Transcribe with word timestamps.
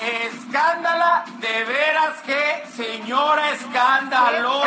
Escándala, 0.00 1.24
de 1.38 1.64
veras 1.64 2.16
que 2.24 2.64
señora 2.76 3.50
escándalo. 3.50 4.62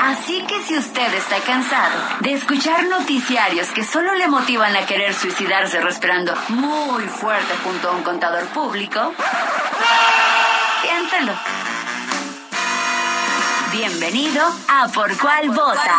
Así 0.00 0.44
que 0.46 0.62
si 0.62 0.76
usted 0.76 1.14
está 1.14 1.38
cansado 1.40 1.98
de 2.20 2.32
escuchar 2.32 2.84
noticiarios 2.84 3.68
que 3.68 3.84
solo 3.84 4.14
le 4.14 4.26
motivan 4.28 4.76
a 4.76 4.84
querer 4.84 5.14
suicidarse 5.14 5.80
respirando 5.80 6.34
muy 6.48 7.04
fuerte 7.04 7.54
junto 7.64 7.88
a 7.88 7.92
un 7.92 8.02
contador 8.02 8.44
público, 8.48 9.14
piénselo. 10.82 11.32
Bienvenido 13.72 14.44
a 14.68 14.88
Por 14.88 15.16
Cuál 15.18 15.50
Vota. 15.50 15.98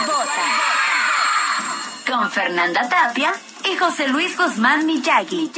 Con 2.08 2.30
Fernanda 2.32 2.88
Tapia 2.88 3.34
y 3.66 3.78
José 3.78 4.08
Luis 4.08 4.38
Guzmán 4.38 4.86
Miyagi. 4.86 5.52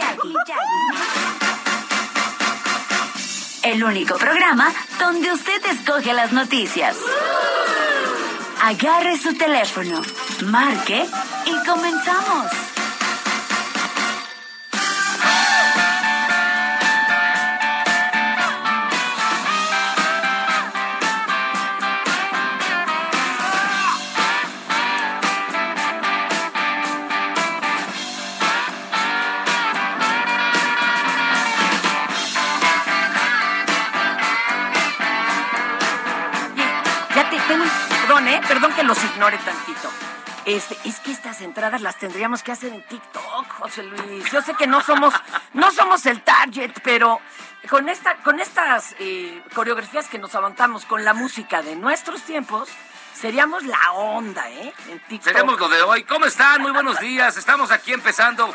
El 3.64 3.84
único 3.84 4.18
programa 4.18 4.74
donde 5.00 5.32
usted 5.34 5.66
escoge 5.66 6.14
las 6.14 6.32
noticias. 6.32 6.96
Agarre 8.62 9.18
su 9.18 9.34
teléfono, 9.36 10.02
marque 10.46 11.06
y 11.46 11.68
comenzamos. 11.68 12.69
Perdón. 38.42 38.60
Perdón 38.60 38.74
que 38.76 38.84
los 38.84 39.04
ignore 39.04 39.38
tantito. 39.38 39.90
Este, 40.46 40.78
es 40.86 41.00
que 41.00 41.12
estas 41.12 41.42
entradas 41.42 41.82
las 41.82 41.98
tendríamos 41.98 42.44
que 42.44 42.52
hacer 42.52 42.74
en 42.74 42.82
TikTok, 42.88 43.48
José 43.60 43.84
Luis. 43.84 44.32
Yo 44.32 44.42
sé 44.42 44.54
que 44.56 44.68
no 44.68 44.82
somos, 44.82 45.14
no 45.54 45.72
somos 45.72 46.06
el 46.06 46.22
target, 46.22 46.72
pero 46.84 47.20
con 47.70 47.90
esta, 47.90 48.16
con 48.18 48.40
estas 48.40 48.96
eh, 49.00 49.44
coreografías 49.54 50.08
que 50.08 50.18
nos 50.18 50.34
aguantamos 50.36 50.86
con 50.86 51.04
la 51.04 51.14
música 51.14 51.62
de 51.62 51.76
nuestros 51.76 52.24
tiempos, 52.24 52.70
seríamos 53.14 53.64
la 53.64 53.92
onda, 53.92 54.50
¿eh? 54.50 54.74
En 54.90 55.00
TikTok. 55.02 55.34
Seremos 55.34 55.60
lo 55.60 55.70
de 55.70 55.82
hoy. 55.84 56.04
¿Cómo 56.04 56.26
están? 56.26 56.62
Muy 56.62 56.72
buenos 56.72 57.00
días. 57.00 57.38
Estamos 57.38 57.70
aquí 57.72 57.94
empezando 57.94 58.54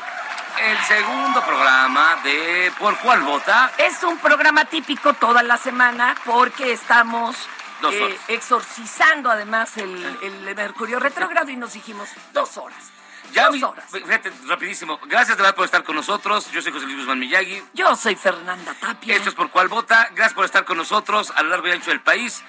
el 0.61 0.78
segundo 0.84 1.43
programa 1.43 2.17
de 2.25 2.73
Por 2.78 2.99
Cuál 2.99 3.21
Vota. 3.23 3.73
Es 3.78 4.03
un 4.03 4.19
programa 4.19 4.65
típico 4.65 5.12
toda 5.15 5.43
la 5.43 5.59
semana 5.59 6.15
porque 6.25 6.73
estamos 6.73 7.37
Dos 7.83 7.95
eh, 7.95 8.03
horas. 8.03 8.19
exorcizando 8.29 9.31
además 9.31 9.77
el, 9.77 10.19
el 10.23 10.55
Mercurio 10.55 10.99
retrógrado 10.99 11.51
y 11.51 11.57
nos 11.57 11.73
dijimos 11.73 12.09
dos 12.33 12.57
horas. 12.57 12.93
Ya, 13.33 13.49
dos 13.49 13.62
horas. 13.62 13.87
fíjate, 13.91 14.33
rapidísimo. 14.47 14.99
Gracias 15.07 15.37
de 15.37 15.43
verdad 15.43 15.57
por 15.57 15.65
estar 15.65 15.83
con 15.83 15.97
nosotros. 15.97 16.51
Yo 16.53 16.62
soy 16.62 16.73
José 16.73 16.85
Luis 16.87 16.99
Guzmán 16.99 17.19
Miyagi. 17.19 17.62
Yo 17.73 17.97
soy 17.97 18.15
Fernanda 18.15 18.75
Tapia. 18.75 19.17
Esto 19.17 19.31
es 19.31 19.35
Por 19.35 19.51
Cuál 19.51 19.69
Vota. 19.69 20.09
Gracias 20.15 20.35
por 20.35 20.45
estar 20.45 20.65
con 20.65 20.77
nosotros 20.77 21.33
a 21.35 21.43
lo 21.43 21.51
largo 21.51 21.67
y 21.67 21.73
ancho 21.73 21.91
del 21.91 22.01
país. 22.01 22.45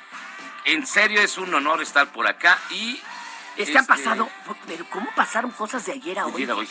En 0.65 0.85
serio, 0.85 1.21
es 1.21 1.37
un 1.37 1.53
honor 1.53 1.81
estar 1.81 2.07
por 2.11 2.27
acá 2.27 2.59
y... 2.69 3.01
Es 3.57 3.69
que 3.69 3.77
han 3.77 3.83
este, 3.83 3.87
pasado, 3.87 4.29
pero 4.67 4.85
¿cómo 4.89 5.07
pasaron 5.15 5.49
cosas 5.51 5.85
de 5.85 5.93
ayer 5.93 6.19
a 6.19 6.25
hoy? 6.25 6.33
ayer 6.35 6.51
a 6.51 6.55
hoy. 6.55 6.67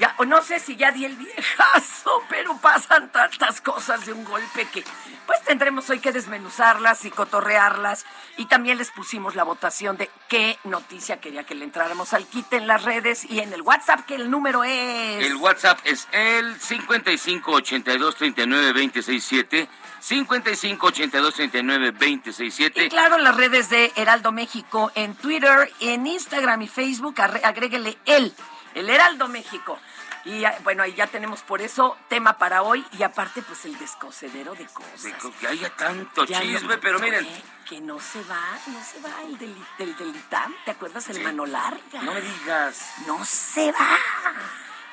Ya, 0.00 0.14
o 0.16 0.24
no 0.24 0.40
sé 0.42 0.58
si 0.58 0.76
ya 0.76 0.92
di 0.92 1.04
el 1.04 1.14
viejazo, 1.14 2.24
pero 2.30 2.56
pasan 2.56 3.12
tantas 3.12 3.60
cosas 3.60 4.06
de 4.06 4.14
un 4.14 4.24
golpe 4.24 4.64
que 4.72 4.82
pues 5.26 5.44
tendremos 5.44 5.90
hoy 5.90 6.00
que 6.00 6.10
desmenuzarlas 6.10 7.04
y 7.04 7.10
cotorrearlas. 7.10 8.06
Y 8.38 8.46
también 8.46 8.78
les 8.78 8.90
pusimos 8.90 9.34
la 9.34 9.44
votación 9.44 9.98
de 9.98 10.10
qué 10.26 10.58
noticia 10.64 11.20
quería 11.20 11.44
que 11.44 11.54
le 11.54 11.66
entráramos 11.66 12.14
al 12.14 12.26
kit 12.26 12.50
en 12.54 12.66
las 12.66 12.82
redes 12.82 13.26
y 13.30 13.40
en 13.40 13.52
el 13.52 13.60
WhatsApp, 13.60 14.06
que 14.06 14.14
el 14.14 14.30
número 14.30 14.64
es... 14.64 15.22
El 15.22 15.36
WhatsApp 15.36 15.78
es 15.84 16.08
el 16.12 16.58
55 16.58 17.52
82 17.52 18.16
39 18.16 18.66
267. 18.72 19.68
55 20.00 20.86
82 20.86 21.34
39 21.34 21.92
267. 21.92 22.84
Y 22.86 22.88
claro, 22.88 23.18
las 23.18 23.36
redes 23.36 23.68
de 23.68 23.92
Heraldo 23.96 24.32
México 24.32 24.90
en 24.94 25.14
Twitter, 25.14 25.70
en 25.80 26.06
Instagram 26.06 26.62
y 26.62 26.68
Facebook, 26.68 27.20
agréguele 27.20 27.98
el, 28.06 28.32
el 28.74 28.88
Heraldo 28.88 29.28
México. 29.28 29.78
Y 30.24 30.44
bueno, 30.64 30.82
ahí 30.82 30.92
ya 30.94 31.06
tenemos 31.06 31.40
por 31.42 31.62
eso 31.62 31.96
tema 32.08 32.36
para 32.36 32.62
hoy 32.62 32.84
y 32.98 33.02
aparte 33.02 33.40
pues 33.42 33.64
el 33.64 33.78
descocedero 33.78 34.54
de 34.54 34.66
cosas. 34.66 35.02
De 35.02 35.12
co- 35.14 35.32
que 35.40 35.48
haya 35.48 35.74
tanto 35.76 36.24
Ya 36.26 36.40
chisme, 36.42 36.74
no- 36.76 36.80
pero 36.80 36.98
miren, 36.98 37.24
Oye, 37.24 37.42
que 37.68 37.80
no 37.80 37.98
se 38.00 38.22
va, 38.24 38.40
no 38.66 38.82
se 38.84 39.00
va 39.00 39.22
el 39.22 39.38
del, 39.38 39.56
del, 39.78 39.96
del 39.96 40.08
ITAM, 40.16 40.54
¿te 40.64 40.72
acuerdas? 40.72 41.08
El 41.08 41.22
mano 41.22 41.46
larga. 41.46 42.02
no 42.02 42.12
me 42.12 42.20
digas. 42.20 42.92
No 43.06 43.24
se 43.24 43.72
va. 43.72 43.88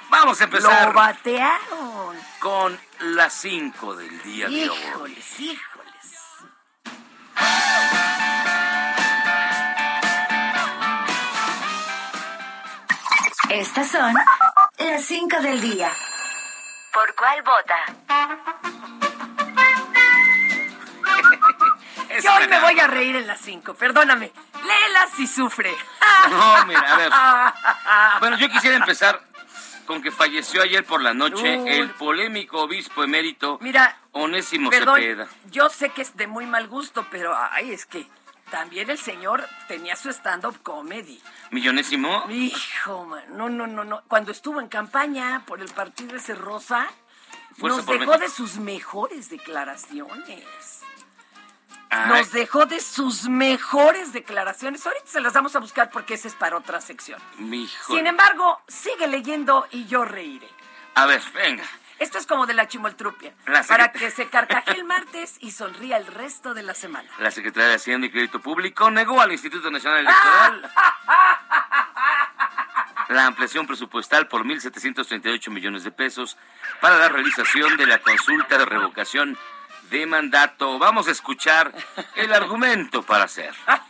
Vamos 0.09 0.39
a 0.39 0.45
empezar 0.45 0.87
Lo 0.87 0.93
batearon. 0.93 2.15
con 2.39 2.79
las 2.99 3.33
5 3.33 3.95
del 3.97 4.21
día 4.23 4.47
de 4.47 4.69
hoy. 4.69 4.77
Híjoles, 4.79 5.39
híjoles. 5.41 6.17
Estas 13.49 13.89
son 13.91 14.13
las 14.89 15.03
5 15.05 15.41
del 15.41 15.61
día. 15.61 15.91
¿Por 16.93 17.13
cuál 17.15 17.41
vota? 17.43 17.77
Yo 22.23 22.33
hoy 22.33 22.47
me 22.47 22.59
voy 22.61 22.79
a 22.79 22.87
reír 22.87 23.15
en 23.17 23.27
las 23.27 23.39
cinco, 23.41 23.73
perdóname. 23.75 24.31
Léela 24.63 25.07
si 25.15 25.27
sufre. 25.27 25.75
No, 26.29 26.65
mira, 26.65 26.93
a 26.93 26.97
ver. 26.97 27.11
Bueno, 28.19 28.37
yo 28.37 28.49
quisiera 28.49 28.77
empezar 28.77 29.21
con 29.85 30.01
que 30.01 30.09
falleció 30.11 30.63
ayer 30.63 30.83
por 30.83 31.01
la 31.01 31.13
noche 31.13 31.57
Uy. 31.57 31.69
el 31.69 31.89
polémico 31.91 32.61
obispo 32.61 33.03
emérito 33.03 33.57
Mira, 33.61 33.97
Onésimo 34.11 34.69
perdón, 34.69 34.99
Cepeda. 34.99 35.27
yo 35.51 35.69
sé 35.69 35.89
que 35.89 36.01
es 36.01 36.17
de 36.17 36.27
muy 36.27 36.45
mal 36.45 36.67
gusto, 36.67 37.05
pero 37.11 37.37
ay, 37.51 37.71
es 37.71 37.85
que 37.85 38.05
también 38.51 38.89
el 38.89 38.97
señor 38.97 39.47
tenía 39.67 39.95
su 39.95 40.09
stand-up 40.09 40.61
comedy. 40.63 41.21
Millonésimo. 41.51 42.25
Hijo, 42.29 43.05
man, 43.05 43.23
no, 43.29 43.49
no, 43.49 43.67
no, 43.67 43.83
no. 43.83 44.03
Cuando 44.07 44.31
estuvo 44.31 44.59
en 44.61 44.67
campaña 44.67 45.43
por 45.45 45.61
el 45.61 45.69
partido 45.69 46.15
ese 46.15 46.35
rosa, 46.35 46.87
Fuerza 47.57 47.77
nos 47.77 47.85
dejó 47.87 48.17
de 48.17 48.29
sus 48.29 48.57
mejores 48.57 49.29
declaraciones. 49.29 50.81
Ay, 51.89 52.09
Nos 52.09 52.31
dejó 52.31 52.65
de 52.65 52.81
sus 52.81 53.29
mejores 53.29 54.11
declaraciones. 54.13 54.85
Ahorita 54.85 55.05
se 55.07 55.21
las 55.21 55.33
vamos 55.33 55.55
a 55.55 55.59
buscar 55.59 55.89
porque 55.89 56.15
ese 56.15 56.27
es 56.27 56.35
para 56.35 56.57
otra 56.57 56.81
sección. 56.81 57.19
mijo. 57.37 57.95
Sin 57.95 58.05
embargo, 58.05 58.61
sigue 58.67 59.07
leyendo 59.07 59.65
y 59.71 59.85
yo 59.85 60.03
reiré. 60.03 60.47
A 60.95 61.05
ver, 61.05 61.21
venga. 61.33 61.63
Esto 61.99 62.17
es 62.17 62.27
como 62.27 62.45
de 62.45 62.53
la 62.53 62.67
chimoltrupia. 62.67 63.33
La 63.47 63.63
Para 63.63 63.91
que 63.91 64.11
se 64.11 64.29
carcaje 64.29 64.71
el 64.71 64.83
martes 64.83 65.37
y 65.39 65.51
sonría 65.51 65.97
el 65.97 66.05
resto 66.05 66.53
de 66.53 66.63
la 66.63 66.73
semana. 66.73 67.09
La 67.19 67.31
Secretaría 67.31 67.69
de 67.69 67.75
Hacienda 67.75 68.07
y 68.07 68.11
Crédito 68.11 68.39
Público 68.39 68.91
negó 68.91 69.19
al 69.19 69.31
Instituto 69.31 69.71
Nacional 69.71 70.01
Electoral 70.01 70.71
la 73.09 73.25
ampliación 73.25 73.65
presupuestal 73.65 74.27
por 74.27 74.43
1.738 74.45 75.49
millones 75.49 75.83
de 75.83 75.91
pesos 75.91 76.37
para 76.81 76.97
la 76.97 77.09
realización 77.09 77.77
de 77.77 77.87
la 77.87 77.99
consulta 77.99 78.57
de 78.57 78.65
revocación 78.65 79.37
de 79.89 80.05
mandato. 80.05 80.77
Vamos 80.77 81.07
a 81.07 81.11
escuchar 81.11 81.73
el 82.15 82.33
argumento 82.33 83.03
para 83.03 83.25
hacer. 83.25 83.53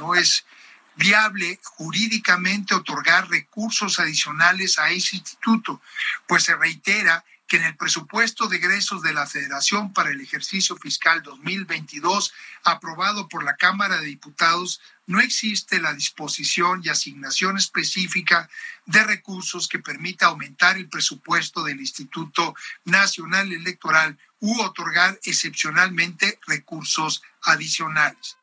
No 0.00 0.14
es 0.14 0.46
viable 0.94 1.58
jurídicamente 1.64 2.72
otorgar 2.72 3.28
recursos 3.28 3.98
adicionales 3.98 4.78
a 4.78 4.90
ese 4.90 5.16
instituto, 5.16 5.80
pues 6.28 6.44
se 6.44 6.54
reitera 6.54 7.24
que 7.48 7.56
en 7.56 7.64
el 7.64 7.76
presupuesto 7.76 8.46
de 8.46 8.58
egresos 8.58 9.02
de 9.02 9.14
la 9.14 9.26
Federación 9.26 9.92
para 9.94 10.10
el 10.10 10.20
ejercicio 10.20 10.76
fiscal 10.76 11.22
2022, 11.22 12.32
aprobado 12.62 13.26
por 13.28 13.42
la 13.42 13.56
Cámara 13.56 13.96
de 13.96 14.06
Diputados, 14.06 14.80
no 15.06 15.20
existe 15.20 15.80
la 15.80 15.94
disposición 15.94 16.82
y 16.84 16.90
asignación 16.90 17.56
específica 17.56 18.48
de 18.84 19.02
recursos 19.02 19.66
que 19.66 19.78
permita 19.78 20.26
aumentar 20.26 20.76
el 20.76 20.88
presupuesto 20.88 21.64
del 21.64 21.80
Instituto 21.80 22.54
Nacional 22.84 23.50
Electoral 23.50 24.18
u 24.40 24.60
otorgar 24.60 25.18
excepcionalmente 25.24 26.38
recursos 26.46 27.22
adicionales. 27.42 28.36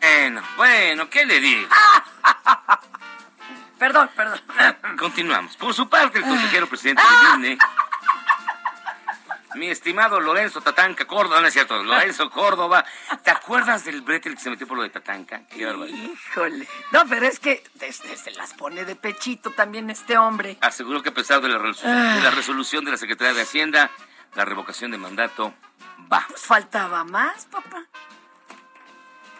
Bueno, 0.00 0.42
bueno, 0.56 1.10
¿qué 1.10 1.26
le 1.26 1.40
digo? 1.40 1.68
Perdón, 3.78 4.08
perdón. 4.16 4.40
Continuamos. 4.96 5.56
Por 5.56 5.74
su 5.74 5.88
parte, 5.88 6.18
el 6.18 6.24
consejero 6.24 6.68
presidente 6.68 7.02
del 7.02 7.44
INE, 7.44 7.58
mi 9.54 9.68
estimado 9.68 10.20
Lorenzo 10.20 10.60
Tatanca 10.60 11.06
Córdoba, 11.06 11.40
no 11.40 11.46
es 11.46 11.52
cierto, 11.52 11.82
Lorenzo 11.82 12.30
Córdoba, 12.30 12.84
¿te 13.22 13.30
acuerdas 13.30 13.84
del 13.84 14.02
brete 14.02 14.30
que 14.30 14.40
se 14.40 14.50
metió 14.50 14.66
por 14.66 14.76
lo 14.76 14.82
de 14.82 14.90
Tatanca? 14.90 15.46
Qué. 15.48 15.62
Híjole. 15.62 16.68
No, 16.92 17.04
pero 17.08 17.26
es 17.26 17.38
que 17.38 17.62
desde 17.74 18.16
se 18.16 18.30
las 18.32 18.54
pone 18.54 18.84
de 18.84 18.96
pechito 18.96 19.50
también 19.50 19.90
este 19.90 20.16
hombre. 20.18 20.58
Aseguró 20.60 21.02
que 21.02 21.10
a 21.10 21.14
pesar 21.14 21.40
de 21.40 21.48
la, 21.48 21.58
de 21.58 22.20
la 22.20 22.30
resolución 22.30 22.84
de 22.84 22.92
la 22.92 22.96
Secretaría 22.96 23.34
de 23.34 23.42
Hacienda, 23.42 23.90
la 24.34 24.44
revocación 24.44 24.90
de 24.90 24.98
mandato 24.98 25.54
va. 26.12 26.24
Pues 26.28 26.42
faltaba 26.42 27.04
más, 27.04 27.46
papá. 27.46 27.84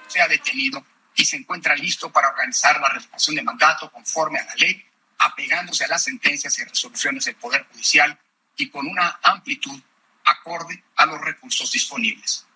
se 0.06 0.20
ha 0.20 0.28
detenido 0.28 0.84
y 1.17 1.25
se 1.25 1.37
encuentra 1.37 1.76
listo 1.76 2.10
para 2.10 2.28
organizar 2.28 2.81
la 2.81 2.88
revocación 2.88 3.37
de 3.37 3.43
mandato 3.43 3.90
conforme 3.90 4.38
a 4.38 4.44
la 4.44 4.55
ley, 4.56 4.84
apegándose 5.19 5.84
a 5.84 5.88
las 5.88 6.05
sentencias 6.05 6.58
y 6.58 6.64
resoluciones 6.64 7.25
del 7.25 7.37
Poder 7.37 7.67
Judicial 7.70 8.19
y 8.56 8.69
con 8.70 8.87
una 8.87 9.19
amplitud 9.22 9.81
acorde 10.25 10.82
a 10.97 11.06
los 11.06 11.21
recursos 11.21 11.71
disponibles. 11.71 12.47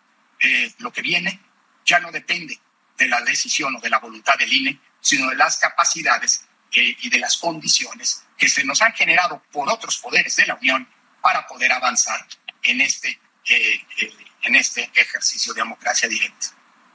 Eh, 0.41 0.75
lo 0.79 0.93
que 0.93 1.03
viene 1.03 1.41
ya 1.85 2.01
no 2.01 2.11
depende 2.11 2.59
de 2.97 3.09
la 3.09 3.21
decisión 3.23 3.77
o 3.77 3.81
de 3.81 3.91
la 3.91 3.99
voluntad 3.99 4.37
del 4.37 4.53
INE, 4.53 4.81
sino 5.01 5.29
de 5.31 5.37
las 5.37 5.59
capacidades 5.59 6.47
eh, 6.73 6.97
y 7.01 7.09
de 7.09 7.19
las 7.19 7.39
condiciones 7.39 8.25
que 8.37 8.49
se 8.49 8.65
nos 8.65 8.83
han 8.83 8.93
generado 8.93 9.43
por 9.51 9.71
otros 9.71 9.99
poderes 9.99 10.37
de 10.37 10.47
la 10.47 10.55
Unión 10.57 10.89
para 11.23 11.47
poder 11.47 11.73
avanzar 11.73 12.27
en 12.63 12.81
este, 12.81 13.19
eh, 13.49 13.87
eh, 13.99 14.17
en 14.43 14.55
este 14.55 14.91
ejercicio 14.95 15.55
de 15.55 15.63
democracia 15.63 16.09
directa. 16.09 16.49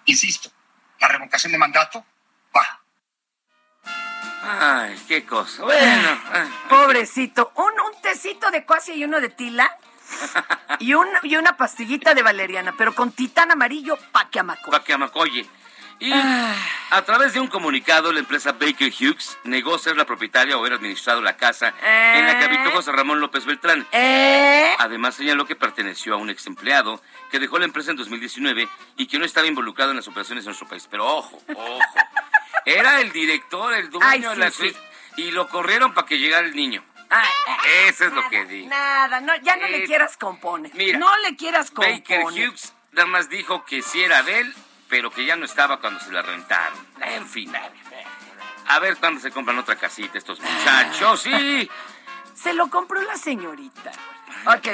Insisto, 0.06 0.52
la 1.00 1.08
revocación 1.08 1.52
de 1.52 1.58
mandato 1.58 2.06
va. 2.56 2.82
Ay, 4.44 5.02
qué 5.08 5.26
cosa. 5.26 5.64
Bueno, 5.64 6.22
ay, 6.32 6.50
Pobrecito. 6.70 7.52
Un, 7.56 7.80
un 7.80 8.02
tecito 8.02 8.52
de 8.52 8.66
cuasi 8.66 8.94
y 8.94 9.04
uno 9.06 9.20
de 9.22 9.30
tila. 9.30 9.76
Y, 10.80 10.94
un, 10.94 11.08
y 11.24 11.36
una 11.36 11.56
pastillita 11.58 12.14
de 12.14 12.22
valeriana, 12.24 12.74
pero 12.78 12.94
con 12.94 13.12
titán 13.12 13.52
amarillo 13.52 13.98
pa' 14.12 14.30
que 14.30 14.40
amaco. 14.40 14.72
pa' 14.72 14.84
que 14.84 14.94
amacoye. 14.94 15.48
Y 16.00 16.12
a 16.12 17.02
través 17.06 17.34
de 17.34 17.40
un 17.40 17.48
comunicado, 17.48 18.12
la 18.12 18.20
empresa 18.20 18.52
Baker 18.52 18.92
Hughes 18.92 19.38
negó 19.46 19.78
ser 19.78 19.96
la 19.96 20.06
propietaria 20.06 20.58
o 20.58 20.60
haber 20.60 20.74
administrado 20.74 21.22
la 21.22 21.38
casa 21.38 21.74
en 21.82 22.26
la 22.26 22.38
que 22.38 22.46
habitó 22.46 22.72
José 22.72 22.92
Ramón 22.92 23.22
López 23.22 23.46
Beltrán. 23.46 23.88
¿Eh? 23.94 24.74
Además, 24.80 25.16
señaló 25.16 25.46
que 25.46 25.56
perteneció 25.56 26.16
a 26.16 26.18
un 26.18 26.30
ex 26.30 26.46
empleado 26.48 27.02
que 27.32 27.40
dejó 27.40 27.58
la 27.58 27.66
empresa 27.66 27.92
en 27.92 27.98
2019 27.98 28.68
y 28.98 29.06
que 29.08 29.18
no 29.18 29.24
estaba 29.24 29.48
involucrado 29.48 29.92
en 29.92 29.98
las 29.98 30.08
operaciones 30.08 30.44
en 30.44 30.48
nuestro 30.50 30.68
país. 30.68 30.88
Pero 30.92 31.06
ojo, 31.08 31.42
ojo. 31.56 31.80
Era 32.66 33.00
el 33.00 33.12
director, 33.12 33.74
el 33.74 33.90
dueño 33.90 34.06
Ay, 34.06 34.22
de 34.22 34.36
la 34.36 34.52
sí. 34.52 34.58
suite. 34.58 34.80
Y 35.18 35.32
lo 35.32 35.48
corrieron 35.48 35.94
para 35.94 36.08
que 36.08 36.18
llegara 36.18 36.46
el 36.46 36.56
niño. 36.56 36.84
Eso 37.88 38.06
es 38.06 38.14
lo 38.14 38.28
que 38.30 38.46
digo. 38.46 38.70
Nada, 38.70 39.20
no, 39.22 39.36
ya 39.38 39.56
no 39.58 39.68
le 39.68 39.84
Eh, 39.84 39.86
quieras 39.86 40.18
componer. 40.18 40.72
mira, 40.76 40.98
no 40.98 41.16
le 41.20 41.36
quieras 41.36 41.70
componer. 41.72 42.00
Baker 42.02 42.24
Hughes 42.26 42.74
nada 42.92 43.08
más 43.08 43.30
dijo 43.30 43.66
que 43.66 43.82
sí 43.82 44.04
era 44.04 44.24
de 44.24 44.40
él, 44.40 44.56
pero 44.90 45.12
que 45.12 45.26
ya 45.26 45.36
no 45.36 45.46
estaba 45.46 45.80
cuando 45.80 46.00
se 46.00 46.12
la 46.12 46.22
rentaron. 46.22 46.78
En 47.02 47.28
fin. 47.28 47.52
A 48.68 48.80
ver 48.80 48.98
cuándo 48.98 49.20
se 49.20 49.32
compran 49.32 49.58
otra 49.60 49.76
casita 49.76 50.18
estos 50.18 50.40
muchachos. 50.40 51.22
Sí. 51.22 51.70
Se 52.36 52.52
lo 52.54 52.70
compró 52.70 53.00
la 53.04 53.16
señorita. 53.16 53.92
Ok. 54.48 54.68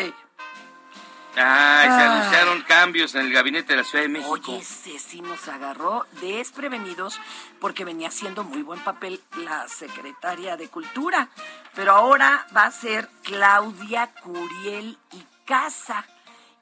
Ay, 1.42 1.88
se 1.88 1.94
Ah. 1.94 2.14
anunciaron 2.20 2.62
cambios 2.64 3.16
en 3.16 3.22
el 3.28 3.34
gabinete 3.34 3.74
de 3.74 3.78
la 3.78 3.84
Ciudad 3.84 4.04
de 4.04 4.10
México. 4.10 4.32
Oye, 4.32 4.58
ese 4.58 5.00
sí 5.00 5.22
nos 5.22 5.48
agarró 5.48 6.06
desprevenidos 6.22 7.20
porque 7.62 7.86
venía 7.86 8.10
haciendo 8.10 8.44
muy 8.44 8.62
buen 8.62 8.80
papel 8.82 9.22
la 9.38 9.68
secretaria 9.68 10.58
de 10.58 10.68
Cultura. 10.70 11.30
Pero 11.76 11.94
ahora 11.94 12.46
va 12.56 12.64
a 12.66 12.72
ser 12.72 13.10
Claudia 13.24 14.12
Curiel 14.22 14.98
y 15.14 15.24
Casa. 15.46 16.06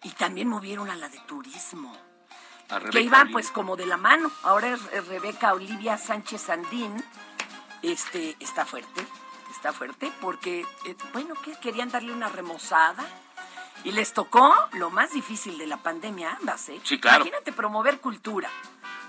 Y 0.03 0.11
también 0.11 0.47
movieron 0.47 0.89
a 0.89 0.95
la 0.95 1.09
de 1.09 1.19
Turismo. 1.21 1.91
A 2.69 2.79
que 2.79 3.01
iban 3.01 3.21
Olivia. 3.21 3.33
pues 3.33 3.49
como 3.51 3.75
de 3.75 3.85
la 3.85 3.97
mano. 3.97 4.29
Ahora 4.43 4.67
es 4.73 5.07
Rebeca 5.07 5.53
Olivia 5.53 5.97
Sánchez 5.97 6.41
Sandín. 6.41 7.03
Este, 7.81 8.35
está 8.39 8.65
fuerte, 8.65 9.05
está 9.51 9.71
fuerte 9.73 10.11
porque, 10.21 10.65
eh, 10.85 10.95
bueno, 11.13 11.35
que 11.35 11.53
querían 11.59 11.89
darle 11.89 12.11
una 12.13 12.27
remozada. 12.29 13.05
Y 13.83 13.91
les 13.91 14.13
tocó 14.13 14.53
lo 14.73 14.89
más 14.89 15.11
difícil 15.13 15.57
de 15.57 15.67
la 15.67 15.77
pandemia 15.77 16.37
ambas, 16.39 16.69
¿eh? 16.69 16.79
Sí, 16.83 16.99
claro. 16.99 17.17
Imagínate 17.23 17.51
promover 17.53 17.99
cultura 17.99 18.49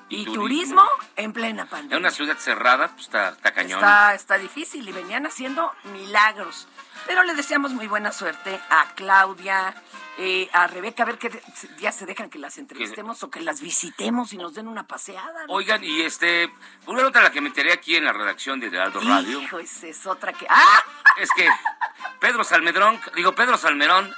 y, 0.09 0.23
Y 0.23 0.25
turismo. 0.25 0.43
turismo. 0.43 0.89
en 1.17 1.33
plena 1.33 1.63
En 1.63 1.69
pandemia. 1.69 1.99
una 1.99 2.11
ciudad 2.11 2.37
cerrada, 2.39 2.89
pues 2.89 3.03
está, 3.07 3.31
está 3.31 3.53
cañón. 3.53 3.79
Está, 3.81 4.15
está 4.15 4.39
difícil 4.39 4.89
y 4.89 4.93
venían 4.93 5.27
haciendo 5.27 5.73
milagros. 5.93 6.69
Pero 7.07 7.23
le 7.25 7.35
deseamos 7.35 7.73
muy 7.73 7.87
buena 7.87 8.11
suerte 8.13 8.61
a 8.71 8.95
Claudia, 8.95 9.75
eh, 10.19 10.49
a 10.53 10.67
Rebeca, 10.67 11.05
a 11.05 11.07
ver 11.07 11.19
qué 11.19 11.31
día 11.79 11.93
se 11.93 12.07
dejan 12.07 12.29
que 12.29 12.39
las 12.39 12.59
entrevistemos 12.59 13.23
o 13.23 13.31
que 13.31 13.41
las 13.41 13.61
visitemos 13.61 14.33
y 14.33 14.37
nos 14.37 14.55
den 14.55 14.69
una 14.69 14.87
paseada. 14.87 15.47
¿no? 15.47 15.53
Oigan, 15.55 15.83
y 15.85 16.03
este, 16.03 16.53
una 16.87 17.03
nota 17.03 17.21
la 17.23 17.31
que 17.31 17.41
me 17.41 17.49
enteré 17.49 17.73
aquí 17.73 17.97
en 17.97 18.05
la 18.05 18.13
redacción 18.13 18.61
de 18.61 18.67
Heraldo 18.67 19.01
Radio 19.01 19.41
Hijo, 19.41 19.59
esa 19.59 19.87
es 19.87 20.07
otra 20.07 20.33
que... 20.33 20.47
¡Ah! 20.49 20.83
es 21.19 21.31
que 21.33 21.49
Pedro 22.21 22.45
Salmedrón, 22.45 23.01
digo 23.15 23.35
Pedro 23.35 23.57
Salmerón, 23.59 24.13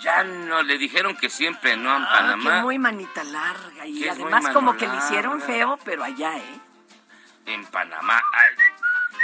ya 0.00 0.22
no 0.24 0.62
le 0.62 0.78
dijeron 0.78 1.16
que 1.16 1.28
siempre 1.30 1.76
no 1.76 1.96
en 1.96 2.02
Ah, 2.04 2.08
Panamá. 2.12 2.54
que 2.56 2.62
muy 2.62 2.78
manita 2.78 3.24
larga. 3.24 3.86
Y 3.86 4.00
Que 4.02 4.10
además 4.10 4.48
como 4.52 4.76
que 4.76 4.86
le 4.86 4.96
hicieron 4.96 5.40
feo, 5.40 5.78
pero 5.84 6.04
allá, 6.04 6.36
¿eh? 6.36 6.60
en 7.46 7.64
Panamá. 7.66 8.20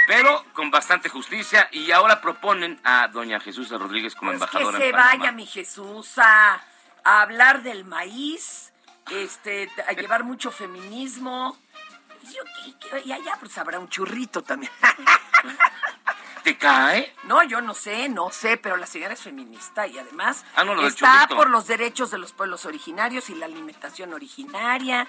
Pero 0.07 0.43
con 0.53 0.69
bastante 0.71 1.07
justicia 1.09 1.69
y 1.71 1.91
ahora 1.91 2.19
proponen 2.21 2.79
a 2.83 3.07
doña 3.07 3.39
Jesús 3.39 3.69
Rodríguez 3.69 4.15
como 4.15 4.31
Pues 4.31 4.39
que 4.41 4.45
embajadora 4.45 4.77
se 4.77 4.85
en 4.87 4.91
Panamá. 4.91 5.11
vaya, 5.17 5.31
mi 5.31 5.45
Jesús, 5.45 6.17
a, 6.17 6.61
a 7.03 7.21
hablar 7.21 7.63
del 7.63 7.85
maíz, 7.85 8.73
este, 9.11 9.69
a 9.87 9.93
llevar 9.93 10.23
mucho 10.23 10.51
feminismo. 10.51 11.57
Yo, 12.31 12.99
y, 13.05 13.11
allá 13.11 13.35
pues 13.39 13.57
habrá 13.57 13.79
un 13.79 13.89
churrito 13.89 14.41
también. 14.43 14.71
¿Te 16.43 16.57
cae? 16.57 17.13
No, 17.23 17.41
yo 17.43 17.61
no 17.61 17.73
sé, 17.73 18.09
no 18.09 18.29
sé, 18.31 18.57
pero 18.57 18.75
la 18.75 18.85
señora 18.85 19.13
es 19.13 19.21
feminista 19.21 19.87
y 19.87 19.97
además 19.97 20.43
Ah, 20.55 20.65
no, 20.65 20.73
lo 20.75 20.81
del 20.81 20.89
está 20.89 21.27
por 21.27 21.49
los 21.49 21.67
derechos 21.67 22.11
de 22.11 22.17
los 22.17 22.33
pueblos 22.33 22.65
originarios 22.65 23.29
y 23.29 23.35
la 23.35 23.45
alimentación 23.45 24.13
originaria. 24.13 25.07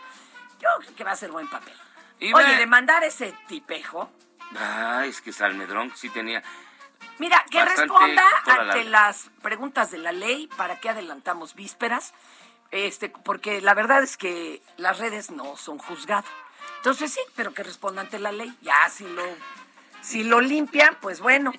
Yo 0.60 0.68
creo 0.80 0.94
que 0.94 1.04
va 1.04 1.10
a 1.12 1.16
ser 1.16 1.32
buen 1.32 1.48
papel. 1.48 1.74
Y 2.20 2.32
Oye, 2.32 2.46
ve- 2.46 2.56
de 2.58 2.66
mandar 2.66 3.02
ese 3.02 3.36
tipejo, 3.48 4.10
Ay, 4.56 5.08
es 5.10 5.20
que 5.20 5.32
Salmedrón 5.32 5.92
sí 5.96 6.08
tenía. 6.10 6.40
mira, 7.18 7.44
que 7.50 7.64
responda 7.64 8.22
ante 8.46 8.84
las 8.84 9.30
preguntas 9.42 9.90
de 9.90 9.98
la 9.98 10.12
ley, 10.12 10.46
para 10.56 10.78
qué 10.78 10.90
adelantamos 10.90 11.54
vísperas, 11.56 12.14
este, 12.70 13.08
porque 13.08 13.60
la 13.60 13.74
verdad 13.74 14.04
es 14.04 14.16
que 14.16 14.62
las 14.76 14.98
redes 14.98 15.32
no 15.32 15.56
son 15.56 15.78
juzgado. 15.78 16.26
Entonces 16.84 17.14
sí, 17.14 17.20
pero 17.34 17.54
que 17.54 17.62
responda 17.62 18.02
ante 18.02 18.18
la 18.18 18.30
ley. 18.30 18.54
Ya, 18.60 18.74
si 18.90 19.04
lo, 19.08 19.22
si 20.02 20.22
lo 20.22 20.42
limpian, 20.42 20.94
pues 21.00 21.20
bueno, 21.20 21.50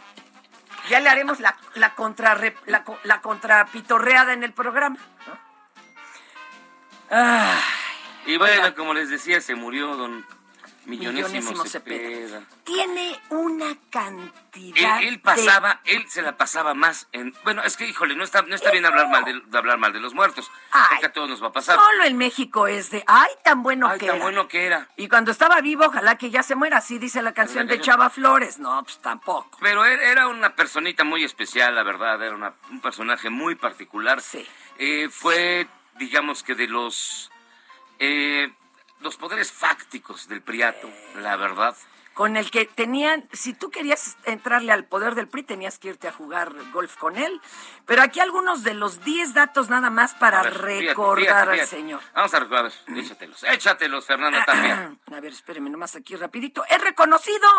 ya 0.88 1.00
le 1.00 1.10
haremos 1.10 1.40
la, 1.40 1.58
la, 1.74 1.96
contra, 1.96 2.40
la, 2.68 2.86
la 3.02 3.22
contrapitorreada 3.22 4.34
en 4.34 4.44
el 4.44 4.54
programa. 4.54 4.98
¿no? 5.26 5.40
Ah, 7.10 7.60
Y 8.28 8.38
bueno, 8.38 8.62
Oiga. 8.66 8.76
como 8.76 8.94
les 8.94 9.10
decía, 9.10 9.42
se 9.42 9.56
murió 9.56 9.96
don 9.96 10.24
Millonésimo 10.86 11.66
Cepeda. 11.66 12.42
Tiene 12.64 13.20
una 13.30 13.76
cantidad. 13.90 15.02
Él, 15.02 15.08
él 15.08 15.20
pasaba, 15.20 15.82
él 15.86 16.06
se 16.10 16.22
la 16.22 16.38
pasaba 16.38 16.74
más 16.74 17.08
en. 17.12 17.34
Bueno, 17.44 17.64
es 17.64 17.76
que, 17.78 17.88
híjole, 17.88 18.16
no 18.16 18.24
está, 18.24 18.42
no 18.44 18.56
está 18.56 18.72
bien 18.72 18.86
hablar 18.86 19.10
mal 19.10 19.24
de, 19.26 19.42
de 19.42 19.58
hablar 19.58 19.78
mal 19.78 19.94
de 19.94 20.00
los 20.00 20.14
muertos. 20.14 20.50
Ay, 20.72 20.86
porque 20.92 21.06
a 21.08 21.12
todos 21.14 21.30
nos 21.30 21.44
va 21.44 21.48
a 21.48 21.52
pasar. 21.52 21.78
Solo 21.80 22.04
en 22.06 22.18
México 22.18 22.68
es 22.68 22.92
de, 22.92 23.04
ay, 23.08 23.30
tan 23.44 23.64
bueno 23.64 23.88
Ay, 23.90 24.00
que 24.00 24.06
tan 24.08 24.16
era. 24.18 24.24
bueno 24.26 24.48
que 24.48 24.66
era. 24.66 24.88
Y 24.96 25.08
cuando 25.08 25.32
estaba 25.32 25.60
vivo, 25.62 25.86
ojalá 25.86 26.18
que 26.18 26.30
ya 26.30 26.44
se 26.44 26.56
muera, 26.56 26.78
así 26.78 27.00
dice 27.00 27.22
la 27.22 27.34
canción 27.34 27.68
de 27.68 27.80
Chava 27.82 28.10
Flores. 28.10 28.60
No, 28.60 28.84
pues 28.84 29.00
tampoco. 29.00 29.58
Pero 29.62 29.86
él 29.86 30.00
era 30.00 30.28
una 30.28 30.56
personita 30.56 31.04
muy 31.04 31.24
especial, 31.24 31.74
la 31.76 31.84
verdad, 31.84 32.22
era 32.22 32.36
una- 32.36 32.54
un 32.70 32.80
personaje 32.82 33.30
muy 33.30 33.56
particular. 33.56 34.22
Sí. 34.22 34.46
Eh, 34.78 35.10
fue, 35.10 35.68
digamos 35.98 36.44
que 36.44 36.54
de 36.56 36.68
los 36.68 37.32
eh, 38.00 38.52
los 39.00 39.18
poderes 39.18 39.52
fácticos 39.52 40.28
del 40.28 40.42
Priato, 40.42 40.90
la 41.16 41.36
verdad. 41.36 41.76
Con 42.14 42.38
el 42.38 42.50
que 42.50 42.66
tenían, 42.66 43.28
si 43.34 43.54
tú 43.54 43.70
querías 43.70 44.16
entrarle 44.24 44.72
al 44.72 44.86
poder 44.86 45.16
del 45.16 45.28
PRI, 45.28 45.44
tenías 45.44 45.78
que 45.78 45.90
irte 45.90 46.08
a 46.08 46.14
jugar 46.14 46.54
golf 46.72 46.96
con 46.96 47.18
él. 47.18 47.42
Pero 47.86 48.02
aquí 48.02 48.22
algunos 48.22 48.64
de 48.64 48.74
los 48.74 49.04
10 49.04 49.34
datos 49.34 49.70
nada 49.70 49.90
más 49.90 50.14
para 50.14 50.42
fíjate, 50.44 50.58
recordar 50.60 51.50
fíjate, 51.50 51.62
al 51.62 51.68
señor. 51.68 52.02
Vamos 52.14 52.34
a 52.34 52.40
recordar, 52.40 52.72
échatelos, 52.96 53.44
échatelos, 53.44 54.06
Fernando 54.06 54.40
Tapia. 54.46 54.96
A 55.14 55.20
ver, 55.20 55.34
espéreme 55.34 55.70
nomás 55.70 55.98
aquí 55.98 56.16
rapidito. 56.16 56.64
Es 56.70 56.80
reconocido 56.80 57.50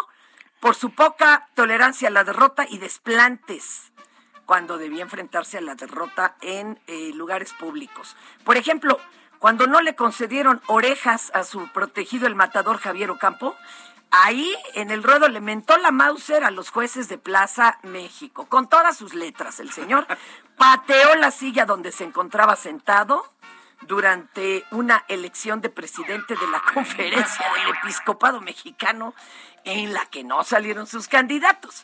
por 0.59 0.75
su 0.75 0.91
poca 0.95 1.51
tolerancia 1.55 2.09
a 2.09 2.11
la 2.11 2.25
derrota 2.25 2.65
y 2.67 2.79
desplantes 2.79 3.93
cuando 4.47 4.79
debía 4.79 5.03
enfrentarse 5.03 5.59
a 5.59 5.61
la 5.61 5.75
derrota 5.75 6.37
en 6.41 6.81
eh, 6.87 7.11
lugares 7.13 7.53
públicos. 7.53 8.17
Por 8.45 8.57
ejemplo, 8.57 8.99
cuando 9.39 9.67
no 9.67 9.81
le 9.81 9.95
concedieron 9.95 10.61
orejas 10.67 11.31
a 11.35 11.45
su 11.45 11.69
protegido 11.69 12.27
el 12.27 12.35
matador 12.35 12.79
Javier 12.79 13.11
Ocampo, 13.11 13.57
ahí 14.11 14.55
en 14.75 14.91
el 14.91 15.03
ruedo 15.03 15.29
le 15.29 15.41
mentó 15.41 15.77
la 15.77 15.91
Mauser 15.91 16.45
a 16.45 16.51
los 16.51 16.71
jueces 16.71 17.09
de 17.09 17.19
Plaza 17.19 17.79
México, 17.83 18.47
con 18.47 18.69
todas 18.69 18.97
sus 18.97 19.15
letras. 19.15 19.61
El 19.61 19.73
señor 19.73 20.07
pateó 20.57 21.15
la 21.17 21.31
silla 21.31 21.67
donde 21.67 21.93
se 21.93 22.05
encontraba 22.05 22.57
sentado 22.57 23.25
durante 23.83 24.65
una 24.71 25.05
elección 25.09 25.61
de 25.61 25.69
presidente 25.69 26.35
de 26.35 26.49
la 26.49 26.63
conferencia 26.73 27.47
del 27.53 27.77
episcopado 27.77 28.41
mexicano 28.41 29.15
en 29.65 29.93
la 29.93 30.07
que 30.07 30.25
no 30.25 30.45
salieron 30.45 30.87
sus 30.87 31.09
candidatos. 31.09 31.83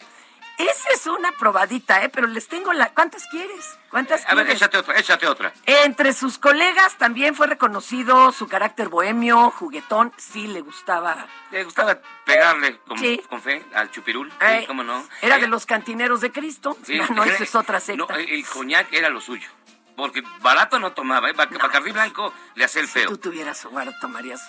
Esa 0.58 0.88
es 0.94 1.06
una 1.06 1.32
probadita, 1.32 2.02
¿eh? 2.04 2.08
Pero 2.08 2.26
les 2.26 2.46
tengo 2.46 2.72
la... 2.72 2.90
¿Cuántas 2.92 3.26
quieres? 3.28 3.78
¿Cuántas 3.90 4.24
A 4.28 4.34
ver, 4.34 4.50
échate 4.50 4.76
otra, 4.78 4.98
échate 4.98 5.26
otra. 5.26 5.52
Entre 5.66 6.12
sus 6.12 6.38
colegas 6.38 6.96
también 6.98 7.34
fue 7.34 7.46
reconocido 7.46 8.30
su 8.32 8.46
carácter 8.48 8.88
bohemio, 8.88 9.50
juguetón, 9.50 10.12
sí 10.18 10.46
le 10.46 10.60
gustaba. 10.60 11.26
Le 11.50 11.64
gustaba 11.64 11.98
pegarle 12.24 12.78
con, 12.86 12.98
Sí. 12.98 13.20
con 13.28 13.40
fe 13.42 13.64
al 13.74 13.90
chupirul, 13.90 14.30
sí, 14.30 14.66
cómo 14.66 14.84
no. 14.84 15.04
Era 15.20 15.36
Eh, 15.36 15.40
de 15.40 15.48
los 15.48 15.66
cantineros 15.66 16.20
de 16.20 16.30
Cristo. 16.32 16.76
sí, 16.84 16.96
no, 16.98 17.06
no, 17.08 17.24
esa 17.24 17.42
es 17.42 17.54
otra 17.54 17.80
secta. 17.80 18.06
no, 18.12 18.14
el, 18.18 18.46
coñac 18.46 18.92
era 18.92 19.08
lo 19.08 19.20
suyo. 19.20 19.48
Porque 19.96 20.22
barato 20.40 20.78
no 20.78 20.92
tomaba, 20.92 21.28
¿eh? 21.28 21.34
Bac- 21.34 21.60
Bacardí 21.60 21.92
Blanco 21.92 22.32
le 22.54 22.64
hacía 22.64 22.80
el 22.80 22.86
Si 22.88 22.94
feo. 23.00 23.08
tú 23.10 23.18
tuvieras 23.18 23.62
hogar, 23.66 23.92
tomarías 24.00 24.40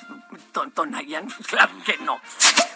ton, 0.54 0.72
Tonayán. 0.72 1.28
Claro 1.48 1.74
que 1.86 1.98
no. 1.98 2.22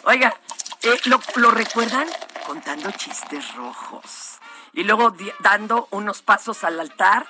Oiga, 0.04 0.36
eh, 0.84 1.00
¿lo, 1.06 1.20
lo 1.36 1.52
recuerdan? 1.52 2.08
Contando 2.46 2.92
chistes 2.92 3.56
rojos. 3.56 4.40
Y 4.74 4.84
luego 4.84 5.16
dando 5.40 5.88
unos 5.92 6.22
pasos 6.22 6.64
al 6.64 6.80
altar 6.80 7.26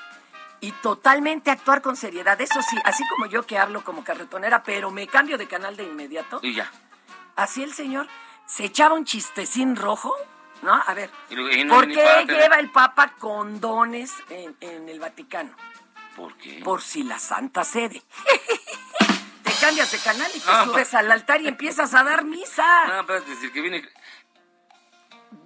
y 0.60 0.72
totalmente 0.72 1.51
actuar 1.51 1.82
con 1.82 1.96
seriedad. 1.96 2.39
Eso 2.42 2.62
sí, 2.62 2.77
así 2.84 3.04
como 3.10 3.25
yo 3.27 3.44
que 3.44 3.58
hablo 3.58 3.84
como 3.84 4.04
carretonera, 4.04 4.63
pero 4.63 4.92
me 4.92 5.08
cambio 5.08 5.38
de 5.38 5.48
canal 5.48 5.77
de 5.77 5.84
inmediato. 5.84 6.39
Y 6.42 6.56
ya. 6.56 6.72
Así 7.36 7.63
el 7.63 7.74
señor 7.74 8.08
se 8.46 8.66
echaba 8.66 8.96
un 8.96 9.06
chistecín 9.06 9.75
rojo, 9.75 10.13
¿no? 10.62 10.74
A 10.74 10.94
ver, 10.94 11.12
no 11.66 11.75
¿por 11.75 11.88
qué 11.88 12.25
lleva 12.27 12.58
el 12.58 12.72
Papa 12.72 13.13
condones 13.20 14.13
en, 14.30 14.56
en 14.62 14.89
el 14.89 15.00
Vaticano? 15.00 15.56
¿Por 16.16 16.36
qué? 16.38 16.62
Por 16.63 16.82
si 16.82 17.04
la 17.04 17.20
Santa 17.20 17.63
Sede. 17.63 18.01
Cambias 19.62 19.92
de 19.92 19.98
canal 20.00 20.32
y 20.36 20.40
te 20.40 20.50
Ah, 20.50 20.66
subes 20.66 20.94
al 20.94 21.12
altar 21.12 21.42
y 21.42 21.48
empiezas 21.48 21.94
a 21.94 22.04
dar 22.04 22.24
misa. 22.26 22.88
No, 22.88 23.00
espérate, 23.02 23.30
decir 23.32 23.52
que 23.52 23.62
viene... 23.62 23.88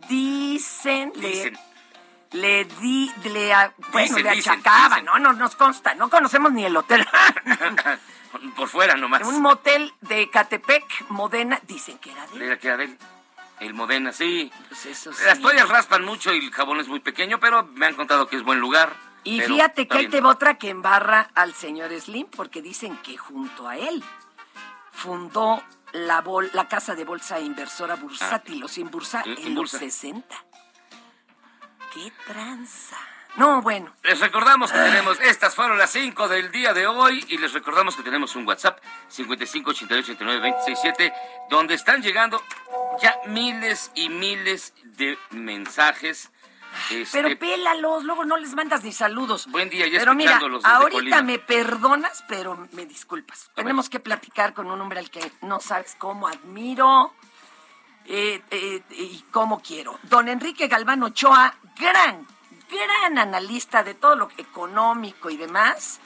Dicen, 0.08 1.12
Dicen. 1.16 1.58
le, 2.32 2.66
le 2.66 2.66
di, 2.66 3.12
le, 3.24 3.48
bueno, 3.92 4.08
Dicen, 4.18 4.24
le 4.24 4.32
dicen. 4.36 4.62
¿no? 5.06 5.20
No 5.20 5.34
nos 5.34 5.56
consta, 5.56 5.96
no 5.96 6.10
conocemos 6.10 6.52
ni 6.52 6.66
el 6.66 6.76
hotel. 6.76 7.08
Por 8.56 8.68
fuera 8.68 8.96
nomás. 8.96 9.22
Un 9.24 9.42
motel 9.42 9.94
de 10.02 10.30
Catepec, 10.30 11.10
Modena, 11.10 11.60
dicen 11.64 11.98
que 12.00 12.12
era 12.12 12.26
de 12.28 12.36
él. 12.36 12.42
Era 12.44 12.58
que 12.60 12.68
era 12.70 12.86
el 13.60 13.74
Modena, 13.74 14.12
sí. 14.12 14.52
Pues 14.70 14.86
eso 14.88 15.14
sí. 15.14 15.24
Las 15.26 15.40
toallas 15.40 15.70
raspan 15.70 16.04
mucho 16.04 16.34
y 16.34 16.46
el 16.46 16.52
jabón 16.52 16.80
es 16.80 16.88
muy 16.88 17.00
pequeño, 17.00 17.40
pero 17.40 17.64
me 17.74 17.86
han 17.86 17.96
contado 17.96 18.28
que 18.28 18.36
es 18.38 18.44
buen 18.44 18.60
lugar. 18.60 18.94
Y 19.24 19.40
pero 19.42 19.54
fíjate 19.56 19.88
que 19.88 19.98
ahí 19.98 20.08
te 20.08 20.20
va 20.22 20.30
otra 20.32 20.58
que 20.58 20.70
embarra 20.70 21.30
al 21.36 21.54
señor 21.54 21.92
Slim, 22.00 22.28
porque 22.28 22.62
dicen 22.62 22.98
que 23.04 23.18
junto 23.18 23.68
a 23.68 23.78
él 23.78 24.04
fundó 24.92 25.62
la, 25.94 26.22
bol- 26.22 26.50
la 26.54 26.68
casa 26.68 26.96
de 26.96 27.04
bolsa 27.06 27.40
inversora 27.40 27.96
bursátil, 27.96 28.64
o 28.64 28.68
sin 28.68 28.90
bursa, 28.90 29.20
Ah. 29.20 29.24
en- 29.30 29.46
los 29.56 29.56
bursa. 29.56 29.80
60. 29.80 30.36
¡Qué 31.94 32.12
tranza! 32.26 32.98
No, 33.38 33.62
bueno, 33.62 33.94
Les 34.04 34.20
recordamos 34.20 34.72
que 34.74 34.78
tenemos, 34.78 35.18
estas 35.22 35.56
fueron 35.56 35.78
las 35.78 35.90
5 35.92 36.28
del 36.28 36.52
día 36.52 36.74
de 36.74 36.86
hoy 36.86 37.24
y 37.30 37.38
les 37.38 37.54
recordamos 37.54 37.96
que 37.96 38.04
tenemos 38.04 38.36
un 38.36 38.46
WhatsApp 38.46 38.82
55 39.08 39.70
88 39.72 40.12
89 40.14 40.42
26 40.42 40.80
7 40.82 41.14
donde 41.50 41.76
están 41.76 42.02
llegando 42.02 42.42
ya 43.02 43.16
miles 43.28 43.92
y 43.96 44.10
miles 44.10 44.74
de 44.84 45.18
mensajes. 45.30 46.30
Este, 46.90 47.22
pero 47.22 47.38
pélalos, 47.40 48.04
luego 48.04 48.26
no 48.26 48.38
les 48.38 48.54
mandas 48.54 48.84
ni 48.84 48.92
saludos. 48.92 49.48
Buen 49.48 49.70
día, 49.70 49.88
ya 49.88 50.00
Pero 50.00 50.14
mira, 50.16 50.40
desde 50.40 50.68
ahorita 50.68 51.22
me 51.22 51.40
perdonas, 51.40 52.24
pero 52.28 52.68
me 52.72 52.86
disculpas. 52.86 53.50
Tenemos 53.56 53.90
que 53.90 54.00
platicar 54.00 54.54
con 54.54 54.70
un 54.70 54.80
hombre 54.82 55.00
al 55.00 55.10
que 55.10 55.32
no 55.42 55.60
sabes 55.60 55.96
cómo 55.98 56.28
admiro 56.28 57.14
eh, 58.06 58.42
eh, 58.52 58.82
y 58.92 59.24
cómo 59.32 59.62
quiero. 59.62 60.00
Don 60.04 60.28
Enrique 60.28 60.68
Galván 60.68 61.04
Ochoa, 61.04 61.54
gran, 61.80 62.26
gran 62.70 63.18
analista 63.18 63.84
de 63.84 63.94
todo 63.94 64.16
lo 64.16 64.30
económico 64.38 65.30
y 65.30 65.38
demás, 65.38 66.00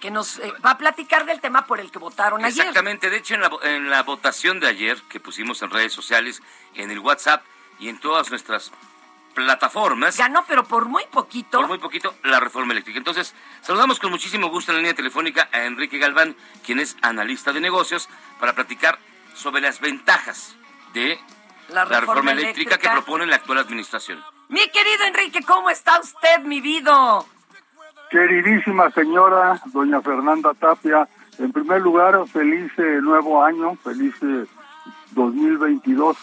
que 0.00 0.10
nos 0.10 0.38
eh, 0.38 0.52
va 0.64 0.72
a 0.72 0.78
platicar 0.78 1.26
del 1.26 1.40
tema 1.40 1.66
por 1.66 1.78
el 1.78 1.90
que 1.92 1.98
votaron 1.98 2.44
ayer. 2.44 2.58
Exactamente, 2.60 3.10
de 3.10 3.18
hecho 3.18 3.34
en 3.34 3.40
la, 3.42 3.50
vo- 3.50 3.62
en 3.64 3.90
la 3.90 4.02
votación 4.02 4.58
de 4.60 4.66
ayer 4.68 5.00
que 5.08 5.20
pusimos 5.20 5.62
en 5.62 5.70
redes 5.70 5.92
sociales, 5.92 6.42
en 6.74 6.90
el 6.90 6.98
WhatsApp 6.98 7.44
y 7.78 7.88
en 7.88 7.98
todas 8.00 8.30
nuestras 8.30 8.72
plataformas, 9.34 10.16
Ganó, 10.16 10.44
pero 10.46 10.64
por 10.64 10.86
muy 10.86 11.04
poquito. 11.10 11.58
por 11.58 11.68
muy 11.68 11.78
poquito, 11.78 12.14
la 12.24 12.40
reforma 12.40 12.72
eléctrica. 12.72 12.98
Entonces, 12.98 13.34
saludamos 13.60 13.98
con 13.98 14.10
muchísimo 14.10 14.48
gusto 14.48 14.72
en 14.72 14.76
la 14.76 14.80
línea 14.80 14.94
telefónica 14.94 15.48
a 15.52 15.64
Enrique 15.64 15.98
Galván, 15.98 16.36
quien 16.64 16.78
es 16.78 16.96
analista 17.02 17.52
de 17.52 17.60
negocios, 17.60 18.08
para 18.38 18.54
platicar 18.54 18.98
sobre 19.34 19.62
las 19.62 19.80
ventajas 19.80 20.56
de 20.92 21.18
La 21.68 21.84
reforma 21.84 22.32
eléctrica, 22.32 22.78
que 22.78 22.88
propone 22.88 23.26
la 23.26 23.36
actual 23.36 23.58
administración. 23.58 24.22
Mi 24.48 24.68
querido 24.68 25.04
Enrique, 25.06 25.40
¿cómo 25.46 25.70
está 25.70 25.98
usted, 26.00 26.40
mi 26.44 26.60
vida? 26.60 27.20
Queridísima 28.10 28.90
señora, 28.90 29.60
doña 29.72 30.02
Fernanda 30.02 30.52
Tapia, 30.52 31.08
en 31.38 31.50
primer 31.50 31.80
lugar, 31.80 32.26
feliz 32.28 32.70
eh, 32.78 33.00
nuevo 33.00 33.42
año, 33.42 33.76
feliz 33.76 34.14
eh, 34.22 34.44
2022. 35.12 36.16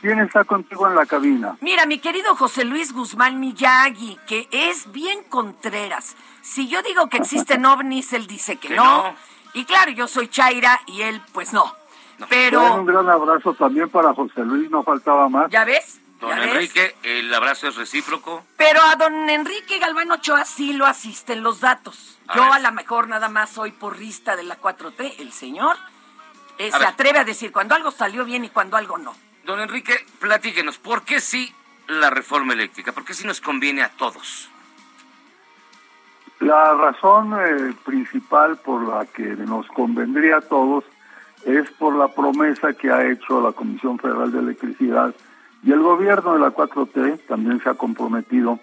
¿Quién 0.00 0.18
está 0.20 0.44
contigo 0.44 0.88
en 0.88 0.94
la 0.94 1.04
cabina? 1.06 1.56
Mira, 1.60 1.84
mi 1.86 1.98
querido 1.98 2.34
José 2.34 2.64
Luis 2.64 2.92
Guzmán 2.92 3.38
Miyagi, 3.38 4.18
que 4.26 4.48
es 4.50 4.90
bien 4.92 5.22
contreras. 5.24 6.16
Si 6.42 6.68
yo 6.68 6.82
digo 6.82 7.08
que 7.08 7.18
existen 7.18 7.66
ovnis, 7.66 8.12
él 8.12 8.26
dice 8.26 8.56
que, 8.56 8.68
Que 8.68 8.76
no. 8.76 8.84
no. 9.08 9.14
Y 9.52 9.64
claro, 9.64 9.90
yo 9.90 10.06
soy 10.08 10.28
Chaira 10.28 10.80
y 10.86 11.02
él, 11.02 11.20
pues 11.32 11.52
no. 11.52 11.74
Pero, 12.28 12.74
un 12.74 12.86
gran 12.86 13.08
abrazo 13.08 13.54
también 13.54 13.88
para 13.88 14.12
José 14.14 14.40
Luis, 14.44 14.70
no 14.70 14.82
faltaba 14.82 15.28
más. 15.28 15.50
¿ya 15.50 15.64
ves? 15.64 16.00
Don 16.20 16.28
¿Ya 16.30 16.36
ves? 16.36 16.48
Enrique, 16.54 16.94
el 17.02 17.32
abrazo 17.32 17.68
es 17.68 17.76
recíproco. 17.76 18.44
Pero 18.58 18.80
a 18.82 18.94
don 18.96 19.28
Enrique 19.30 19.78
Galván 19.78 20.10
Ochoa 20.10 20.44
sí 20.44 20.74
lo 20.74 20.86
asisten 20.86 21.42
los 21.42 21.60
datos. 21.60 22.18
A 22.28 22.36
Yo 22.36 22.42
ver. 22.42 22.52
a 22.52 22.58
lo 22.58 22.72
mejor 22.72 23.08
nada 23.08 23.28
más 23.30 23.50
soy 23.50 23.72
porrista 23.72 24.36
de 24.36 24.42
la 24.44 24.60
4T. 24.60 25.14
El 25.18 25.32
señor 25.32 25.76
eh, 26.58 26.70
se 26.70 26.78
ver. 26.78 26.88
atreve 26.88 27.18
a 27.20 27.24
decir 27.24 27.52
cuando 27.52 27.74
algo 27.74 27.90
salió 27.90 28.24
bien 28.26 28.44
y 28.44 28.50
cuando 28.50 28.76
algo 28.76 28.98
no. 28.98 29.14
Don 29.44 29.60
Enrique, 29.60 29.94
platíquenos, 30.20 30.78
¿por 30.78 31.02
qué 31.02 31.20
sí 31.20 31.52
la 31.88 32.10
reforma 32.10 32.52
eléctrica? 32.52 32.92
¿Por 32.92 33.04
qué 33.04 33.14
sí 33.14 33.26
nos 33.26 33.40
conviene 33.40 33.82
a 33.82 33.90
todos? 33.90 34.48
La 36.40 36.72
razón 36.74 37.34
eh, 37.34 37.74
principal 37.84 38.56
por 38.58 38.82
la 38.88 39.04
que 39.06 39.24
nos 39.24 39.66
convendría 39.68 40.38
a 40.38 40.40
todos 40.40 40.84
es 41.44 41.70
por 41.72 41.94
la 41.94 42.08
promesa 42.08 42.72
que 42.72 42.90
ha 42.90 43.10
hecho 43.10 43.40
la 43.40 43.52
Comisión 43.52 43.98
Federal 43.98 44.32
de 44.32 44.38
Electricidad 44.38 45.14
y 45.62 45.72
el 45.72 45.80
gobierno 45.80 46.34
de 46.34 46.40
la 46.40 46.50
4T 46.50 47.26
también 47.26 47.62
se 47.62 47.68
ha 47.68 47.74
comprometido 47.74 48.58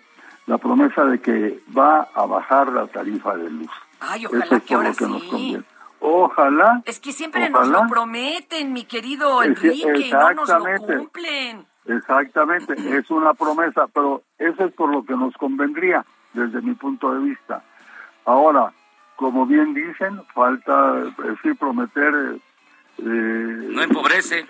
la 0.47 0.57
promesa 0.57 1.05
de 1.05 1.19
que 1.19 1.59
va 1.77 2.07
a 2.13 2.25
bajar 2.25 2.71
la 2.71 2.87
tarifa 2.87 3.35
de 3.35 3.49
luz. 3.49 3.71
Ay, 3.99 4.25
Eso 4.25 4.29
ojalá 4.35 4.57
es 4.57 4.63
que 4.63 4.67
por 4.67 4.77
ahora 4.77 4.89
lo 4.89 4.95
que 4.95 5.05
nos 5.05 5.23
conviene. 5.23 5.63
Ojalá. 5.99 6.81
Es 6.85 6.99
que 6.99 7.11
siempre 7.11 7.49
nos 7.49 7.67
lo 7.67 7.87
prometen, 7.87 8.73
mi 8.73 8.83
querido 8.83 9.43
Enrique, 9.43 10.07
y 10.07 10.11
no 10.11 10.31
nos 10.31 10.49
lo 10.49 10.63
cumplen. 10.77 11.65
Exactamente, 11.85 12.73
es 12.97 13.09
una 13.09 13.33
promesa, 13.33 13.87
pero 13.87 14.23
eso 14.37 14.65
es 14.65 14.73
por 14.73 14.89
lo 14.89 15.05
que 15.05 15.15
nos 15.15 15.33
convendría, 15.35 16.05
desde 16.33 16.61
mi 16.61 16.73
punto 16.73 17.13
de 17.13 17.19
vista. 17.19 17.63
Ahora, 18.25 18.73
como 19.15 19.45
bien 19.45 19.73
dicen, 19.73 20.21
falta, 20.33 20.93
decir, 20.93 21.57
prometer... 21.57 22.39
Eh, 22.99 23.03
no 23.03 23.81
empobrece. 23.81 24.45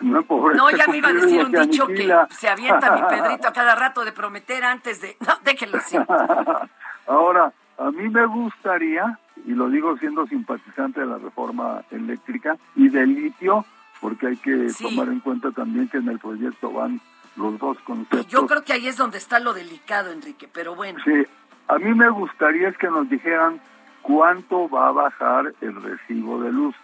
no 0.00 0.18
empobrece. 0.18 0.58
No, 0.58 0.70
ya 0.70 0.86
me 0.86 0.98
iba 0.98 1.08
a 1.08 1.12
decir 1.14 1.44
un 1.44 1.52
dicho 1.52 1.86
que 1.86 2.14
se 2.30 2.48
avienta 2.48 2.94
mi 2.94 3.02
Pedrito 3.02 3.48
a 3.48 3.52
cada 3.52 3.74
rato 3.74 4.04
de 4.04 4.12
prometer 4.12 4.64
antes 4.64 5.00
de... 5.00 5.16
No, 5.26 5.34
déjenlo 5.42 5.78
así. 5.78 5.96
Ahora, 7.06 7.52
a 7.78 7.90
mí 7.90 8.08
me 8.08 8.26
gustaría, 8.26 9.18
y 9.46 9.54
lo 9.54 9.70
digo 9.70 9.96
siendo 9.98 10.26
simpatizante 10.26 11.00
de 11.00 11.06
la 11.06 11.18
reforma 11.18 11.82
eléctrica 11.90 12.58
y 12.74 12.88
del 12.88 13.14
litio, 13.14 13.64
porque 14.00 14.26
hay 14.26 14.36
que 14.36 14.68
tomar 14.80 15.08
en 15.08 15.20
cuenta 15.20 15.50
también 15.52 15.88
que 15.88 15.98
en 15.98 16.08
el 16.08 16.18
proyecto 16.18 16.72
van 16.72 17.00
los 17.36 17.58
dos 17.58 17.78
conceptos. 17.80 18.26
Yo 18.26 18.46
creo 18.46 18.64
que 18.64 18.72
ahí 18.72 18.88
es 18.88 18.96
donde 18.96 19.18
está 19.18 19.38
lo 19.38 19.54
delicado, 19.54 20.10
Enrique, 20.10 20.48
pero 20.52 20.74
bueno. 20.74 20.98
Sí, 21.04 21.24
a 21.68 21.78
mí 21.78 21.94
me 21.94 22.10
gustaría 22.10 22.68
es 22.68 22.76
que 22.76 22.88
nos 22.88 23.08
dijeran 23.08 23.60
cuánto 24.02 24.68
va 24.68 24.88
a 24.88 24.92
bajar 24.92 25.54
el 25.60 25.82
recibo 25.82 26.40
de 26.40 26.52
luz, 26.52 26.74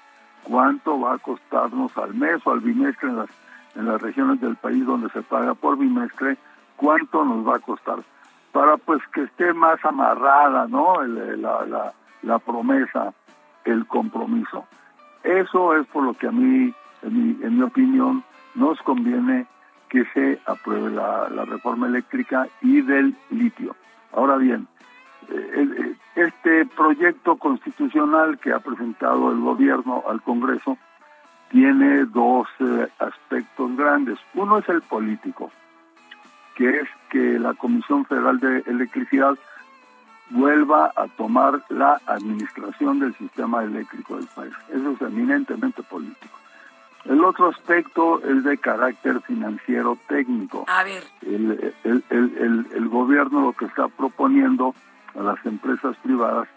cuánto 0.45 1.01
va 1.01 1.15
a 1.15 1.19
costarnos 1.19 1.97
al 1.99 2.15
mes 2.15 2.41
o 2.45 2.53
al 2.53 2.61
bimestre 2.61 3.09
en 3.09 3.17
las, 3.17 3.31
en 3.75 3.87
las 3.87 4.01
regiones 4.01 4.41
del 4.41 4.57
país 4.57 4.87
donde 4.87 5.09
se 5.11 5.23
paga 5.23 5.55
por 5.55 5.79
bimestre, 5.79 6.37
cuánto 6.77 7.25
nos 7.25 7.47
va 7.47 7.57
a 7.57 7.61
costar, 7.61 7.99
para 8.53 8.77
pues 8.77 9.01
que 9.13 9.23
esté 9.23 9.53
más 9.53 9.85
amarrada, 9.85 10.67
¿no? 10.69 11.03
la, 11.03 11.65
la, 11.67 11.93
la 12.23 12.39
promesa, 12.39 13.13
el 13.65 13.87
compromiso. 13.87 14.67
Eso 15.23 15.77
es 15.77 15.87
por 15.89 16.05
lo 16.05 16.15
que 16.15 16.27
a 16.27 16.33
mí 16.33 16.73
en 17.03 17.57
mi, 17.57 17.63
opinión, 17.63 18.25
nos 18.55 18.81
conviene 18.83 19.47
que 19.89 20.05
se 20.15 20.41
apruebe 20.47 20.91
la, 20.91 21.29
reforma 21.45 21.87
eléctrica 21.87 22.49
y 22.61 22.81
del 22.81 23.15
litio. 23.31 23.77
Ahora 24.13 24.37
bien, 24.37 24.67
eh, 25.29 25.69
eh, 25.79 25.95
este 26.17 26.67
proyecto 26.67 27.37
constitucional 27.37 28.39
que 28.39 28.53
ha 28.53 28.61
presentado 28.61 29.33
el 29.33 29.41
gobierno 29.41 30.05
al 30.09 30.23
Congreso 30.23 30.79
tiene 31.51 32.05
dos 32.07 32.49
eh, 32.61 32.89
aspectos 32.99 33.77
grandes. 33.77 34.19
Uno 34.35 34.59
es 34.59 34.69
el 34.69 34.83
político, 34.83 35.51
que 36.55 36.69
es 36.81 36.89
que 37.11 37.39
la 37.39 37.55
Comisión 37.55 38.05
Federal 38.07 38.41
de 38.41 38.63
Electricidad 38.67 39.35
vuelva 40.33 40.93
a 40.97 41.07
tomar 41.09 41.63
la 41.69 42.01
administración 42.07 43.01
del 43.01 43.15
sistema 43.17 43.63
eléctrico 43.63 44.17
del 44.17 44.27
país. 44.29 44.53
Eso 44.71 44.91
es 44.91 45.01
eminentemente 45.03 45.83
político. 45.83 46.39
El 47.05 47.25
otro 47.25 47.49
aspecto 47.49 48.23
es 48.23 48.45
de 48.45 48.57
carácter 48.59 49.21
financiero 49.23 49.99
técnico. 50.09 50.65
A 50.69 50.85
ver. 50.85 51.03
El, 51.23 51.75
el, 51.85 52.05
el, 52.11 52.67
el, 52.73 52.89
gobierno 52.89 53.41
lo 53.41 53.53
que 53.53 53.65
está 53.65 53.89
proponiendo 53.89 54.75
a 55.19 55.23
las 55.23 55.45
empresas 55.45 55.97
privadas 56.03 56.49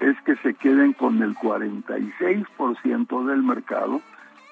es 0.00 0.16
que 0.22 0.36
se 0.36 0.54
queden 0.54 0.94
con 0.94 1.22
el 1.22 1.34
46% 1.34 3.26
del 3.26 3.42
mercado 3.42 4.00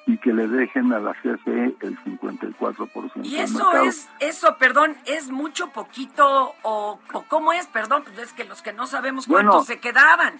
y 0.09 0.17
que 0.17 0.33
le 0.33 0.49
dejen 0.49 0.91
a 0.95 1.01
la 1.01 1.13
CFE 1.13 1.77
el 1.81 1.99
54% 1.99 3.11
¿Y 3.25 3.37
eso 3.37 3.73
es, 3.83 4.09
eso, 4.21 4.57
perdón, 4.59 4.97
es 5.05 5.31
mucho, 5.31 5.69
poquito 5.69 6.55
o, 6.63 6.99
o 7.13 7.23
cómo 7.29 7.53
es? 7.53 7.67
Perdón, 7.67 8.05
pues 8.05 8.19
es 8.19 8.33
que 8.33 8.45
los 8.45 8.63
que 8.63 8.73
no 8.73 8.87
sabemos 8.87 9.27
cuánto 9.27 9.61
se 9.65 9.81
quedaban. 9.81 10.39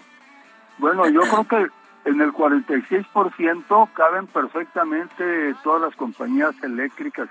Bueno, 0.79 1.07
yo 1.07 1.21
creo 1.21 1.47
que 1.47 2.09
en 2.09 2.19
el 2.19 2.33
46% 2.33 3.93
caben 3.93 4.25
perfectamente 4.25 5.53
todas 5.63 5.81
las 5.83 5.95
compañías 5.95 6.55
eléctricas 6.63 7.29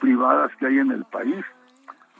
privadas 0.00 0.54
que 0.56 0.66
hay 0.66 0.80
en 0.80 0.90
el 0.90 1.06
país. 1.06 1.42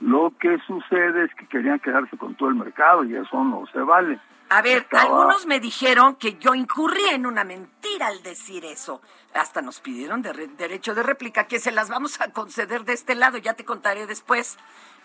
Lo 0.01 0.33
que 0.41 0.57
sucede 0.67 1.25
es 1.25 1.35
que 1.35 1.47
querían 1.47 1.81
quedarse 1.81 2.17
con 2.17 2.35
todo 2.35 2.49
el 2.49 2.55
mercado 2.55 3.05
y 3.05 3.15
eso 3.15 3.45
no 3.45 3.67
se 3.71 3.81
vale. 3.81 4.19
A 4.51 4.63
ver, 4.63 4.87
algunos 4.93 5.47
me 5.47 5.61
dijeron 5.61 6.17
que 6.17 6.37
yo 6.39 6.55
incurrí 6.55 7.05
en 7.13 7.25
una 7.25 7.45
mentira 7.45 8.09
al 8.09 8.23
decir 8.23 8.65
eso. 8.65 9.01
Hasta 9.35 9.63
nos 9.63 9.81
pidieron 9.81 10.23
derecho 10.23 10.95
de 10.95 11.03
réplica, 11.03 11.47
que 11.47 11.61
se 11.61 11.71
las 11.71 11.89
vamos 11.89 12.21
a 12.21 12.33
conceder 12.33 12.85
de 12.85 12.93
este 12.93 13.15
lado, 13.15 13.39
ya 13.39 13.55
te 13.55 13.65
contaré 13.65 14.07
después. 14.07 14.59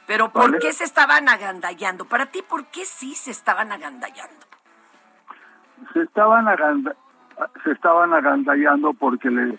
Pero 0.08 0.32
¿por 0.32 0.60
qué 0.60 0.74
se 0.74 0.84
estaban 0.84 1.30
agandallando? 1.30 2.06
Para 2.06 2.28
ti, 2.28 2.42
¿por 2.42 2.66
qué 2.66 2.86
sí 2.86 3.16
se 3.16 3.32
estaban 3.32 3.72
agandallando? 3.72 4.46
se 5.94 6.02
estaban 6.02 6.46
se 7.64 7.72
estaban 7.72 8.14
agandallando 8.14 8.94
porque 8.94 9.30
le 9.30 9.58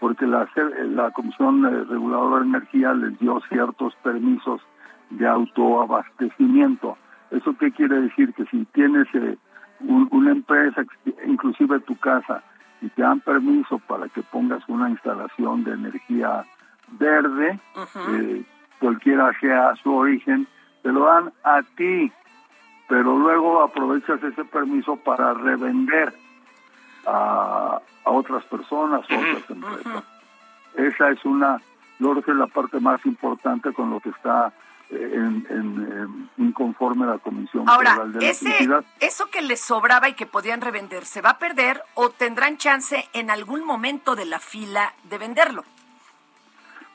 porque 0.00 0.26
la 0.26 0.48
la 0.54 1.10
Comisión 1.12 1.64
eh, 1.64 1.84
Reguladora 1.84 2.40
de 2.40 2.46
Energía 2.46 2.92
les 2.92 3.18
dio 3.18 3.40
ciertos 3.48 3.94
permisos 4.02 4.60
de 5.10 5.26
autoabastecimiento. 5.26 6.98
¿Eso 7.30 7.56
qué 7.58 7.70
quiere 7.72 8.00
decir? 8.02 8.32
Que 8.34 8.44
si 8.46 8.64
tienes 8.66 9.06
eh, 9.14 9.36
una 9.80 10.32
empresa, 10.32 10.84
inclusive 11.26 11.80
tu 11.80 11.96
casa, 11.98 12.42
y 12.80 12.88
te 12.90 13.02
dan 13.02 13.20
permiso 13.20 13.78
para 13.80 14.08
que 14.08 14.22
pongas 14.22 14.62
una 14.68 14.90
instalación 14.90 15.64
de 15.64 15.72
energía 15.72 16.44
verde, 16.98 17.58
eh, 18.10 18.42
cualquiera 18.78 19.32
sea 19.40 19.74
su 19.82 19.94
origen, 19.94 20.46
te 20.82 20.92
lo 20.92 21.06
dan 21.06 21.32
a 21.44 21.62
ti 21.76 22.12
pero 22.88 23.16
luego 23.18 23.62
aprovechas 23.62 24.22
ese 24.22 24.44
permiso 24.44 24.96
para 24.96 25.34
revender 25.34 26.12
a, 27.06 27.80
otras 28.04 28.44
personas 28.44 29.00
o 29.10 29.14
otras 29.14 29.50
empresas. 29.50 30.04
Esa 30.74 31.10
es 31.10 31.24
una, 31.24 31.60
yo 31.98 32.10
creo 32.10 32.22
que 32.22 32.30
es 32.32 32.36
la 32.36 32.46
parte 32.46 32.80
más 32.80 33.04
importante 33.06 33.72
con 33.72 33.90
lo 33.90 34.00
que 34.00 34.10
está 34.10 34.52
en, 34.94 35.46
en, 35.50 36.30
inconforme 36.36 37.06
la 37.06 37.18
Comisión 37.18 37.66
Federal 37.66 38.12
de 38.12 38.28
ese, 38.28 38.68
¿eso 39.00 39.26
que 39.30 39.42
les 39.42 39.60
sobraba 39.60 40.08
y 40.08 40.14
que 40.14 40.26
podían 40.26 40.60
revender, 40.60 41.04
se 41.04 41.20
va 41.20 41.30
a 41.30 41.38
perder 41.38 41.82
o 41.94 42.10
tendrán 42.10 42.56
chance 42.56 43.08
en 43.12 43.30
algún 43.30 43.64
momento 43.64 44.16
de 44.16 44.26
la 44.26 44.38
fila 44.38 44.94
de 45.04 45.18
venderlo? 45.18 45.64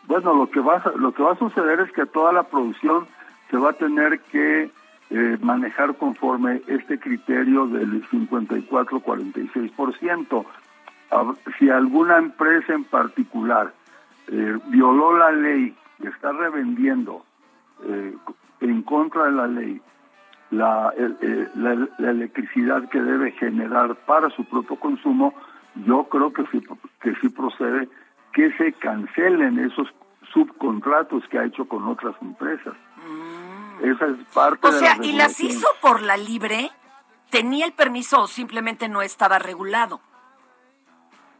Bueno, 0.05 0.33
lo 0.33 0.49
que 0.49 0.59
va, 0.59 0.81
lo 0.95 1.13
que 1.13 1.21
va 1.21 1.33
a 1.33 1.37
suceder 1.37 1.79
es 1.81 1.91
que 1.91 2.05
toda 2.05 2.33
la 2.33 2.43
producción 2.43 3.07
se 3.51 3.57
va 3.57 3.71
a 3.71 3.73
tener 3.73 4.19
que 4.21 4.71
eh, 5.11 5.37
manejar 5.41 5.95
conforme 5.95 6.61
este 6.67 6.99
criterio 6.99 7.67
del 7.67 8.07
54-46%. 8.09 10.45
Si 11.57 11.69
alguna 11.69 12.17
empresa 12.17 12.73
en 12.73 12.83
particular 12.83 13.73
eh, 14.27 14.57
violó 14.67 15.17
la 15.17 15.31
ley 15.31 15.75
está 16.03 16.31
revendiendo 16.31 17.25
eh, 17.85 18.15
en 18.61 18.81
contra 18.83 19.25
de 19.25 19.31
la 19.31 19.47
ley 19.47 19.81
la, 20.51 20.93
la, 21.55 22.11
electricidad 22.11 22.87
que 22.89 22.99
debe 22.99 23.31
generar 23.33 23.95
para 24.05 24.29
su 24.31 24.43
propio 24.45 24.79
consumo, 24.79 25.33
yo 25.85 26.05
creo 26.05 26.33
que 26.33 26.43
sí, 26.51 26.61
que 27.01 27.13
sí 27.21 27.29
procede 27.29 27.87
que 28.33 28.51
se 28.57 28.73
cancelen 28.73 29.59
esos 29.59 29.87
subcontratos 30.33 31.23
que 31.29 31.39
ha 31.39 31.45
hecho 31.45 31.65
con 31.65 31.87
otras 31.87 32.15
empresas. 32.21 32.73
Esa 33.81 34.07
es 34.07 34.17
parte 34.33 34.67
o 34.67 34.71
sea, 34.71 34.97
¿y 35.01 35.13
las 35.13 35.39
hizo 35.39 35.67
por 35.81 36.01
la 36.01 36.17
libre? 36.17 36.71
¿Tenía 37.29 37.65
el 37.65 37.73
permiso 37.73 38.21
o 38.21 38.27
simplemente 38.27 38.89
no 38.89 39.01
estaba 39.01 39.39
regulado? 39.39 40.01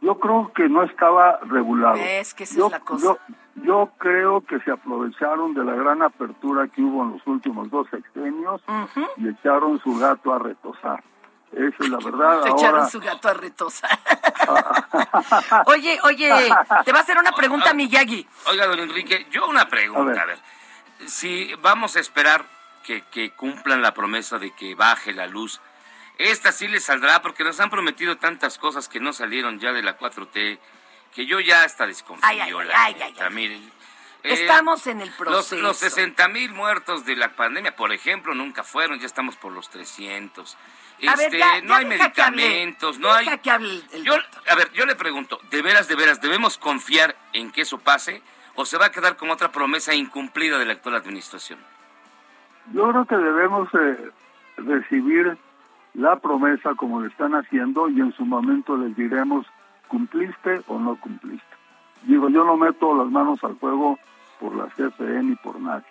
Yo 0.00 0.18
creo 0.18 0.50
que 0.54 0.68
no 0.68 0.82
estaba 0.82 1.38
regulado. 1.40 1.96
Es 1.96 2.32
que 2.32 2.44
esa 2.44 2.56
yo, 2.56 2.66
es 2.66 2.72
la 2.72 2.80
cosa. 2.80 3.04
Yo, 3.04 3.18
creo 3.98 4.40
que 4.42 4.60
se 4.60 4.70
aprovecharon 4.70 5.54
de 5.54 5.64
la 5.64 5.74
gran 5.74 6.02
apertura 6.02 6.68
que 6.68 6.82
hubo 6.82 7.02
en 7.04 7.12
los 7.12 7.26
últimos 7.26 7.70
dos 7.70 7.86
sexenios 7.90 8.60
y 9.16 9.28
echaron 9.28 9.80
su 9.80 9.98
gato 9.98 10.32
a 10.32 10.38
retosar. 10.38 11.02
Esa 11.52 11.76
es 11.80 11.88
la 11.88 11.98
verdad. 11.98 12.46
echaron 12.46 12.88
su 12.88 13.00
gato 13.00 13.28
a 13.28 13.34
retosar. 13.34 13.90
oye, 15.66 15.98
oye, 16.04 16.28
te 16.84 16.92
va 16.92 16.98
a 16.98 17.02
hacer 17.02 17.18
una 17.18 17.32
pregunta, 17.32 17.74
Miyagi. 17.74 18.26
Oiga, 18.48 18.66
don 18.66 18.78
Enrique, 18.78 19.26
yo 19.30 19.48
una 19.48 19.68
pregunta. 19.68 20.22
A 20.22 20.26
ver 20.26 20.38
si 21.06 21.52
vamos 21.62 21.96
a 21.96 22.00
esperar 22.00 22.44
que, 22.84 23.32
cumplan 23.36 23.82
la 23.82 23.94
promesa 23.94 24.38
de 24.38 24.50
que 24.52 24.74
baje 24.74 25.12
la 25.12 25.26
luz, 25.26 25.60
esta 26.18 26.52
sí 26.52 26.68
les 26.68 26.84
saldrá 26.84 27.22
porque 27.22 27.44
nos 27.44 27.60
han 27.60 27.70
prometido 27.70 28.16
tantas 28.18 28.58
cosas 28.58 28.88
que 28.88 29.00
no 29.00 29.12
salieron 29.12 29.58
ya 29.58 29.72
de 29.72 29.82
la 29.82 29.96
4T, 29.98 30.58
que 31.14 31.26
yo 31.26 31.40
ya 31.40 31.64
hasta 31.64 31.86
desconfío. 31.86 32.26
Ay, 32.26 32.40
ay, 32.40 33.72
Estamos 34.22 34.86
en 34.86 35.00
el 35.00 35.10
proceso. 35.12 35.56
Los, 35.56 35.62
los 35.62 35.76
60 35.78 36.28
mil 36.28 36.52
muertos 36.52 37.06
de 37.06 37.16
la 37.16 37.30
pandemia, 37.30 37.74
por 37.74 37.92
ejemplo, 37.92 38.34
nunca 38.34 38.62
fueron, 38.62 38.98
ya 39.00 39.06
estamos 39.06 39.36
por 39.36 39.52
los 39.52 39.70
300. 39.70 40.56
Este, 40.98 41.62
no 41.62 41.74
hay 41.74 41.86
medicamentos, 41.86 42.98
no 42.98 43.10
hay... 43.10 43.26
yo, 44.04 44.14
a 44.50 44.54
ver, 44.54 44.70
yo 44.72 44.84
le 44.84 44.94
pregunto, 44.94 45.40
¿de 45.50 45.62
veras, 45.62 45.88
de 45.88 45.96
veras, 45.96 46.20
debemos 46.20 46.58
confiar 46.58 47.16
en 47.32 47.50
que 47.50 47.62
eso 47.62 47.78
pase? 47.78 48.22
o 48.54 48.64
se 48.64 48.78
va 48.78 48.86
a 48.86 48.90
quedar 48.90 49.16
como 49.16 49.32
otra 49.32 49.50
promesa 49.50 49.94
incumplida 49.94 50.58
de 50.58 50.66
la 50.66 50.74
actual 50.74 50.96
administración? 50.96 51.58
Yo 52.72 52.90
creo 52.90 53.04
que 53.06 53.16
debemos 53.16 53.68
eh, 53.74 54.10
recibir 54.58 55.38
la 55.94 56.16
promesa 56.16 56.74
como 56.74 57.00
lo 57.00 57.08
están 57.08 57.34
haciendo 57.34 57.88
y 57.88 58.00
en 58.00 58.12
su 58.12 58.24
momento 58.24 58.76
les 58.76 58.94
diremos 58.96 59.46
cumpliste 59.90 60.62
o 60.68 60.78
no 60.78 60.96
cumpliste. 60.96 61.56
Digo, 62.04 62.30
yo 62.30 62.44
no 62.44 62.56
meto 62.56 62.94
las 62.94 63.10
manos 63.10 63.42
al 63.44 63.56
fuego 63.56 63.98
por 64.38 64.56
la 64.56 64.66
CFE 64.68 65.22
ni 65.22 65.34
por 65.36 65.60
nadie. 65.60 65.86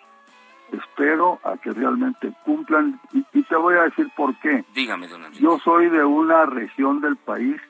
Espero 0.72 1.38
a 1.44 1.56
que 1.56 1.70
realmente 1.70 2.32
cumplan 2.44 3.00
y, 3.12 3.24
y 3.32 3.42
te 3.42 3.56
voy 3.56 3.74
a 3.76 3.82
decir 3.82 4.10
por 4.16 4.34
qué. 4.40 4.64
Dígame, 4.74 5.06
don 5.08 5.24
Enrique. 5.24 5.42
Yo 5.42 5.58
soy 5.58 5.88
de 5.88 6.04
una 6.04 6.46
región 6.46 7.00
del 7.00 7.16
país 7.16 7.60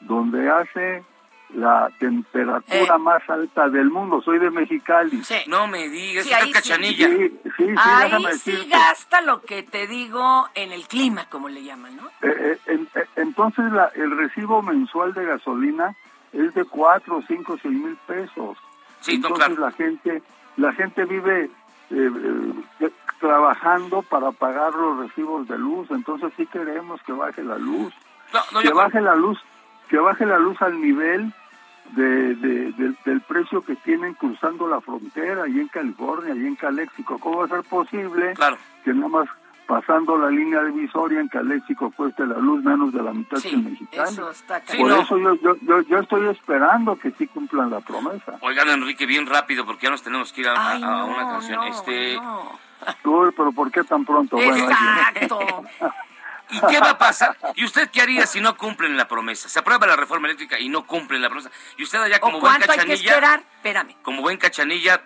donde 0.00 0.48
hace 0.50 1.02
la 1.54 1.90
temperatura 1.98 2.94
Eh. 2.94 2.98
más 2.98 3.28
alta 3.28 3.68
del 3.68 3.90
mundo. 3.90 4.22
Soy 4.22 4.38
de 4.38 4.50
Mexicali. 4.50 5.22
Sí. 5.24 5.36
No 5.46 5.66
me 5.66 5.88
digas, 5.88 6.24
Sí, 6.24 6.30
está 6.30 6.42
ahí 6.44 6.48
sí. 6.48 6.52
cachanilla. 6.52 7.08
Sí, 7.08 7.28
sí, 7.44 7.52
sí, 7.66 7.74
Ahí 7.76 8.04
déjame 8.04 8.32
sí 8.34 8.68
gasta 8.70 9.20
lo 9.22 9.42
que 9.42 9.62
te 9.62 9.86
digo 9.86 10.48
en 10.54 10.72
el 10.72 10.86
clima, 10.88 11.26
como 11.30 11.48
le 11.48 11.62
llaman, 11.62 11.96
¿no? 11.96 12.06
Eh, 12.22 12.34
eh, 12.38 12.58
en- 12.66 12.88
eh, 12.94 13.06
entonces 13.16 13.70
la- 13.72 13.90
el 13.94 14.16
recibo 14.16 14.62
mensual 14.62 15.12
de 15.14 15.24
gasolina 15.26 15.94
es 16.32 16.54
de 16.54 16.64
cuatro, 16.64 17.22
cinco, 17.28 17.56
seis 17.60 17.74
mil 17.74 17.96
pesos. 18.06 18.56
Sí, 19.00 19.16
entonces 19.16 19.46
claro. 19.46 19.60
la 19.62 19.72
gente, 19.72 20.22
la 20.56 20.72
gente 20.72 21.04
vive 21.04 21.50
eh, 21.94 22.10
eh, 22.80 22.90
trabajando 23.20 24.02
para 24.02 24.32
pagar 24.32 24.74
los 24.74 24.98
recibos 24.98 25.46
de 25.48 25.58
luz. 25.58 25.90
Entonces 25.90 26.32
sí 26.36 26.46
queremos 26.46 27.02
que 27.02 27.12
baje 27.12 27.42
la 27.44 27.58
luz, 27.58 27.92
No, 28.32 28.40
no, 28.52 28.60
que 28.60 28.68
yo- 28.68 28.74
baje 28.74 29.00
la 29.02 29.14
luz, 29.14 29.38
que 29.88 29.98
baje 29.98 30.24
la 30.24 30.38
luz 30.38 30.60
al 30.62 30.80
nivel 30.80 31.32
de, 31.96 32.34
de- 32.36 32.72
del- 32.72 32.96
del 33.04 33.20
precio 33.22 33.62
que 33.62 33.76
tienen 33.76 34.14
cruzando 34.14 34.66
la 34.68 34.80
frontera 34.80 35.46
y 35.48 35.60
en 35.60 35.68
California 35.68 36.34
y 36.34 36.46
en 36.46 36.56
Caléxico. 36.56 37.18
¿Cómo 37.18 37.38
va 37.38 37.44
a 37.46 37.48
ser 37.48 37.62
posible 37.62 38.32
Claro. 38.34 38.56
que 38.84 38.92
nada 38.94 39.08
más 39.08 39.28
pasando 39.66 40.18
la 40.18 40.28
línea 40.28 40.62
divisoria 40.64 41.20
en 41.20 41.28
Caléxico 41.28 41.90
cueste 41.96 42.26
la 42.26 42.36
luz 42.38 42.62
menos 42.64 42.92
de 42.92 43.02
la 43.02 43.12
mitad 43.12 43.40
que 43.40 43.48
en 43.50 43.62
Sí, 43.62 43.70
Mexicali? 43.70 44.10
eso 44.10 44.30
está 44.30 44.60
Sí, 44.66 44.76
Por 44.76 44.88
no. 44.90 45.00
eso 45.00 45.18
yo, 45.18 45.34
yo, 45.36 45.56
yo, 45.62 45.80
yo 45.82 45.98
estoy 45.98 46.28
esperando 46.28 46.96
que 46.96 47.10
sí 47.12 47.26
cumplan 47.28 47.70
la 47.70 47.80
promesa. 47.80 48.38
Oigan, 48.40 48.68
Enrique, 48.68 49.06
bien 49.06 49.26
rápido, 49.26 49.64
porque 49.64 49.84
ya 49.86 49.90
nos 49.90 50.02
tenemos 50.02 50.32
que 50.32 50.40
ir 50.42 50.48
a, 50.48 50.52
a- 50.54 50.70
Ay, 50.72 50.82
a 50.82 50.86
no, 50.86 51.06
una 51.06 51.28
canción. 51.28 51.60
no, 51.60 51.66
este. 51.66 52.18
Uy, 53.04 53.30
pero 53.36 53.52
¿por 53.52 53.70
qué 53.70 53.84
tan 53.84 54.04
pronto? 54.04 54.36
Bueno. 54.36 54.54
Exacto. 54.56 55.38
¿Y 56.52 56.60
qué 56.68 56.78
va 56.80 56.90
a 56.90 56.98
pasar? 56.98 57.36
¿Y 57.56 57.64
usted 57.64 57.90
qué 57.90 58.02
haría 58.02 58.26
si 58.26 58.40
no 58.40 58.56
cumplen 58.56 58.96
la 58.96 59.08
promesa? 59.08 59.48
Se 59.48 59.58
aprueba 59.58 59.86
la 59.86 59.96
reforma 59.96 60.28
eléctrica 60.28 60.58
y 60.58 60.68
no 60.68 60.86
cumplen 60.86 61.20
la 61.22 61.28
promesa. 61.28 61.50
Y 61.76 61.82
usted 61.82 62.00
allá 62.00 62.20
como 62.20 62.38
¿O 62.38 62.40
buen 62.40 62.52
cuánto 62.52 62.70
hay 62.72 62.78
que 62.78 62.84
cachanilla, 62.84 63.10
esperar? 63.10 63.42
Espérame. 63.56 63.94
como 64.02 64.20
buen 64.22 64.36
cachanilla, 64.38 65.02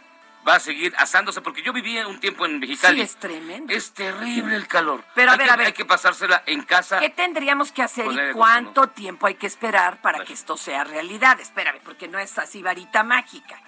va 0.46 0.56
a 0.56 0.60
seguir 0.60 0.94
asándose, 0.98 1.40
porque 1.40 1.62
yo 1.62 1.72
viví 1.72 1.98
un 1.98 2.20
tiempo 2.20 2.46
en 2.46 2.58
Mexicali. 2.60 2.96
Sí, 2.96 3.02
es 3.02 3.16
tremendo. 3.16 3.72
Es 3.72 3.92
terrible 3.92 4.54
el 4.56 4.66
calor. 4.68 5.02
Pero 5.14 5.30
a 5.30 5.32
hay 5.34 5.38
ver, 5.38 5.46
que, 5.48 5.52
a 5.52 5.56
ver. 5.56 5.66
Hay 5.68 5.72
que 5.72 5.84
pasársela 5.84 6.42
en 6.46 6.62
casa. 6.62 6.98
¿Qué 7.00 7.10
tendríamos 7.10 7.72
que 7.72 7.82
hacer 7.82 8.06
y 8.06 8.32
cuánto 8.32 8.88
tiempo 8.88 9.26
hay 9.26 9.34
que 9.34 9.46
esperar 9.46 10.00
para 10.02 10.24
que 10.24 10.32
esto 10.32 10.56
sea 10.56 10.84
realidad? 10.84 11.40
Espérame, 11.40 11.80
porque 11.84 12.06
no 12.08 12.18
es 12.18 12.36
así 12.38 12.62
varita 12.62 13.02
mágica. 13.02 13.58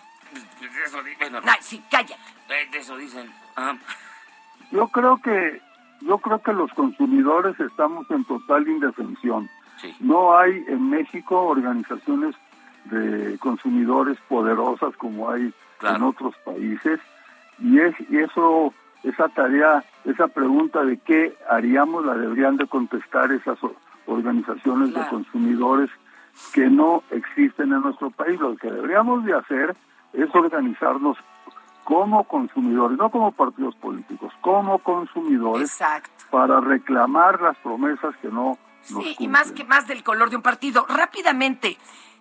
De 0.60 0.66
eso, 0.84 1.00
bueno, 1.18 1.40
No, 1.40 1.52
sí, 1.60 1.82
cállate. 1.90 2.20
eh, 2.50 2.68
de 2.70 2.78
eso 2.78 2.96
dicen. 2.96 3.32
Ajá. 3.56 3.76
Yo 4.70 4.86
creo 4.88 5.20
que 5.22 5.60
yo 6.00 6.18
creo 6.18 6.40
que 6.40 6.52
los 6.52 6.72
consumidores 6.72 7.58
estamos 7.60 8.10
en 8.10 8.24
total 8.24 8.66
indefensión. 8.68 9.48
Sí. 9.80 9.94
No 10.00 10.36
hay 10.36 10.64
en 10.68 10.90
México 10.90 11.40
organizaciones 11.40 12.34
de 12.86 13.38
consumidores 13.38 14.18
poderosas 14.28 14.96
como 14.96 15.30
hay 15.30 15.52
en 15.82 16.02
otros 16.02 16.34
países 16.44 17.00
y 17.58 17.78
es 17.78 17.94
y 18.10 18.18
eso 18.18 18.72
esa 19.04 19.28
tarea, 19.28 19.84
esa 20.04 20.28
pregunta 20.28 20.84
de 20.84 20.98
qué 20.98 21.34
haríamos 21.48 22.04
la 22.04 22.14
deberían 22.14 22.56
de 22.56 22.66
contestar 22.66 23.30
esas 23.30 23.58
organizaciones 24.06 24.92
de 24.94 25.06
consumidores 25.08 25.90
que 26.52 26.68
no 26.68 27.02
existen 27.10 27.72
en 27.72 27.82
nuestro 27.82 28.10
país. 28.10 28.40
Lo 28.40 28.56
que 28.56 28.70
deberíamos 28.70 29.24
de 29.24 29.34
hacer 29.34 29.76
es 30.12 30.34
organizarnos 30.34 31.16
como 31.88 32.24
consumidores, 32.24 32.98
no 32.98 33.10
como 33.10 33.32
partidos 33.32 33.74
políticos, 33.76 34.30
como 34.42 34.78
consumidores 34.80 35.70
Exacto. 35.70 36.10
para 36.30 36.60
reclamar 36.60 37.40
las 37.40 37.56
promesas 37.60 38.14
que 38.20 38.28
no 38.28 38.58
nos 38.90 39.04
Sí, 39.04 39.16
y 39.18 39.26
más 39.26 39.52
que 39.52 39.64
más 39.64 39.88
del 39.88 40.04
color 40.04 40.28
de 40.28 40.36
un 40.36 40.42
partido. 40.42 40.84
Rápidamente, 40.86 41.78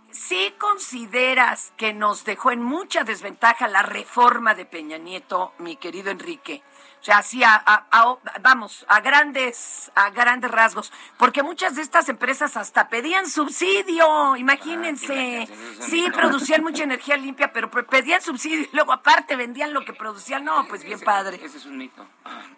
¿sí 0.10 0.54
consideras 0.58 1.74
que 1.76 1.94
nos 1.94 2.24
dejó 2.24 2.52
en 2.52 2.64
mucha 2.64 3.04
desventaja 3.04 3.68
la 3.68 3.82
reforma 3.82 4.56
de 4.56 4.64
Peña 4.64 4.98
Nieto, 4.98 5.52
mi 5.58 5.76
querido 5.76 6.12
Enrique? 6.12 6.64
O 7.00 7.04
sea, 7.08 7.22
sí, 7.22 7.42
a- 7.44 7.62
a- 7.66 7.86
a- 7.92 8.18
vamos, 8.42 8.86
a 8.90 9.00
grandes, 9.00 9.92
a 9.96 10.10
grandes 10.10 10.52
rasgos, 10.52 10.92
porque 11.18 11.42
muchas 11.44 11.76
de 11.76 11.82
estas 11.82 12.10
empresas 12.10 12.58
hasta 12.58 12.90
pedían 12.90 13.28
subsidio, 13.30 14.36
imagínense. 14.36 15.14
imagínate, 15.14 15.84
Sí, 15.84 16.10
producían 16.12 16.64
mucha 16.64 16.84
energía 16.84 17.16
limpia, 17.16 17.54
pero 17.54 17.70
pe- 17.72 17.84
pedían 17.84 18.22
subsidio 18.22 18.62
y 18.62 18.70
luego 18.74 18.92
aparte 18.92 19.36
vendían 19.38 19.74
lo 19.74 19.86
que 19.86 19.94
producían. 19.94 20.44
No, 20.44 20.66
pues 20.68 20.84
bien 20.84 20.96
Ese- 20.96 21.06
padre. 21.06 21.40
Ese 21.42 21.58
es 21.60 21.66
un 21.66 21.78
mito. 21.78 22.06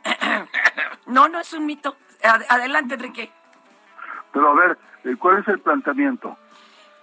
No, 1.06 1.28
no 1.28 1.40
es 1.40 1.54
un 1.54 1.66
mito. 1.66 1.98
Ad- 2.24 2.46
Adelante, 2.50 2.96
Enrique. 2.96 3.32
Pero 4.32 4.52
a 4.52 4.56
ver, 4.56 4.78
eh, 5.06 5.16
¿cuál 5.20 5.40
es 5.40 5.48
el 5.48 5.60
planteamiento? 5.60 6.38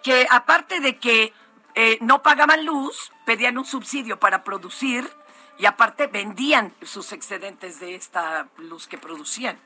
que 0.03 0.25
aparte 0.31 0.79
de 0.81 0.99
que 0.99 1.33
eh, 1.75 1.99
no 2.01 2.23
pagaban 2.23 2.65
luz, 2.65 3.13
pedían 3.25 3.59
un 3.59 3.65
subsidio 3.65 4.21
para 4.21 4.45
producir 4.45 5.11
y 5.59 5.67
aparte 5.67 6.07
vendían 6.07 6.73
sus 6.83 7.13
excedentes 7.13 7.81
de 7.81 7.95
esta 7.95 8.49
luz 8.59 8.87
que 8.87 8.99
producían. 8.99 9.57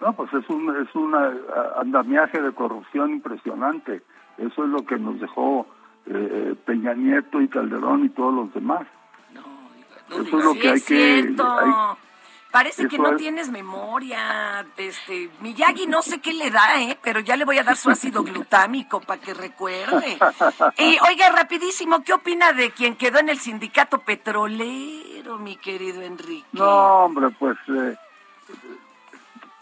No, 0.00 0.12
pues 0.14 0.32
es 0.34 0.48
un 0.50 0.74
es 0.76 0.94
un 0.94 1.14
andamiaje 1.80 2.40
de 2.42 2.52
corrupción 2.52 3.10
impresionante. 3.12 4.02
Eso 4.38 4.64
es 4.64 4.70
lo 4.70 4.84
que 4.84 4.96
nos 4.98 5.20
dejó 5.20 5.66
eh, 6.06 6.54
Peña 6.66 6.92
Nieto 6.94 7.40
y 7.40 7.48
Calderón 7.48 8.04
y 8.04 8.08
todos 8.10 8.34
los 8.34 8.52
demás. 8.54 8.86
No, 9.32 9.40
no 10.10 10.22
Eso 10.22 10.38
es 10.38 10.44
lo 10.44 10.52
Sí, 10.54 10.58
que 10.60 10.68
hay 10.68 10.74
es 10.76 10.84
que- 10.84 10.94
hay- 11.38 11.96
Parece 12.54 12.86
que 12.86 12.98
no 12.98 13.10
es- 13.10 13.16
tienes 13.16 13.50
memoria. 13.50 14.64
Este, 14.76 15.28
Miyagi 15.40 15.88
no 15.88 16.02
sé 16.02 16.20
qué 16.20 16.32
le 16.32 16.52
da, 16.52 16.80
¿eh? 16.80 16.96
Pero 17.02 17.18
ya 17.18 17.36
le 17.36 17.44
voy 17.44 17.58
a 17.58 17.64
dar 17.64 17.76
su 17.76 17.90
ácido 17.90 18.22
glutámico 18.22 19.00
para 19.00 19.20
que 19.20 19.34
recuerde. 19.34 20.16
Y 20.78 20.96
oiga, 21.08 21.30
rapidísimo, 21.30 22.04
¿qué 22.04 22.12
opina 22.12 22.52
de 22.52 22.70
quien 22.70 22.94
quedó 22.94 23.18
en 23.18 23.28
el 23.28 23.40
sindicato 23.40 23.98
petrolero, 23.98 25.36
mi 25.38 25.56
querido 25.56 26.00
Enrique? 26.02 26.46
No, 26.52 27.04
hombre, 27.06 27.30
pues, 27.40 27.56
eh, 27.76 27.96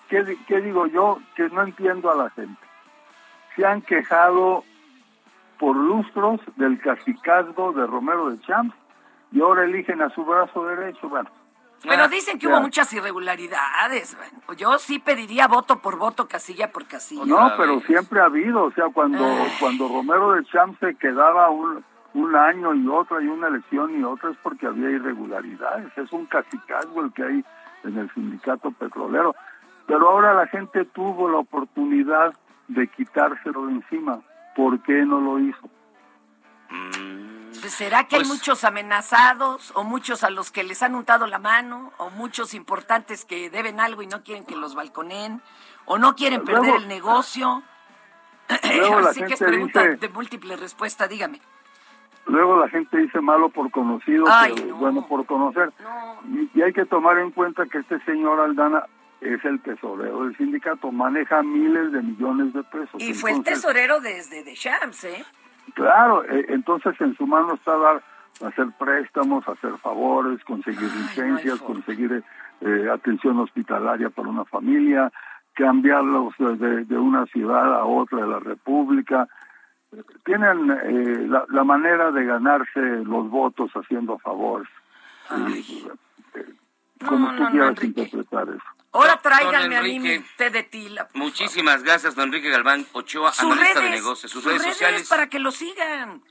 ¿qué, 0.09 0.23
di- 0.25 0.37
qué 0.47 0.61
digo 0.61 0.87
yo? 0.87 1.19
Que 1.35 1.49
no 1.49 1.63
entiendo 1.63 2.11
a 2.11 2.15
la 2.17 2.31
gente. 2.31 2.61
Se 3.57 3.65
han 3.65 3.81
quejado 3.83 4.65
por 5.59 5.77
lustros 5.77 6.41
del 6.57 6.79
casicazgo 6.81 7.73
de 7.73 7.87
Romero 7.87 8.31
de 8.31 8.41
Champs 8.43 8.75
y 9.31 9.41
ahora 9.41 9.65
eligen 9.65 10.03
a 10.03 10.11
su 10.11 10.25
brazo 10.25 10.65
derecho. 10.67 11.09
Bueno, 11.09 11.31
Pero 11.83 12.05
Ah, 12.05 12.09
dicen 12.09 12.39
que 12.39 12.47
ya. 12.47 12.53
hubo 12.53 12.61
muchas 12.61 12.93
irregularidades. 12.93 14.17
Bueno, 14.17 14.55
yo 14.57 14.79
sí 14.79 14.99
pediría 14.99 15.49
voto 15.49 15.81
por 15.81 15.97
voto, 15.99 16.29
casilla 16.29 16.71
por 16.73 16.87
casilla. 16.87 17.25
no, 17.25 17.53
pero 17.57 17.81
siempre 17.81 18.21
ha 18.21 18.27
habido, 18.27 18.65
o 18.65 18.73
sea, 18.73 18.87
cuando, 18.93 19.25
Ay. 19.25 19.53
cuando 19.59 19.89
Romero 19.89 20.33
de 20.33 20.45
Champs 20.45 20.79
se 20.79 20.95
quedaba 20.97 21.51
un, 21.51 21.85
un 22.15 22.37
año 22.37 22.75
y 22.75 22.87
otra 22.89 23.21
y 23.23 23.27
una 23.27 23.49
elección 23.49 23.99
y 23.99 24.05
otra 24.05 24.31
es 24.31 24.37
porque 24.43 24.67
había 24.67 24.91
irregularidades. 24.91 25.97
Es 25.99 26.13
un 26.13 26.27
casicazgo 26.27 27.03
el 27.03 27.13
que 27.13 27.23
hay 27.25 27.45
en 27.85 27.99
el 27.99 28.11
sindicato 28.15 28.71
petrolero. 28.71 29.35
Pero 29.87 30.09
ahora 30.09 30.35
la 30.35 30.47
gente 30.47 30.85
tuvo 30.85 31.29
la 31.29 31.39
oportunidad 31.39 32.33
de 32.69 32.87
quitárselo 32.89 33.67
de 33.67 33.73
encima. 33.73 34.21
¿Por 34.55 34.81
qué 34.83 35.05
no 35.05 35.21
lo 35.21 35.41
hizo? 35.41 35.69
Mm, 36.71 37.32
¿Será 37.53 38.05
que 38.09 38.17
hay 38.17 38.23
Pues- 38.23 38.29
muchos 38.39 38.65
amenazados 38.65 39.73
o 39.75 39.85
muchos 39.85 40.25
a 40.25 40.31
los 40.31 40.51
que 40.51 40.63
les 40.65 40.83
han 40.83 40.95
untado 40.95 41.27
la 41.27 41.39
mano 41.39 41.93
o 41.99 42.11
muchos 42.11 42.55
importantes 42.55 43.25
que 43.25 43.51
deben 43.51 43.81
algo 43.81 44.03
y 44.03 44.07
no 44.07 44.23
quieren 44.23 44.45
que 44.45 44.57
los 44.57 44.75
balconeen 44.75 45.41
o 45.85 45.99
no 45.99 46.15
quieren 46.15 46.45
perder 46.45 46.63
Luego- 46.63 46.79
el 46.79 46.89
negocio? 46.89 47.63
Luego 48.77 49.01
la 49.01 49.11
Así 49.11 49.23
que 49.25 49.35
es 49.35 49.39
pregunta 49.41 49.83
dice- 49.83 49.97
de 49.97 50.09
múltiple 50.09 50.57
respuesta, 50.57 51.07
dígame. 51.09 51.41
Luego 52.27 52.57
la 52.57 52.69
gente 52.69 52.97
dice 52.99 53.21
malo 53.21 53.49
por 53.49 53.71
conocido, 53.73 54.25
Ay, 54.29 54.53
pero 54.55 54.69
no. 54.69 54.77
bueno 54.77 55.07
por 55.09 55.27
conocer. 55.27 55.73
No. 55.81 56.21
Y, 56.55 56.63
hay 56.63 56.73
que 56.73 56.85
tomar 56.87 57.19
en 57.19 57.33
cuenta 57.33 57.67
que 57.67 57.79
este 57.79 57.99
señor 58.05 58.39
Aldana 58.41 58.85
es 59.21 59.45
el 59.45 59.61
tesorero 59.61 60.25
del 60.25 60.37
sindicato, 60.37 60.93
maneja 60.93 61.43
miles 61.43 61.91
de 61.93 62.01
millones 62.01 62.53
de 62.55 62.63
pesos. 62.65 62.95
Y 63.03 63.13
fue 63.15 63.33
el 63.33 63.43
tesorero 63.43 64.01
desde 64.01 64.45
de 64.45 64.55
Shams, 64.55 65.03
¿eh? 65.05 65.25
Claro, 65.75 66.25
eh, 66.25 66.47
entonces 66.49 67.01
en 67.01 67.17
su 67.17 67.27
mano 67.27 67.55
está 67.55 67.77
dar, 67.77 68.03
hacer 68.47 68.69
préstamos, 68.79 69.47
hacer 69.49 69.77
favores, 69.79 70.43
conseguir 70.45 70.89
Ay, 70.93 71.03
licencias, 71.03 71.61
conseguir 71.61 72.23
eh, 72.61 72.89
atención 72.93 73.39
hospitalaria 73.39 74.11
para 74.11 74.29
una 74.29 74.45
familia, 74.45 75.11
cambiarlos 75.55 76.35
de, 76.39 76.99
una 76.99 77.27
ciudad 77.27 77.75
a 77.75 77.85
otra 77.85 78.23
de 78.23 78.29
la 78.29 78.41
República. 78.41 79.29
Tienen 80.25 80.71
eh, 80.71 81.27
la, 81.29 81.45
la 81.49 81.65
manera 81.65 82.11
de 82.11 82.25
ganarse 82.25 82.81
los 83.05 83.29
votos 83.29 83.71
haciendo 83.73 84.19
favores. 84.19 84.69
Ay. 85.29 85.65
Y, 85.69 86.39
eh, 86.39 86.47
como 87.07 87.31
No, 87.31 87.37
tú 87.37 87.43
no, 87.43 87.51
quieras 87.51 87.85
interpretar 87.85 88.49
eso. 88.49 88.72
Ahora 88.93 89.17
tráiganme 89.17 89.77
a 89.77 89.83
mí 89.83 89.99
mi 89.99 90.19
té 90.37 90.51
de 90.51 90.63
tila. 90.65 91.09
Muchísimas 91.15 91.83
gracias, 91.83 92.15
don 92.15 92.27
Enrique 92.27 92.51
Galván 92.51 92.87
Ochoa, 92.93 93.33
Sus 93.33 93.45
analista 93.51 93.81
redes, 93.81 93.91
de 93.91 93.97
negocios. 93.97 94.31
Sus, 94.31 94.43
sus 94.43 94.53
redes, 94.53 94.67
sociales. 94.67 95.09
para 95.09 95.29
que 95.29 95.39
lo 95.39 95.51
sigan. 95.51 96.23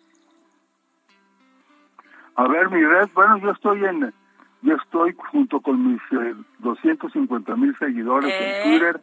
A 2.36 2.48
ver, 2.48 2.70
mi 2.70 2.84
red, 2.84 3.10
bueno, 3.14 3.38
yo 3.40 3.52
estoy 3.52 3.84
en, 3.86 4.14
yo 4.62 4.76
estoy 4.76 5.16
junto 5.32 5.60
con 5.60 5.92
mis 5.92 6.02
eh, 6.12 6.36
250 6.60 7.56
mil 7.56 7.76
seguidores 7.78 8.32
¿Eh? 8.32 8.62
en 8.64 8.70
Twitter. 8.70 9.02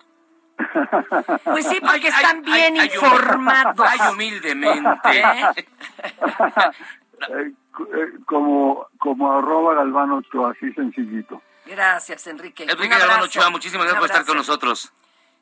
Pues 1.45 1.67
sí, 1.69 1.79
porque 1.81 2.09
Ay, 2.09 2.15
están 2.17 2.43
ay, 2.47 2.53
bien 2.53 2.77
informados. 2.85 3.87
Ay, 3.89 4.13
humildemente. 4.13 4.91
¿Eh? 5.15 5.67
Eh, 7.29 7.53
eh, 7.95 8.13
como, 8.27 8.87
como 8.99 9.33
arroba 9.33 9.75
Galván 9.75 10.13
Ochoa, 10.13 10.53
así 10.53 10.73
sencillito. 10.73 11.43
Gracias, 11.69 12.27
Enrique. 12.27 12.65
Enrique 12.65 12.89
Galván. 12.99 13.21
Ochoa, 13.23 13.51
muchísimas 13.51 13.85
gracias 13.87 14.01
por 14.01 14.11
estar 14.11 14.25
con 14.27 14.37
nosotros. 14.39 14.93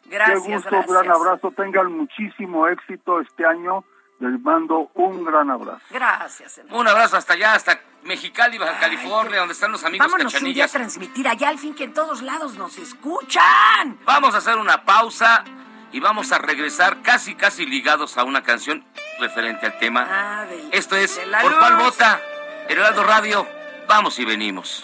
Gracias, 0.06 0.42
Qué 0.44 0.54
gusto, 0.54 0.70
gracias. 0.70 0.92
gran 0.92 1.10
abrazo, 1.12 1.52
tengan 1.56 1.92
muchísimo 1.92 2.68
éxito 2.68 3.20
este 3.20 3.44
año. 3.46 3.84
Les 4.18 4.40
mando 4.40 4.90
un 4.94 5.24
gran 5.24 5.50
abrazo. 5.50 5.80
Gracias, 5.90 6.58
Enrique. 6.58 6.74
Un 6.76 6.88
abrazo 6.88 7.16
hasta 7.18 7.34
allá, 7.34 7.54
hasta 7.54 7.80
Mexicali, 8.04 8.56
Baja 8.56 8.78
California, 8.80 9.40
donde 9.40 9.52
están 9.52 9.72
los 9.72 9.84
amigos 9.84 10.06
Vámonos 10.06 10.32
un 10.34 10.44
día 10.52 10.64
a 10.64 10.68
cachanillas. 10.68 10.72
transmitir 10.72 11.28
allá, 11.28 11.48
al 11.50 11.58
fin 11.58 11.74
que 11.74 11.84
en 11.84 11.92
todos 11.92 12.22
lados 12.22 12.54
nos 12.54 12.78
escuchan. 12.78 13.98
Vamos 14.04 14.34
a 14.34 14.38
hacer 14.38 14.56
una 14.56 14.84
pausa 14.84 15.44
y 15.92 16.00
vamos 16.00 16.32
a 16.32 16.38
regresar 16.38 17.02
casi, 17.02 17.34
casi 17.34 17.66
ligados 17.66 18.16
a 18.16 18.24
una 18.24 18.42
canción 18.42 18.84
referente 19.18 19.66
al 19.66 19.78
tema. 19.78 20.06
Ah, 20.08 20.44
del- 20.46 20.68
Esto 20.72 20.96
es 20.96 21.16
de 21.16 21.26
la 21.26 21.40
¿Por 21.42 21.50
luz. 21.50 21.58
cuál 21.60 21.76
vota? 21.76 22.20
Heraldo 22.68 23.02
Radio. 23.04 23.46
Vamos 23.88 24.18
y 24.18 24.24
venimos. 24.24 24.82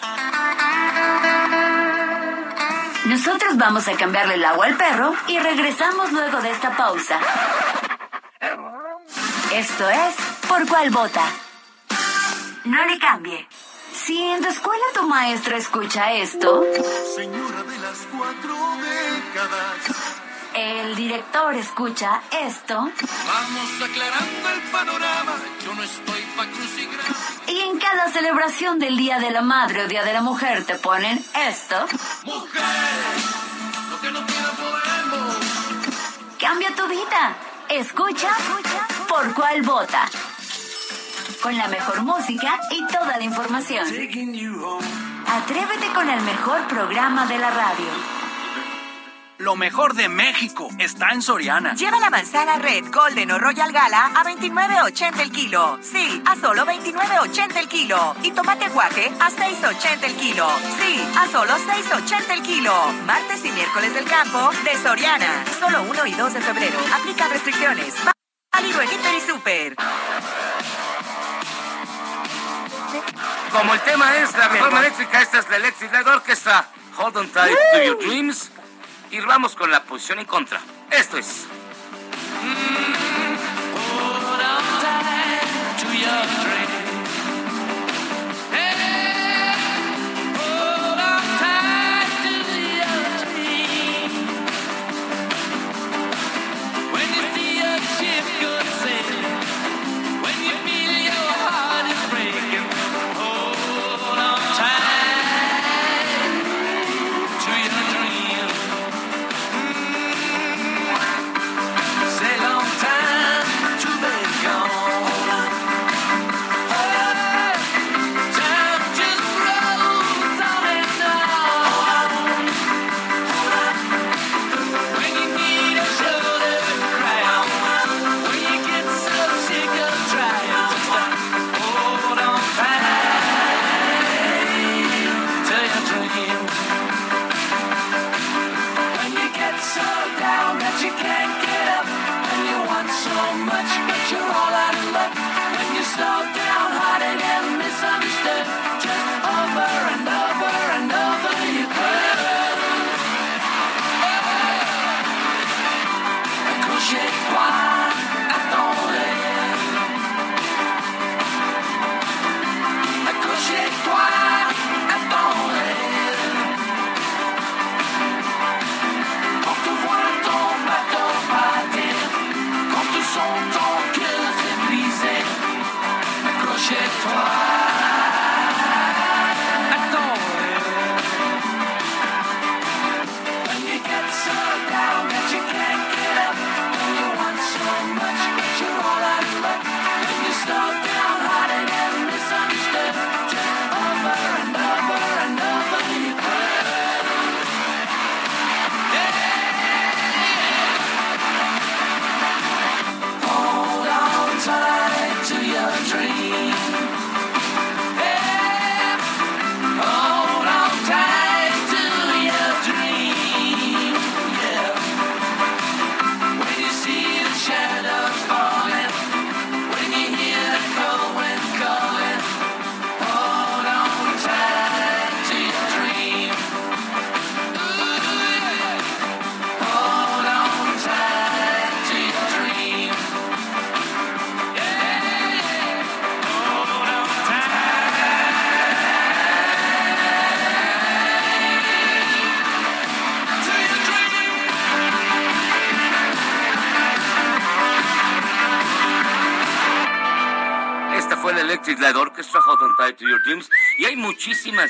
Nosotros 3.05 3.57
vamos 3.57 3.87
a 3.87 3.93
cambiarle 3.93 4.35
el 4.35 4.45
agua 4.45 4.65
al 4.67 4.77
perro 4.77 5.13
y 5.27 5.37
regresamos 5.39 6.11
luego 6.11 6.39
de 6.41 6.51
esta 6.51 6.75
pausa. 6.77 7.19
Esto 9.53 9.89
es 9.89 10.15
Por 10.47 10.67
cuál 10.67 10.89
vota. 10.89 11.23
No 12.63 12.85
le 12.85 12.97
cambie. 12.99 13.47
Si 13.93 14.19
en 14.21 14.41
tu 14.41 14.47
escuela 14.49 14.83
tu 14.93 15.07
maestra 15.07 15.57
escucha 15.57 16.13
esto, 16.13 16.63
Señora 17.15 17.63
de 17.63 17.77
las 17.79 17.99
cuatro 18.11 18.55
décadas, 18.77 19.75
el 20.55 20.95
director 20.95 21.53
escucha 21.55 22.21
esto, 22.31 22.75
vamos 22.75 23.81
aclarando 23.89 24.49
el 24.49 24.61
panorama. 24.71 25.35
Yo 25.63 25.73
no 25.75 25.83
estoy 25.83 26.21
pa' 26.35 26.45
crucigrama. 26.47 27.12
En 27.69 27.79
cada 27.79 28.09
celebración 28.09 28.79
del 28.79 28.97
Día 28.97 29.19
de 29.19 29.31
la 29.31 29.41
Madre 29.41 29.83
o 29.83 29.87
Día 29.87 30.03
de 30.03 30.13
la 30.13 30.21
Mujer 30.21 30.65
te 30.65 30.75
ponen 30.75 31.23
esto, 31.47 31.85
Mujer, 32.25 32.61
lo 33.89 34.01
que 34.01 34.11
no 34.11 34.25
quiera 34.25 34.49
podemos. 34.51 35.37
cambia 36.39 36.75
tu 36.75 36.87
vida. 36.87 37.35
Escucha 37.69 38.29
por 39.07 39.33
cuál 39.33 39.61
vota. 39.61 40.09
Con 41.41 41.57
la 41.57 41.67
mejor 41.67 42.01
música 42.03 42.59
y 42.71 42.85
toda 42.87 43.17
la 43.17 43.23
información. 43.23 43.85
Atrévete 45.27 45.87
con 45.93 46.09
el 46.09 46.21
mejor 46.21 46.67
programa 46.67 47.25
de 47.25 47.37
la 47.37 47.49
radio. 47.49 48.22
Lo 49.43 49.57
mejor 49.57 49.93
de 49.93 50.07
México 50.07 50.69
está 50.79 51.09
en 51.09 51.21
Soriana. 51.21 51.75
Lleva 51.75 51.99
la 51.99 52.09
manzana 52.09 52.55
Red, 52.59 52.85
Golden 52.93 53.29
o 53.29 53.37
Royal 53.37 53.73
Gala 53.73 54.05
a 54.15 54.23
29.80 54.23 55.19
el 55.19 55.31
kilo. 55.33 55.79
Sí, 55.81 56.23
a 56.25 56.37
solo 56.37 56.65
29.80 56.65 57.57
el 57.57 57.67
kilo. 57.67 58.15
Y 58.23 58.31
tomate 58.31 58.69
guaje 58.69 59.11
a 59.19 59.29
6.80 59.29 60.03
el 60.05 60.15
kilo. 60.15 60.47
Sí, 60.79 61.05
a 61.17 61.27
solo 61.27 61.55
6.80 61.55 62.29
el 62.29 62.41
kilo. 62.41 62.73
Martes 63.05 63.43
y 63.43 63.51
miércoles 63.51 63.93
del 63.93 64.05
campo 64.05 64.49
de 64.63 64.81
Soriana. 64.81 65.43
Solo 65.59 65.83
1 65.89 66.05
y 66.05 66.13
2 66.13 66.33
de 66.35 66.39
febrero. 66.39 66.79
Aplica 66.95 67.27
restricciones. 67.27 67.95
Válido 68.53 68.81
en 68.81 68.93
Hiper 68.93 69.13
y 69.13 69.21
Super. 69.29 69.75
Como 73.51 73.73
el 73.73 73.81
tema 73.81 74.15
es 74.19 74.33
la 74.37 74.47
reforma 74.47 74.79
eléctrica, 74.79 75.21
esta 75.21 75.39
es 75.39 75.49
la 75.49 75.57
Electric 75.57 75.91
Light 75.91 76.07
Orchestra. 76.07 76.65
Hold 76.97 77.17
on 77.17 77.27
tight 77.27 77.57
to 77.73 77.83
your 77.83 77.97
dreams. 77.97 78.49
Y 79.13 79.19
vamos 79.19 79.55
con 79.55 79.69
la 79.69 79.83
posición 79.83 80.17
en 80.17 80.25
contra. 80.25 80.59
Esto 80.89 81.19
es. 81.19 81.45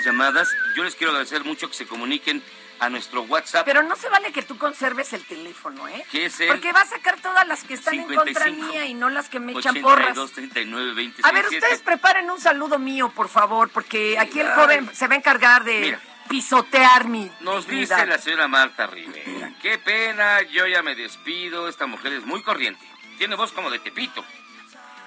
Llamadas. 0.03 0.49
Yo 0.75 0.83
les 0.83 0.95
quiero 0.95 1.11
agradecer 1.11 1.43
mucho 1.43 1.67
que 1.69 1.75
se 1.75 1.85
comuniquen 1.85 2.43
a 2.79 2.89
nuestro 2.89 3.21
WhatsApp. 3.21 3.65
Pero 3.65 3.83
no 3.83 3.95
se 3.95 4.09
vale 4.09 4.31
que 4.33 4.41
tú 4.41 4.57
conserves 4.57 5.13
el 5.13 5.23
teléfono, 5.25 5.87
¿eh? 5.87 6.05
que 6.11 6.25
es 6.25 6.39
el 6.41 6.47
Porque 6.49 6.71
va 6.73 6.81
a 6.81 6.85
sacar 6.85 7.19
todas 7.21 7.47
las 7.47 7.63
que 7.63 7.75
están 7.75 7.93
en 7.95 8.03
contra 8.13 8.45
55, 8.45 8.67
mía 8.73 8.85
y 8.85 8.93
no 8.93 9.09
las 9.09 9.29
que 9.29 9.39
me 9.39 9.53
echan 9.53 9.75
porras. 9.81 10.17
82, 10.17 10.31
39, 10.33 10.93
26. 10.93 11.25
A 11.25 11.31
ver, 11.31 11.45
ustedes 11.45 11.81
preparen 11.81 12.29
un 12.29 12.41
saludo 12.41 12.79
mío, 12.79 13.09
por 13.15 13.29
favor, 13.29 13.69
porque 13.69 14.17
aquí 14.19 14.39
el 14.39 14.51
joven 14.51 14.89
se 14.93 15.07
va 15.07 15.13
a 15.13 15.17
encargar 15.17 15.63
de 15.63 15.79
Mira. 15.79 16.01
pisotear 16.27 17.07
mi 17.07 17.31
Nos 17.39 17.67
dignidad. 17.67 17.97
dice 17.97 18.07
la 18.07 18.17
señora 18.17 18.47
Marta 18.47 18.87
Rivera. 18.87 19.53
Qué 19.61 19.77
pena, 19.77 20.41
yo 20.41 20.67
ya 20.67 20.81
me 20.81 20.95
despido. 20.95 21.69
Esta 21.69 21.85
mujer 21.85 22.11
es 22.13 22.25
muy 22.25 22.41
corriente. 22.43 22.83
Tiene 23.17 23.35
voz 23.35 23.53
como 23.53 23.69
de 23.69 23.79
tepito. 23.79 24.25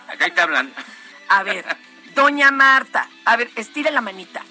Acá 0.08 0.32
te 0.32 0.40
hablan. 0.40 0.72
A 1.28 1.42
ver, 1.42 1.66
doña 2.14 2.50
Marta, 2.52 3.08
a 3.24 3.36
ver, 3.36 3.50
estire 3.56 3.90
la 3.90 4.00
manita. 4.00 4.42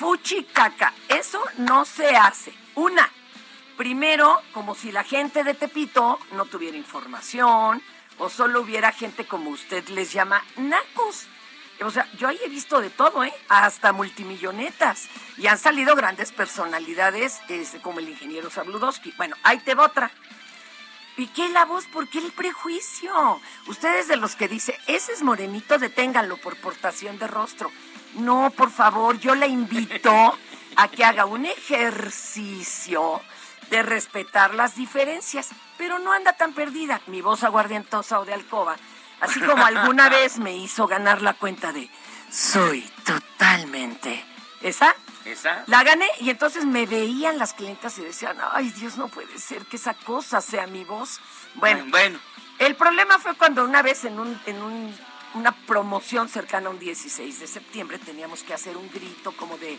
Fuchi 0.00 0.44
caca, 0.44 0.94
eso 1.08 1.44
no 1.58 1.84
se 1.84 2.16
hace. 2.16 2.54
Una, 2.74 3.06
primero, 3.76 4.40
como 4.54 4.74
si 4.74 4.92
la 4.92 5.04
gente 5.04 5.44
de 5.44 5.52
Tepito 5.52 6.18
no 6.32 6.46
tuviera 6.46 6.78
información 6.78 7.82
o 8.16 8.30
solo 8.30 8.62
hubiera 8.62 8.92
gente 8.92 9.26
como 9.26 9.50
usted 9.50 9.86
les 9.90 10.10
llama 10.10 10.42
nacos. 10.56 11.26
O 11.82 11.90
sea, 11.90 12.10
yo 12.16 12.28
ahí 12.28 12.40
he 12.42 12.48
visto 12.48 12.80
de 12.80 12.88
todo, 12.88 13.24
¿eh? 13.24 13.34
Hasta 13.50 13.92
multimillonetas. 13.92 15.10
Y 15.36 15.48
han 15.48 15.58
salido 15.58 15.94
grandes 15.94 16.32
personalidades, 16.32 17.38
este, 17.50 17.82
como 17.82 17.98
el 17.98 18.08
ingeniero 18.08 18.48
Sabludowski. 18.48 19.12
Bueno, 19.18 19.36
ahí 19.42 19.58
te 19.58 19.74
va 19.74 19.84
otra. 19.84 20.10
Piqué 21.14 21.50
la 21.50 21.66
voz, 21.66 21.84
¿por 21.88 22.08
qué 22.08 22.20
el 22.20 22.32
prejuicio? 22.32 23.38
Ustedes 23.66 24.08
de 24.08 24.16
los 24.16 24.34
que 24.34 24.48
dice, 24.48 24.78
ese 24.86 25.12
es 25.12 25.22
morenito, 25.22 25.76
deténganlo 25.76 26.38
por 26.38 26.56
portación 26.56 27.18
de 27.18 27.26
rostro. 27.26 27.70
No, 28.14 28.50
por 28.56 28.70
favor, 28.70 29.18
yo 29.18 29.34
la 29.34 29.46
invito 29.46 30.36
a 30.76 30.88
que 30.88 31.04
haga 31.04 31.24
un 31.26 31.46
ejercicio 31.46 33.20
de 33.70 33.82
respetar 33.82 34.54
las 34.54 34.74
diferencias, 34.76 35.50
pero 35.78 35.98
no 35.98 36.12
anda 36.12 36.32
tan 36.32 36.52
perdida, 36.52 37.00
mi 37.06 37.20
voz 37.20 37.44
aguardientosa 37.44 38.18
o 38.20 38.24
de 38.24 38.34
alcoba, 38.34 38.76
así 39.20 39.40
como 39.40 39.64
alguna 39.64 40.08
vez 40.10 40.38
me 40.38 40.56
hizo 40.56 40.86
ganar 40.86 41.22
la 41.22 41.34
cuenta 41.34 41.72
de 41.72 41.88
soy 42.30 42.82
totalmente. 43.04 44.24
¿Esa? 44.60 44.94
¿Esa? 45.24 45.64
La 45.68 45.82
gané 45.84 46.06
y 46.20 46.28
entonces 46.30 46.66
me 46.66 46.84
veían 46.84 47.38
las 47.38 47.54
clientas 47.54 47.96
y 47.98 48.02
decían, 48.02 48.36
ay 48.52 48.68
Dios, 48.70 48.98
no 48.98 49.08
puede 49.08 49.38
ser 49.38 49.64
que 49.64 49.76
esa 49.76 49.94
cosa 49.94 50.40
sea 50.42 50.66
mi 50.66 50.84
voz. 50.84 51.18
Bueno, 51.54 51.86
Bueno, 51.88 52.18
el 52.58 52.76
problema 52.76 53.18
fue 53.18 53.34
cuando 53.36 53.64
una 53.64 53.80
vez 53.82 54.04
en, 54.04 54.20
un, 54.20 54.38
en 54.46 54.62
un- 54.62 54.98
una 55.34 55.52
promoción 55.52 56.28
cercana 56.28 56.68
a 56.68 56.70
un 56.70 56.78
16 56.78 57.40
de 57.40 57.46
septiembre 57.46 57.98
teníamos 57.98 58.42
que 58.42 58.54
hacer 58.54 58.76
un 58.76 58.90
grito 58.90 59.32
como 59.32 59.56
de 59.58 59.78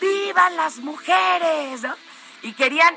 ¡Viva 0.00 0.50
las 0.50 0.78
mujeres! 0.78 1.82
¿no? 1.82 1.94
Y 2.42 2.52
querían, 2.52 2.94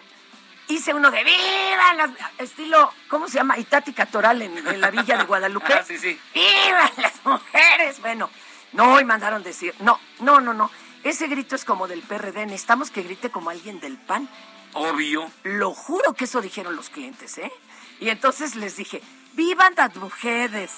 hice 0.67 0.93
uno 0.93 1.11
de 1.11 1.23
¡Viva 1.23 1.93
las! 1.95 2.09
Estilo, 2.37 2.91
¿cómo 3.07 3.27
se 3.27 3.35
llama? 3.35 3.57
Itati 3.57 3.93
Catoral 3.93 4.41
en, 4.41 4.57
en 4.67 4.81
la 4.81 4.91
Villa 4.91 5.17
de 5.17 5.23
Guadalupe. 5.23 5.73
Ah, 5.73 5.83
sí, 5.83 5.97
sí. 5.97 6.19
¡Viva 6.33 6.91
las 6.97 7.25
mujeres! 7.25 7.99
Bueno, 8.01 8.29
no, 8.73 8.99
y 8.99 9.05
mandaron 9.05 9.43
decir, 9.43 9.73
no, 9.79 9.99
no, 10.19 10.39
no, 10.41 10.53
no. 10.53 10.71
Ese 11.03 11.27
grito 11.27 11.55
es 11.55 11.65
como 11.65 11.87
del 11.87 12.01
PRD, 12.03 12.45
necesitamos 12.45 12.91
que 12.91 13.01
grite 13.01 13.31
como 13.31 13.49
alguien 13.49 13.79
del 13.79 13.97
PAN. 13.97 14.29
obvio. 14.73 15.31
Lo 15.43 15.73
juro 15.73 16.13
que 16.13 16.25
eso 16.25 16.41
dijeron 16.41 16.75
los 16.75 16.89
clientes, 16.89 17.37
¿eh? 17.39 17.51
Y 17.99 18.09
entonces 18.09 18.55
les 18.55 18.75
dije, 18.77 19.01
vivan 19.33 19.73
las 19.75 19.95
mujeres. 19.95 20.71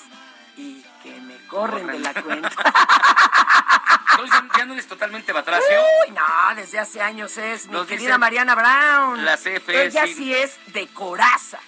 Y 0.57 0.83
que 1.03 1.19
me 1.21 1.37
corren 1.47 1.85
de 1.87 1.99
la 1.99 2.13
cuenta. 2.13 2.49
Entonces, 4.11 4.39
ya- 4.57 4.65
no 4.65 4.73
eres 4.73 4.87
totalmente 4.87 5.33
batracio. 5.33 5.77
Uy, 6.07 6.11
no, 6.13 6.55
desde 6.55 6.79
hace 6.79 7.01
años 7.01 7.35
es 7.37 7.67
mi 7.67 7.73
Nos 7.73 7.87
querida 7.87 8.17
Mariana 8.17 8.55
Brown. 8.55 9.25
la 9.25 9.37
CFE 9.37 9.85
Ella 9.87 10.05
sí- 10.07 10.13
sí 10.13 10.33
es 10.33 10.57
de 10.67 10.87
coraza. 10.87 11.59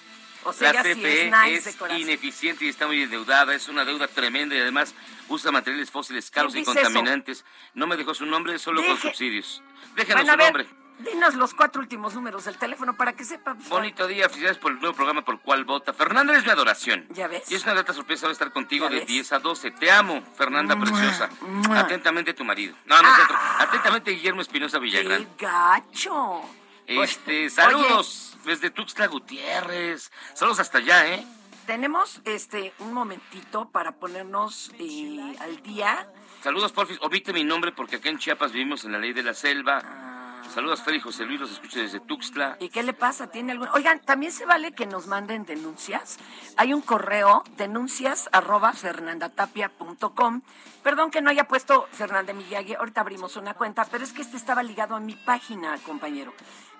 O 0.44 0.52
sea, 0.52 0.72
La 0.72 0.80
ella 0.80 0.94
sí 0.94 1.00
CFE 1.00 1.26
es 1.26 1.32
nice 1.32 1.70
es 1.70 1.98
ineficiente 1.98 2.64
y 2.64 2.68
está 2.68 2.86
muy 2.86 3.02
endeudada. 3.02 3.52
Es 3.54 3.68
una 3.68 3.84
deuda 3.84 4.06
tremenda 4.06 4.54
y 4.54 4.60
además 4.60 4.94
usa 5.28 5.50
materiales 5.50 5.90
fósiles 5.90 6.30
caros 6.30 6.52
y 6.54 6.62
¿Quién 6.62 6.66
dice 6.76 6.84
contaminantes. 6.84 7.44
No 7.74 7.86
me 7.88 7.96
dejó 7.96 8.14
su 8.14 8.24
nombre, 8.26 8.58
solo 8.60 8.84
con 8.86 8.96
subsidios. 8.96 9.62
Déjenos 9.96 10.24
Bueno, 10.24 10.32
su 10.32 10.38
nombre. 10.44 10.66
Dinos 10.98 11.34
los 11.34 11.54
cuatro 11.54 11.80
últimos 11.80 12.14
números 12.14 12.44
del 12.44 12.56
teléfono 12.58 12.96
para 12.96 13.12
que 13.14 13.24
sepa. 13.24 13.54
pues, 13.54 13.68
Bonito 13.68 14.06
día, 14.06 14.28
felicidades 14.28 14.58
por 14.58 14.72
el 14.72 14.80
nuevo 14.80 14.94
programa 14.94 15.24
por 15.24 15.34
el 15.34 15.40
cual 15.40 15.64
vota. 15.64 15.92
Fernanda 15.92 16.36
es 16.36 16.44
mi 16.44 16.50
adoración. 16.50 17.06
Ya 17.10 17.28
ves. 17.28 17.50
Y 17.50 17.54
es 17.54 17.64
una 17.64 17.74
grata 17.74 17.92
sorpresa 17.92 18.30
estar 18.30 18.52
contigo 18.52 18.88
de 18.88 18.96
ves. 19.00 19.06
10 19.06 19.32
a 19.32 19.38
12. 19.38 19.70
Te 19.72 19.90
amo, 19.90 20.22
Fernanda 20.36 20.74
Mua, 20.74 20.86
preciosa. 20.86 21.28
mua. 21.40 21.80
Atentamente 21.80 22.34
tu 22.34 22.44
marido. 22.44 22.76
No, 22.86 23.00
no. 23.00 23.08
Ah. 23.08 23.58
Atentamente 23.60 24.10
Guillermo 24.12 24.40
Espinosa 24.40 24.78
Villagrán. 24.78 25.26
¡Qué 25.36 25.46
gacho! 25.46 26.42
Este, 26.86 27.32
Oye, 27.46 27.50
saludos 27.50 28.36
desde 28.44 28.70
Tuxtla 28.70 29.06
Gutiérrez. 29.08 30.10
Saludos 30.34 30.60
hasta 30.60 30.78
allá, 30.78 31.06
¿eh? 31.14 31.26
Tenemos 31.66 32.20
este 32.24 32.72
un 32.78 32.92
momentito 32.92 33.68
para 33.70 33.92
ponernos 33.96 34.70
eh, 34.78 35.36
al 35.40 35.60
día. 35.64 36.08
Saludos, 36.44 36.70
porfis. 36.70 36.96
Omite 37.02 37.32
mi 37.32 37.42
nombre 37.42 37.72
porque 37.72 37.96
acá 37.96 38.08
en 38.08 38.18
Chiapas 38.18 38.52
vivimos 38.52 38.84
en 38.84 38.92
la 38.92 38.98
ley 38.98 39.12
de 39.12 39.24
la 39.24 39.34
selva. 39.34 39.82
Ah. 39.84 40.15
Saludos, 40.52 40.82
Félix 40.82 41.04
José 41.04 41.24
Luis, 41.24 41.40
los 41.40 41.52
escucho 41.52 41.80
desde 41.80 42.00
Tuxtla. 42.00 42.56
¿Y 42.60 42.70
qué 42.70 42.82
le 42.82 42.92
pasa? 42.92 43.28
¿Tiene 43.30 43.52
algún... 43.52 43.68
Oigan, 43.74 44.00
también 44.00 44.32
se 44.32 44.46
vale 44.46 44.72
que 44.72 44.86
nos 44.86 45.06
manden 45.06 45.44
denuncias. 45.44 46.18
Hay 46.56 46.72
un 46.72 46.80
correo, 46.80 47.44
denuncias 47.56 48.28
arroba 48.32 48.72
fernandatapia.com. 48.72 50.42
Perdón 50.82 51.10
que 51.10 51.20
no 51.20 51.30
haya 51.30 51.44
puesto 51.44 51.88
Fernanda 51.92 52.32
Miyagi, 52.32 52.74
ahorita 52.74 53.00
abrimos 53.00 53.36
una 53.36 53.54
cuenta, 53.54 53.84
pero 53.84 54.04
es 54.04 54.12
que 54.12 54.22
este 54.22 54.36
estaba 54.36 54.62
ligado 54.62 54.94
a 54.94 55.00
mi 55.00 55.14
página, 55.14 55.76
compañero. 55.84 56.32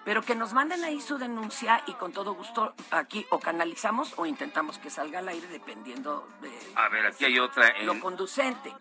Pero 0.05 0.23
que 0.23 0.37
nos 0.37 0.53
manden 0.53 0.85
ahí 0.85 1.01
su 1.01 1.19
denuncia 1.19 1.83
y 1.89 1.93
con 1.95 2.13
todo 2.13 2.33
gusto 2.35 2.73
aquí 2.93 3.27
o 3.31 3.41
canalizamos 3.41 4.15
o 4.17 4.25
intentamos 4.25 4.79
que 4.79 4.89
salga 4.89 5.19
al 5.19 5.29
aire 5.29 5.49
dependiendo 5.49 6.29
de 6.41 6.51
A 6.77 6.89
ver, 6.89 7.07
aquí 7.07 7.25
hay 7.25 7.41
otra. 7.41 7.69
En... 7.71 7.87
lo 7.87 7.99
conducente. 7.99 8.73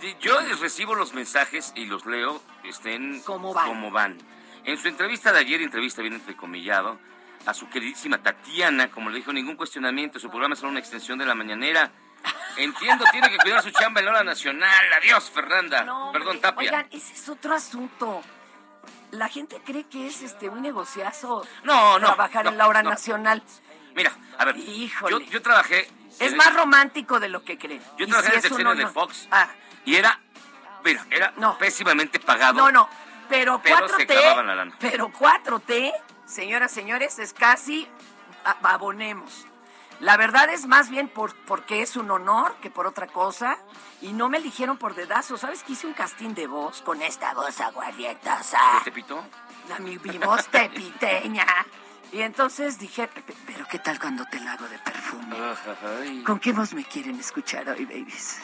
Di- 0.00 0.16
yo 0.20 0.38
recibo 0.60 0.94
los 0.94 1.14
mensajes 1.14 1.72
y 1.74 1.86
los 1.86 2.06
leo, 2.06 2.42
estén 2.64 3.20
como 3.22 3.52
van. 3.90 4.18
En 4.64 4.78
su 4.78 4.88
entrevista 4.88 5.32
de 5.32 5.40
ayer, 5.40 5.60
entrevista 5.62 6.00
bien 6.02 6.14
entrecomillado, 6.14 6.98
a 7.46 7.52
su 7.52 7.68
queridísima 7.68 8.22
Tatiana, 8.22 8.90
como 8.90 9.10
le 9.10 9.16
dijo, 9.18 9.32
ningún 9.32 9.56
cuestionamiento, 9.56 10.18
su 10.18 10.30
programa 10.30 10.54
es 10.54 10.60
solo 10.60 10.70
una 10.70 10.80
extensión 10.80 11.18
de 11.18 11.26
la 11.26 11.34
mañanera. 11.34 11.90
Entiendo, 12.56 13.04
tiene 13.12 13.28
que 13.30 13.36
cuidar 13.38 13.62
su 13.62 13.70
chamba 13.70 14.00
en 14.00 14.06
la 14.06 14.12
hora 14.12 14.24
nacional. 14.24 14.84
Adiós, 15.02 15.30
Fernanda. 15.30 15.84
No, 15.84 16.10
Perdón, 16.12 16.40
Tapia. 16.40 16.70
Oigan, 16.70 16.86
ese 16.90 17.12
es 17.12 17.28
otro 17.28 17.54
asunto. 17.54 18.22
La 19.10 19.28
gente 19.28 19.60
cree 19.64 19.84
que 19.84 20.06
es 20.06 20.22
este 20.22 20.48
un 20.48 20.62
negociazo 20.62 21.46
No, 21.64 21.98
no, 21.98 22.06
trabajar 22.06 22.44
no, 22.46 22.50
en 22.52 22.58
la 22.58 22.66
hora 22.68 22.82
no. 22.82 22.90
nacional. 22.90 23.42
Mira, 23.94 24.12
a 24.38 24.44
ver, 24.46 24.56
Híjole. 24.56 25.24
yo, 25.26 25.30
yo 25.30 25.42
trabajé... 25.42 25.88
Es 26.20 26.34
más 26.36 26.54
romántico 26.54 27.18
de 27.20 27.28
lo 27.28 27.44
que 27.44 27.58
creen. 27.58 27.82
Yo 27.98 28.06
trabajé 28.06 28.36
en 28.36 28.42
si 28.42 28.46
un 28.48 28.56
sexenio 28.56 28.74
de. 28.76 28.86
Fox 28.86 29.28
Ah, 29.32 29.48
y 29.84 29.94
era, 29.96 30.18
mira, 30.84 31.04
era 31.10 31.32
No. 31.36 31.56
pésimamente 31.58 32.18
pagado. 32.20 32.54
no, 32.54 32.70
no. 32.72 32.88
Pero, 33.28 33.60
Pero 33.62 33.88
se 33.88 33.94
4T. 33.94 34.06
clavaban 34.06 34.46
la 34.46 34.54
lana. 34.54 34.76
Pero 34.80 35.10
4T, 35.10 35.92
señoras, 36.26 36.70
señores, 36.72 37.18
es 37.18 37.32
casi 37.32 37.88
abonemos. 38.62 39.46
La 40.00 40.16
verdad 40.16 40.50
es 40.50 40.66
más 40.66 40.90
bien 40.90 41.08
por, 41.08 41.34
porque 41.46 41.80
es 41.80 41.96
un 41.96 42.10
honor 42.10 42.56
que 42.60 42.68
por 42.70 42.86
otra 42.86 43.06
cosa. 43.06 43.56
Y 44.02 44.12
no 44.12 44.28
me 44.28 44.38
eligieron 44.38 44.76
por 44.76 44.94
dedazo. 44.94 45.38
¿Sabes 45.38 45.62
que 45.62 45.72
hice 45.72 45.86
un 45.86 45.94
casting 45.94 46.34
de 46.34 46.46
voz 46.46 46.82
con 46.82 47.00
esta 47.00 47.32
voz 47.32 47.60
aguardientosa? 47.60 48.58
¿Te 48.84 48.92
pitó? 48.92 49.24
La 49.68 49.78
mi, 49.78 49.96
mi 49.98 50.18
voz 50.18 50.46
tepiteña. 50.48 51.46
Y 52.12 52.20
entonces 52.20 52.78
dije, 52.78 53.08
"Pe- 53.08 53.22
pero 53.46 53.66
¿qué 53.66 53.78
tal 53.78 53.98
cuando 53.98 54.24
te 54.26 54.38
la 54.40 54.52
hago 54.52 54.68
de 54.68 54.78
perfume? 54.80 55.36
¿Con 56.24 56.38
qué 56.38 56.52
voz 56.52 56.74
me 56.74 56.84
quieren 56.84 57.18
escuchar 57.18 57.68
hoy, 57.70 57.84
babies? 57.86 58.40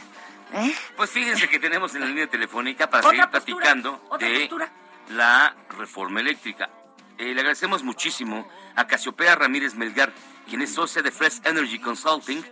¿Eh? 0.53 0.75
Pues 0.97 1.11
fíjense 1.11 1.49
que 1.49 1.59
tenemos 1.59 1.95
en 1.95 2.01
la 2.01 2.07
línea 2.07 2.27
telefónica 2.27 2.91
para 2.91 3.03
seguir 3.03 3.21
postura, 3.29 3.31
platicando 3.31 4.19
de 4.19 4.41
postura. 4.41 4.73
la 5.11 5.55
reforma 5.79 6.21
eléctrica. 6.21 6.69
Eh, 7.19 7.35
le 7.35 7.41
agradecemos 7.41 7.83
muchísimo 7.83 8.49
a 8.75 8.87
Casiopea 8.87 9.37
Ramírez 9.37 9.75
Melgar, 9.75 10.13
quien 10.49 10.63
es 10.63 10.75
socia 10.75 11.03
de 11.03 11.11
Fresh 11.11 11.43
Energy 11.45 11.79
Consulting, 11.79 12.43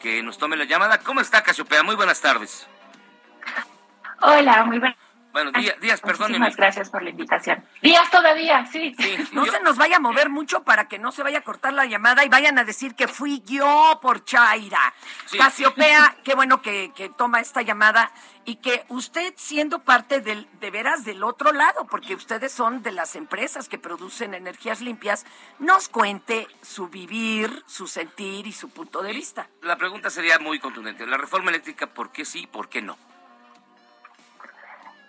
que 0.00 0.22
nos 0.22 0.38
tome 0.38 0.56
la 0.56 0.64
llamada. 0.64 0.98
¿Cómo 0.98 1.20
está 1.20 1.42
Casiopea? 1.42 1.82
Muy 1.82 1.96
buenas 1.96 2.20
tardes. 2.20 2.66
Hola, 4.20 4.64
muy 4.64 4.78
buenas. 4.78 4.96
Buenos 5.32 5.52
días, 5.54 5.80
días 5.80 6.00
perdóneme. 6.00 6.38
Muchísimas 6.40 6.56
gracias 6.56 6.90
por 6.90 7.02
la 7.02 7.10
invitación. 7.10 7.64
Días 7.80 8.10
todavía, 8.10 8.66
sí. 8.66 8.94
Sí, 8.98 9.16
No 9.32 9.46
yo- 9.46 9.52
se 9.52 9.60
nos 9.60 9.76
vaya 9.76 9.96
a 9.96 10.00
mover 10.00 10.28
mucho 10.28 10.62
para 10.62 10.88
que 10.88 10.98
no 10.98 11.10
se 11.12 11.22
vaya 11.22 11.38
a 11.38 11.42
cortar 11.42 11.72
la 11.72 11.86
llamada 11.86 12.24
y 12.24 12.28
vayan 12.28 12.58
a 12.58 12.64
decir 12.64 12.94
que 12.94 13.08
fui 13.08 13.42
yo 13.46 13.98
por 14.02 14.24
Chaira. 14.24 14.92
Sí. 15.26 15.38
Casiopea, 15.38 16.16
qué 16.22 16.34
bueno 16.34 16.60
que, 16.60 16.92
que 16.94 17.08
toma 17.08 17.40
esta 17.40 17.62
llamada 17.62 18.12
y 18.44 18.56
que 18.56 18.84
usted 18.88 19.32
siendo 19.36 19.78
parte 19.80 20.20
del, 20.20 20.48
de 20.60 20.70
veras 20.70 21.04
del 21.04 21.22
otro 21.22 21.52
lado, 21.52 21.86
porque 21.86 22.14
ustedes 22.14 22.52
son 22.52 22.82
de 22.82 22.92
las 22.92 23.14
empresas 23.16 23.68
que 23.68 23.78
producen 23.78 24.34
energías 24.34 24.80
limpias, 24.80 25.24
nos 25.60 25.88
cuente 25.88 26.46
su 26.60 26.88
vivir, 26.88 27.62
su 27.66 27.86
sentir 27.86 28.46
y 28.46 28.52
su 28.52 28.68
punto 28.68 29.00
de 29.02 29.12
vista. 29.12 29.48
La 29.62 29.76
pregunta 29.76 30.10
sería 30.10 30.38
muy 30.38 30.58
contundente. 30.58 31.06
La 31.06 31.16
reforma 31.16 31.50
eléctrica, 31.50 31.86
¿por 31.86 32.10
qué 32.10 32.24
sí, 32.24 32.46
por 32.46 32.68
qué 32.68 32.82
no? 32.82 32.98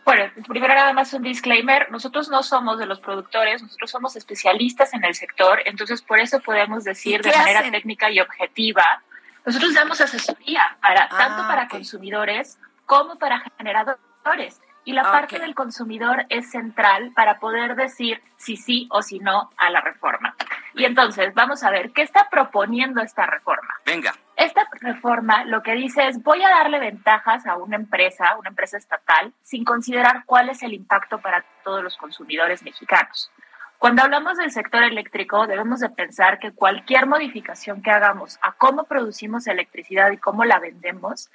Bueno, 0.05 0.31
primero 0.47 0.73
nada 0.73 0.91
más 0.93 1.13
un 1.13 1.23
disclaimer, 1.23 1.89
nosotros 1.89 2.29
no 2.29 2.43
somos 2.43 2.77
de 2.77 2.85
los 2.85 2.99
productores, 2.99 3.61
nosotros 3.61 3.89
somos 3.89 4.15
especialistas 4.17 4.93
en 4.93 5.05
el 5.05 5.15
sector, 5.15 5.61
entonces 5.65 6.01
por 6.01 6.19
eso 6.19 6.41
podemos 6.41 6.83
decir 6.83 7.21
de 7.21 7.31
manera 7.31 7.59
hacen? 7.59 7.71
técnica 7.71 8.11
y 8.11 8.19
objetiva, 8.19 9.01
nosotros 9.45 9.73
damos 9.73 10.01
asesoría 10.01 10.77
para 10.81 11.03
Ah, 11.05 11.17
tanto 11.17 11.47
para 11.47 11.67
consumidores 11.67 12.59
como 12.85 13.17
para 13.17 13.43
generadores. 13.57 14.61
Y 14.85 14.91
la 14.91 15.03
Ah, 15.03 15.11
parte 15.13 15.37
ok. 15.37 15.41
del 15.41 15.55
consumidor 15.55 16.25
es 16.27 16.51
central 16.51 17.13
para 17.15 17.39
poder 17.39 17.75
decir 17.75 18.21
si 18.35 18.57
sí 18.57 18.87
o 18.91 19.01
si 19.01 19.19
no 19.19 19.51
a 19.55 19.69
la 19.69 19.79
reforma. 19.79 20.35
Y 20.73 20.83
entonces, 20.83 21.33
vamos 21.33 21.63
a 21.63 21.69
ver, 21.71 21.91
¿qué 21.91 22.01
está 22.01 22.29
proponiendo 22.29 23.01
esta 23.01 23.25
reforma? 23.25 23.73
Venga. 23.85 24.13
Esta 24.35 24.67
reforma 24.81 25.45
lo 25.45 25.61
que 25.61 25.73
dice 25.73 26.07
es 26.07 26.21
voy 26.23 26.41
a 26.41 26.49
darle 26.49 26.79
ventajas 26.79 27.45
a 27.45 27.57
una 27.57 27.75
empresa, 27.75 28.35
una 28.37 28.49
empresa 28.49 28.77
estatal, 28.77 29.33
sin 29.43 29.63
considerar 29.63 30.23
cuál 30.25 30.49
es 30.49 30.63
el 30.63 30.73
impacto 30.73 31.19
para 31.19 31.45
todos 31.63 31.83
los 31.83 31.97
consumidores 31.97 32.63
mexicanos. 32.63 33.31
Cuando 33.77 34.01
hablamos 34.01 34.37
del 34.37 34.49
sector 34.49 34.81
eléctrico, 34.83 35.45
debemos 35.45 35.81
de 35.81 35.89
pensar 35.89 36.39
que 36.39 36.53
cualquier 36.53 37.05
modificación 37.05 37.81
que 37.81 37.91
hagamos 37.91 38.39
a 38.41 38.53
cómo 38.53 38.85
producimos 38.85 39.45
electricidad 39.45 40.11
y 40.11 40.17
cómo 40.17 40.45
la 40.45 40.59
vendemos, 40.59 41.29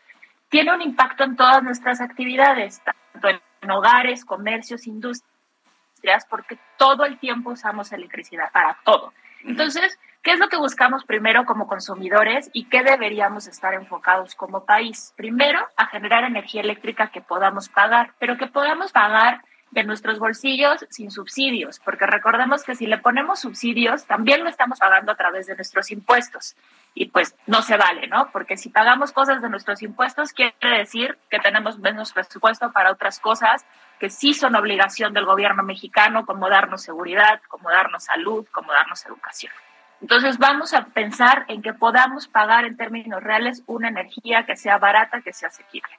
tiene 0.48 0.72
un 0.72 0.80
impacto 0.80 1.24
en 1.24 1.36
todas 1.36 1.62
nuestras 1.62 2.00
actividades, 2.00 2.80
tanto 2.82 3.28
en 3.28 3.70
hogares, 3.70 4.24
comercios, 4.24 4.86
industrias, 4.86 6.24
porque 6.30 6.58
todo 6.78 7.04
el 7.04 7.18
tiempo 7.18 7.50
usamos 7.50 7.92
electricidad 7.92 8.50
para 8.50 8.78
todo. 8.82 9.12
Entonces, 9.44 9.98
¿qué 10.28 10.34
es 10.34 10.40
lo 10.40 10.50
que 10.50 10.58
buscamos 10.58 11.06
primero 11.06 11.46
como 11.46 11.66
consumidores 11.66 12.50
y 12.52 12.66
qué 12.66 12.82
deberíamos 12.82 13.46
estar 13.46 13.72
enfocados 13.72 14.34
como 14.34 14.66
país? 14.66 15.14
Primero, 15.16 15.58
a 15.74 15.86
generar 15.86 16.22
energía 16.24 16.60
eléctrica 16.60 17.06
que 17.06 17.22
podamos 17.22 17.70
pagar, 17.70 18.12
pero 18.18 18.36
que 18.36 18.46
podamos 18.46 18.92
pagar 18.92 19.40
de 19.70 19.84
nuestros 19.84 20.18
bolsillos 20.18 20.84
sin 20.90 21.10
subsidios, 21.10 21.78
porque 21.78 22.04
recordemos 22.04 22.62
que 22.62 22.74
si 22.74 22.86
le 22.86 22.98
ponemos 22.98 23.40
subsidios, 23.40 24.04
también 24.04 24.44
lo 24.44 24.50
estamos 24.50 24.78
pagando 24.78 25.12
a 25.12 25.16
través 25.16 25.46
de 25.46 25.56
nuestros 25.56 25.90
impuestos. 25.90 26.56
Y 26.92 27.06
pues 27.06 27.34
no 27.46 27.62
se 27.62 27.78
vale, 27.78 28.06
¿no? 28.06 28.28
Porque 28.30 28.58
si 28.58 28.68
pagamos 28.68 29.12
cosas 29.12 29.40
de 29.40 29.48
nuestros 29.48 29.80
impuestos, 29.80 30.34
quiere 30.34 30.52
decir 30.76 31.16
que 31.30 31.38
tenemos 31.38 31.78
menos 31.78 32.12
presupuesto 32.12 32.70
para 32.70 32.92
otras 32.92 33.18
cosas 33.18 33.64
que 33.98 34.10
sí 34.10 34.34
son 34.34 34.56
obligación 34.56 35.14
del 35.14 35.24
gobierno 35.24 35.62
mexicano, 35.62 36.26
como 36.26 36.50
darnos 36.50 36.82
seguridad, 36.82 37.40
como 37.48 37.70
darnos 37.70 38.04
salud, 38.04 38.46
como 38.52 38.72
darnos 38.72 39.06
educación. 39.06 39.52
Entonces 40.00 40.38
vamos 40.38 40.74
a 40.74 40.86
pensar 40.86 41.44
en 41.48 41.60
que 41.60 41.74
podamos 41.74 42.28
pagar 42.28 42.64
en 42.64 42.76
términos 42.76 43.22
reales 43.22 43.62
una 43.66 43.88
energía 43.88 44.46
que 44.46 44.56
sea 44.56 44.78
barata, 44.78 45.22
que 45.22 45.32
sea 45.32 45.48
asequible. 45.48 45.90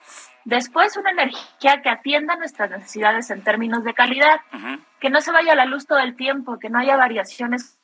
Después 0.45 0.95
una 0.95 1.11
energía 1.11 1.81
que 1.81 1.89
atienda 1.89 2.35
nuestras 2.37 2.69
necesidades 2.69 3.29
en 3.29 3.43
términos 3.43 3.83
de 3.83 3.93
calidad, 3.93 4.39
que 4.99 5.09
no 5.09 5.19
se 5.19 5.31
vaya 5.31 5.51
a 5.51 5.55
la 5.55 5.65
luz 5.65 5.85
todo 5.85 5.99
el 5.99 6.15
tiempo, 6.15 6.59
que 6.59 6.69
no 6.69 6.79
haya 6.79 6.95
variaciones 6.95 7.79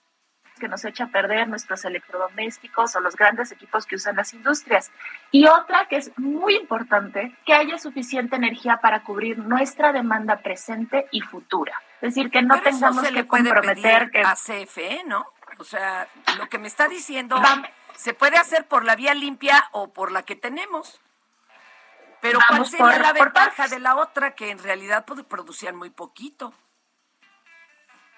que 0.60 0.68
nos 0.68 0.86
echa 0.86 1.06
a 1.06 1.08
perder 1.08 1.48
nuestros 1.48 1.84
electrodomésticos 1.86 2.96
o 2.96 3.00
los 3.02 3.16
grandes 3.16 3.52
equipos 3.52 3.86
que 3.86 3.96
usan 3.96 4.16
las 4.16 4.34
industrias. 4.34 4.92
Y 5.32 5.48
otra 5.48 5.88
que 5.90 5.98
es 5.98 6.12
muy 6.18 6.56
importante, 6.56 7.36
que 7.46 7.54
haya 7.54 7.78
suficiente 7.78 8.36
energía 8.36 8.78
para 8.78 9.04
cubrir 9.04 9.38
nuestra 9.38 9.92
demanda 9.92 10.38
presente 10.38 11.08
y 11.12 11.22
futura. 11.22 11.74
Es 12.02 12.16
decir, 12.16 12.30
que 12.30 12.42
no 12.42 12.56
Pero 12.56 12.76
tengamos 12.76 13.08
que 13.10 13.28
comprometer 13.28 14.12
que 14.12 14.22
a 14.22 14.36
CFE, 14.36 15.04
¿no? 15.06 15.26
O 15.58 15.64
sea, 15.64 16.08
lo 16.38 16.48
que 16.50 16.58
me 16.58 16.68
está 16.68 16.88
diciendo 16.88 17.42
se 17.96 18.14
puede 18.14 18.38
hacer 18.38 18.68
por 18.68 18.84
la 18.84 18.96
vía 18.96 19.14
limpia 19.14 19.68
o 19.72 19.94
por 19.94 20.12
la 20.12 20.24
que 20.24 20.36
tenemos. 20.36 21.00
Pero 22.22 22.40
¿cuál 22.40 22.50
Vamos 22.52 22.72
sería 22.72 22.86
por- 22.86 23.02
la 23.02 23.14
ventaja 23.14 23.68
de 23.68 23.80
la 23.80 23.96
otra 23.96 24.32
que 24.36 24.50
en 24.50 24.60
realidad 24.60 25.06
pues, 25.06 25.24
producían 25.24 25.76
muy 25.76 25.90
poquito? 25.92 26.54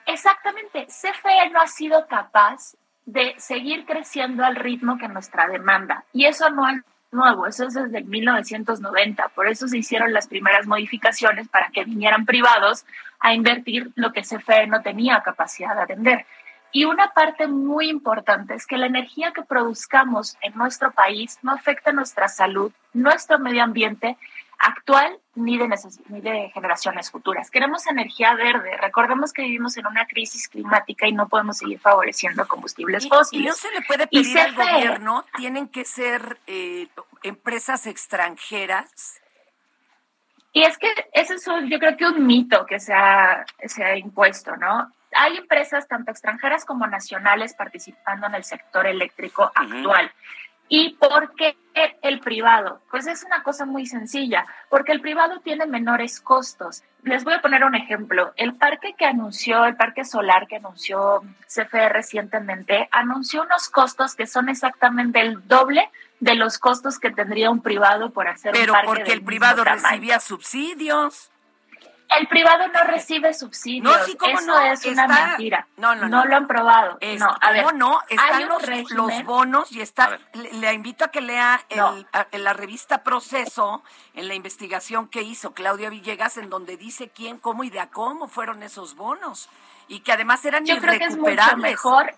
Exactamente. 0.05 0.87
CFE 0.87 1.49
no 1.51 1.61
ha 1.61 1.67
sido 1.67 2.07
capaz 2.07 2.75
de 3.05 3.35
seguir 3.37 3.85
creciendo 3.85 4.43
al 4.45 4.55
ritmo 4.55 4.97
que 4.97 5.07
nuestra 5.07 5.47
demanda. 5.47 6.05
Y 6.13 6.25
eso 6.25 6.49
no 6.49 6.67
es 6.69 6.81
nuevo, 7.11 7.47
eso 7.47 7.65
es 7.67 7.73
desde 7.73 7.99
el 7.99 8.05
1990. 8.05 9.29
Por 9.29 9.47
eso 9.47 9.67
se 9.67 9.77
hicieron 9.77 10.13
las 10.13 10.27
primeras 10.27 10.67
modificaciones 10.67 11.47
para 11.47 11.69
que 11.69 11.83
vinieran 11.85 12.25
privados 12.25 12.85
a 13.19 13.33
invertir 13.33 13.91
lo 13.95 14.11
que 14.13 14.21
CFE 14.23 14.67
no 14.67 14.81
tenía 14.81 15.21
capacidad 15.23 15.75
de 15.75 15.81
atender. 15.81 16.25
Y 16.71 16.85
una 16.85 17.13
parte 17.13 17.47
muy 17.47 17.89
importante 17.89 18.53
es 18.55 18.67
que 18.67 18.77
la 18.77 18.87
energía 18.87 19.31
que 19.31 19.43
produzcamos 19.43 20.37
en 20.41 20.55
nuestro 20.55 20.91
país 20.91 21.39
no 21.41 21.51
afecta 21.51 21.91
nuestra 21.91 22.27
salud, 22.27 22.71
nuestro 22.93 23.39
medio 23.39 23.63
ambiente 23.63 24.17
actual 24.59 25.19
ni 25.35 25.57
de, 25.57 25.69
ni 26.09 26.21
de 26.21 26.49
generaciones 26.53 27.11
futuras. 27.11 27.51
Queremos 27.51 27.85
energía 27.87 28.33
verde. 28.33 28.75
Recordemos 28.77 29.31
que 29.31 29.43
vivimos 29.43 29.77
en 29.77 29.85
una 29.85 30.07
crisis 30.07 30.47
climática 30.47 31.07
y 31.07 31.13
no 31.13 31.27
podemos 31.27 31.57
seguir 31.57 31.79
favoreciendo 31.79 32.47
combustibles 32.47 33.07
fósiles. 33.07 33.45
y 33.45 33.47
no 33.47 33.53
se 33.53 33.71
le 33.71 33.81
puede 33.85 34.07
pedir 34.07 34.39
al 34.39 34.55
gobierno, 34.55 35.25
tienen 35.35 35.67
que 35.67 35.85
ser 35.85 36.39
eh, 36.47 36.87
empresas 37.23 37.85
extranjeras. 37.85 39.21
Y 40.57 40.63
es 40.63 40.75
que 40.79 40.87
ese 41.13 41.35
es 41.35 41.47
un- 41.47 41.69
yo 41.69 41.77
creo 41.77 41.95
que 41.95 42.05
un 42.07 42.25
mito 42.25 42.65
que 42.65 42.79
se 42.79 42.91
ha, 42.91 43.45
se 43.63 43.83
ha 43.83 43.95
impuesto, 43.95 44.57
¿no? 44.57 44.91
Hay 45.13 45.37
empresas 45.37 45.87
tanto 45.87 46.09
extranjeras 46.09 46.65
como 46.65 46.87
nacionales 46.87 47.53
participando 47.53 48.25
en 48.25 48.33
el 48.33 48.43
sector 48.43 48.87
eléctrico 48.87 49.51
actual. 49.53 50.11
¿Y 50.69 50.93
por 50.95 51.33
qué 51.35 51.55
el 52.01 52.19
privado? 52.19 52.81
Pues 52.89 53.07
es 53.07 53.23
una 53.23 53.43
cosa 53.43 53.65
muy 53.65 53.85
sencilla, 53.85 54.45
porque 54.69 54.91
el 54.91 55.01
privado 55.01 55.39
tiene 55.39 55.65
menores 55.65 56.19
costos. 56.19 56.83
Les 57.03 57.23
voy 57.23 57.35
a 57.35 57.41
poner 57.41 57.63
un 57.63 57.75
ejemplo. 57.75 58.33
El 58.35 58.55
parque 58.55 58.93
que 58.97 59.05
anunció, 59.05 59.65
el 59.65 59.75
parque 59.75 60.03
solar 60.03 60.47
que 60.47 60.57
anunció 60.57 61.21
CFE 61.47 61.89
recientemente, 61.89 62.89
anunció 62.91 63.43
unos 63.43 63.69
costos 63.69 64.15
que 64.15 64.27
son 64.27 64.49
exactamente 64.49 65.21
el 65.21 65.47
doble 65.47 65.89
de 66.19 66.35
los 66.35 66.57
costos 66.57 66.99
que 66.99 67.11
tendría 67.11 67.49
un 67.49 67.61
privado 67.61 68.09
por 68.09 68.27
hacer 68.27 68.53
un 68.53 68.59
Pero 68.59 68.73
parque 68.73 68.87
porque 68.87 69.03
del 69.03 69.19
el 69.19 69.23
privado 69.23 69.63
tamaño. 69.63 69.83
recibía 69.83 70.19
subsidios. 70.19 71.31
El 72.09 72.27
privado 72.27 72.67
no 72.69 72.83
recibe 72.85 73.33
subsidios. 73.33 73.83
No, 73.83 74.03
sí, 74.05 74.15
cómo 74.15 74.37
Eso 74.39 74.45
no, 74.47 74.59
es 74.61 74.85
una 74.85 75.05
está- 75.05 75.27
mentira. 75.27 75.67
No, 75.75 75.93
no, 75.93 76.07
no. 76.07 76.23
lo 76.25 76.35
han 76.37 76.47
probado. 76.47 76.97
Es- 77.01 77.19
no, 77.19 77.35
a 77.41 77.51
ver, 77.51 77.63
¿Cómo 77.65 77.77
no? 77.77 77.99
Están 78.07 78.47
los, 78.47 78.61
régimen- 78.63 78.95
los 78.95 79.23
bonos 79.25 79.71
y 79.73 79.81
está. 79.81 80.17
Le, 80.33 80.53
le 80.53 80.73
invito 80.73 81.03
a 81.03 81.09
que 81.09 81.19
lea 81.21 81.59
el- 81.69 81.79
a- 82.13 82.27
en 82.31 82.43
la 82.45 82.53
revista 82.53 83.03
Proceso, 83.03 83.83
en 84.13 84.27
la 84.29 84.35
investigación 84.35 85.09
que 85.09 85.21
hizo 85.21 85.53
Claudia 85.53 85.89
Villegas, 85.89 86.37
en 86.37 86.49
donde 86.49 86.77
dice 86.77 87.09
quién, 87.09 87.37
cómo 87.39 87.63
y 87.65 87.69
de 87.69 87.81
a 87.81 87.87
cómo 87.89 88.27
fueron 88.29 88.63
esos 88.63 88.95
bonos. 88.95 89.49
Y 89.89 89.99
que 89.99 90.13
además 90.13 90.43
eran 90.45 90.65
Yo 90.65 90.77
creo 90.79 90.97
que 90.97 91.05
es 91.05 91.17
mucho 91.17 91.57
mejor. 91.57 92.15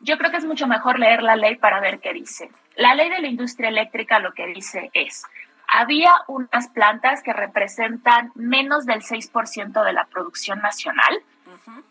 Yo 0.00 0.18
creo 0.18 0.30
que 0.30 0.36
es 0.38 0.44
mucho 0.44 0.66
mejor 0.66 0.98
leer 0.98 1.22
la 1.22 1.36
ley 1.36 1.56
para 1.56 1.80
ver 1.80 2.00
qué 2.00 2.12
dice. 2.12 2.50
La 2.76 2.94
ley 2.94 3.08
de 3.10 3.20
la 3.20 3.28
industria 3.28 3.68
eléctrica 3.68 4.18
lo 4.18 4.32
que 4.32 4.46
dice 4.46 4.90
es, 4.94 5.24
había 5.72 6.12
unas 6.28 6.68
plantas 6.68 7.22
que 7.22 7.32
representan 7.32 8.30
menos 8.34 8.84
del 8.84 9.02
6% 9.02 9.84
de 9.84 9.92
la 9.92 10.04
producción 10.06 10.60
nacional 10.60 11.22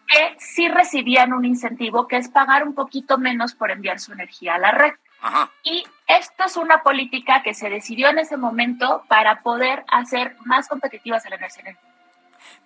que 0.08 0.36
sí 0.40 0.68
recibían 0.68 1.32
un 1.34 1.46
incentivo 1.46 2.08
que 2.08 2.18
es 2.18 2.28
pagar 2.28 2.64
un 2.68 2.76
poquito 2.76 3.18
menos 3.18 3.54
por 3.56 3.72
enviar 3.72 4.00
su 4.00 4.12
energía 4.12 4.56
a 4.56 4.60
la 4.60 4.72
red. 4.72 4.94
Y 5.64 5.86
esto 6.08 6.44
es 6.46 6.58
una 6.58 6.84
política 6.84 7.42
que 7.44 7.54
se 7.54 7.70
decidió 7.70 8.10
en 8.10 8.20
ese 8.20 8.38
momento 8.38 9.04
para 9.08 9.42
poder 9.42 9.86
hacer 9.88 10.36
más 10.46 10.68
competitivas 10.68 11.26
a 11.26 11.30
la 11.30 11.36
energía 11.38 11.78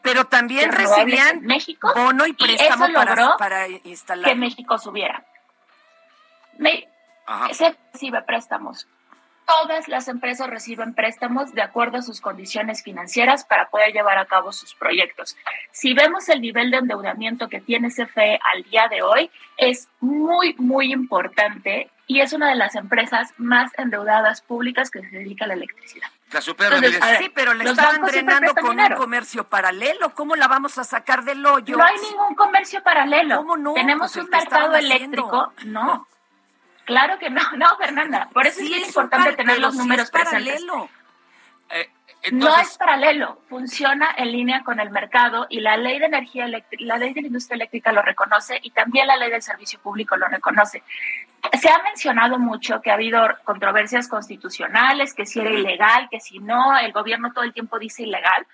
Pero 0.01 0.25
también 0.25 0.71
recibían 0.71 1.41
México 1.41 1.91
bono 1.95 2.25
y 2.25 2.33
préstamo 2.33 2.85
eso 2.85 2.93
para, 2.93 3.15
logró 3.15 3.37
para 3.37 3.67
instalar. 3.67 4.25
que 4.25 4.35
México 4.35 4.77
subiera. 4.77 5.23
Me- 6.57 6.87
se 7.51 7.75
recibe 7.93 8.21
préstamos. 8.23 8.87
Todas 9.45 9.87
las 9.87 10.07
empresas 10.07 10.49
reciben 10.49 10.93
préstamos 10.95 11.53
de 11.53 11.61
acuerdo 11.61 11.97
a 11.97 12.01
sus 12.01 12.19
condiciones 12.19 12.81
financieras 12.83 13.45
para 13.45 13.69
poder 13.69 13.93
llevar 13.93 14.17
a 14.17 14.25
cabo 14.25 14.51
sus 14.51 14.73
proyectos. 14.73 15.37
Si 15.71 15.93
vemos 15.93 16.27
el 16.29 16.41
nivel 16.41 16.71
de 16.71 16.77
endeudamiento 16.77 17.47
que 17.47 17.61
tiene 17.61 17.89
CFE 17.89 18.39
al 18.53 18.63
día 18.63 18.87
de 18.89 19.03
hoy, 19.03 19.29
es 19.57 19.87
muy, 19.99 20.55
muy 20.57 20.91
importante 20.91 21.91
y 22.07 22.21
es 22.21 22.33
una 22.33 22.49
de 22.49 22.55
las 22.55 22.75
empresas 22.75 23.33
más 23.37 23.71
endeudadas 23.77 24.41
públicas 24.41 24.89
que 24.91 25.01
se 25.01 25.09
dedica 25.17 25.45
a 25.45 25.47
la 25.49 25.53
electricidad. 25.55 26.07
Entonces, 26.25 27.01
a 27.01 27.05
ver, 27.11 27.17
sí, 27.19 27.31
pero 27.33 27.53
le 27.53 27.63
estaban 27.69 28.01
drenando 28.01 28.53
con 28.55 28.71
dinero. 28.71 28.95
un 28.95 29.01
comercio 29.01 29.43
paralelo. 29.47 30.13
¿Cómo 30.13 30.35
la 30.35 30.47
vamos 30.47 30.77
a 30.77 30.83
sacar 30.83 31.23
del 31.23 31.45
hoyo? 31.45 31.77
No 31.77 31.83
hay 31.83 31.95
ningún 32.11 32.35
comercio 32.35 32.83
paralelo. 32.83 33.37
¿Cómo 33.37 33.57
no? 33.57 33.73
Tenemos 33.73 34.11
Pues 34.11 34.25
un 34.25 34.29
mercado 34.31 34.73
haciendo. 34.75 34.95
eléctrico. 34.95 35.53
No. 35.65 36.07
Claro 36.85 37.17
que 37.19 37.29
no, 37.29 37.41
no, 37.57 37.77
Fernanda. 37.77 38.29
Por 38.33 38.45
eso 38.47 38.59
Sí, 38.59 38.65
es 38.65 38.69
bien 38.69 38.81
es 38.83 38.87
importante 38.89 39.29
par- 39.29 39.35
tener 39.35 39.59
los 39.59 39.73
sí 39.73 39.79
números 39.79 40.05
es 40.05 40.11
presentes. 40.11 40.53
paralelo. 40.65 40.89
No 42.31 42.57
es 42.57 42.75
paralelo, 42.77 43.39
funciona 43.49 44.09
en 44.17 44.31
línea 44.31 44.63
con 44.63 44.79
el 44.79 44.89
mercado 44.89 45.45
y 45.47 45.59
la 45.59 45.77
ley 45.77 45.99
de 45.99 46.07
energía 46.07 46.45
eléctrica, 46.45 46.83
la 46.83 46.97
ley 46.97 47.13
de 47.13 47.21
la 47.21 47.27
industria 47.27 47.53
eléctrica 47.55 47.91
lo 47.91 48.01
reconoce 48.01 48.59
y 48.63 48.71
también 48.71 49.05
la 49.05 49.15
ley 49.15 49.29
del 49.29 49.43
servicio 49.43 49.77
público 49.79 50.17
lo 50.17 50.27
reconoce. 50.27 50.81
Se 51.61 51.69
ha 51.69 51.77
mencionado 51.83 52.39
mucho 52.39 52.81
que 52.81 52.89
ha 52.89 52.95
habido 52.95 53.21
controversias 53.43 54.07
constitucionales, 54.07 55.13
que 55.13 55.27
si 55.27 55.39
era 55.39 55.51
ilegal, 55.51 56.07
que 56.09 56.19
si 56.19 56.39
no, 56.39 56.75
el 56.79 56.91
gobierno 56.93 57.31
todo 57.31 57.43
el 57.43 57.53
tiempo 57.53 57.77
dice 57.77 58.01
ilegal, 58.01 58.47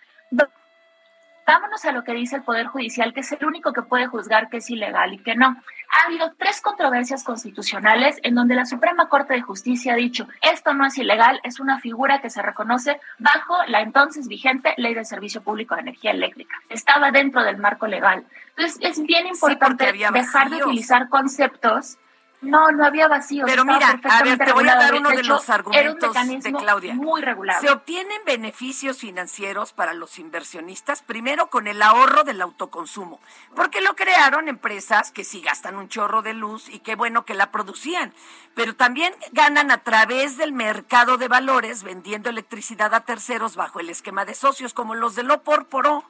Vámonos 1.46 1.84
a 1.86 1.92
lo 1.92 2.04
que 2.04 2.14
dice 2.14 2.38
el 2.38 2.44
Poder 2.44 2.68
Judicial, 2.68 3.14
que 3.14 3.22
es 3.22 3.32
el 3.32 3.46
único 3.46 3.74
que 3.74 3.82
puede 3.82 4.08
juzgar 4.08 4.50
que 4.50 4.58
es 4.58 4.70
ilegal 4.70 5.14
y 5.14 5.18
que 5.18 5.36
no. 5.36 5.48
Ha 5.48 6.06
habido 6.06 6.34
tres 6.38 6.62
controversias 6.62 7.24
constitucionales 7.24 8.18
en 8.24 8.36
donde 8.36 8.56
la 8.56 8.66
Suprema 8.66 9.10
Corte 9.10 9.34
de 9.34 9.42
Justicia 9.42 9.94
ha 9.94 9.98
dicho, 9.98 10.28
esto 10.42 10.74
no 10.74 10.86
es 10.86 10.98
ilegal, 10.98 11.40
es 11.44 11.60
una 11.60 11.80
figura 11.80 12.22
que 12.22 12.30
se 12.30 12.42
reconoce 12.42 13.00
bajo 13.20 13.56
la 13.68 13.82
entonces 13.82 14.28
vigente 14.28 14.74
Ley 14.78 14.94
de 14.94 15.04
Servicio 15.04 15.42
Público 15.42 15.76
de 15.76 15.82
Energía 15.82 16.12
Eléctrica. 16.12 16.56
Estaba 16.70 17.12
dentro 17.12 17.44
del 17.44 17.58
marco 17.58 17.88
legal. 17.88 18.24
Entonces, 18.56 18.78
es 18.82 19.04
bien 19.04 19.28
importante 19.28 19.92
dejar 19.92 20.50
de 20.50 20.64
utilizar 20.64 21.10
conceptos 21.10 21.98
no, 22.42 22.72
no 22.72 22.86
había 22.86 23.08
vacío. 23.08 23.46
Pero 23.46 23.64
mira, 23.64 24.00
a 24.04 24.24
ver, 24.24 24.38
te 24.40 24.52
voy 24.52 24.68
a 24.68 24.76
dar 24.76 24.96
uno 24.96 25.10
de, 25.10 25.24
los 25.24 25.50
argumentos 25.50 26.14
de 26.14 26.54
Claudia. 26.54 26.96
Muy 26.96 27.22
regular. 27.22 27.62
Se 27.62 27.70
obtienen 27.70 28.20
beneficios 28.26 28.98
financieros 28.98 29.74
para 29.74 29.94
los 29.94 30.18
inversionistas, 30.18 31.04
primero 31.04 31.48
con 31.48 31.68
el 31.68 31.82
ahorro 31.82 32.24
del 32.24 32.42
autoconsumo, 32.42 33.20
porque 33.56 33.82
lo 33.82 33.96
crearon 33.96 34.48
empresas 34.48 35.12
que 35.12 35.24
sí 35.24 35.42
gastan 35.42 35.76
un 35.76 35.88
chorro 35.88 36.24
de 36.24 36.34
luz 36.34 36.68
y 36.70 36.80
qué 36.80 36.96
bueno 36.96 37.26
que 37.26 37.36
la 37.36 37.52
producían, 37.52 38.14
pero 38.56 38.76
también 38.76 39.14
ganan 39.32 39.70
a 39.70 39.78
través 39.80 40.38
del 40.38 40.52
mercado 40.52 41.18
de 41.18 41.28
valores 41.28 41.84
vendiendo 41.84 42.30
electricidad 42.30 42.94
a 42.96 43.02
terceros 43.02 43.56
bajo 43.56 43.80
el 43.80 43.90
esquema 43.90 44.26
de 44.26 44.34
socios 44.34 44.74
como 44.74 44.96
los 44.96 45.16
de 45.16 45.24
Loporporo. 45.24 46.04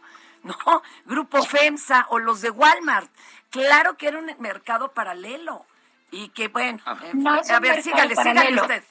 ¿no? 0.44 0.56
Grupo 1.06 1.44
FEMSA 1.44 2.08
o 2.10 2.18
los 2.18 2.42
de 2.42 2.50
Walmart. 2.50 3.12
Claro 3.52 3.96
que 3.96 4.08
era 4.08 4.18
un 4.18 4.32
mercado 4.40 4.92
paralelo. 4.92 5.66
Y 6.12 6.30
que 6.30 6.50
bueno, 6.50 6.80
no 7.14 7.32
a 7.32 7.60
ver, 7.60 7.82
sígale, 7.82 8.16
sígale 8.16 8.62
usted. 8.62 8.84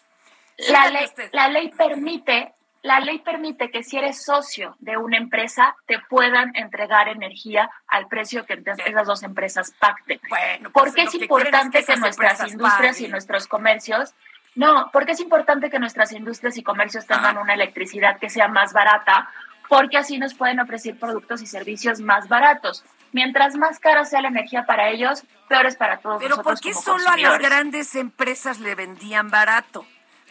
la 0.69 0.91
ley, 0.91 1.07
la 1.33 1.49
ley 1.49 1.71
permite, 1.71 2.55
la 2.83 3.01
ley 3.01 3.19
permite 3.19 3.71
que 3.71 3.83
si 3.83 3.99
eres 3.99 4.25
socio 4.25 4.77
de 4.79 4.97
una 4.97 5.19
empresa 5.19 5.77
te 5.87 5.99
puedan 6.09 6.57
entregar 6.57 7.09
energía 7.09 7.71
al 7.87 8.09
precio 8.09 8.47
que 8.47 8.63
esas 8.65 9.07
dos 9.07 9.23
empresas 9.23 9.73
pacten. 9.79 10.21
Bueno, 10.29 10.71
pues 10.71 10.87
porque 10.87 11.03
es 11.03 11.15
importante 11.15 11.85
que, 11.85 11.97
nuestras 11.97 12.51
industrias 12.51 13.01
y 13.01 13.09
nuestros 13.09 13.47
comercios 13.47 14.15
no, 14.55 14.91
porque 14.93 15.13
es 15.13 15.21
importante 15.21 15.71
que 15.71 15.79
nuestras 15.79 16.13
industrias 16.13 16.57
y 16.57 16.63
comercios 16.63 17.07
tengan 17.07 17.39
una 17.39 17.55
electricidad 17.55 18.19
que 18.19 18.29
sea 18.29 18.49
más 18.49 18.73
barata, 18.73 19.31
porque 19.69 19.97
así 19.97 20.19
nos 20.19 20.35
pueden 20.35 20.59
ofrecer 20.59 20.99
productos 20.99 21.43
y 21.43 21.47
servicios 21.47 22.01
más 22.01 22.29
baratos. 22.29 22.85
Mientras 23.13 23.57
más 23.57 23.79
cara 23.79 24.05
sea 24.05 24.21
la 24.23 24.29
energía 24.29 24.67
para 24.67 24.89
ellos, 24.91 25.25
peor 25.49 25.67
es 25.67 25.77
para 25.77 25.99
todos 25.99 26.23
Pero. 26.23 26.43
¿por 26.43 26.61
qué 26.61 26.73
solo 26.75 27.09
a 27.09 27.17
las 27.17 27.39
grandes 27.39 27.95
empresas 27.95 28.61
le 28.61 28.75
vendían 28.75 29.31
barato? 29.31 29.87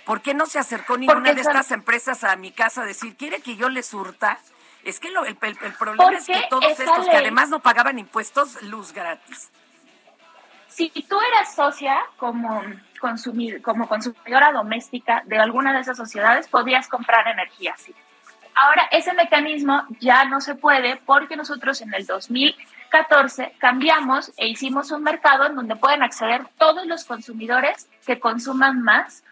¿Por 0.06 0.22
qué 0.22 0.34
no 0.34 0.46
se 0.46 0.58
acercó 0.58 0.98
ninguna 0.98 1.34
de 1.34 1.42
estas 1.42 1.72
empresas 1.72 2.24
a 2.24 2.36
mi 2.36 2.52
casa 2.52 2.82
a 2.82 2.86
decir, 2.86 3.16
¿quiere 3.16 3.42
que 3.42 3.56
yo 3.56 3.70
les 3.70 3.86
surta? 3.86 4.40
Es 4.84 5.00
que 5.00 5.10
el, 5.10 5.36
problema 5.76 6.18
es 6.18 6.26
que 6.26 6.48
todos 6.50 6.80
estos 6.80 7.08
que 7.08 7.18
además 7.18 7.50
no 7.50 7.60
pagaban 7.60 8.00
impuestos, 8.00 8.62
luz 8.64 8.94
gratis. 8.94 9.52
Si 10.68 10.90
tú 10.90 11.20
eras 11.34 11.54
socia 11.54 12.00
como, 12.18 12.64
consumir, 13.00 13.62
como 13.62 13.88
consumidora 13.88 14.52
doméstica 14.52 15.22
de 15.26 15.38
alguna 15.38 15.74
de 15.74 15.82
esas 15.82 15.98
sociedades, 15.98 16.48
podías 16.48 16.88
comprar 16.88 17.28
energía, 17.28 17.76
sí. 17.78 17.94
Ahora, 18.62 18.90
ese 18.92 19.14
mecanismo 19.14 19.84
ya 20.02 20.26
no 20.26 20.42
se 20.42 20.54
puede 20.54 20.98
porque 21.06 21.38
nosotros 21.38 21.80
en 21.80 21.94
el 21.94 22.06
2014 22.06 23.54
cambiamos 23.58 24.34
e 24.36 24.48
hicimos 24.48 24.92
un 24.92 25.02
mercado 25.02 25.46
en 25.46 25.56
donde 25.56 25.78
pueden 25.78 26.04
acceder 26.04 26.46
todos 26.58 26.86
los 26.86 27.06
consumidores 27.06 27.88
que 28.06 28.20
consuman 28.20 28.82
más 28.82 29.24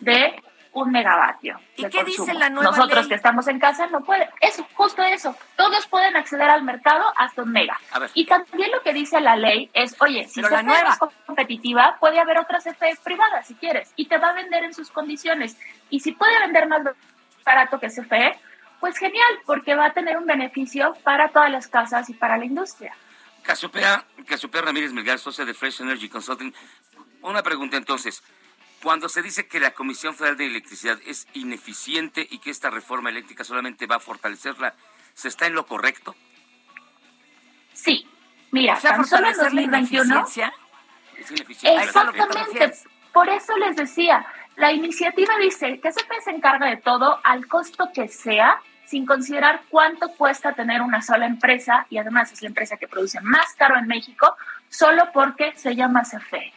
de 0.00 0.42
un 0.72 0.92
megavatio. 0.92 1.60
¿Y 1.76 1.84
qué 1.90 2.04
dice 2.04 2.32
la 2.32 2.48
nueva 2.48 2.70
Nosotros 2.70 3.06
que 3.06 3.16
estamos 3.16 3.48
en 3.48 3.58
casa 3.58 3.86
no 3.88 4.00
pueden. 4.00 4.30
Es 4.40 4.62
justo 4.74 5.02
eso. 5.02 5.36
Todos 5.56 5.86
pueden 5.88 6.16
acceder 6.16 6.48
al 6.48 6.62
mercado 6.62 7.04
hasta 7.16 7.42
un 7.42 7.52
mega. 7.52 7.78
Y 8.14 8.24
también 8.24 8.70
lo 8.70 8.80
que 8.80 8.94
dice 8.94 9.20
la 9.20 9.36
ley 9.36 9.68
es, 9.74 9.94
oye, 10.00 10.26
si 10.26 10.40
la 10.40 10.62
nueva 10.62 10.90
es 10.90 10.98
competitiva, 11.26 11.98
puede 12.00 12.18
haber 12.18 12.38
otras 12.38 12.64
CFE 12.64 12.96
privadas 13.04 13.46
si 13.46 13.56
quieres 13.56 13.92
y 13.96 14.06
te 14.06 14.16
va 14.16 14.30
a 14.30 14.32
vender 14.32 14.64
en 14.64 14.72
sus 14.72 14.90
condiciones. 14.90 15.58
Y 15.90 16.00
si 16.00 16.12
puede 16.12 16.38
vender 16.38 16.66
más 16.66 16.82
barato 17.44 17.78
que 17.78 17.88
CFE, 17.88 18.38
pues 18.80 18.98
genial, 18.98 19.40
porque 19.46 19.74
va 19.74 19.86
a 19.86 19.92
tener 19.92 20.16
un 20.16 20.26
beneficio 20.26 20.94
para 21.04 21.28
todas 21.28 21.50
las 21.50 21.68
casas 21.68 22.08
y 22.08 22.14
para 22.14 22.38
la 22.38 22.46
industria. 22.46 22.94
Casiopea, 23.42 24.04
Casiopea 24.26 24.62
Ramírez 24.62 24.92
Melgar, 24.92 25.18
socia 25.18 25.44
de 25.44 25.54
Fresh 25.54 25.82
Energy 25.82 26.08
Consulting. 26.08 26.52
Una 27.22 27.42
pregunta 27.42 27.76
entonces. 27.76 28.22
Cuando 28.82 29.10
se 29.10 29.20
dice 29.20 29.46
que 29.46 29.60
la 29.60 29.72
Comisión 29.72 30.14
Federal 30.14 30.38
de 30.38 30.46
Electricidad 30.46 30.98
es 31.04 31.28
ineficiente 31.34 32.26
y 32.30 32.38
que 32.38 32.50
esta 32.50 32.70
reforma 32.70 33.10
eléctrica 33.10 33.44
solamente 33.44 33.86
va 33.86 33.96
a 33.96 34.00
fortalecerla, 34.00 34.74
¿se 35.12 35.28
está 35.28 35.46
en 35.46 35.54
lo 35.54 35.66
correcto? 35.66 36.16
Sí. 37.74 38.08
Mira, 38.52 38.78
tan 38.80 39.04
solo 39.04 39.28
en 39.28 39.36
2021... 39.36 40.26
Es 41.18 41.30
ineficiente. 41.30 41.84
Exactamente. 41.84 42.72
Por 43.12 43.28
eso 43.28 43.56
les 43.58 43.76
decía, 43.76 44.24
la 44.56 44.72
iniciativa 44.72 45.34
dice 45.38 45.80
que 45.80 45.90
CFE 45.90 46.20
se 46.24 46.30
encarga 46.30 46.66
de 46.66 46.76
todo 46.76 47.18
al 47.24 47.46
costo 47.46 47.90
que 47.94 48.08
sea 48.08 48.60
sin 48.84 49.06
considerar 49.06 49.62
cuánto 49.68 50.08
cuesta 50.16 50.52
tener 50.52 50.82
una 50.82 51.00
sola 51.00 51.26
empresa 51.26 51.86
y 51.90 51.98
además 51.98 52.32
es 52.32 52.42
la 52.42 52.48
empresa 52.48 52.76
que 52.76 52.88
produce 52.88 53.20
más 53.20 53.54
caro 53.56 53.78
en 53.78 53.86
México 53.86 54.36
solo 54.68 55.10
porque 55.12 55.52
se 55.54 55.76
llama 55.76 56.02
CFE. 56.02 56.52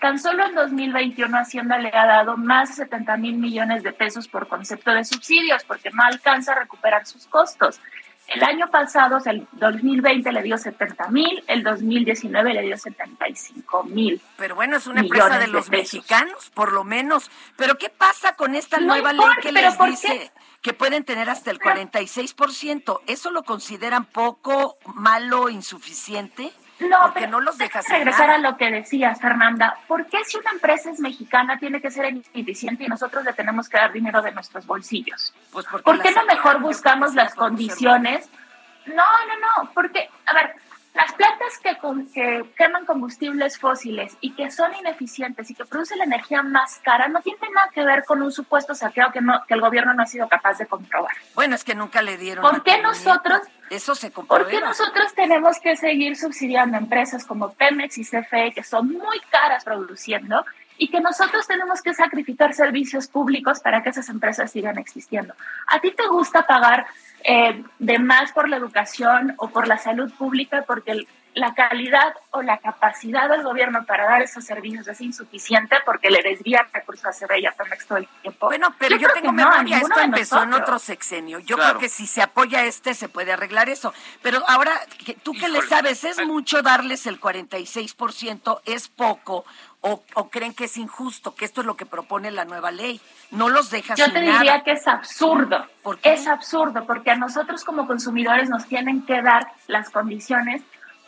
Tan 0.00 0.18
solo 0.18 0.46
en 0.46 0.54
2021 0.54 1.36
Hacienda 1.38 1.78
le 1.78 1.88
ha 1.88 2.06
dado 2.06 2.36
más 2.36 2.70
de 2.70 2.74
70 2.84 3.16
mil 3.18 3.36
millones 3.36 3.82
de 3.82 3.92
pesos 3.92 4.28
por 4.28 4.48
concepto 4.48 4.92
de 4.92 5.04
subsidios 5.04 5.64
porque 5.64 5.90
no 5.90 6.02
alcanza 6.02 6.52
a 6.52 6.60
recuperar 6.60 7.06
sus 7.06 7.26
costos. 7.26 7.80
El 8.28 8.42
año 8.42 8.70
pasado, 8.70 9.18
el 9.26 9.46
2020 9.52 10.32
le 10.32 10.42
dio 10.42 10.56
70 10.56 11.08
mil, 11.08 11.44
el 11.46 11.62
2019 11.62 12.54
le 12.54 12.62
dio 12.62 12.76
75 12.76 13.84
mil. 13.84 14.20
Pero 14.36 14.54
bueno, 14.54 14.76
es 14.76 14.86
una 14.86 15.00
empresa 15.00 15.38
de 15.38 15.46
los 15.48 15.68
mexicanos, 15.70 16.50
por 16.54 16.72
lo 16.72 16.84
menos. 16.84 17.30
Pero 17.56 17.76
¿qué 17.76 17.90
pasa 17.90 18.34
con 18.34 18.54
esta 18.54 18.80
nueva 18.80 19.12
ley 19.12 19.26
que 19.42 19.52
les 19.52 19.78
dice 19.78 20.32
que 20.62 20.72
pueden 20.72 21.04
tener 21.04 21.28
hasta 21.28 21.50
el 21.50 21.60
46%? 21.60 23.00
¿Eso 23.06 23.30
lo 23.30 23.42
consideran 23.42 24.06
poco, 24.06 24.78
malo, 24.94 25.50
insuficiente? 25.50 26.52
No, 26.80 27.00
porque 27.02 27.20
pero 27.20 27.30
no 27.30 27.40
los 27.40 27.56
dejas 27.56 27.88
regresar 27.88 28.30
a 28.30 28.38
lo 28.38 28.56
que 28.56 28.70
decías, 28.70 29.20
Fernanda. 29.20 29.78
¿Por 29.86 30.06
qué 30.06 30.24
si 30.24 30.36
una 30.38 30.50
empresa 30.50 30.90
es 30.90 30.98
mexicana 30.98 31.58
tiene 31.58 31.80
que 31.80 31.90
ser 31.90 32.06
ineficiente 32.06 32.84
y 32.84 32.88
nosotros 32.88 33.24
le 33.24 33.32
tenemos 33.32 33.68
que 33.68 33.76
dar 33.76 33.92
dinero 33.92 34.22
de 34.22 34.32
nuestros 34.32 34.66
bolsillos? 34.66 35.32
Pues 35.52 35.66
porque 35.70 35.84
¿Por 35.84 36.02
qué 36.02 36.10
no 36.12 36.24
mejor 36.26 36.60
buscamos 36.60 37.14
las 37.14 37.34
condiciones? 37.34 38.28
No, 38.86 38.94
no, 38.94 39.64
no, 39.64 39.70
porque, 39.72 40.10
a 40.26 40.34
ver, 40.34 40.56
las 40.94 41.12
plantas 41.12 41.58
que, 41.62 41.76
con- 41.78 42.10
que 42.12 42.44
queman 42.56 42.86
combustibles 42.86 43.58
fósiles 43.58 44.16
y 44.20 44.32
que 44.34 44.50
son 44.50 44.72
ineficientes 44.74 45.50
y 45.50 45.54
que 45.54 45.64
producen 45.64 45.98
la 45.98 46.04
energía 46.04 46.42
más 46.42 46.78
cara 46.84 47.08
no 47.08 47.20
tienen 47.20 47.52
nada 47.52 47.68
que 47.74 47.82
ver 47.84 48.04
con 48.04 48.22
un 48.22 48.30
supuesto 48.30 48.74
saqueo 48.74 49.10
que, 49.12 49.20
no, 49.20 49.42
que 49.46 49.54
el 49.54 49.60
gobierno 49.60 49.92
no 49.92 50.02
ha 50.02 50.06
sido 50.06 50.28
capaz 50.28 50.58
de 50.58 50.66
comprobar. 50.66 51.12
Bueno, 51.34 51.54
es 51.56 51.64
que 51.64 51.74
nunca 51.74 52.00
le 52.00 52.16
dieron. 52.16 52.42
¿Por 52.42 52.62
qué 52.62 52.80
nosotros 52.80 53.40
Eso 53.70 53.94
se 53.96 54.10
¿Por 54.10 54.26
comprueba. 54.26 54.50
qué 54.50 54.60
nosotros 54.60 55.12
tenemos 55.14 55.58
que 55.58 55.76
seguir 55.76 56.16
subsidiando 56.16 56.76
empresas 56.76 57.24
como 57.24 57.52
Pemex 57.54 57.98
y 57.98 58.04
CFE 58.04 58.52
que 58.54 58.62
son 58.62 58.92
muy 58.92 59.18
caras 59.30 59.64
produciendo 59.64 60.44
y 60.78 60.88
que 60.90 61.00
nosotros 61.00 61.46
tenemos 61.46 61.80
que 61.82 61.94
sacrificar 61.94 62.54
servicios 62.54 63.06
públicos 63.08 63.60
para 63.60 63.82
que 63.82 63.90
esas 63.90 64.08
empresas 64.08 64.50
sigan 64.50 64.78
existiendo? 64.78 65.34
¿A 65.68 65.80
ti 65.80 65.92
te 65.92 66.06
gusta 66.08 66.46
pagar 66.46 66.86
eh, 67.26 67.64
de 67.78 67.98
más 67.98 68.32
por 68.32 68.48
la 68.48 68.56
educación 68.58 69.34
o 69.38 69.48
por 69.48 69.66
la 69.66 69.78
salud 69.78 70.12
pública 70.12 70.64
porque 70.66 70.90
el- 70.92 71.08
la 71.36 71.52
calidad 71.52 72.14
o 72.30 72.42
la 72.42 72.58
capacidad 72.58 73.28
del 73.28 73.42
gobierno 73.42 73.84
para 73.86 74.04
dar 74.04 74.22
esos 74.22 74.44
servicios 74.44 74.86
es 74.86 75.00
insuficiente 75.00 75.74
porque 75.84 76.08
le 76.08 76.22
desvía 76.22 76.64
recursos 76.72 77.06
a 77.06 77.10
CFE 77.12 77.40
y 77.40 77.46
a 77.46 77.50
Pemex 77.52 77.86
todo 77.88 77.98
el 77.98 78.06
tiempo? 78.22 78.46
Bueno, 78.46 78.72
pero 78.78 78.96
yo, 78.96 79.08
tengo 79.08 79.30
que 79.34 79.42
no, 79.42 79.50
memoria, 79.50 79.78
esto 79.78 79.98
empezó 80.00 80.42
en 80.44 80.52
otro 80.52 80.78
sexenio. 80.78 81.40
Yo 81.40 81.56
Claro. 81.56 81.70
creo 81.70 81.80
que 81.80 81.88
si 81.88 82.06
se 82.06 82.22
apoya 82.22 82.62
este 82.66 82.94
se 82.94 83.08
puede 83.08 83.32
arreglar 83.32 83.68
eso. 83.68 83.92
Pero 84.22 84.44
ahora, 84.46 84.72
que- 85.04 85.14
¿tú 85.14 85.32
qué 85.32 85.48
le 85.48 85.62
sabes? 85.62 86.04
¿Es 86.04 86.24
mucho 86.24 86.62
darles 86.62 87.04
el 87.06 87.18
46%? 87.18 88.60
¿Es 88.64 88.88
poco? 88.88 89.44
O, 89.86 90.02
o 90.14 90.30
creen 90.30 90.54
que 90.54 90.64
es 90.64 90.78
injusto? 90.78 91.34
Que 91.34 91.44
esto 91.44 91.60
es 91.60 91.66
lo 91.66 91.76
que 91.76 91.84
propone 91.84 92.30
la 92.30 92.46
nueva 92.46 92.70
ley. 92.70 93.02
No 93.30 93.50
los 93.50 93.70
dejas 93.70 93.98
Yo 93.98 94.06
sin 94.06 94.14
te 94.14 94.22
nada. 94.22 94.38
diría 94.38 94.62
que 94.64 94.72
es 94.72 94.88
absurdo. 94.88 95.66
¿Por 95.82 95.98
qué? 95.98 96.14
Es 96.14 96.26
absurdo 96.26 96.86
porque 96.86 97.10
a 97.10 97.16
nosotros 97.16 97.64
como 97.64 97.86
consumidores 97.86 98.48
nos 98.48 98.66
tienen 98.66 99.04
que 99.04 99.20
dar 99.20 99.46
las 99.66 99.90
condiciones 99.90 100.62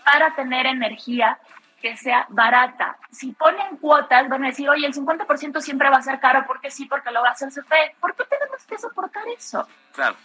para 0.04 0.34
tener 0.34 0.66
energía 0.66 1.38
que 1.80 1.96
sea 1.96 2.26
barata. 2.28 2.98
Si 3.10 3.32
ponen 3.32 3.78
cuotas, 3.78 4.28
van 4.28 4.44
a 4.44 4.48
decir, 4.48 4.68
oye, 4.68 4.86
el 4.86 4.92
50% 4.92 5.60
siempre 5.62 5.88
va 5.88 5.96
a 5.96 6.02
ser 6.02 6.20
caro 6.20 6.44
porque 6.46 6.70
sí, 6.70 6.84
porque 6.84 7.10
lo 7.12 7.22
va 7.22 7.28
a 7.28 7.32
hacer 7.32 7.48
CFE. 7.48 7.96
¿Por 7.98 8.14
qué 8.14 8.24
tenemos 8.24 8.62
que 8.68 8.78
soportar 8.78 9.26
eso? 9.28 9.66
Claro. 9.92 10.16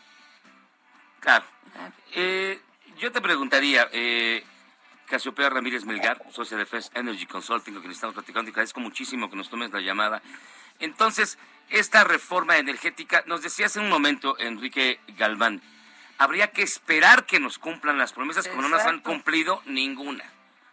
Claro. 1.21 1.45
Eh, 2.13 2.59
yo 2.97 3.13
te 3.13 3.21
preguntaría, 3.21 3.87
eh, 3.93 4.43
Casiopea 5.11 5.49
Ramírez 5.49 5.83
Melgar, 5.83 6.23
socia 6.31 6.55
de 6.55 6.65
Fresh 6.65 6.91
Energy 6.93 7.25
Consulting, 7.25 7.73
con 7.73 7.81
quien 7.81 7.91
estamos 7.91 8.13
platicando, 8.13 8.49
y 8.49 8.53
agradezco 8.53 8.79
muchísimo 8.79 9.29
que 9.29 9.35
nos 9.35 9.49
tomes 9.49 9.69
la 9.71 9.81
llamada. 9.81 10.21
Entonces, 10.79 11.37
esta 11.69 12.05
reforma 12.05 12.57
energética, 12.57 13.21
nos 13.27 13.41
decía 13.41 13.65
hace 13.65 13.81
un 13.81 13.89
momento 13.89 14.39
Enrique 14.39 15.01
Galván, 15.17 15.61
habría 16.17 16.51
que 16.51 16.61
esperar 16.61 17.25
que 17.25 17.41
nos 17.41 17.59
cumplan 17.59 17.97
las 17.97 18.13
promesas, 18.13 18.47
como 18.47 18.61
no 18.61 18.69
nos 18.69 18.83
han 18.83 19.01
cumplido 19.01 19.61
ninguna 19.65 20.23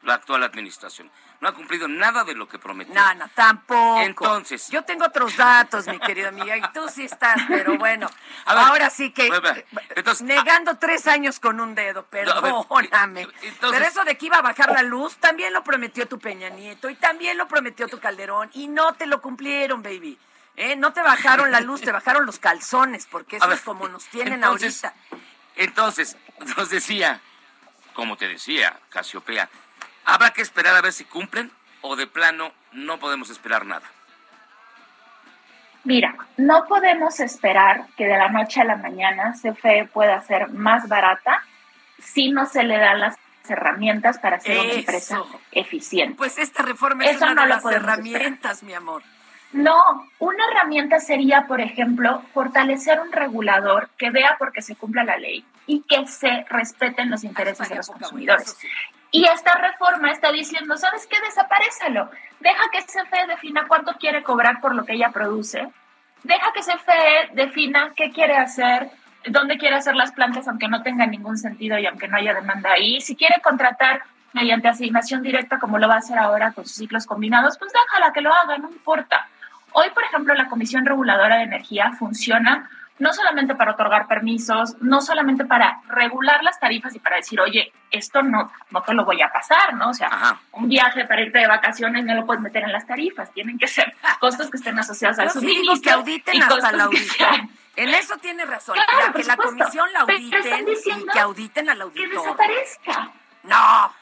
la 0.09 0.15
actual 0.15 0.43
administración. 0.43 1.11
No 1.41 1.49
ha 1.49 1.55
cumplido 1.55 1.87
nada 1.87 2.25
de 2.25 2.35
lo 2.35 2.49
que 2.49 2.59
prometió. 2.59 2.93
No, 2.95 3.15
no, 3.15 3.29
tampoco. 3.29 4.01
Entonces. 4.01 4.69
Yo 4.71 4.83
tengo 4.83 5.05
otros 5.05 5.37
datos, 5.37 5.87
mi 5.87 6.01
querido 6.01 6.29
amiga, 6.31 6.57
y 6.57 6.63
tú 6.73 6.89
sí 6.89 7.05
estás, 7.05 7.37
pero 7.47 7.79
bueno. 7.79 8.11
A 8.45 8.55
ver, 8.55 8.65
ahora 8.65 8.91
sí 8.91 9.13
que. 9.13 9.31
a 9.33 9.39
ver, 9.39 9.65
entonces- 9.95 10.27
negando 10.27 10.79
tres 10.79 11.07
años 11.07 11.39
con 11.39 11.61
un 11.61 11.77
dedo, 11.77 12.01
a 12.01 12.03
ver, 12.11 12.27
perdóname. 12.27 13.21
entonces- 13.43 13.59
pero 13.71 13.85
eso 13.85 14.03
de 14.05 14.19
que 14.19 14.27
iba 14.27 14.39
a 14.39 14.43
bajar 14.43 14.73
la 14.73 14.83
luz, 14.83 15.17
también 15.19 15.53
lo 15.53 15.63
prometió 15.63 16.09
tu 16.09 16.19
Peña 16.19 16.49
Nieto, 16.49 16.91
y 16.91 16.97
también 16.97 17.39
lo 17.39 17.47
prometió 17.47 17.87
tu 17.87 18.01
Calderón, 18.01 18.51
y 18.55 18.67
no 18.67 18.95
te 18.95 19.07
lo 19.07 19.21
cumplieron, 19.21 19.83
baby. 19.83 20.19
¿Eh? 20.57 20.75
No 20.75 20.93
te 20.93 21.03
bajaron 21.03 21.53
la 21.53 21.61
luz, 21.61 21.83
te 21.83 21.93
bajaron 21.93 22.27
los 22.27 22.41
calzones, 22.41 23.07
porque 23.07 23.37
eso 23.37 23.45
A 23.47 23.55
es 23.55 23.61
como 23.61 23.87
nos 23.87 24.07
tienen 24.07 24.43
entonces- 24.43 24.83
ahorita. 24.83 25.23
Entonces, 25.55 26.17
nos 26.57 26.69
decía, 26.71 27.21
como 27.95 28.17
te 28.17 28.27
decía, 28.27 28.81
Casiopea, 28.89 29.49
habrá 30.09 30.31
que 30.33 30.43
esperar 30.43 30.75
a 30.75 30.81
ver 30.81 30.93
si 30.93 31.05
cumplen 31.05 31.53
o 31.83 31.95
de 31.95 32.07
plano 32.07 32.51
no 32.73 32.99
podemos 32.99 33.31
esperar 33.31 33.67
nada. 33.67 33.87
Mira, 35.85 36.17
no 36.37 36.67
podemos 36.67 37.21
esperar 37.21 37.87
que 37.97 38.07
de 38.07 38.19
la 38.19 38.29
noche 38.29 38.61
a 38.61 38.65
la 38.65 38.77
mañana 38.77 39.35
CFE 39.41 39.89
pueda 39.93 40.21
ser 40.23 40.51
más 40.51 40.89
barata 40.89 41.43
si 41.99 42.31
no 42.31 42.47
se 42.47 42.65
le 42.65 42.79
dan 42.79 43.01
las 43.01 43.17
herramientas 43.49 44.19
para 44.19 44.41
ser 44.41 44.59
una 44.59 44.73
empresa 44.73 45.23
eficiente. 45.53 46.17
Pues 46.17 46.39
esta 46.39 46.63
reforma 46.63 47.05
es 47.05 47.17
Eso 47.17 47.27
una 47.27 47.35
no 47.35 47.43
de 47.43 47.49
las 47.49 47.65
herramientas, 47.65 48.63
mi 48.63 48.75
amor. 48.75 49.03
No, 49.53 50.09
una 50.19 50.45
herramienta 50.51 51.01
sería, 51.01 51.47
por 51.47 51.61
ejemplo, 51.61 52.23
fortalecer 52.35 53.01
un 53.01 53.13
regulador 53.13 53.89
que 53.97 54.11
vea 54.11 54.37
porque 54.39 54.61
se 54.61 54.77
cumpla 54.77 55.05
la 55.05 55.17
ley 55.17 55.45
y 55.67 55.83
que 55.83 56.07
se 56.07 56.45
respeten 56.51 57.11
los 57.11 57.25
intereses 57.25 57.69
de 57.69 57.77
los 57.77 57.89
consumidores. 57.89 58.57
Y 59.11 59.25
esta 59.27 59.55
reforma 59.55 60.11
está 60.11 60.31
diciendo, 60.31 60.77
¿sabes 60.77 61.07
qué? 61.07 61.17
Desaparécelo. 61.25 62.11
Deja 62.41 62.63
que 62.71 62.83
CFE 62.83 63.27
defina 63.27 63.67
cuánto 63.67 63.95
quiere 63.95 64.23
cobrar 64.23 64.61
por 64.61 64.75
lo 64.75 64.85
que 64.85 64.95
ella 64.95 65.11
produce. 65.11 65.69
Deja 66.25 66.53
que 66.53 66.61
CFE 66.61 67.31
defina 67.33 67.93
qué 67.97 68.11
quiere 68.11 68.37
hacer, 68.37 68.91
dónde 69.27 69.57
quiere 69.57 69.77
hacer 69.77 69.95
las 69.95 70.13
plantas, 70.13 70.47
aunque 70.49 70.69
no 70.69 70.83
tenga 70.83 71.07
ningún 71.07 71.39
sentido 71.39 71.79
y 71.79 71.87
aunque 71.87 72.09
no 72.09 72.19
haya 72.19 72.35
demanda 72.35 72.73
ahí. 72.73 73.01
Si 73.01 73.17
quiere 73.17 73.41
contratar 73.43 74.03
mediante 74.33 74.69
asignación 74.69 75.23
directa, 75.23 75.59
como 75.59 75.79
lo 75.79 75.89
va 75.89 75.95
a 75.95 75.99
hacer 75.99 76.19
ahora 76.19 76.53
con 76.53 76.67
sus 76.67 76.77
ciclos 76.77 77.07
combinados, 77.07 77.59
pues 77.59 77.73
déjala 77.73 78.13
que 78.13 78.21
lo 78.21 78.33
haga, 78.33 78.59
no 78.59 78.71
importa. 78.71 79.27
Hoy, 79.73 79.89
por 79.95 80.05
ejemplo, 80.05 80.35
la 80.35 80.49
Comisión 80.49 80.85
Reguladora 80.85 81.37
de 81.37 81.45
Energía 81.45 81.93
funciona 81.93 82.69
no 82.99 83.13
solamente 83.13 83.55
para 83.55 83.73
otorgar 83.73 84.07
permisos, 84.09 84.77
no 84.81 85.01
solamente 85.01 85.45
para 85.45 85.81
regular 85.89 86.43
las 86.43 86.59
tarifas 86.59 86.95
y 86.95 86.99
para 86.99 87.17
decir, 87.17 87.41
oye, 87.41 87.73
esto 87.91 88.23
no, 88.23 88.51
no 88.71 88.83
te 88.83 88.95
lo 88.95 89.05
voy 89.05 89.23
a 89.23 89.31
pasar, 89.33 89.75
¿no? 89.75 89.91
O 89.91 89.95
sea, 89.95 90.37
un 90.53 90.69
viaje 90.69 91.05
para 91.05 91.23
irte 91.23 91.39
de 91.39 91.47
vacaciones 91.47 92.05
no 92.05 92.15
lo 92.15 92.27
puedes 92.27 92.43
meter 92.43 92.65
en 92.65 92.73
las 92.73 92.87
tarifas, 92.87 93.33
tienen 93.33 93.59
que 93.59 93.67
ser 93.67 93.95
costos 94.21 94.51
que 94.51 94.57
estén 94.59 94.79
asociados 94.79 95.19
al 95.19 95.31
sí 95.31 95.39
suministro. 95.41 95.73
digo 95.75 95.83
que 95.83 95.91
auditen 95.91 96.35
y 96.35 96.41
hasta 96.41 96.73
la 96.73 96.79
que 96.79 96.81
auditor. 96.83 97.17
sean- 97.17 97.51
En 97.77 97.89
eso 97.91 98.17
tiene 98.17 98.45
razón. 98.45 98.75
Claro, 98.75 99.13
que 99.13 99.23
la 99.23 99.37
comisión 99.37 99.93
la 99.93 100.01
están 100.01 100.65
y 100.69 101.07
que 101.13 101.21
auditen 101.21 101.69
al 101.71 101.77
Que 101.79 101.83
auditor. 101.85 102.11
desaparezca. 102.11 103.11
No. 103.45 103.93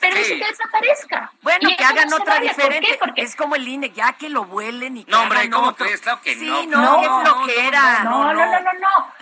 Pero 0.00 0.16
Sí. 0.16 0.24
sí 0.24 0.38
que 0.38 0.46
desaparezca. 0.46 1.32
Bueno, 1.42 1.68
Y 1.70 1.76
que 1.76 1.82
eso 1.82 1.92
hagan 1.92 2.08
no 2.08 2.16
otra. 2.16 2.34
¿Por 2.34 2.42
diferente. 2.42 2.88
qué? 2.88 2.98
Porque 2.98 3.22
Es 3.22 3.36
como 3.36 3.54
el 3.56 3.66
INE, 3.68 3.90
ya 3.90 4.12
que 4.14 4.28
lo 4.28 4.44
vuelen 4.44 4.96
y 4.98 5.04
que 5.04 5.10
No, 5.10 5.22
hombre, 5.22 5.48
¿cómo 5.50 5.68
otro. 5.68 5.86
crees? 5.86 6.00
Claro 6.00 6.20
que 6.22 6.34
sí, 6.34 6.46
no. 6.46 6.62
no, 6.66 6.82
No, 6.82 7.00
qué 7.00 7.06
no, 7.08 7.20
flojera. 7.20 8.04
No, 8.04 8.32
no, 8.32 8.34
no, 8.34 8.60
no, 8.60 8.72
no. 8.72 9.12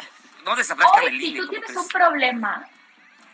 No 0.44 0.56
desaparezcan 0.56 1.02
Hoy, 1.04 1.08
el 1.14 1.20
si 1.20 1.26
INE. 1.28 1.40
tú 1.40 1.46
¿cómo 1.46 1.58
tienes 1.60 1.76
un 1.76 1.88
problema, 1.88 2.68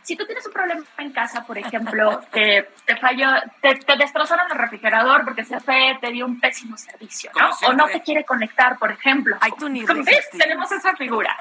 si 0.05 0.14
tú 0.16 0.24
tienes 0.26 0.46
un 0.46 0.52
problema 0.52 0.84
en 0.98 1.11
casa, 1.12 1.44
por 1.44 1.59
ejemplo, 1.59 2.20
te, 2.32 2.68
te 2.84 2.96
falló, 2.96 3.26
te, 3.61 3.74
te 3.74 3.96
destrozaron 3.96 4.46
el 4.52 4.59
refrigerador 4.59 5.24
porque 5.24 5.42
CFE 5.42 5.98
te 6.00 6.12
dio 6.12 6.26
un 6.26 6.38
pésimo 6.38 6.76
servicio, 6.76 7.30
¿no? 7.38 7.50
O 7.68 7.72
no 7.72 7.86
te 7.86 8.00
quiere 8.02 8.24
conectar, 8.24 8.78
por 8.78 8.92
ejemplo. 8.92 9.36
Ay, 9.40 9.50
tú 9.59 9.68
ni 9.68 9.84
¿Ves? 9.84 10.30
Tenemos 10.30 10.70
esa 10.70 10.94
figura. 10.94 11.36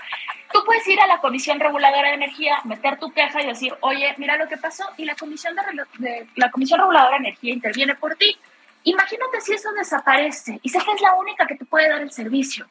Tú 0.52 0.64
puedes 0.66 0.88
ir 0.88 1.00
a 1.02 1.08
la 1.08 1.18
Comisión 1.20 1.60
Reguladora 1.60 2.10
de 2.10 2.16
Energía, 2.16 2.60
meter 2.64 2.98
tu 3.00 3.12
queja 3.12 3.42
y 3.42 3.48
decir, 3.48 3.76
oye, 3.82 4.14
mira 4.18 4.38
lo 4.38 4.48
que 4.48 4.58
pasó, 4.58 4.86
y 4.98 5.06
la 5.06 5.16
Comisión, 5.16 5.56
de, 5.56 5.86
de- 5.98 6.28
la 6.36 6.50
Comisión 6.52 6.80
Reguladora 6.80 7.18
de 7.18 7.28
Energía 7.28 7.54
interviene 7.54 7.96
por 7.96 8.16
ti. 8.16 8.38
Imagínate 8.86 9.42
si 9.42 9.54
eso 9.54 9.72
desaparece 9.74 10.60
y 10.62 10.70
CFE 10.70 10.92
es 10.96 11.02
la 11.02 11.14
única 11.16 11.46
que 11.48 11.56
te 11.56 11.66
puede 11.66 11.90
dar 11.90 12.02
el 12.02 12.12
servicio. 12.12 12.68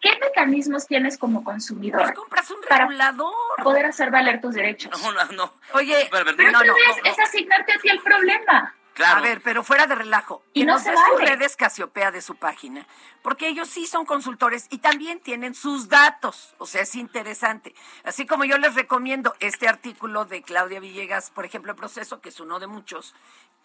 ¿Qué 0.00 0.10
mecanismos 0.18 0.86
tienes 0.86 1.18
como 1.18 1.44
consumidor 1.44 2.00
Pues 2.02 2.12
compras 2.12 2.50
un 2.50 2.60
para 2.68 2.86
regulador. 2.86 3.32
poder 3.62 3.86
hacer 3.86 4.10
valer 4.10 4.40
tus 4.40 4.54
derechos? 4.54 4.90
No, 5.02 5.12
no, 5.12 5.24
no. 5.32 5.52
Oye, 5.74 6.08
Pero, 6.10 6.24
pero, 6.24 6.36
Pero 6.36 6.52
no, 6.52 6.62
es 7.04 7.18
asignarte 7.18 7.72
a 7.74 7.78
ti 7.78 7.88
el 7.88 8.00
problema. 8.00 8.74
Claro. 8.94 9.18
A 9.18 9.22
ver, 9.22 9.40
pero 9.42 9.62
fuera 9.62 9.86
de 9.86 9.94
relajo. 9.94 10.42
Y 10.52 10.60
que 10.60 10.66
no 10.66 10.74
nos 10.74 10.82
se 10.82 10.92
vale. 10.94 11.24
redes 11.26 11.56
Casiopea 11.56 12.10
de 12.10 12.20
su 12.20 12.36
página. 12.36 12.86
Porque 13.22 13.48
ellos 13.48 13.68
sí 13.68 13.86
son 13.86 14.04
consultores 14.04 14.66
y 14.68 14.78
también 14.78 15.20
tienen 15.20 15.54
sus 15.54 15.88
datos. 15.88 16.54
O 16.58 16.66
sea, 16.66 16.82
es 16.82 16.94
interesante. 16.96 17.74
Así 18.04 18.26
como 18.26 18.44
yo 18.44 18.58
les 18.58 18.74
recomiendo 18.74 19.34
este 19.40 19.68
artículo 19.68 20.24
de 20.24 20.42
Claudia 20.42 20.80
Villegas, 20.80 21.30
por 21.30 21.44
ejemplo, 21.44 21.72
el 21.72 21.78
proceso, 21.78 22.20
que 22.20 22.28
es 22.30 22.40
uno 22.40 22.58
de 22.58 22.66
muchos. 22.66 23.14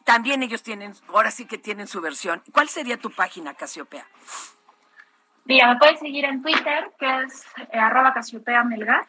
También 0.06 0.44
ellos 0.44 0.64
tienen, 0.64 0.94
ahora 1.10 1.32
sí 1.32 1.46
que 1.46 1.58
tienen 1.58 1.88
su 1.88 2.00
versión. 2.02 2.42
¿Cuál 2.54 2.70
sería 2.70 2.98
tu 2.98 3.10
página, 3.12 3.56
Casiopea? 3.56 4.06
Mira, 5.46 5.68
me 5.74 5.78
puedes 5.78 6.00
seguir 6.00 6.26
en 6.26 6.42
Twitter, 6.42 6.92
que 7.00 7.22
es 7.24 7.46
eh, 7.72 7.78
arroba 7.80 8.14
Casiopea 8.14 8.64
Melgar, 8.64 9.06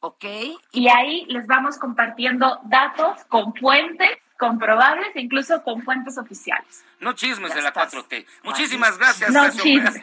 ¿Ok? 0.00 0.24
y 0.72 0.88
ahí 0.88 1.24
les 1.28 1.46
vamos 1.46 1.78
compartiendo 1.78 2.60
datos 2.64 3.24
con 3.24 3.54
fuentes 3.54 4.10
comprobables, 4.38 5.08
e 5.16 5.20
incluso 5.20 5.64
con 5.64 5.82
fuentes 5.82 6.16
oficiales. 6.16 6.84
No 7.00 7.12
chismes 7.12 7.48
Ya 7.50 7.56
de 7.56 7.62
la 7.62 7.68
estás. 7.70 7.92
4T. 7.92 8.24
Muchísimas 8.44 8.96
gracias, 8.96 9.30
No 9.32 9.42
Casiopea. 9.42 9.90
chismes. 9.92 10.02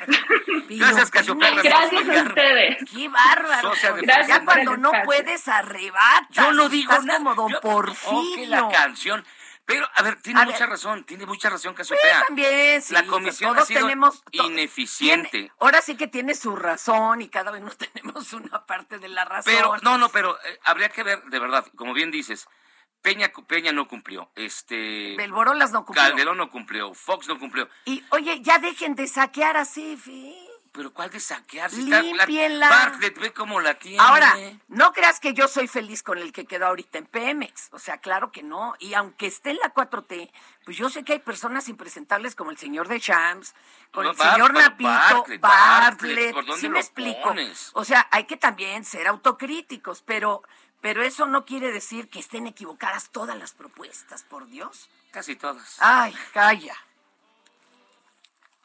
Gracias, 0.80 1.10
Casiopea. 1.12 1.52
Gracias 1.64 2.10
a 2.10 2.24
ustedes. 2.24 2.78
¡Qué 2.92 3.08
bárbaro! 3.08 3.72
Gracias 4.02 4.28
ya 4.28 4.44
cuando 4.44 4.76
no 4.76 4.92
puedes 5.06 5.48
arrebatas. 5.48 6.28
Yo 6.32 6.52
no 6.52 6.68
digo 6.68 6.92
Estás 6.92 7.06
nada. 7.06 7.20
como 7.20 7.36
don 7.36 7.52
Yo- 7.52 7.62
Porfirio. 7.62 8.10
Oh, 8.12 8.36
que 8.36 8.48
la 8.48 8.68
canción. 8.68 9.24
Pero, 9.66 9.88
a 9.96 10.02
ver, 10.04 10.22
tiene 10.22 10.42
A 10.42 10.46
mucha 10.46 10.60
ver. 10.60 10.70
razón, 10.70 11.04
tiene 11.06 11.26
mucha 11.26 11.50
razón, 11.50 11.74
Pues 11.74 11.90
Casiopea. 11.90 12.24
también, 12.28 12.82
sí, 12.82 12.94
La 12.94 13.06
comisión 13.08 13.54
todos 13.54 13.64
ha 13.64 13.66
sido 13.68 13.82
tenemos, 13.82 14.24
ineficiente. 14.32 15.30
tiene- 15.30 15.52
ahora 15.60 15.82
sí 15.82 15.98
que 15.98 16.08
tiene 16.08 16.36
su 16.36 16.56
razón 16.56 17.22
y 17.22 17.30
cada 17.30 17.52
uno 17.52 17.72
tenemos 17.94 18.32
una 18.34 18.66
parte 18.66 19.00
de 19.00 19.08
la 19.10 19.26
razón. 19.26 19.54
Pero, 19.54 19.76
no, 19.82 19.98
no, 19.98 20.10
pero 20.10 20.38
eh, 20.46 20.60
habría 20.64 20.90
que 20.90 21.02
ver, 21.04 21.24
de 21.24 21.40
verdad, 21.40 21.66
como 21.76 21.94
bien 21.94 22.12
dices, 22.12 22.48
Peña, 23.02 23.32
Peña 23.48 23.72
no 23.72 23.88
cumplió, 23.88 24.32
este... 24.36 25.16
Belborolas 25.18 25.72
no 25.72 25.86
cumplió. 25.86 26.04
Calderón 26.08 26.38
no 26.38 26.50
cumplió, 26.50 26.94
Fox 26.94 27.28
no 27.28 27.38
cumplió. 27.40 27.70
Y 27.86 28.04
oye, 28.10 28.42
ya 28.42 28.58
dejen 28.60 28.96
de 28.96 29.08
saquear 29.08 29.58
a 29.58 29.66
Cefe. 29.66 30.36
Pero 30.76 30.94
¿cuál 30.94 31.10
de 31.10 31.20
saquear? 31.22 31.72
Si 31.72 31.84
está- 31.84 32.02
la- 32.02 32.26
Límpienla. 32.26 32.70
Bartlett 32.70 33.18
ve 33.18 33.32
cómo 33.34 33.62
la 33.62 33.76
tiene. 33.80 33.98
Ahora, 34.04 34.36
no 34.68 34.92
creas 34.92 35.20
que 35.22 35.34
yo 35.34 35.48
soy 35.48 35.68
feliz 35.70 36.04
con 36.04 36.18
el 36.18 36.34
que 36.34 36.46
quedó 36.46 36.68
ahorita 36.68 36.98
en 36.98 37.06
Pemex. 37.06 37.70
O 37.72 37.80
sea, 37.80 38.00
claro 38.00 38.32
que 38.32 38.44
no. 38.44 38.76
Y 38.80 38.94
aunque 38.94 39.28
esté 39.28 39.52
en 39.52 39.58
la 39.58 39.74
4T, 39.74 40.32
pues 40.66 40.76
yo 40.76 40.90
sé 40.90 41.04
que 41.06 41.14
hay 41.14 41.20
personas 41.20 41.70
impresentables 41.70 42.36
como 42.36 42.52
el 42.52 42.58
señor 42.58 42.88
de 42.90 43.00
Champs, 43.00 43.56
con 43.92 44.04
No, 44.04 44.12
el 44.12 44.18
Bar- 44.18 44.34
señor 44.34 44.54
Napito, 44.54 44.90
Bartlett, 44.90 45.42
Bartlett. 45.42 45.42
Bartlett, 45.42 46.34
¿por 46.34 46.46
dónde 46.46 46.62
¿Sí 46.62 46.70
me 46.70 46.80
explico? 46.80 47.22
pones? 47.24 47.70
O 47.74 47.86
sea, 47.86 48.08
hay 48.12 48.26
que 48.26 48.36
también 48.36 48.84
ser 48.84 49.08
autocríticos, 49.08 50.02
pero, 50.02 50.42
pero 50.82 51.04
eso 51.04 51.26
no 51.26 51.46
quiere 51.46 51.72
decir 51.72 52.10
que 52.10 52.20
estén 52.20 52.48
equivocadas 52.48 53.10
todas 53.12 53.38
las 53.38 53.54
propuestas, 53.54 54.24
por 54.24 54.48
Dios. 54.48 54.90
Casi 55.12 55.38
todas. 55.38 55.78
Ay, 55.80 56.14
calla. 56.34 56.76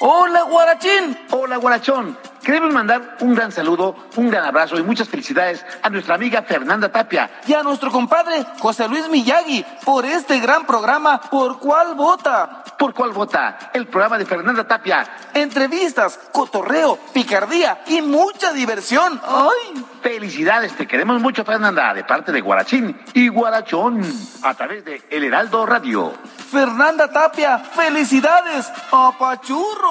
Hola, 0.00 0.42
guarachín. 0.42 1.18
Hola, 1.32 1.56
guarachón. 1.56 2.16
Queremos 2.42 2.72
mandar 2.72 3.16
un 3.20 3.34
gran 3.34 3.50
saludo, 3.50 3.96
un 4.16 4.30
gran 4.30 4.44
abrazo 4.44 4.78
y 4.78 4.82
muchas 4.82 5.08
felicidades 5.08 5.66
a 5.82 5.90
nuestra 5.90 6.14
amiga 6.14 6.42
Fernanda 6.42 6.90
Tapia. 6.90 7.28
Y 7.46 7.52
a 7.52 7.62
nuestro 7.64 7.90
compadre 7.90 8.46
José 8.60 8.88
Luis 8.88 9.08
Miyagi 9.08 9.64
por 9.84 10.06
este 10.06 10.38
gran 10.38 10.64
programa 10.64 11.20
¿Por 11.20 11.58
cuál 11.58 11.94
vota? 11.94 12.62
¿Por 12.78 12.94
cuál 12.94 13.10
vota? 13.10 13.70
El 13.74 13.86
programa 13.88 14.18
de 14.18 14.24
Fernanda 14.24 14.66
Tapia. 14.66 15.04
Entrevistas, 15.34 16.18
cotorreo, 16.32 16.96
picardía 17.12 17.82
y 17.88 18.00
mucha 18.00 18.52
diversión. 18.52 19.20
¡Ay! 19.26 19.84
Felicidades, 20.00 20.76
te 20.76 20.86
queremos 20.86 21.20
mucho 21.20 21.44
Fernanda, 21.44 21.92
de 21.92 22.04
parte 22.04 22.30
de 22.30 22.40
Guarachín 22.40 22.98
y 23.14 23.28
Guarachón, 23.28 24.00
a 24.42 24.54
través 24.54 24.84
de 24.84 25.02
El 25.10 25.24
Heraldo 25.24 25.66
Radio. 25.66 26.14
Fernanda 26.50 27.10
Tapia, 27.10 27.58
felicidades, 27.58 28.72
apachurro. 28.92 29.87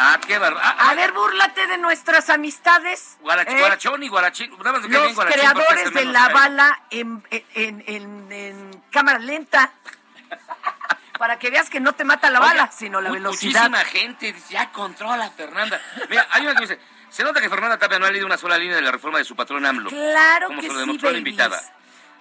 Ah, 0.00 0.20
qué 0.26 0.38
barba. 0.38 0.60
A 0.60 0.94
ver, 0.94 1.12
búrlate 1.12 1.66
de 1.66 1.76
nuestras 1.78 2.30
amistades. 2.30 3.18
Guarach- 3.20 3.48
¿eh? 3.48 3.58
Guarachón 3.58 4.02
y 4.02 4.08
Guarachín. 4.08 4.50
Nada 4.58 4.72
más 4.78 4.82
Los 4.88 5.14
Guarachín 5.14 5.40
creadores 5.40 5.80
es 5.80 5.86
el 5.88 5.94
de 5.94 6.04
la 6.06 6.28
bala 6.28 6.82
en, 6.90 7.22
en, 7.54 7.82
en- 7.86 8.32
en 8.32 8.82
cámara 8.90 9.18
lenta. 9.18 9.72
Para 11.18 11.38
que 11.38 11.50
veas 11.50 11.68
que 11.68 11.80
no 11.80 11.94
te 11.94 12.04
mata 12.04 12.30
la 12.30 12.38
bala, 12.38 12.70
sino 12.70 13.00
la 13.00 13.10
velocidad. 13.10 13.68
Muchísima 13.70 13.84
gente 13.84 14.32
dice, 14.32 14.52
ya 14.54 14.70
controla 14.70 15.24
a 15.26 15.30
Fernanda. 15.30 15.80
Mira, 16.08 16.28
hay 16.30 16.42
una 16.42 16.54
que 16.54 16.60
dice, 16.60 16.78
se 17.10 17.24
nota 17.24 17.40
que 17.40 17.48
Fernanda 17.50 17.76
Tapia 17.76 17.98
no 17.98 18.06
ha 18.06 18.10
leído 18.12 18.24
una 18.26 18.38
sola 18.38 18.56
línea 18.56 18.76
de 18.76 18.82
la 18.82 18.92
reforma 18.92 19.18
de 19.18 19.24
su 19.24 19.34
patrón 19.34 19.66
AMLO. 19.66 19.90
Claro 19.90 20.46
como 20.46 20.60
que 20.60 20.68
se 20.68 20.72
lo 20.74 20.78
sí, 20.78 20.80
demostró 20.86 21.08
la 21.10 21.18
babies. 21.18 21.26
invitada. 21.28 21.60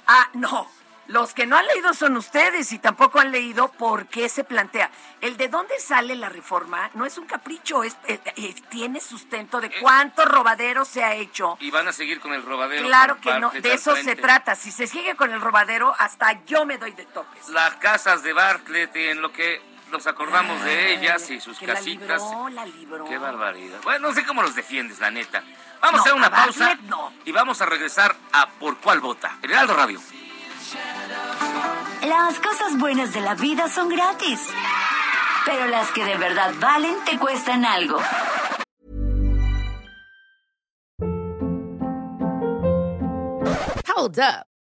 Ah, 0.07 0.27
no. 0.33 0.71
Los 1.07 1.33
que 1.33 1.45
no 1.45 1.55
han 1.57 1.65
leído 1.67 1.93
son 1.93 2.17
ustedes 2.17 2.71
y 2.73 2.79
tampoco 2.79 3.19
han 3.19 3.31
leído 3.31 3.69
por 3.69 4.07
qué 4.07 4.27
se 4.29 4.43
plantea. 4.43 4.91
El 5.21 5.37
de 5.37 5.47
dónde 5.47 5.79
sale 5.79 6.15
la 6.15 6.27
reforma 6.29 6.89
no 6.95 7.05
es 7.05 7.17
un 7.17 7.25
capricho, 7.25 7.83
es, 7.83 7.95
eh, 8.07 8.19
eh, 8.35 8.55
tiene 8.69 8.99
sustento 8.99 9.61
de 9.61 9.71
cuánto 9.79 10.25
robadero 10.25 10.83
se 10.85 11.03
ha 11.03 11.13
hecho. 11.15 11.57
Y 11.61 11.71
van 11.71 11.87
a 11.87 11.93
seguir 11.93 12.19
con 12.19 12.33
el 12.33 12.43
robadero. 12.43 12.85
Claro 12.85 13.21
que 13.21 13.39
no, 13.39 13.51
de 13.51 13.73
eso 13.73 13.95
se 13.95 14.15
trata. 14.15 14.55
Si 14.55 14.71
se 14.71 14.85
sigue 14.87 15.15
con 15.15 15.31
el 15.31 15.39
robadero, 15.41 15.95
hasta 15.97 16.43
yo 16.45 16.65
me 16.65 16.77
doy 16.77 16.91
de 16.91 17.05
topes. 17.05 17.47
Las 17.49 17.75
casas 17.75 18.21
de 18.23 18.33
Bartlett, 18.33 18.95
en 18.95 19.21
lo 19.21 19.31
que 19.31 19.61
nos 19.91 20.05
acordamos 20.07 20.61
de 20.65 20.93
ellas 20.95 21.29
y 21.29 21.39
sus 21.39 21.57
Que 21.57 21.67
la 21.67 21.75
casitas. 21.75 22.21
libró, 22.21 22.49
la 22.49 22.65
libró. 22.65 23.05
Qué 23.05 23.17
barbaridad. 23.17 23.79
Bueno, 23.83 24.09
no 24.09 24.13
sé 24.13 24.25
cómo 24.25 24.41
los 24.41 24.55
defiendes, 24.55 24.99
la 24.99 25.09
neta. 25.09 25.41
Vamos 25.79 25.93
No, 25.93 25.97
a 25.99 26.01
hacer 26.01 26.13
una 26.15 26.27
a 26.27 26.31
pausa 26.31 26.65
Bartlett 26.65 26.89
no. 26.89 27.13
y 27.23 27.31
vamos 27.31 27.61
a 27.61 27.65
regresar 27.65 28.13
a 28.33 28.49
Por 28.49 28.77
cuál 28.79 28.99
vota. 28.99 29.37
En 29.41 29.51
Heraldo 29.51 29.73
Radio. 29.75 30.01
Las 32.07 32.39
cosas 32.39 32.77
buenas 32.77 33.13
de 33.13 33.21
la 33.21 33.35
vida 33.35 33.69
son 33.69 33.89
gratis. 33.89 34.39
Pero 35.45 35.67
las 35.67 35.91
que 35.91 36.03
de 36.03 36.17
verdad 36.17 36.53
valen 36.59 36.95
te 37.05 37.17
cuestan 37.17 37.63
algo. 37.63 37.99
Hold 43.95 44.19
up. 44.19 44.56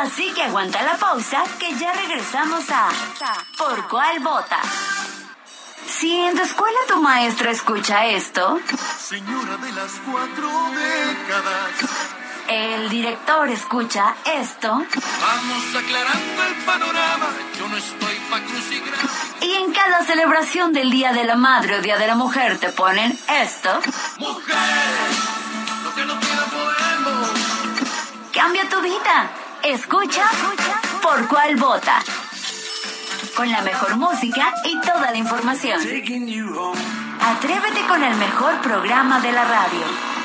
Así 0.00 0.32
que 0.32 0.42
aguanta 0.44 0.80
la 0.82 0.96
pausa 0.96 1.42
que 1.58 1.74
ya 1.74 1.92
regresamos 1.92 2.64
a 2.70 2.88
¿Por 3.58 3.86
cuál 3.86 4.18
vota? 4.20 4.58
Si 5.86 6.10
en 6.22 6.34
tu 6.34 6.42
escuela 6.42 6.78
tu 6.88 7.02
maestra 7.02 7.50
escucha 7.50 8.06
esto, 8.06 8.58
Señora 8.98 9.58
de 9.58 9.72
las 9.72 9.92
cuatro 10.10 10.48
décadas. 10.72 11.70
el 12.48 12.88
director 12.88 13.50
escucha 13.50 14.14
esto 14.24 14.68
Vamos 14.70 15.64
aclarando 15.76 16.44
el 16.48 16.54
panorama. 16.64 17.26
Yo 17.58 17.68
no 17.68 17.76
estoy 17.76 18.16
pa' 18.30 18.40
y 19.42 19.52
en 19.52 19.72
cada 19.72 20.02
celebración 20.04 20.72
del 20.72 20.90
Día 20.90 21.12
de 21.12 21.24
la 21.24 21.36
Madre 21.36 21.76
o 21.78 21.82
Día 21.82 21.98
de 21.98 22.06
la 22.06 22.14
Mujer 22.14 22.58
te 22.58 22.70
ponen 22.70 23.18
esto, 23.28 23.80
Mujer, 24.18 24.56
lo 25.84 25.94
que 25.94 26.04
no 26.06 26.18
queda 26.20 26.44
podemos. 26.46 27.28
cambia 28.32 28.66
tu 28.66 28.80
vida. 28.80 29.30
Escucha 29.64 30.22
¿Por 31.02 31.28
cuál 31.28 31.56
vota? 31.56 32.02
Con 33.36 33.50
la 33.50 33.60
mejor 33.60 33.96
música 33.96 34.54
y 34.64 34.80
toda 34.80 35.10
la 35.10 35.16
información. 35.16 35.80
Atrévete 37.20 37.86
con 37.86 38.02
el 38.02 38.14
mejor 38.16 38.60
programa 38.62 39.20
de 39.20 39.32
la 39.32 39.44
radio. 39.44 40.20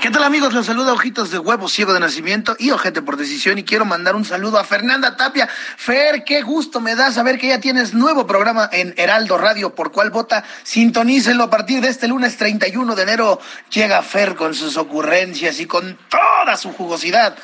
¿Qué 0.00 0.10
tal 0.10 0.24
amigos? 0.24 0.52
Los 0.52 0.66
saluda 0.66 0.92
Ojitos 0.92 1.30
de 1.30 1.38
Huevo, 1.38 1.68
Ciego 1.68 1.92
de 1.92 2.00
Nacimiento 2.00 2.56
y 2.58 2.70
Ojete 2.70 3.02
por 3.02 3.16
Decisión 3.16 3.58
y 3.58 3.64
quiero 3.64 3.84
mandar 3.84 4.16
un 4.16 4.24
saludo 4.24 4.58
a 4.58 4.64
Fernanda 4.64 5.16
Tapia. 5.16 5.48
Fer, 5.48 6.24
qué 6.24 6.42
gusto 6.42 6.80
me 6.80 6.94
da 6.94 7.12
saber 7.12 7.38
que 7.38 7.48
ya 7.48 7.60
tienes 7.60 7.94
nuevo 7.94 8.26
programa 8.26 8.68
en 8.72 8.94
Heraldo 8.96 9.38
Radio, 9.38 9.74
por 9.74 9.92
cual 9.92 10.10
vota. 10.10 10.44
Sintonícenlo 10.64 11.44
a 11.44 11.50
partir 11.50 11.80
de 11.80 11.88
este 11.88 12.08
lunes 12.08 12.36
31 12.36 12.94
de 12.94 13.02
enero. 13.02 13.40
Llega 13.70 14.02
Fer 14.02 14.34
con 14.34 14.54
sus 14.54 14.76
ocurrencias 14.76 15.60
y 15.60 15.66
con 15.66 15.96
toda 16.08 16.56
su 16.56 16.72
jugosidad. 16.72 17.36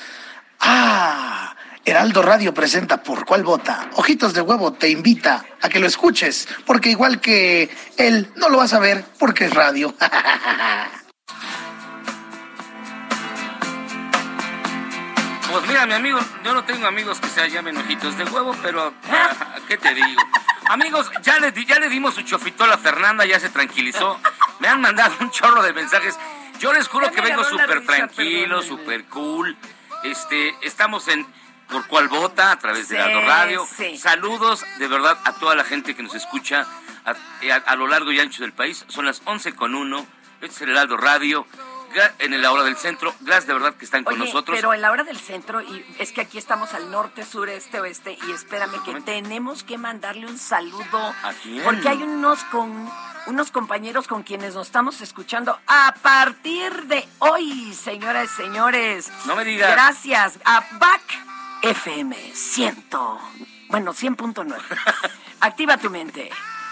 Ah, 0.60 1.54
Heraldo 1.84 2.22
Radio 2.22 2.52
presenta 2.52 3.02
por 3.02 3.24
cuál 3.24 3.44
vota. 3.44 3.88
Ojitos 3.94 4.34
de 4.34 4.40
Huevo 4.42 4.72
te 4.72 4.90
invita 4.90 5.44
a 5.62 5.68
que 5.68 5.78
lo 5.78 5.86
escuches, 5.86 6.48
porque 6.66 6.90
igual 6.90 7.20
que 7.20 7.70
él, 7.96 8.30
no 8.36 8.48
lo 8.48 8.58
vas 8.58 8.72
a 8.74 8.78
ver 8.78 9.04
porque 9.18 9.46
es 9.46 9.54
radio. 9.54 9.94
Pues 15.50 15.66
mira, 15.66 15.86
mi 15.86 15.94
amigo, 15.94 16.18
yo 16.44 16.52
no 16.54 16.62
tengo 16.64 16.86
amigos 16.86 17.18
que 17.20 17.26
se 17.28 17.48
llamen 17.50 17.76
ojitos 17.78 18.16
de 18.18 18.24
huevo, 18.24 18.54
pero 18.62 18.92
¿qué 19.68 19.78
te 19.78 19.94
digo? 19.94 20.22
Amigos, 20.68 21.10
ya 21.22 21.38
le, 21.38 21.52
di- 21.52 21.64
ya 21.64 21.78
le 21.78 21.88
dimos 21.88 22.14
su 22.14 22.22
chofitol 22.22 22.70
a 22.70 22.76
Fernanda, 22.76 23.24
ya 23.24 23.40
se 23.40 23.48
tranquilizó. 23.48 24.20
Me 24.60 24.68
han 24.68 24.80
mandado 24.80 25.14
un 25.20 25.30
chorro 25.30 25.62
de 25.62 25.72
mensajes. 25.72 26.18
Yo 26.60 26.72
les 26.74 26.86
juro 26.88 27.10
que 27.10 27.22
vengo 27.22 27.42
súper 27.44 27.84
tranquilo, 27.86 28.60
súper 28.62 29.04
cool. 29.06 29.56
Este, 30.04 30.54
estamos 30.62 31.08
en 31.08 31.26
Por 31.68 31.86
Cuál 31.86 32.08
Vota 32.08 32.52
a 32.52 32.58
través 32.58 32.88
de 32.88 32.96
Sí, 32.96 33.02
la 33.02 33.20
Radio. 33.20 33.66
sí. 33.76 33.96
Saludos 33.98 34.64
de 34.78 34.88
verdad 34.88 35.18
a 35.24 35.32
toda 35.34 35.54
la 35.54 35.64
gente 35.64 35.94
que 35.94 36.02
nos 36.02 36.14
escucha 36.14 36.66
a, 37.04 37.10
a- 37.10 37.54
a 37.66 37.76
lo 37.76 37.86
largo 37.86 38.12
y 38.12 38.20
ancho 38.20 38.42
del 38.42 38.52
país. 38.52 38.84
Son 38.88 39.04
las 39.06 39.22
11 39.24 39.54
con 39.54 39.74
1. 39.74 40.06
Este 40.40 40.46
es 40.54 40.60
el 40.62 40.70
Heraldo 40.70 40.96
Radio. 40.96 41.46
En 42.18 42.40
la 42.40 42.52
hora 42.52 42.62
del 42.64 42.76
centro. 42.76 43.14
Gracias 43.20 43.46
de 43.46 43.54
verdad 43.54 43.74
que 43.74 43.84
están 43.84 44.04
con 44.04 44.18
nosotros. 44.18 44.56
pero 44.56 44.74
en 44.74 44.80
la 44.80 44.90
hora 44.90 45.04
del 45.04 45.18
centro, 45.18 45.60
y 45.60 45.84
es 45.98 46.12
que 46.12 46.20
aquí 46.20 46.38
estamos 46.38 46.74
al 46.74 46.90
norte, 46.90 47.24
sur, 47.24 47.48
este, 47.48 47.80
oeste, 47.80 48.18
y 48.26 48.32
espérame 48.32 48.82
que 48.84 49.00
tenemos 49.00 49.62
que 49.62 49.78
mandarle 49.78 50.26
un 50.26 50.38
saludo. 50.38 51.14
¿A 51.22 51.32
quién? 51.42 51.64
Porque 51.64 51.88
hay 51.88 52.02
unos 52.02 52.44
con 52.44 52.90
unos 53.26 53.50
compañeros 53.50 54.08
con 54.08 54.22
quienes 54.22 54.54
nos 54.54 54.68
estamos 54.68 55.00
escuchando 55.00 55.58
a 55.66 55.94
partir 56.00 56.72
de 56.86 57.06
hoy, 57.18 57.74
señoras 57.74 58.30
y 58.32 58.42
señores. 58.42 59.12
No 59.26 59.36
me 59.36 59.44
digas. 59.44 59.70
Gracias 59.70 60.38
a 60.44 60.64
BAC 60.78 61.02
FM 61.62 62.16
100. 62.34 62.86
Bueno, 63.68 63.92
100.9. 63.92 64.56
Activa 65.40 65.76
tu 65.76 65.90
mente. 65.90 66.30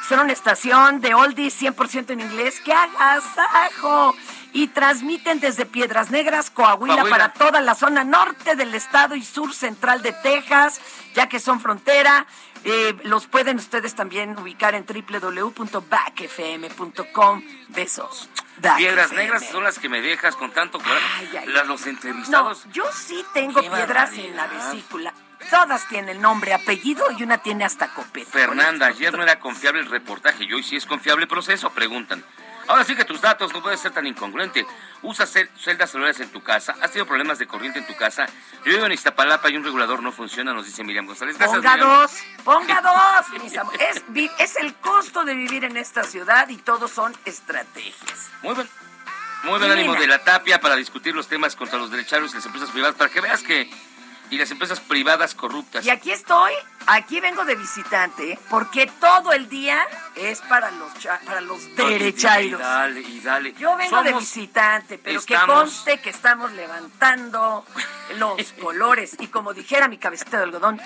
Será 0.08 0.22
una 0.22 0.32
estación 0.32 1.00
de 1.00 1.14
oldies 1.14 1.60
100% 1.60 2.10
en 2.10 2.20
inglés 2.20 2.60
que 2.60 2.72
agasajo. 2.72 4.14
Y 4.52 4.68
transmiten 4.68 5.38
desde 5.40 5.66
Piedras 5.66 6.10
Negras, 6.10 6.50
Coahuila, 6.50 6.94
Coahuila. 6.94 7.16
para 7.16 7.32
toda 7.34 7.60
la 7.60 7.74
zona 7.74 8.04
norte 8.04 8.56
del 8.56 8.74
estado 8.74 9.14
y 9.14 9.22
sur 9.22 9.52
central 9.52 10.00
de 10.02 10.12
Texas, 10.12 10.80
ya 11.14 11.28
que 11.28 11.38
son 11.40 11.60
frontera. 11.60 12.26
Eh, 12.64 12.96
los 13.02 13.26
pueden 13.26 13.58
ustedes 13.58 13.94
también 13.94 14.38
ubicar 14.38 14.74
en 14.74 14.86
www.backfm.com. 14.86 17.42
Besos. 17.68 18.30
Back 18.58 18.76
Piedras 18.78 19.06
FM. 19.06 19.22
negras 19.24 19.46
son 19.50 19.64
las 19.64 19.78
que 19.78 19.88
me 19.90 20.00
dejas 20.00 20.34
con 20.36 20.50
tanto 20.52 20.78
coraje. 20.78 21.44
Los 21.66 21.84
No, 21.84 21.90
entrevistados. 21.90 22.64
yo 22.72 22.84
sí 22.92 23.22
tengo 23.34 23.60
Qué 23.60 23.68
piedras 23.68 24.12
en 24.14 24.34
la 24.36 24.46
vesícula. 24.46 25.12
Todas 25.50 25.86
tienen 25.88 26.20
nombre, 26.20 26.52
apellido 26.54 27.04
y 27.18 27.22
una 27.22 27.38
tiene 27.38 27.64
hasta 27.64 27.88
copete. 27.88 28.30
Fernanda, 28.30 28.86
ayer 28.86 29.16
no 29.16 29.22
era 29.22 29.38
confiable 29.38 29.80
el 29.80 29.90
reportaje 29.90 30.44
y 30.44 30.52
hoy 30.52 30.62
sí 30.62 30.76
es 30.76 30.86
confiable 30.86 31.22
el 31.24 31.28
proceso, 31.28 31.70
preguntan. 31.70 32.24
Ahora 32.68 32.82
sí 32.84 32.96
que 32.96 33.04
tus 33.04 33.20
datos 33.20 33.52
no 33.52 33.62
pueden 33.62 33.78
ser 33.78 33.92
tan 33.92 34.08
incongruente. 34.08 34.66
Usas 35.02 35.32
cel- 35.36 35.48
celdas 35.56 35.88
celulares 35.92 36.18
en 36.18 36.30
tu 36.30 36.42
casa, 36.42 36.74
has 36.82 36.90
tenido 36.90 37.06
problemas 37.06 37.38
de 37.38 37.46
corriente 37.46 37.78
en 37.78 37.86
tu 37.86 37.94
casa. 37.94 38.26
Yo 38.64 38.72
vivo 38.72 38.86
en 38.86 38.92
Iztapalapa 38.92 39.48
y 39.50 39.56
un 39.56 39.62
regulador 39.62 40.02
no 40.02 40.10
funciona, 40.10 40.52
nos 40.52 40.66
dice 40.66 40.82
Miriam 40.82 41.06
González. 41.06 41.38
Gracias, 41.38 41.58
Ponga 41.58 41.76
Miriam. 41.76 41.88
dos, 41.90 42.12
ponga 42.44 42.80
dos, 43.32 43.42
mis 43.42 43.56
amores. 43.56 44.02
Es, 44.38 44.56
el 44.56 44.74
costo 44.74 45.24
de 45.24 45.34
vivir 45.34 45.62
en 45.64 45.76
esta 45.76 46.02
ciudad 46.02 46.48
y 46.48 46.56
todos 46.56 46.90
son 46.90 47.14
estrategias. 47.24 48.30
Muy 48.42 48.54
buen, 48.54 48.68
muy 49.44 49.58
buen 49.60 49.70
ánimo 49.70 49.94
de 49.94 50.08
la 50.08 50.24
tapia 50.24 50.60
para 50.60 50.74
discutir 50.74 51.14
los 51.14 51.28
temas 51.28 51.54
contra 51.54 51.78
los 51.78 51.92
derecharios 51.92 52.32
y 52.32 52.34
las 52.34 52.46
empresas 52.46 52.70
privadas, 52.70 52.96
para 52.96 53.10
que 53.10 53.20
veas 53.20 53.42
que. 53.44 53.70
Y 54.30 54.38
las 54.38 54.50
empresas 54.50 54.80
privadas 54.80 55.34
corruptas. 55.36 55.84
Y 55.86 55.90
aquí 55.90 56.10
estoy, 56.10 56.52
aquí 56.88 57.20
vengo 57.20 57.44
de 57.44 57.54
visitante, 57.54 58.38
porque 58.50 58.86
todo 59.00 59.32
el 59.32 59.48
día 59.48 59.86
es 60.16 60.40
para 60.40 60.70
los 60.72 60.92
cha- 60.98 61.20
para 61.24 61.40
los 61.40 61.74
derechairos. 61.76 62.60
Y 62.60 62.62
dale, 62.64 63.00
y 63.02 63.20
dale. 63.20 63.52
Yo 63.54 63.76
vengo 63.76 64.02
de 64.02 64.12
visitante, 64.14 64.98
pero 64.98 65.20
que 65.24 65.34
estamos- 65.34 65.56
conste 65.60 66.00
que 66.00 66.10
estamos 66.10 66.50
levantando 66.52 67.64
los 68.16 68.52
colores. 68.60 69.16
Y 69.20 69.28
como 69.28 69.54
dijera 69.54 69.86
mi 69.86 69.98
cabecita 69.98 70.38
de 70.38 70.42
algodón, 70.44 70.80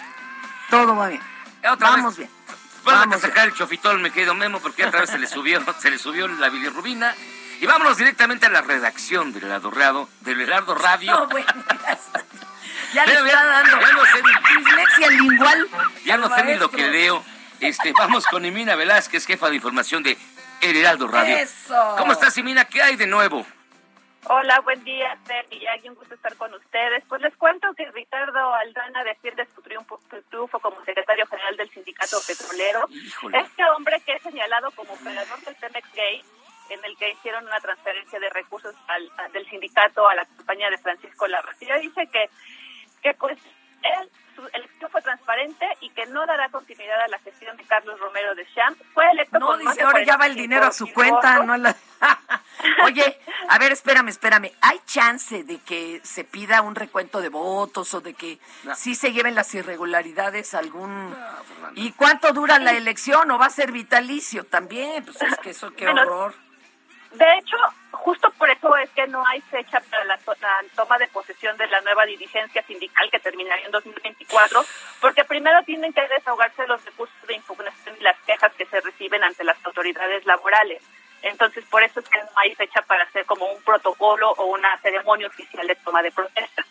todo 0.68 0.94
va 0.94 1.08
bien. 1.08 1.22
Otra 1.70 1.90
Vamos 1.90 2.16
vez. 2.18 2.28
bien. 2.28 2.40
Vamos 2.84 3.16
a 3.16 3.20
sacar 3.20 3.46
el 3.48 3.54
chofitol, 3.54 4.00
me 4.00 4.10
quedo 4.10 4.34
Memo, 4.34 4.58
porque 4.60 4.84
otra 4.84 5.00
vez 5.00 5.10
se 5.10 5.18
le 5.18 5.26
subió, 5.26 5.60
se 5.80 5.90
le 5.90 5.98
subió 5.98 6.28
la 6.28 6.48
bilirrubina. 6.50 7.14
Y 7.60 7.66
vámonos 7.66 7.96
directamente 7.98 8.46
a 8.46 8.48
la 8.50 8.60
redacción 8.62 9.32
del 9.32 9.44
Heraldo 9.44 9.70
Radio. 9.70 10.08
Del 10.20 10.40
Heraldo 10.42 10.74
Radio. 10.74 11.12
No, 11.12 11.26
bueno, 11.28 11.46
ya, 12.92 13.06
le 13.06 13.14
está 13.14 13.44
dando 13.44 13.80
ya 13.80 13.92
no 13.92 14.04
sé 14.06 14.22
ni- 14.22 14.64
dislexia 14.64 15.08
lingual. 15.10 15.68
Ya 16.04 16.16
no 16.16 16.34
sé 16.34 16.44
ni 16.44 16.54
lo 16.56 16.70
que 16.70 16.88
leo. 16.88 17.22
Este, 17.60 17.92
vamos 17.92 18.26
con 18.26 18.44
Emina 18.44 18.74
Velázquez, 18.74 19.26
jefa 19.26 19.48
de 19.50 19.56
información 19.56 20.02
de 20.02 20.16
El 20.62 20.76
Heraldo 20.76 21.08
Radio. 21.08 21.36
Eso. 21.36 21.94
¿Cómo 21.98 22.12
estás, 22.12 22.36
Emina? 22.38 22.64
¿Qué 22.64 22.82
hay 22.82 22.96
de 22.96 23.06
nuevo? 23.06 23.46
Hola, 24.24 24.60
buen 24.60 24.82
día, 24.84 25.16
Fer 25.26 25.46
y 25.50 25.60
Jackie, 25.60 25.88
un 25.88 25.94
gusto 25.94 26.14
estar 26.14 26.36
con 26.36 26.52
ustedes. 26.54 27.02
Pues 27.08 27.22
les 27.22 27.34
cuento 27.36 27.72
que 27.74 27.90
Ricardo 27.90 28.54
Aldana 28.54 29.02
defiende 29.04 29.46
su 29.54 29.62
triunfo, 29.62 29.98
su 30.10 30.20
triunfo 30.28 30.58
como 30.60 30.82
secretario 30.84 31.26
general 31.26 31.56
del 31.56 31.70
sindicato 31.70 32.18
petrolero. 32.26 32.86
Este 33.32 33.64
hombre 33.76 34.00
que 34.04 34.12
es 34.14 34.22
señalado 34.22 34.70
como 34.72 34.92
operador 34.92 35.40
del 35.40 35.54
Pemex 35.56 35.92
Gay, 35.94 36.22
en 36.68 36.84
el 36.84 36.96
que 36.98 37.10
hicieron 37.12 37.46
una 37.46 37.60
transferencia 37.60 38.20
de 38.20 38.28
recursos 38.30 38.74
al- 38.88 39.10
a- 39.18 39.28
del 39.30 39.48
sindicato 39.48 40.06
a 40.08 40.14
la 40.14 40.24
compañía 40.26 40.68
de 40.70 40.78
Francisco 40.78 41.26
Larracia, 41.26 41.76
dice 41.76 42.06
que, 42.12 42.28
que 43.02 43.14
pues 43.14 43.38
él, 43.82 44.10
su 44.36 44.46
elección 44.52 44.90
fue 44.90 45.02
transparente 45.02 45.66
y 45.80 45.90
que 45.90 46.06
no 46.06 46.26
dará 46.26 46.48
continuidad 46.50 47.00
a 47.00 47.08
la 47.08 47.18
gestión 47.18 47.56
de 47.56 47.64
Carlos 47.64 47.98
Romero 47.98 48.34
de 48.34 48.46
Champ. 48.54 48.78
Fue 48.92 49.10
electo 49.10 49.38
No, 49.38 49.46
con 49.46 49.64
más 49.64 49.74
dice, 49.74 49.80
de 49.80 49.86
ahora 49.86 50.04
ya 50.04 50.16
va 50.16 50.26
el 50.26 50.34
45 50.34 50.42
dinero 50.42 50.66
a 50.66 50.72
su 50.72 50.92
cuenta, 50.92 51.32
votos. 51.32 51.46
no 51.46 51.52
a 51.52 51.58
la... 51.58 51.76
Oye, 52.84 53.18
a 53.48 53.58
ver, 53.58 53.72
espérame, 53.72 54.08
espérame. 54.08 54.52
¿Hay 54.60 54.80
chance 54.86 55.44
de 55.44 55.58
que 55.58 56.00
se 56.04 56.24
pida 56.24 56.62
un 56.62 56.74
recuento 56.74 57.20
de 57.20 57.28
votos 57.28 57.92
o 57.94 58.00
de 58.00 58.14
que 58.14 58.38
sí 58.76 58.94
se 58.94 59.12
lleven 59.12 59.34
las 59.34 59.54
irregularidades 59.54 60.54
algún... 60.54 61.14
¿Y 61.74 61.92
cuánto 61.92 62.32
dura 62.32 62.58
la 62.58 62.72
elección 62.72 63.30
o 63.30 63.38
va 63.38 63.46
a 63.46 63.50
ser 63.50 63.72
vitalicio 63.72 64.44
también? 64.44 65.04
Pues 65.04 65.20
es 65.22 65.38
que 65.38 65.50
eso, 65.50 65.72
qué 65.74 65.88
horror. 65.88 66.34
De 67.12 67.26
hecho, 67.38 67.56
justo 67.90 68.30
por 68.38 68.48
eso 68.48 68.76
es 68.76 68.88
que 68.90 69.06
no 69.08 69.26
hay 69.26 69.40
fecha 69.40 69.80
para 69.90 70.04
la, 70.04 70.16
to- 70.18 70.34
la 70.40 70.60
toma 70.76 70.96
de 70.98 71.08
posesión 71.08 71.56
de 71.56 71.66
la 71.66 71.80
nueva 71.80 72.04
dirigencia 72.06 72.62
sindical 72.62 73.10
que 73.10 73.18
terminaría 73.18 73.66
en 73.66 73.72
2024, 73.72 74.64
porque 75.00 75.24
primero 75.24 75.60
tienen 75.64 75.92
que 75.92 76.06
desahogarse 76.06 76.66
los 76.68 76.84
recursos 76.84 77.16
de 77.26 77.34
impugnación 77.34 77.96
y 77.98 78.02
las 78.04 78.16
quejas 78.20 78.52
que 78.54 78.64
se 78.66 78.80
reciben 78.80 79.24
ante 79.24 79.42
las 79.44 79.56
autoridades 79.64 80.24
laborales. 80.24 80.82
Entonces, 81.22 81.64
por 81.66 81.82
eso 81.82 82.00
es 82.00 82.08
que 82.08 82.18
no 82.22 82.30
hay 82.36 82.54
fecha 82.54 82.80
para 82.82 83.02
hacer 83.04 83.26
como 83.26 83.44
un 83.46 83.60
protocolo 83.62 84.30
o 84.38 84.44
una 84.46 84.78
ceremonia 84.78 85.26
oficial 85.26 85.66
de 85.66 85.74
toma 85.74 86.02
de 86.02 86.12
protesta. 86.12 86.64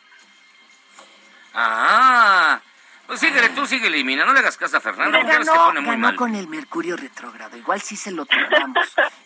Ah, 1.53 2.61
pues 3.09 3.19
síguele 3.19 3.49
tú, 3.49 3.65
síguele, 3.65 3.99
Emina. 3.99 4.23
No 4.23 4.33
le 4.33 4.39
hagas 4.39 4.55
caso 4.55 4.77
a 4.77 4.79
Fernando, 4.79 5.17
porque 5.17 5.37
ves 5.37 5.39
que 5.39 5.45
ganó, 5.53 5.65
pone 5.65 5.79
muy 5.81 5.89
ganó 5.89 6.01
mal. 6.07 6.15
con 6.15 6.35
el 6.35 6.47
Mercurio 6.47 6.95
retrógrado. 6.95 7.57
Igual 7.57 7.81
sí 7.81 7.95
se 7.97 8.11
lo 8.11 8.25
tratamos. 8.25 8.77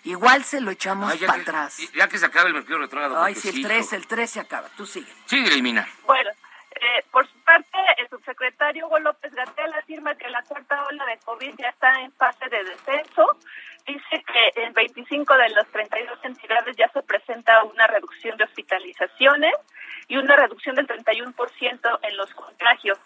Igual 0.06 0.44
se 0.46 0.62
lo 0.62 0.72
echamos 0.72 1.12
Ay, 1.12 1.20
para 1.20 1.34
que- 1.36 1.42
atrás. 1.42 1.78
Ya 1.94 2.08
que 2.08 2.18
se 2.18 2.26
acabe 2.26 2.48
el 2.48 2.54
mercurio 2.56 2.80
retrógrado. 2.80 3.22
Ay, 3.22 3.36
si 3.36 3.50
el 3.50 3.56
sí, 3.56 3.62
3, 3.64 3.94
el 3.94 4.08
3 4.08 4.30
se 4.32 4.40
acaba. 4.40 4.70
Tú 4.78 4.86
sigue. 4.86 5.12
Síguele, 5.26 5.58
Emina. 5.58 5.88
Bueno, 6.08 6.30
eh, 6.72 7.04
por 7.12 7.28
su 7.28 7.38
parte, 7.44 7.78
el 7.98 8.10
subsecretario 8.10 8.88
Hugo 8.88 9.00
López 9.00 9.34
Gatel 9.34 9.74
afirma 9.74 10.16
que 10.16 10.28
la 10.30 10.42
cuarta 10.44 10.82
ola 10.88 11.06
de 11.06 11.18
COVID 11.20 11.54
ya 11.58 11.68
está 11.70 12.00
en 12.02 12.12
fase 12.14 12.50
de 12.50 12.64
descenso. 12.64 13.28
Dice 13.86 14.24
que 14.26 14.62
en 14.64 14.74
25 14.74 15.36
de 15.36 15.50
las 15.50 15.68
32 15.68 16.18
entidades 16.24 16.74
ya 16.78 16.88
se 16.94 17.04
presenta 17.04 17.64
una 17.66 17.86
reducción 17.88 18.38
de 18.38 18.46
hospitalizaciones 18.46 19.54
y 20.08 20.16
una 20.18 20.36
reducción 20.38 20.76
del 20.76 20.88
31% 20.88 22.00
en 22.02 22.18
los 22.18 22.34
contagios. 22.34 22.98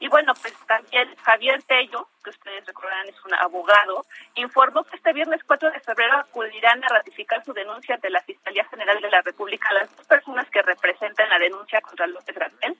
Y 0.00 0.08
bueno, 0.08 0.32
pues 0.40 0.54
también 0.66 1.14
Javier 1.22 1.62
Tello, 1.64 2.08
que 2.24 2.30
ustedes 2.30 2.64
recordarán 2.66 3.06
es 3.06 3.22
un 3.22 3.34
abogado, 3.34 4.06
informó 4.34 4.82
que 4.82 4.96
este 4.96 5.12
viernes 5.12 5.42
4 5.46 5.70
de 5.70 5.80
febrero 5.80 6.16
acudirán 6.16 6.82
a 6.82 6.88
ratificar 6.88 7.44
su 7.44 7.52
denuncia 7.52 7.96
ante 7.96 8.08
la 8.08 8.22
Fiscalía 8.22 8.64
General 8.64 8.98
de 8.98 9.10
la 9.10 9.20
República 9.20 9.68
las 9.74 9.94
dos 9.94 10.06
personas 10.06 10.48
que 10.48 10.62
representan 10.62 11.28
la 11.28 11.38
denuncia 11.38 11.82
contra 11.82 12.06
López 12.06 12.34
Gatel, 12.34 12.78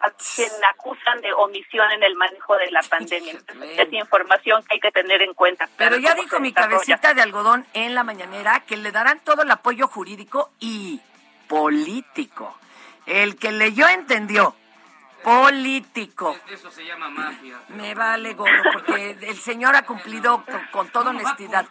a 0.00 0.10
quien 0.12 0.50
acusan 0.72 1.20
de 1.20 1.32
omisión 1.32 1.90
en 1.90 2.04
el 2.04 2.14
manejo 2.14 2.56
de 2.56 2.70
la 2.70 2.82
pandemia. 2.82 3.32
Entonces, 3.32 3.78
es 3.78 3.92
información 3.92 4.62
que 4.62 4.74
hay 4.74 4.80
que 4.80 4.92
tener 4.92 5.22
en 5.22 5.34
cuenta. 5.34 5.68
Pero 5.76 5.96
ya 5.96 6.14
dijo 6.14 6.38
mi 6.38 6.52
cabecita 6.52 7.14
de 7.14 7.22
algodón 7.22 7.66
en 7.74 7.96
la 7.96 8.04
mañanera 8.04 8.60
que 8.60 8.76
le 8.76 8.92
darán 8.92 9.18
todo 9.24 9.42
el 9.42 9.50
apoyo 9.50 9.88
jurídico 9.88 10.52
y 10.60 11.00
político. 11.48 12.56
El 13.06 13.36
que 13.36 13.50
leyó 13.50 13.88
entendió. 13.88 14.54
Político. 15.22 16.36
Eso 16.48 16.70
se 16.70 16.84
llama 16.84 17.08
mafia. 17.10 17.58
Me 17.68 17.94
vale 17.94 18.34
gorro, 18.34 18.62
porque 18.72 19.16
el 19.20 19.36
señor 19.38 19.74
ha 19.76 19.82
cumplido 19.82 20.44
con, 20.50 20.66
con 20.70 20.88
toda 20.88 21.06
¿Cómo 21.06 21.22
va 21.22 21.30
a 21.30 21.32
honestidad. 21.34 21.66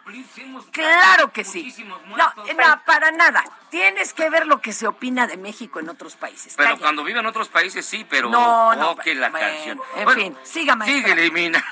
Claro 0.72 1.32
que 1.32 1.44
sí. 1.44 1.74
No, 2.16 2.32
eh, 2.46 2.54
no, 2.54 2.82
para 2.84 3.10
nada. 3.10 3.42
Tienes 3.70 4.12
que 4.14 4.28
ver 4.30 4.46
lo 4.46 4.60
que 4.60 4.72
se 4.72 4.86
opina 4.86 5.26
de 5.26 5.36
México 5.36 5.80
en 5.80 5.88
otros 5.88 6.16
países. 6.16 6.54
Pero 6.56 6.70
Calla. 6.70 6.80
cuando 6.80 7.04
vive 7.04 7.20
en 7.20 7.26
otros 7.26 7.48
países 7.48 7.84
sí, 7.86 8.06
pero... 8.08 8.28
No, 8.28 8.74
no, 8.74 8.90
Oh, 8.90 8.96
que 8.96 9.14
la 9.14 9.30
bueno, 9.30 9.46
canción. 9.46 9.80
en 9.96 10.04
Bueno, 10.04 10.20
fin, 10.22 10.36
siga, 10.42 10.74
maestra. 10.76 11.00
Síguele, 11.00 11.26
Emina. 11.26 11.64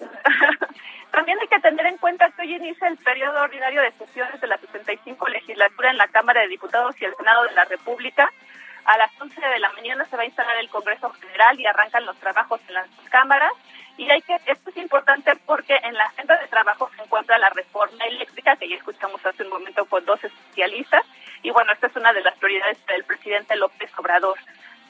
También 1.10 1.38
hay 1.40 1.48
que 1.48 1.58
tener 1.58 1.86
en 1.86 1.96
cuenta 1.98 2.30
que 2.30 2.42
hoy 2.42 2.54
inicia 2.54 2.86
el 2.86 2.96
periodo 2.98 3.40
ordinario 3.42 3.82
de 3.82 3.90
sesiones 3.92 4.40
de 4.40 4.46
la 4.46 4.58
65 4.58 5.28
legislatura 5.28 5.90
en 5.90 5.98
la 5.98 6.06
Cámara 6.08 6.40
de 6.42 6.48
Diputados 6.48 6.94
y 7.00 7.04
el 7.04 7.16
Senado 7.16 7.42
de 7.44 7.52
la 7.52 7.64
República. 7.64 8.30
A 8.90 8.98
las 8.98 9.12
11 9.20 9.40
de 9.40 9.58
la 9.60 9.70
mañana 9.70 10.04
se 10.06 10.16
va 10.16 10.24
a 10.24 10.26
instalar 10.26 10.56
el 10.56 10.68
Congreso 10.68 11.10
General 11.10 11.60
y 11.60 11.64
arrancan 11.64 12.04
los 12.04 12.16
trabajos 12.16 12.60
en 12.66 12.74
las 12.74 12.88
cámaras. 13.08 13.52
Y 13.96 14.10
hay 14.10 14.20
que, 14.20 14.34
esto 14.46 14.70
es 14.70 14.76
importante 14.78 15.36
porque 15.46 15.78
en 15.84 15.94
la 15.94 16.06
agenda 16.06 16.36
de 16.36 16.48
trabajo 16.48 16.90
se 16.96 17.02
encuentra 17.04 17.38
la 17.38 17.50
reforma 17.50 18.04
eléctrica, 18.06 18.56
que 18.56 18.68
ya 18.68 18.74
escuchamos 18.74 19.24
hace 19.24 19.44
un 19.44 19.50
momento 19.50 19.84
con 19.84 20.04
dos 20.04 20.24
especialistas. 20.24 21.06
Y 21.44 21.52
bueno, 21.52 21.72
esta 21.72 21.86
es 21.86 21.94
una 21.94 22.12
de 22.12 22.20
las 22.22 22.36
prioridades 22.38 22.84
del 22.86 23.04
presidente 23.04 23.54
López 23.54 23.96
Obrador. 23.96 24.36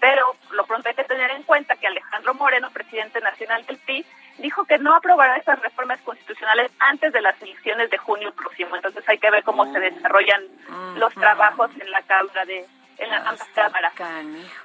Pero 0.00 0.34
lo 0.52 0.64
pronto 0.64 0.88
hay 0.88 0.94
que 0.94 1.04
tener 1.04 1.30
en 1.32 1.42
cuenta 1.42 1.76
que 1.76 1.86
Alejandro 1.86 2.32
Moreno, 2.32 2.70
presidente 2.70 3.20
nacional 3.20 3.66
del 3.66 3.76
PRI, 3.80 4.06
dijo 4.38 4.64
que 4.64 4.78
no 4.78 4.94
aprobará 4.94 5.36
esas 5.36 5.60
reformas 5.60 6.00
constitucionales 6.00 6.72
antes 6.78 7.12
de 7.12 7.20
las 7.20 7.40
elecciones 7.42 7.90
de 7.90 7.98
junio 7.98 8.32
próximo. 8.32 8.76
Entonces 8.76 9.06
hay 9.06 9.18
que 9.18 9.30
ver 9.30 9.44
cómo 9.44 9.70
se 9.70 9.78
desarrollan 9.78 10.42
los 10.96 11.12
trabajos 11.12 11.70
en 11.78 11.90
la 11.90 12.00
Cámara 12.00 12.46
de 12.46 12.64
en 13.00 13.10
la 13.10 13.20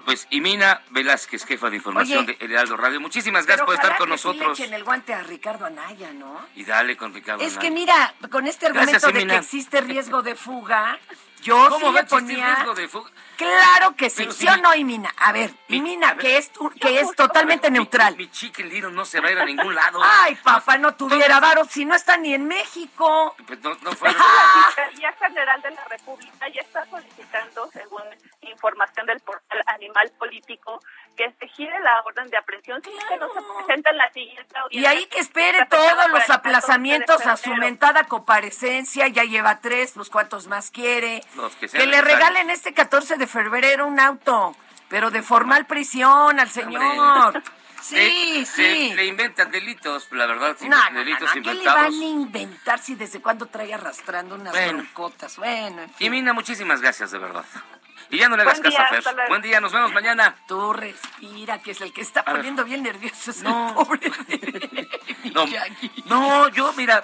Pues 0.06 0.28
Emina 0.32 0.82
Velázquez, 0.92 1.46
jefa 1.46 1.70
de 1.70 1.76
información 1.76 2.24
Oye. 2.26 2.38
de 2.40 2.46
Heraldo 2.46 2.78
Radio. 2.78 3.02
Muchísimas 3.02 3.46
gracias 3.46 3.66
por 3.66 3.76
estar 3.76 3.98
con 3.98 4.10
que 4.10 4.18
sí 4.18 4.28
nosotros. 4.28 4.58
le 4.60 4.64
echen 4.66 4.74
el 4.74 4.84
guante 4.86 5.14
a 5.14 5.24
Ricardo 5.24 5.66
Anaya, 5.66 6.14
¿no? 6.14 6.46
Y 6.56 6.64
dale 6.64 6.96
con 6.96 7.14
Ricardo. 7.14 7.44
Es 7.44 7.58
que 7.58 7.68
Anaya. 7.68 7.72
mira, 7.82 8.14
con 8.32 8.48
este 8.48 8.68
argumento 8.68 8.92
Gracias, 8.92 9.14
de 9.14 9.20
Emina. 9.20 9.34
que 9.34 9.40
existe 9.40 9.82
riesgo 9.82 10.22
de 10.22 10.36
fuga, 10.36 10.98
yo 11.42 11.68
¿Cómo 11.70 11.80
sí 11.90 11.94
va 11.94 12.00
a 12.00 12.04
le 12.04 12.08
ponía... 12.08 12.56
riesgo 12.56 12.76
de 12.76 12.88
fuga? 12.88 13.12
Claro 13.36 13.94
que 13.98 14.10
sí, 14.10 14.26
¿sí 14.32 14.48
o 14.48 14.56
mi- 14.56 14.62
no, 14.62 14.74
Imina? 14.74 15.14
A 15.18 15.34
ver, 15.34 15.54
Imina, 15.68 16.16
que 16.16 16.38
es, 16.38 16.54
tu- 16.54 16.70
que 16.70 17.02
es 17.02 17.14
totalmente 17.18 17.70
Mi- 17.70 17.80
neutral. 17.80 18.16
Mi, 18.16 18.30
chicken 18.30 18.70
little 18.70 18.92
no 18.94 19.04
se 19.04 19.20
va 19.20 19.28
a 19.28 19.32
ir 19.34 19.40
a 19.40 19.44
ningún 19.46 19.76
lado. 19.76 20.00
Ay, 20.24 20.36
papá, 20.42 20.78
no 20.78 20.96
tuviera 20.96 21.42
varo 21.42 21.66
si 21.66 21.84
no 21.84 21.94
está 21.94 22.16
ni 22.16 22.34
en 22.34 22.48
México. 22.48 23.36
Pues 23.46 23.60
no, 23.62 23.76
no 23.82 23.92
fue. 23.92 24.14
La 24.14 24.24
Fiscalía 24.68 25.12
General 25.20 25.62
de 25.62 25.72
la 25.72 25.84
República 25.90 26.48
ya 26.48 26.62
está 26.62 26.86
solicitando, 26.90 27.70
según 27.74 28.04
información 28.66 29.06
del 29.06 29.20
portal 29.20 29.62
Animal 29.68 30.12
Político, 30.18 30.80
que 31.16 31.32
se 31.40 31.48
gire 31.50 31.80
la 31.82 32.02
orden 32.02 32.30
de 32.30 32.38
aprehensión 32.38 32.82
si 32.84 32.90
es 32.90 33.04
que 33.06 33.18
no 33.18 33.28
se 33.32 33.40
presenta 33.58 33.92
en 33.92 33.98
la 33.98 34.12
siguiente 34.12 34.44
Y 34.54 34.58
audiencia. 34.58 34.90
ahí 34.90 35.06
que 35.06 35.20
espere 35.20 35.66
todos 35.68 35.86
los 35.86 36.06
el 36.06 36.12
14 36.12 36.28
de 36.28 36.34
aplazamientos 36.34 37.26
a 37.28 37.38
su 37.38 37.54
mentada 37.56 38.06
comparecencia, 38.06 39.08
ya 39.08 39.24
lleva 39.24 39.60
tres, 39.62 39.96
los 39.96 40.10
cuantos 40.10 40.48
más 40.48 40.72
quiere. 40.72 41.22
Los 41.36 41.56
que 41.56 41.86
le 41.86 42.02
regalen 42.02 42.50
este 42.50 42.74
14 42.74 43.18
de 43.18 43.28
febrero 43.28 43.86
un 43.86 44.00
auto, 44.00 44.56
pero 44.90 45.12
de 45.12 45.22
formal 45.22 45.66
prisión 45.68 46.40
al 46.40 46.50
señor. 46.50 47.44
Sí, 47.82 47.96
Le- 48.40 48.46
sí. 48.48 48.90
Le, 48.90 48.96
le 48.96 49.06
inventan 49.06 49.52
delitos, 49.52 50.12
la 50.12 50.26
verdad, 50.26 50.56
sí, 50.58 50.68
No, 50.68 50.76
no, 50.76 50.90
no, 50.90 51.00
delitos 51.00 51.28
no, 51.28 51.34
¿qué 51.34 51.40
le 51.42 51.52
inventados. 51.52 51.82
van 51.84 51.94
a 51.94 52.04
inventar 52.06 52.80
si 52.80 52.96
desde 52.96 53.22
cuándo 53.22 53.46
trae 53.46 53.72
arrastrando 53.76 54.34
unas 54.34 54.54
Bueno. 54.54 54.84
Bueno, 55.38 55.82
en 55.84 55.90
fin. 55.92 56.08
Y 56.08 56.10
Mina, 56.10 56.34
muchísimas 56.34 56.82
gracias, 56.82 57.12
de 57.12 57.20
verdad. 57.20 57.46
Y 58.10 58.18
ya 58.20 58.30
no 58.30 58.36
le 58.38 58.44
hagas 58.44 58.60
Buen 58.60 58.72
caso 58.72 58.84
a 58.84 58.90
día, 58.90 59.00
hasta 59.00 59.14
Fer. 59.14 59.28
Buen 59.30 59.42
día, 59.42 59.60
nos 59.60 59.72
vemos 59.74 59.92
mañana. 59.94 60.36
Tú 60.48 60.74
respira, 60.74 61.60
que 61.62 61.72
es 61.72 61.82
el 61.82 61.92
que 61.94 62.02
está 62.02 62.20
A 62.22 62.26
ver. 62.34 62.38
poniendo 62.38 62.64
bien 62.64 62.84
nervioso. 62.84 63.32
No. 63.44 63.74
pobre. 63.76 64.12
No, 65.34 65.46
no, 66.06 66.48
yo, 66.50 66.72
mira, 66.78 67.04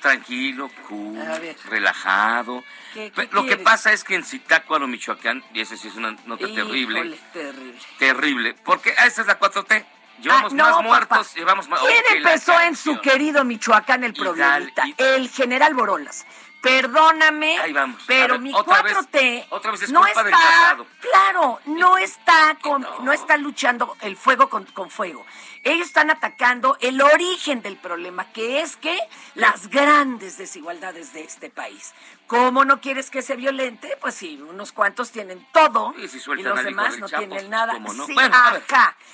Tranquilo, 0.00 0.70
cool, 0.88 1.18
relajado. 1.66 2.62
¿Qué- 2.94 3.12
Pe- 3.14 3.28
qué 3.28 3.34
Lo 3.34 3.44
que 3.44 3.58
pasa 3.58 3.92
es 3.92 4.02
que 4.02 4.14
en 4.14 4.24
Zitácuaro, 4.24 4.86
Michoacán, 4.86 5.44
y 5.52 5.60
esa 5.60 5.76
sí 5.76 5.88
es 5.88 5.96
una 5.96 6.12
nota 6.24 6.46
terrible, 6.46 7.00
Híjole, 7.00 7.18
terrible. 7.34 7.78
terrible, 7.98 8.54
porque 8.64 8.94
ah, 8.96 9.06
esa 9.06 9.20
es 9.22 9.26
la 9.26 9.38
4T. 9.38 9.84
Llevamos 10.22 10.52
Ah, 10.52 10.56
no, 10.56 10.64
más 10.64 10.72
papá. 10.72 10.82
muertos, 10.82 11.34
llevamos 11.34 11.68
más... 11.68 11.80
¿Quién 11.80 12.02
la 12.22 12.30
empezó 12.30 12.58
en 12.60 12.76
su 12.76 12.98
querido 13.00 13.44
Michoacán 13.44 14.04
el 14.04 14.12
problemita? 14.14 14.84
El 14.96 15.28
general 15.28 15.74
Borolas. 15.74 16.24
Perdóname, 16.62 17.58
Ahí 17.58 17.72
vamos. 17.72 18.02
pero 18.06 18.34
ver, 18.34 18.40
mi 18.42 18.52
otra 18.54 18.82
vez- 18.82 18.96
4T 18.96 19.46
otra 19.50 19.70
vez 19.72 19.82
es 19.82 19.90
no 19.90 20.00
culpa 20.00 20.10
está, 20.10 20.22
del 20.24 20.32
pasado. 20.32 20.86
claro, 21.00 21.60
no 21.66 21.96
está 21.98 22.56
con, 22.60 22.86
no. 23.02 23.12
está 23.12 23.36
luchando 23.36 23.96
el 24.02 24.16
fuego 24.16 24.48
con, 24.48 24.64
con 24.66 24.90
fuego. 24.90 25.24
Ellos 25.62 25.86
están 25.86 26.10
atacando 26.10 26.76
el 26.80 27.00
origen 27.02 27.60
del 27.62 27.76
problema, 27.76 28.30
que 28.32 28.60
es 28.60 28.76
que 28.76 28.98
las 29.34 29.68
grandes 29.68 30.38
desigualdades 30.38 31.12
de 31.12 31.22
este 31.24 31.50
país. 31.50 31.92
¿Cómo 32.30 32.64
no 32.64 32.80
quieres 32.80 33.10
que 33.10 33.22
se 33.22 33.34
violente? 33.34 33.98
Pues 34.00 34.14
sí, 34.14 34.40
unos 34.40 34.70
cuantos 34.70 35.10
tienen 35.10 35.44
todo 35.52 35.92
Y 35.98 36.06
si 36.06 36.18
y 36.18 36.20
sueltan 36.20 36.54
los 36.54 36.64
demás 36.64 36.96
no 36.98 37.08
Chapo, 37.08 37.26
tienen 37.26 37.50
nada. 37.50 37.72
¿cómo 37.72 37.92
no? 37.92 38.06
Sí, 38.06 38.14
Bueno, 38.14 38.36
ver, 38.52 38.62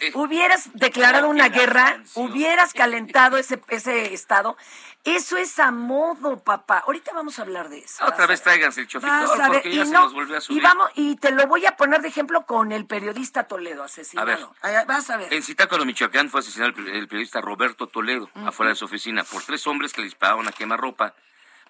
eh, 0.01 0.11
hubieras 0.15 0.69
declarado 0.75 1.31
una 1.31 1.49
guerra, 1.49 1.93
canción. 1.95 2.31
hubieras 2.31 2.75
calentado 2.75 3.39
ese, 3.39 3.59
ese 3.69 4.13
estado. 4.13 4.59
Eso 5.05 5.39
es 5.39 5.59
a 5.59 5.71
modo, 5.71 6.43
papá. 6.45 6.81
Ahorita 6.85 7.13
vamos 7.15 7.39
a 7.39 7.43
hablar 7.43 7.71
de 7.71 7.79
eso. 7.79 8.05
Otra 8.05 8.27
vez 8.27 8.43
tráiganse 8.43 8.83
el 8.83 8.87
chofito, 8.87 9.11
Vas 9.11 9.31
a 9.41 9.49
ver, 9.49 9.63
porque 9.63 9.75
ya 9.75 9.83
y 9.85 9.87
se 9.87 9.93
no, 9.93 10.03
nos 10.03 10.13
volvió 10.13 10.37
a 10.37 10.41
subir. 10.43 10.59
Y 10.59 10.61
vamos, 10.63 10.91
y 10.97 11.17
te 11.17 11.31
lo 11.31 11.47
voy 11.47 11.65
a 11.65 11.75
poner 11.77 12.03
de 12.03 12.09
ejemplo 12.09 12.45
con 12.45 12.71
el 12.71 12.85
periodista 12.85 13.45
Toledo 13.45 13.83
asesinado. 13.85 14.55
A 14.61 14.71
ver. 14.71 14.87
Vas 14.87 15.09
a 15.09 15.17
ver. 15.17 15.33
En 15.33 15.43
Zitácuaro, 15.43 15.87
Michoacán, 15.87 16.29
fue 16.29 16.41
asesinado 16.41 16.73
el, 16.77 16.89
el 16.89 17.09
periodista 17.09 17.41
Roberto 17.41 17.87
Toledo, 17.87 18.29
afuera 18.35 18.71
de 18.71 18.77
su 18.77 18.85
oficina, 18.85 19.25
por 19.25 19.43
tres 19.43 19.67
hombres 19.67 19.95
que 19.95 20.03
le 20.03 20.07
disparaban 20.09 20.47
a 20.49 20.53
quemarropa. 20.53 21.15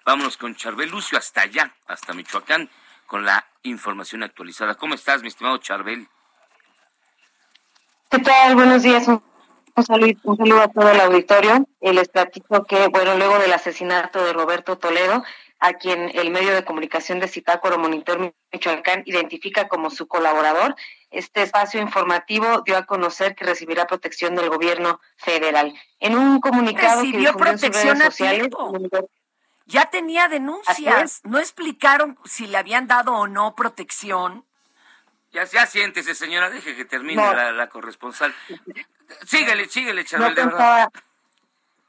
Vámonos 0.07 0.37
con 0.37 0.55
Charbel 0.55 0.89
Lucio 0.89 1.17
hasta 1.17 1.41
allá, 1.41 1.75
hasta 1.85 2.13
Michoacán, 2.13 2.69
con 3.07 3.25
la 3.25 3.45
información 3.63 4.23
actualizada. 4.23 4.75
¿Cómo 4.75 4.95
estás, 4.95 5.21
mi 5.21 5.27
estimado 5.27 5.57
Charbel? 5.57 6.07
¿Qué 8.09 8.19
tal? 8.19 8.55
Buenos 8.55 8.83
días. 8.83 9.05
Un, 9.05 9.21
saludo, 9.85 10.13
un 10.23 10.37
saludo 10.37 10.61
a 10.61 10.69
todo 10.69 10.89
el 10.91 11.01
auditorio. 11.01 11.67
Eh, 11.81 11.91
les 11.91 12.07
platico 12.07 12.63
que, 12.63 12.87
bueno, 12.87 13.17
luego 13.17 13.37
del 13.39 13.51
asesinato 13.51 14.23
de 14.23 14.31
Roberto 14.31 14.77
Toledo, 14.77 15.25
a 15.59 15.73
quien 15.73 16.09
el 16.13 16.31
medio 16.31 16.55
de 16.55 16.63
comunicación 16.63 17.19
de 17.19 17.27
Zitácuaro 17.27 17.77
Monitor 17.77 18.33
Michoacán 18.53 19.03
identifica 19.07 19.67
como 19.67 19.89
su 19.89 20.07
colaborador, 20.07 20.77
este 21.11 21.41
espacio 21.41 21.81
informativo 21.81 22.61
dio 22.65 22.77
a 22.77 22.85
conocer 22.85 23.35
que 23.35 23.43
recibirá 23.43 23.87
protección 23.87 24.35
del 24.35 24.49
gobierno 24.49 25.01
federal. 25.17 25.73
En 25.99 26.15
un 26.15 26.39
comunicado 26.39 27.01
que 27.01 27.07
Recibió 27.07 27.33
difundió 27.33 27.51
en 27.51 27.59
sus 27.59 27.69
protección 27.69 27.97
redes 27.97 28.07
a 28.07 28.11
sociales, 28.11 28.39
tiempo. 28.39 29.09
Ya 29.67 29.89
tenía 29.89 30.27
denuncias. 30.29 31.21
No 31.23 31.39
explicaron 31.39 32.17
si 32.25 32.47
le 32.47 32.57
habían 32.57 32.87
dado 32.87 33.13
o 33.13 33.27
no 33.27 33.53
protección. 33.55 34.45
Ya, 35.31 35.43
ya 35.43 35.65
siéntese, 35.67 36.15
señora, 36.15 36.49
deje 36.49 36.75
que 36.75 36.85
termine 36.85 37.21
No. 37.21 37.33
la, 37.33 37.51
la 37.51 37.67
corresponsal. 37.67 38.33
Síguele, 39.25 39.67
síguele, 39.67 40.01
no 40.03 40.07
Charbel, 40.07 40.35
de 40.35 40.45
verdad. 40.45 40.89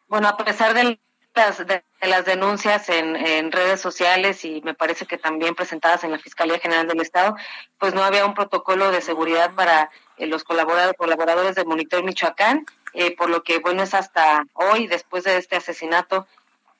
bueno, 0.08 0.28
a 0.28 0.36
pesar 0.36 0.74
de 0.74 0.98
las, 1.34 1.58
de, 1.58 1.84
de 2.00 2.08
las 2.08 2.24
denuncias 2.24 2.88
en, 2.88 3.14
en 3.14 3.52
redes 3.52 3.80
sociales 3.80 4.44
y 4.44 4.60
me 4.62 4.74
parece 4.74 5.06
que 5.06 5.18
también 5.18 5.54
presentadas 5.54 6.02
en 6.02 6.10
la 6.10 6.18
Fiscalía 6.18 6.58
General 6.58 6.88
del 6.88 7.00
Estado, 7.00 7.36
pues 7.78 7.94
no 7.94 8.02
había 8.02 8.26
un 8.26 8.34
protocolo 8.34 8.90
de 8.90 9.00
seguridad 9.00 9.54
para 9.54 9.88
eh, 10.16 10.26
los 10.26 10.42
colaboradores, 10.42 10.96
colaboradores 10.98 11.54
de 11.54 11.64
Monitor 11.64 12.02
Michoacán, 12.02 12.66
eh, 12.92 13.14
por 13.16 13.30
lo 13.30 13.44
que, 13.44 13.58
bueno, 13.60 13.84
es 13.84 13.94
hasta 13.94 14.44
hoy, 14.54 14.88
después 14.88 15.22
de 15.24 15.36
este 15.36 15.56
asesinato, 15.56 16.26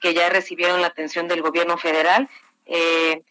que 0.01 0.15
ya 0.15 0.29
recibieron 0.29 0.81
la 0.81 0.89
atención 0.89 1.29
del 1.29 1.43
gobierno 1.43 1.79
federal. 1.79 2.29
Eh, 2.67 3.23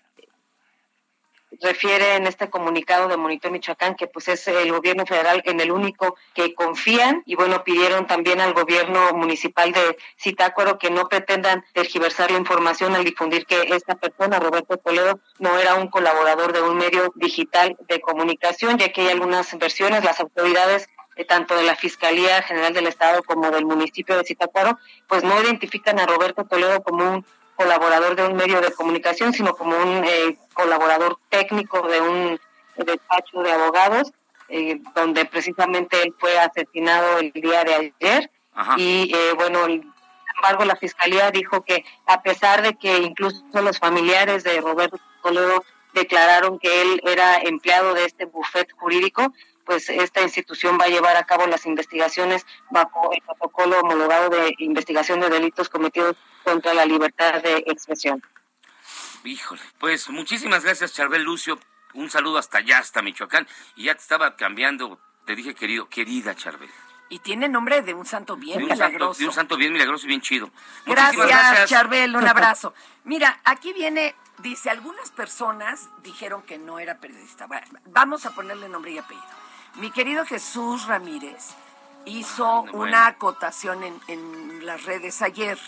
refiere 1.61 2.15
en 2.15 2.27
este 2.27 2.49
comunicado 2.49 3.07
de 3.07 3.17
Monitor 3.17 3.51
Michoacán 3.51 3.95
que 3.95 4.07
pues 4.07 4.27
es 4.27 4.47
el 4.47 4.71
gobierno 4.71 5.05
federal 5.05 5.41
en 5.45 5.59
el 5.59 5.71
único 5.71 6.15
que 6.33 6.53
confían 6.53 7.23
y 7.25 7.35
bueno 7.35 7.63
pidieron 7.63 8.05
también 8.05 8.41
al 8.41 8.53
gobierno 8.53 9.11
municipal 9.13 9.71
de 9.71 9.97
Zitácuaro 10.21 10.77
que 10.77 10.91
no 10.91 11.07
pretendan 11.07 11.63
tergiversar 11.73 12.31
la 12.31 12.37
información 12.37 12.95
al 12.95 13.03
difundir 13.03 13.45
que 13.45 13.61
esta 13.69 13.95
persona 13.95 14.39
Roberto 14.39 14.77
Toledo 14.77 15.19
no 15.39 15.57
era 15.57 15.75
un 15.75 15.87
colaborador 15.87 16.53
de 16.53 16.61
un 16.61 16.77
medio 16.77 17.11
digital 17.15 17.77
de 17.87 18.01
comunicación 18.01 18.77
ya 18.77 18.91
que 18.91 19.01
hay 19.01 19.09
algunas 19.09 19.57
versiones 19.57 20.03
las 20.03 20.19
autoridades 20.19 20.89
eh, 21.17 21.25
tanto 21.25 21.55
de 21.55 21.63
la 21.63 21.75
Fiscalía 21.75 22.41
General 22.43 22.73
del 22.73 22.87
Estado 22.87 23.23
como 23.23 23.49
del 23.51 23.65
municipio 23.65 24.15
de 24.17 24.23
Zitácuaro 24.23 24.77
pues 25.07 25.23
no 25.23 25.41
identifican 25.41 25.99
a 25.99 26.05
Roberto 26.05 26.45
Toledo 26.45 26.81
como 26.83 27.11
un 27.11 27.25
colaborador 27.55 28.15
de 28.15 28.27
un 28.27 28.35
medio 28.35 28.61
de 28.61 28.71
comunicación, 28.71 29.33
sino 29.33 29.55
como 29.55 29.75
un 29.75 30.03
eh, 30.05 30.37
colaborador 30.53 31.17
técnico 31.29 31.87
de 31.87 32.01
un 32.01 32.39
despacho 32.77 33.41
de 33.41 33.51
abogados, 33.51 34.13
eh, 34.49 34.79
donde 34.93 35.25
precisamente 35.25 36.03
él 36.03 36.13
fue 36.19 36.37
asesinado 36.37 37.17
el 37.17 37.31
día 37.31 37.63
de 37.63 37.73
ayer. 37.73 38.31
Y 38.77 39.11
bueno, 39.35 39.65
sin 39.65 39.91
embargo, 40.35 40.65
la 40.65 40.75
fiscalía 40.75 41.29
dijo 41.31 41.63
que 41.63 41.83
a 42.05 42.21
pesar 42.21 42.61
de 42.61 42.75
que 42.75 42.97
incluso 42.97 43.43
los 43.53 43.77
familiares 43.77 44.43
de 44.43 44.61
Roberto 44.61 44.99
Toledo 45.21 45.63
declararon 45.93 46.59
que 46.59 46.81
él 46.81 47.01
era 47.05 47.37
empleado 47.37 47.93
de 47.93 48.05
este 48.05 48.25
bufet 48.25 48.71
jurídico, 48.73 49.33
pues 49.67 49.89
esta 49.89 50.21
institución 50.21 50.77
va 50.79 50.85
a 50.85 50.87
llevar 50.87 51.17
a 51.17 51.25
cabo 51.25 51.45
las 51.45 51.65
investigaciones 51.65 52.45
bajo 52.71 53.11
el 53.11 53.21
protocolo 53.21 53.81
homologado 53.81 54.29
de 54.29 54.55
investigación 54.59 55.19
de 55.19 55.29
delitos 55.29 55.67
cometidos 55.67 56.15
contra 56.43 56.73
la 56.73 56.85
libertad 56.85 57.43
de 57.43 57.65
expresión. 57.67 58.23
Híjole, 59.25 59.61
pues 59.77 60.09
muchísimas 60.09 60.63
gracias, 60.63 60.93
Charbel 60.93 61.21
Lucio. 61.21 61.59
Un 61.93 62.09
saludo 62.09 62.37
hasta 62.37 62.59
allá, 62.59 62.79
hasta 62.79 63.01
Michoacán. 63.01 63.45
Y 63.75 63.85
ya 63.85 63.93
te 63.93 64.01
estaba 64.01 64.37
cambiando, 64.37 64.99
te 65.25 65.35
dije 65.35 65.53
querido, 65.53 65.89
querida 65.89 66.33
Charbel. 66.33 66.69
Y 67.09 67.19
tiene 67.19 67.49
nombre 67.49 67.81
de 67.81 67.93
un 67.93 68.05
santo 68.05 68.37
bien 68.37 68.59
De 68.59 68.63
un, 68.63 68.69
santo, 68.69 68.85
milagroso. 68.85 69.19
de 69.19 69.27
un 69.27 69.33
santo 69.33 69.57
bien 69.57 69.73
milagroso 69.73 70.05
y 70.05 70.09
bien 70.09 70.21
chido. 70.21 70.49
Muchísimas 70.85 71.27
Gracias, 71.27 71.69
Charbel, 71.69 72.15
un 72.15 72.27
abrazo. 72.27 72.73
Mira, 73.03 73.41
aquí 73.43 73.73
viene, 73.73 74.15
dice, 74.37 74.69
algunas 74.69 75.11
personas 75.11 75.89
dijeron 76.03 76.41
que 76.43 76.57
no 76.57 76.79
era 76.79 76.99
periodista. 76.99 77.47
Bueno, 77.47 77.67
vamos 77.87 78.25
a 78.25 78.31
ponerle 78.31 78.69
nombre 78.69 78.91
y 78.91 78.97
apellido. 78.97 79.46
Mi 79.75 79.91
querido 79.91 80.25
Jesús 80.25 80.87
Ramírez 80.87 81.49
hizo 82.05 82.63
bueno. 82.63 82.79
una 82.79 83.07
acotación 83.07 83.83
en, 83.83 83.99
en 84.07 84.65
las 84.65 84.83
redes 84.85 85.21
ayer 85.21 85.59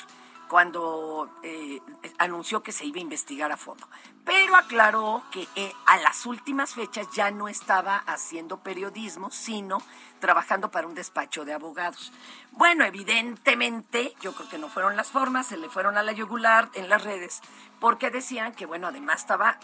cuando 0.49 1.29
eh, 1.43 1.79
anunció 2.17 2.63
que 2.63 2.71
se 2.71 2.83
iba 2.83 2.97
a 2.97 3.01
investigar 3.01 3.51
a 3.51 3.57
fondo. 3.57 3.87
Pero 4.25 4.55
aclaró 4.55 5.23
que 5.31 5.47
eh, 5.55 5.71
a 5.85 5.97
las 5.97 6.25
últimas 6.25 6.73
fechas 6.73 7.07
ya 7.13 7.31
no 7.31 7.47
estaba 7.47 7.97
haciendo 7.97 8.57
periodismo, 8.57 9.29
sino 9.29 9.77
trabajando 10.19 10.69
para 10.71 10.87
un 10.87 10.95
despacho 10.95 11.45
de 11.45 11.53
abogados. 11.53 12.11
Bueno, 12.51 12.83
evidentemente, 12.83 14.13
yo 14.21 14.33
creo 14.33 14.49
que 14.49 14.57
no 14.57 14.69
fueron 14.69 14.95
las 14.95 15.11
formas, 15.11 15.47
se 15.47 15.57
le 15.57 15.69
fueron 15.69 15.97
a 15.97 16.03
la 16.03 16.11
yugular 16.11 16.69
en 16.73 16.89
las 16.89 17.03
redes, 17.03 17.41
porque 17.79 18.09
decían 18.09 18.53
que, 18.53 18.65
bueno, 18.65 18.87
además 18.87 19.21
estaba 19.21 19.57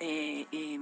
eh, 0.00 0.46
eh, 0.50 0.80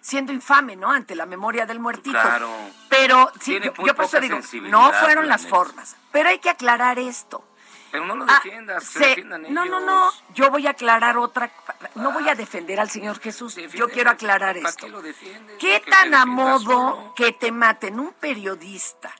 siendo 0.00 0.32
infame, 0.32 0.74
¿no? 0.74 0.90
Ante 0.90 1.14
la 1.14 1.26
memoria 1.26 1.66
del 1.66 1.80
muertito. 1.80 2.18
Claro. 2.18 2.50
Pero 2.88 3.30
sí, 3.40 3.60
yo, 3.62 3.72
yo 3.84 3.94
por 3.94 4.06
eso 4.06 4.20
digo, 4.20 4.38
no 4.62 4.90
fueron 4.94 5.28
las 5.28 5.46
formas. 5.46 5.96
Pero 6.12 6.30
hay 6.30 6.38
que 6.38 6.50
aclarar 6.50 6.98
esto. 6.98 7.44
Pero 7.90 8.06
no 8.06 8.14
lo 8.14 8.24
Ah, 8.28 8.40
defiendas, 8.44 8.88
que 8.90 8.98
se- 8.98 9.06
defiendan 9.08 9.42
no, 9.42 9.64
no, 9.64 9.78
ellos. 9.78 9.82
no. 9.82 10.10
Yo 10.34 10.50
voy 10.50 10.66
a 10.66 10.70
aclarar 10.70 11.16
otra. 11.18 11.50
No 11.96 12.12
voy 12.12 12.28
a 12.28 12.34
defender 12.34 12.78
al 12.78 12.88
Señor 12.90 13.18
Jesús. 13.20 13.56
Yo 13.74 13.88
quiero 13.88 14.10
aclarar 14.10 14.56
¿Para 14.56 14.68
esto. 14.68 14.86
qué 14.86 14.92
lo 14.92 15.02
defiendes? 15.02 15.56
¿Qué 15.58 15.80
Que 15.84 15.90
tan 15.90 16.14
a 16.14 16.24
modo 16.26 17.12
que 17.16 17.32
te 17.32 17.50
maten 17.52 17.98
un 17.98 18.12
periodista? 18.12 19.10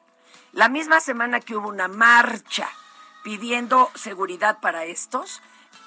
La 0.53 0.69
misma 0.69 1.01
semana 1.01 1.41
que 1.41 1.57
hubo 1.57 1.69
una 1.69 1.89
marcha 1.89 2.69
pidiendo 3.23 3.91
seguridad 3.95 4.59
para 4.61 4.85
estos. 4.85 5.43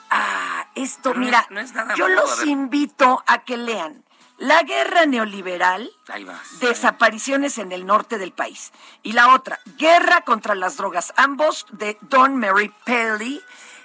Ah, 0.10 0.68
esto, 0.76 1.10
Pero 1.12 1.20
no 1.20 1.26
mira, 1.26 1.40
es- 1.40 1.52
no 1.52 1.60
es 1.60 1.74
nada 1.74 1.96
yo 1.96 2.08
los 2.08 2.42
a 2.42 2.46
invito 2.46 3.24
a 3.26 3.40
que 3.44 3.58
lean 3.58 4.04
La 4.38 4.64
guerra 4.64 5.06
neoliberal 5.06 5.92
Ahí 6.08 6.24
vas. 6.24 6.60
desapariciones 6.60 7.58
en 7.58 7.72
el 7.72 7.86
norte 7.86 8.18
del 8.18 8.32
país. 8.32 8.72
Y 9.04 9.14
la 9.14 9.34
otra, 9.34 9.60
Guerra 9.78 10.22
contra 10.22 10.56
las 10.56 10.78
drogas, 10.78 11.14
ambos 11.18 11.66
de 11.72 11.98
Don 12.02 12.38
Mary 12.38 12.74
Paley. 12.86 13.42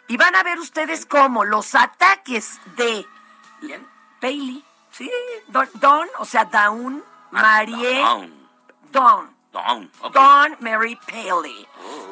Y 0.09 0.17
van 0.17 0.35
a 0.35 0.43
ver 0.43 0.59
ustedes 0.59 1.05
cómo 1.05 1.45
los 1.45 1.75
ataques 1.75 2.59
de 2.77 3.07
Paley, 4.21 4.65
sí, 4.91 5.11
Don, 5.49 5.69
Don, 5.75 6.09
o 6.19 6.25
sea, 6.25 6.45
Dawn, 6.47 7.05
Marie, 7.31 7.99
Down. 8.01 8.49
Don, 8.91 9.37
Down. 9.53 9.91
ok. 10.01 10.15
Don 10.15 10.57
Mary 10.61 10.99
Paley. 11.07 11.67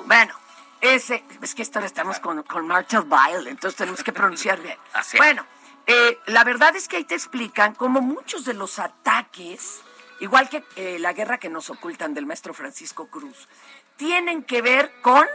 Bueno, 0.05 0.34
ese, 0.80 1.24
es 1.41 1.55
que 1.55 1.62
esto 1.62 1.78
estamos 1.80 2.20
con, 2.20 2.43
con 2.43 2.66
Marshall 2.66 3.05
Bile, 3.05 3.51
entonces 3.51 3.76
tenemos 3.76 4.05
que 4.05 4.12
pronunciar 4.12 4.61
bien. 4.61 4.76
Así. 4.93 5.16
Bueno, 5.16 5.45
eh, 5.87 6.18
la 6.26 6.45
verdad 6.45 6.74
es 6.76 6.89
que 6.89 6.97
ahí 6.99 7.05
te 7.05 7.14
explican 7.14 7.74
cómo 7.74 8.01
muchos 8.01 8.45
de 8.45 8.55
los 8.55 8.78
ataques, 8.78 9.80
igual 10.20 10.49
que 10.49 10.64
eh, 10.76 10.99
la 10.99 11.12
guerra 11.12 11.39
que 11.39 11.49
nos 11.49 11.70
ocultan 11.70 12.14
del 12.14 12.26
maestro 12.26 12.55
Francisco 12.55 13.09
Cruz, 13.09 13.49
tienen 13.97 14.43
que 14.43 14.62
ver 14.62 14.93
con 15.03 15.26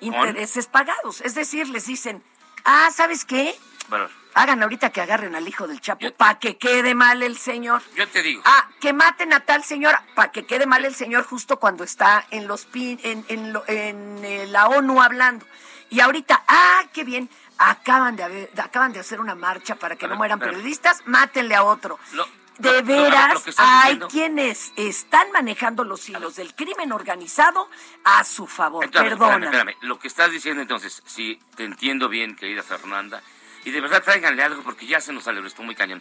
intereses 0.00 0.66
pagados. 0.66 1.20
Es 1.20 1.34
decir, 1.34 1.68
les 1.68 1.86
dicen, 1.86 2.22
Ah, 2.66 2.88
¿sabes 2.94 3.24
qué? 3.26 3.54
Bueno, 3.88 4.08
Hagan 4.32 4.62
ahorita 4.62 4.90
que 4.90 5.00
agarren 5.02 5.34
al 5.36 5.46
hijo 5.46 5.68
del 5.68 5.80
Chapo 5.82 6.10
para 6.16 6.38
que 6.40 6.56
quede 6.56 6.94
mal 6.94 7.22
el 7.22 7.36
señor. 7.36 7.82
yo 7.94 8.08
te 8.08 8.22
digo. 8.22 8.42
Ah, 8.44 8.68
que 8.80 8.92
maten 8.94 9.32
a 9.34 9.40
tal 9.40 9.62
señor 9.62 9.94
para 10.16 10.32
que 10.32 10.44
quede 10.46 10.64
mal 10.66 10.84
el 10.84 10.94
señor 10.94 11.24
justo 11.24 11.60
cuando 11.60 11.84
está 11.84 12.26
en 12.30 12.48
los 12.48 12.66
pin- 12.66 12.98
en, 13.04 13.24
en, 13.28 13.52
lo- 13.52 13.62
en, 13.68 14.24
eh, 14.24 14.46
la 14.48 14.66
ONU 14.68 15.00
hablando. 15.02 15.46
Y 15.90 16.00
ahorita, 16.00 16.42
ah, 16.48 16.82
qué 16.94 17.04
bien, 17.04 17.28
acaban 17.58 18.16
de 18.16 18.22
haber- 18.24 18.50
acaban 18.60 18.92
de 18.92 19.00
hacer 19.00 19.20
una 19.20 19.34
marcha 19.34 19.76
para 19.76 19.96
que 19.96 20.06
no 20.08 20.16
mueran 20.16 20.38
periodistas, 20.38 21.02
mátenle 21.06 21.54
a 21.54 21.62
otro. 21.64 21.98
Lo- 22.12 22.26
De 22.58 22.70
lo- 22.70 22.72
lo- 22.74 22.80
lo 22.82 23.02
veras, 23.02 23.44
hay 23.56 23.82
diciendo- 23.94 24.08
quienes 24.08 24.72
están 24.76 25.32
manejando 25.32 25.82
los 25.82 26.08
hilos 26.08 26.36
del 26.36 26.54
crimen 26.54 26.92
organizado 26.92 27.68
a 28.04 28.22
su 28.24 28.46
favor. 28.46 28.88
Perdona. 28.90 29.64
Lo 29.80 29.98
que 29.98 30.06
estás 30.08 30.30
diciendo 30.30 30.62
entonces, 30.62 31.02
si 31.04 31.40
te 31.56 31.64
entiendo 31.64 32.08
bien, 32.08 32.36
querida 32.36 32.62
Fernanda, 32.62 33.22
y 33.64 33.70
de 33.72 33.80
verdad 33.80 34.04
tráiganle 34.04 34.42
algo 34.44 34.62
porque 34.62 34.86
ya 34.86 35.00
se 35.00 35.12
nos 35.12 35.24
sale 35.24 35.44
esto 35.46 35.62
muy 35.64 35.74
cañón, 35.74 36.00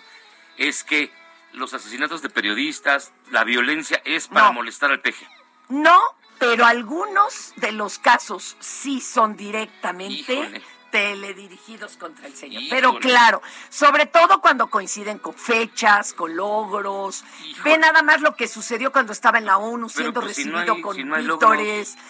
es 0.58 0.84
que 0.84 1.12
los 1.54 1.74
asesinatos 1.74 2.22
de 2.22 2.30
periodistas, 2.30 3.14
la 3.32 3.44
violencia 3.44 4.02
es 4.06 4.28
para 4.28 4.48
No. 4.48 4.54
molestar 4.54 4.92
al 4.92 5.02
peje. 5.02 5.28
No, 5.70 6.00
pero 6.38 6.66
algunos 6.66 7.54
de 7.56 7.72
los 7.72 7.98
casos 8.00 8.58
sí 8.60 9.02
son 9.02 9.36
directamente 9.38 10.34
Híjole. 10.34 10.62
Teledirigidos 10.94 11.98
contra 11.98 12.28
el 12.28 12.36
señor. 12.36 12.62
Híjole. 12.62 12.80
Pero 12.82 13.00
claro, 13.00 13.42
sobre 13.70 14.06
todo 14.06 14.40
cuando 14.42 14.68
coinciden 14.68 15.18
con 15.18 15.34
fechas, 15.34 16.14
con 16.14 16.36
logros. 16.36 17.24
Ve 17.64 17.80
nada 17.80 18.04
más 18.04 18.22
lo 18.22 18.36
que 18.36 18.48
sucedió 18.48 18.92
cuando 18.92 19.12
estaba 19.12 19.40
en 19.40 19.46
la 19.46 19.58
ONU 19.58 19.90
siendo 19.90 20.22
pues, 20.22 20.36
si 20.36 20.46
no 20.46 20.52
recibido 20.60 20.76
hay- 20.76 20.82
con 20.82 20.96
si 20.96 21.04
no 21.04 21.18
vítores. 21.18 21.98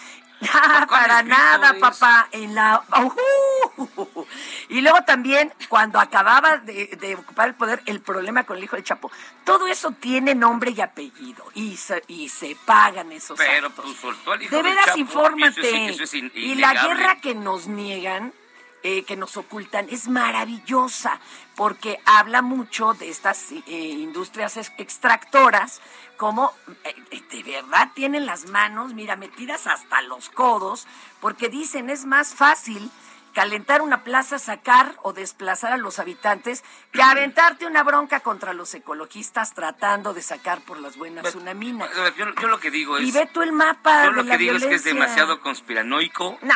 Ah, 0.52 0.84
para 0.90 1.06
¿Cuáles 1.22 1.26
nada, 1.26 1.72
vítores? 1.72 1.80
papá. 1.98 2.28
En 2.32 2.54
la. 2.54 2.82
¡Ujú! 3.76 4.26
Y 4.68 4.80
luego 4.82 4.98
también, 5.06 5.52
cuando 5.68 5.98
acababa 6.00 6.58
de, 6.58 6.86
de 7.00 7.14
ocupar 7.14 7.48
el 7.48 7.54
poder, 7.54 7.80
el 7.86 8.00
problema 8.00 8.44
con 8.44 8.58
el 8.58 8.64
hijo 8.64 8.76
del 8.76 8.84
Chapo. 8.84 9.10
Todo 9.44 9.66
eso 9.68 9.92
tiene 9.92 10.34
nombre 10.34 10.72
y 10.72 10.80
apellido. 10.82 11.44
Y 11.54 11.76
se, 11.78 12.02
y 12.08 12.28
se 12.28 12.56
pagan 12.66 13.12
esos 13.12 13.38
Pero 13.38 13.68
actos. 13.68 13.84
pues 13.86 13.96
soltó 14.00 14.32
al 14.32 14.42
hijo 14.42 14.50
De 14.56 14.62
del 14.62 14.72
veras, 14.72 14.86
Chapo, 14.86 14.98
y 14.98 15.00
infórmate. 15.00 15.60
eso 15.90 16.04
sí- 16.06 16.18
eso 16.18 16.26
es 16.26 16.34
y 16.34 16.54
la 16.56 16.72
guerra 16.74 17.20
que 17.22 17.34
nos 17.34 17.66
niegan, 17.68 18.34
eh, 18.84 19.02
que 19.04 19.16
nos 19.16 19.36
ocultan, 19.36 19.88
es 19.90 20.08
maravillosa, 20.08 21.18
porque 21.56 21.98
habla 22.04 22.42
mucho 22.42 22.92
de 22.94 23.08
estas 23.08 23.50
eh, 23.50 23.60
industrias 23.66 24.56
ex- 24.58 24.72
extractoras, 24.78 25.80
como 26.18 26.52
eh, 26.84 27.22
de 27.30 27.42
verdad 27.42 27.88
tienen 27.94 28.26
las 28.26 28.46
manos, 28.50 28.92
mira, 28.94 29.16
metidas 29.16 29.66
hasta 29.66 30.02
los 30.02 30.28
codos, 30.28 30.86
porque 31.20 31.48
dicen 31.48 31.88
es 31.90 32.04
más 32.04 32.34
fácil 32.34 32.90
calentar 33.32 33.82
una 33.82 34.04
plaza, 34.04 34.38
sacar 34.38 34.94
o 35.02 35.12
desplazar 35.12 35.72
a 35.72 35.76
los 35.76 35.98
habitantes, 35.98 36.62
que 36.92 37.02
aventarte 37.02 37.66
una 37.66 37.82
bronca 37.82 38.20
contra 38.20 38.52
los 38.52 38.74
ecologistas 38.74 39.54
tratando 39.54 40.12
de 40.14 40.20
sacar 40.22 40.60
por 40.60 40.78
las 40.78 40.96
buenas 40.96 41.34
una 41.34 41.54
mina. 41.54 41.88
Yo, 42.16 42.26
yo 42.40 42.48
lo 42.48 42.60
que 42.60 42.70
digo 42.70 42.98
es... 42.98 43.08
Y 43.08 43.12
ve 43.12 43.28
tú 43.32 43.42
el 43.42 43.50
mapa 43.52 44.04
Yo 44.04 44.10
de 44.10 44.16
lo 44.16 44.22
la 44.24 44.32
que 44.32 44.38
digo 44.38 44.54
es 44.56 44.64
que 44.66 44.74
es 44.74 44.84
demasiado 44.84 45.40
conspiranoico, 45.40 46.38
Nah. 46.42 46.54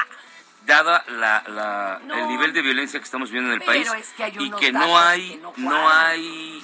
Dada 0.69 1.03
la, 1.09 1.43
la- 1.49 2.01
No. 2.05 2.15
el 2.15 2.29
nivel 2.29 2.53
de 2.53 2.63
violencia 2.63 3.01
que 3.01 3.05
estamos 3.05 3.31
viendo 3.33 3.51
en 3.53 3.61
el 3.61 3.67
país 3.67 3.91
es 3.99 4.11
que 4.11 4.23
hay 4.25 4.33
y 4.39 4.51
que 4.53 4.71
no 4.71 4.97
hay 4.99 5.31
que 5.31 5.37
no 5.39 5.53
no, 5.57 5.89
hay 5.89 6.63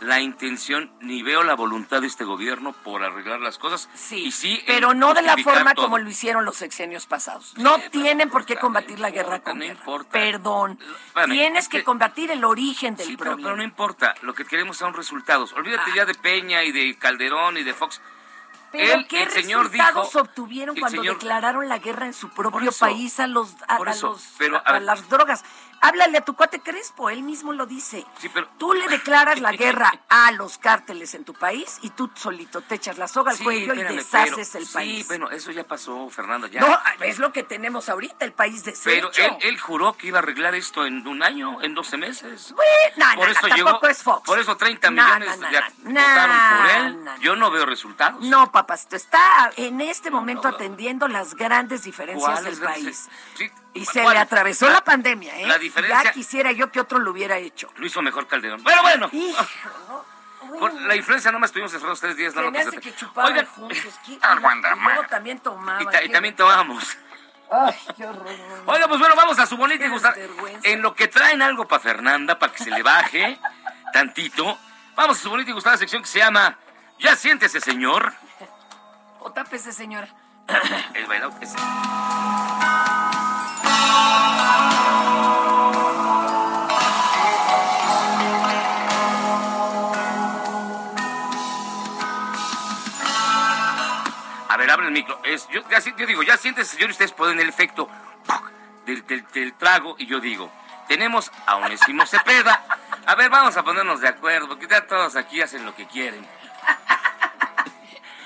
la 0.00 0.20
intención 0.20 0.90
ni 1.00 1.22
veo 1.22 1.42
la 1.44 1.54
voluntad 1.54 2.02
de 2.02 2.08
este 2.08 2.24
gobierno 2.24 2.72
por 2.72 3.02
arreglar 3.04 3.40
las 3.40 3.56
cosas 3.56 3.88
y 4.10 4.32
sí 4.32 4.58
en 4.66 4.66
pero 4.66 4.92
no 4.92 5.14
de 5.14 5.22
la 5.22 5.36
forma 5.38 5.72
todo. 5.72 5.86
como 5.86 5.98
lo 5.98 6.10
hicieron 6.10 6.44
los 6.44 6.56
sexenios 6.56 7.06
pasados. 7.06 7.54
No 7.56 7.78
tienen 7.90 8.28
por 8.28 8.44
qué 8.44 8.56
combatir 8.56 8.98
la 9.00 9.10
guerra 9.10 9.40
con 9.40 9.60
guerra. 9.60 9.80
Perdón. 10.10 10.78
Espérame, 11.06 11.30
Tienes 11.32 11.62
es 11.64 11.68
que, 11.70 11.78
que- 11.78 11.84
combatir 11.84 12.30
el 12.32 12.44
origen 12.44 12.96
del 12.96 13.06
Sí, 13.06 13.16
pero, 13.16 13.30
problema. 13.30 13.48
pero 13.50 13.56
no 13.56 13.62
importa, 13.62 14.14
lo 14.22 14.34
que 14.34 14.44
queremos 14.44 14.76
son 14.76 14.92
resultados. 14.92 15.52
Olvídate 15.54 15.90
Ah. 15.92 15.96
ya 15.96 16.04
de 16.04 16.14
Peña 16.14 16.64
y 16.64 16.72
de 16.72 16.98
Calderón 16.98 17.56
y 17.56 17.62
de 17.62 17.72
Fox. 17.72 18.02
Pero 18.76 18.94
Él, 18.94 19.06
¿qué 19.06 19.22
el 19.22 19.30
señor 19.30 19.70
resultados 19.70 20.08
dijo, 20.08 20.20
obtuvieron 20.22 20.76
cuando 20.76 21.02
señor- 21.02 21.14
declararon 21.14 21.68
la 21.68 21.78
guerra 21.78 22.06
en 22.06 22.12
su 22.14 22.28
propio 22.30 22.70
eso, 22.70 22.80
país 22.80 23.20
a 23.20 23.26
los 23.26 23.54
a, 23.68 23.76
a 23.76 23.90
eso, 23.90 24.08
los- 24.08 24.34
pero, 24.36 24.56
a- 24.56 24.60
a 24.60 24.62
a 24.68 24.72
ver. 24.74 24.82
las 24.82 25.08
drogas? 25.08 25.44
Háblale 25.84 26.18
a 26.18 26.20
tu 26.24 26.34
cuate 26.34 26.60
Crespo, 26.60 27.10
él 27.10 27.22
mismo 27.22 27.52
lo 27.52 27.66
dice. 27.66 28.06
Sí, 28.18 28.28
pero 28.32 28.48
Tú 28.58 28.72
le 28.72 28.88
declaras 28.88 29.40
la 29.40 29.52
guerra 29.64 29.92
a 30.08 30.32
los 30.32 30.56
cárteles 30.58 31.14
en 31.14 31.24
tu 31.24 31.34
país 31.34 31.78
y 31.82 31.90
tú 31.90 32.10
solito 32.14 32.62
te 32.62 32.76
echas 32.76 32.96
la 32.98 33.06
soga 33.08 33.32
al 33.32 33.36
Sí, 33.36 33.44
cuello 33.44 33.74
y 33.74 33.82
deshaces 33.82 34.50
pero- 34.52 34.64
el 34.64 34.70
país. 34.70 34.98
Sí, 35.02 35.04
bueno, 35.08 35.30
eso 35.30 35.50
ya 35.50 35.64
pasó, 35.64 36.08
Fernanda, 36.10 36.48
ya. 36.48 36.60
No, 36.60 36.78
es 37.00 37.18
lo 37.18 37.32
que 37.32 37.42
tenemos 37.42 37.88
ahorita, 37.88 38.24
el 38.24 38.32
país 38.32 38.64
deshecho. 38.64 39.10
pero 39.12 39.28
él, 39.36 39.36
él 39.42 39.60
juró 39.60 39.92
que 39.94 40.06
iba 40.08 40.18
a 40.18 40.22
arreglar 40.22 40.54
esto 40.54 40.86
en 40.86 41.06
un 41.06 41.22
año, 41.22 41.60
en 41.62 41.74
12 41.74 41.96
meses. 41.98 42.50
no, 42.96 43.06
por 43.16 43.26
no, 43.26 43.32
eso 43.32 43.48
no, 43.48 43.54
llegó, 43.56 43.68
tampoco 43.70 43.88
es 43.88 44.02
Fox. 44.02 44.22
por 44.26 44.38
eso 44.38 44.56
30 44.56 44.90
No, 44.90 45.02
millones 45.04 45.38
ya 45.52 45.70
votaron 45.84 46.58
por 46.58 46.70
él. 47.14 47.20
Yo 47.20 47.36
no 47.36 47.50
veo 47.50 47.66
resultados. 47.66 48.20
No, 48.22 48.50
papacito, 48.50 48.96
está 48.96 49.50
en 49.56 49.80
este 49.80 50.10
momento 50.10 50.48
atendiendo 50.48 51.08
las 51.08 51.34
grandes 51.34 51.82
diferencias 51.82 52.30
¿Cuáles 52.40 52.58
del 52.60 52.68
país. 52.68 53.08
Sí, 53.36 53.50
Y 53.74 53.84
se 53.84 54.02
le 54.02 54.18
atravesó 54.18 54.68
la, 54.70 54.82
pandemia, 54.84 55.36
¿eh? 55.40 55.46
la 55.46 55.58
diferencia- 55.58 56.04
Ya 56.04 56.12
quisiera 56.12 56.52
yo 56.52 56.70
que 56.70 56.80
otro 56.80 56.98
lo 56.98 57.10
hubiera 57.10 57.36
hecho. 57.38 57.68
Lo 57.76 57.86
hizo 57.86 58.00
mejor 58.02 58.26
Calderón. 58.28 58.62
Bueno, 58.62 58.82
bueno. 58.82 59.08
Hijo, 59.12 59.44
Con 60.58 60.86
la 60.86 60.94
influencia 60.94 61.32
nomás 61.32 61.48
estuvimos 61.48 61.72
encerrados 61.72 62.00
tres 62.00 62.16
días. 62.16 62.34
No, 62.34 62.50
me 62.50 62.60
hace 62.60 62.78
que 62.78 62.94
chupaban 62.94 63.32
Oigan, 63.32 63.46
juntos. 63.46 63.78
¿qué? 64.06 64.18
Aguanta, 64.22 64.74
y 64.76 64.80
luego 64.80 65.02
también 65.08 65.38
tomaban. 65.40 65.82
y, 65.82 65.86
ta- 65.86 66.02
y 66.02 66.06
¿qué? 66.06 66.12
también 66.12 66.36
tomamos. 66.36 66.96
Ay, 67.50 67.74
qué 67.96 68.06
horror. 68.06 68.26
Oiga, 68.66 68.86
pues 68.88 69.00
bueno, 69.00 69.14
vamos 69.16 69.38
a 69.38 69.46
su 69.46 69.56
bonita 69.56 69.84
y 69.84 69.88
gustar. 69.88 70.14
En 70.62 70.80
lo 70.82 70.94
que 70.94 71.08
traen 71.08 71.42
algo 71.42 71.66
para 71.66 71.80
Fernanda, 71.82 72.38
para 72.38 72.52
que 72.52 72.62
se 72.62 72.70
le 72.70 72.82
baje 72.82 73.38
tantito, 73.92 74.58
vamos 74.94 75.18
a 75.18 75.20
su 75.22 75.30
bonita 75.30 75.50
y 75.50 75.54
gustada 75.54 75.76
sección 75.76 76.02
que 76.02 76.08
se 76.08 76.18
llama 76.20 76.56
Ya 77.00 77.16
siéntese, 77.16 77.60
señor. 77.60 78.12
O 79.20 79.32
tápese, 79.32 79.72
señora. 79.72 80.06
El 80.92 81.06
bailado 81.06 81.38
que 81.40 81.46
se- 81.46 81.56
A 94.48 94.56
ver, 94.56 94.70
abre 94.70 94.86
el 94.86 94.92
micro. 94.92 95.18
Es, 95.24 95.48
yo, 95.48 95.62
ya, 95.68 95.80
yo 95.80 96.06
digo, 96.06 96.22
ya 96.22 96.36
siéntese, 96.36 96.72
señor, 96.74 96.90
y 96.90 96.92
ustedes 96.92 97.12
ponen 97.12 97.40
el 97.40 97.48
efecto 97.48 97.88
del, 98.86 99.04
del- 99.06 99.26
del 99.32 99.54
trago 99.54 99.96
y 99.98 100.06
yo 100.06 100.20
digo, 100.20 100.52
tenemos 100.86 101.30
a 101.46 101.56
Onésimo 101.56 102.06
Cepeda. 102.06 102.64
A 103.06 103.14
ver, 103.16 103.30
vamos 103.30 103.56
a 103.56 103.62
ponernos 103.62 104.00
de 104.00 104.08
acuerdo, 104.08 104.48
porque 104.48 104.66
ya 104.68 104.86
todos 104.86 105.16
aquí 105.16 105.40
hacen 105.42 105.64
lo 105.64 105.74
que 105.74 105.86
quieren. 105.86 106.26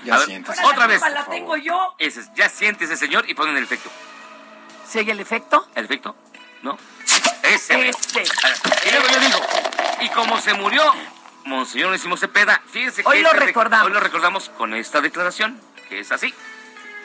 Ya 0.04 0.16
siéntese. 0.20 0.64
Otra 0.64 0.86
vez. 0.86 1.02
La 1.02 1.24
tengo 1.26 1.56
yo. 1.56 1.94
Ese 1.98 2.20
es, 2.20 2.32
ya 2.32 2.48
siéntese, 2.48 2.96
señor, 2.96 3.28
y 3.28 3.34
ponen 3.34 3.56
el 3.56 3.64
efecto. 3.64 3.90
¿Sigue 4.88 5.12
el 5.12 5.20
efecto? 5.20 5.68
¿El 5.74 5.84
efecto? 5.84 6.16
¿No? 6.62 6.76
Ese. 7.42 7.88
Este. 7.88 8.22
Y 8.86 8.90
luego 8.90 9.06
yo 9.12 9.20
digo, 9.20 9.38
y 10.00 10.08
como 10.10 10.40
se 10.40 10.54
murió 10.54 10.82
Monseñor 11.44 11.88
Onésimo 11.88 12.16
Cepeda, 12.16 12.60
fíjense 12.70 13.02
que 13.02 13.08
Hoy 13.08 13.20
lo 13.22 13.28
este 13.28 13.40
rec- 13.40 13.46
recordamos. 13.46 13.86
hoy 13.86 13.92
lo 13.92 14.00
recordamos 14.00 14.48
con 14.50 14.74
esta 14.74 15.00
declaración, 15.00 15.60
que 15.88 16.00
es 16.00 16.12
así. 16.12 16.32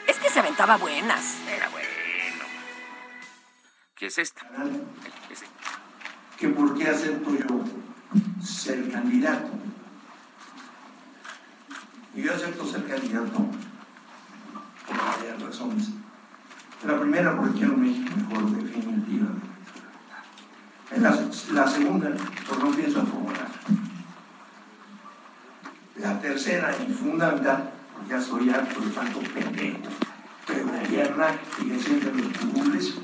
Es 0.06 0.16
que 0.18 0.28
se 0.30 0.40
aventaba 0.40 0.76
buenas. 0.76 1.36
Era 1.48 1.68
bueno. 1.68 1.88
¿Qué 3.96 4.06
es 4.06 4.18
esta? 4.18 4.42
Ese. 5.30 5.46
que 6.38 6.48
por 6.48 6.76
qué 6.76 6.88
acepto 6.88 7.30
yo 7.30 7.64
ser 8.44 8.90
candidato. 8.90 9.48
Y 12.14 12.22
yo 12.22 12.34
acepto 12.34 12.66
ser 12.66 12.86
candidato 12.86 13.46
por 14.86 14.96
varias 14.96 15.40
razones. 15.42 15.88
La 16.86 17.00
primera, 17.00 17.34
porque 17.34 17.58
quiero 17.58 17.74
un 17.74 17.80
México 17.80 18.10
mejor, 18.14 18.50
definitivamente. 18.50 19.46
En 20.90 21.02
La, 21.02 21.66
segunda, 21.66 22.10
porque 22.46 22.64
no 22.64 22.70
pienso 22.72 23.00
acomodar. 23.00 23.48
La 25.96 26.20
tercera 26.20 26.74
y 26.86 26.92
fundamental, 26.92 27.70
porque 27.92 28.10
ya 28.10 28.18
estoy 28.18 28.50
harto 28.50 28.80
de 28.80 28.90
tanto 28.90 29.20
pendejo 29.20 29.78
que 30.46 30.62
gobierna 30.62 31.26
y 31.62 31.68
que 31.70 31.80
sienten 31.80 32.16
los 32.18 33.00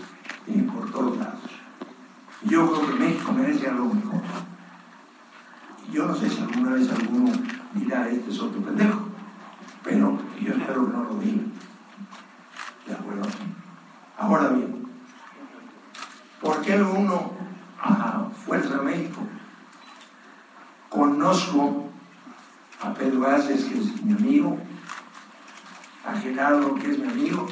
y 0.46 0.62
por 0.62 0.90
todos 0.92 1.16
lados. 1.16 1.40
Yo 2.42 2.70
creo 2.70 2.86
que 2.86 3.04
México 3.04 3.32
merece 3.32 3.66
algo 3.66 3.94
mejor. 3.94 4.20
Yo 5.90 6.06
no 6.06 6.14
sé 6.14 6.28
si 6.28 6.40
alguna 6.40 6.72
vez 6.72 6.90
alguno 6.90 7.32
dirá, 7.74 8.08
este 8.08 8.30
es 8.30 8.40
otro 8.40 8.60
pendejo, 8.60 9.08
pero 9.82 10.18
yo 10.38 10.52
espero 10.52 10.86
que 10.86 10.92
no 10.92 11.04
lo 11.04 11.14
diga. 11.18 11.42
¿De 12.86 12.92
acuerdo? 12.94 13.28
Ahora 14.20 14.48
bien, 14.50 14.86
¿por 16.40 16.60
qué 16.60 16.74
uno 16.76 17.32
a 17.80 18.28
Fuerza 18.44 18.76
de 18.76 18.82
México? 18.82 19.22
Conozco 20.90 21.90
a 22.80 22.92
Pedro 22.92 23.26
Aces, 23.26 23.64
que 23.64 23.78
es 23.78 24.02
mi 24.02 24.12
amigo, 24.12 24.58
a 26.04 26.14
Gerardo, 26.20 26.74
que 26.74 26.90
es 26.90 26.98
mi 26.98 27.08
amigo, 27.08 27.48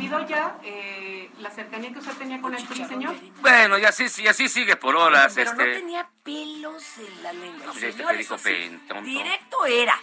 olvidó 0.00 0.26
ya 0.26 0.58
eh, 0.62 1.30
la 1.38 1.50
cercanía 1.50 1.92
que 1.92 1.98
usted 1.98 2.12
tenía 2.14 2.40
con 2.40 2.54
el 2.54 2.66
señor? 2.66 3.14
Bueno, 3.40 3.78
y 3.78 3.84
así, 3.84 4.06
y 4.22 4.26
así 4.26 4.48
sigue 4.48 4.76
por 4.76 4.96
horas. 4.96 5.32
Pero 5.34 5.50
este... 5.50 5.66
no 5.66 5.72
tenía 5.72 6.08
pelos 6.22 6.98
en 6.98 7.22
la 7.22 7.32
lengua. 7.32 7.72
Este 7.74 7.92
Señor, 7.92 8.80
tonto. 8.88 9.04
Directo 9.04 9.66
era. 9.66 9.94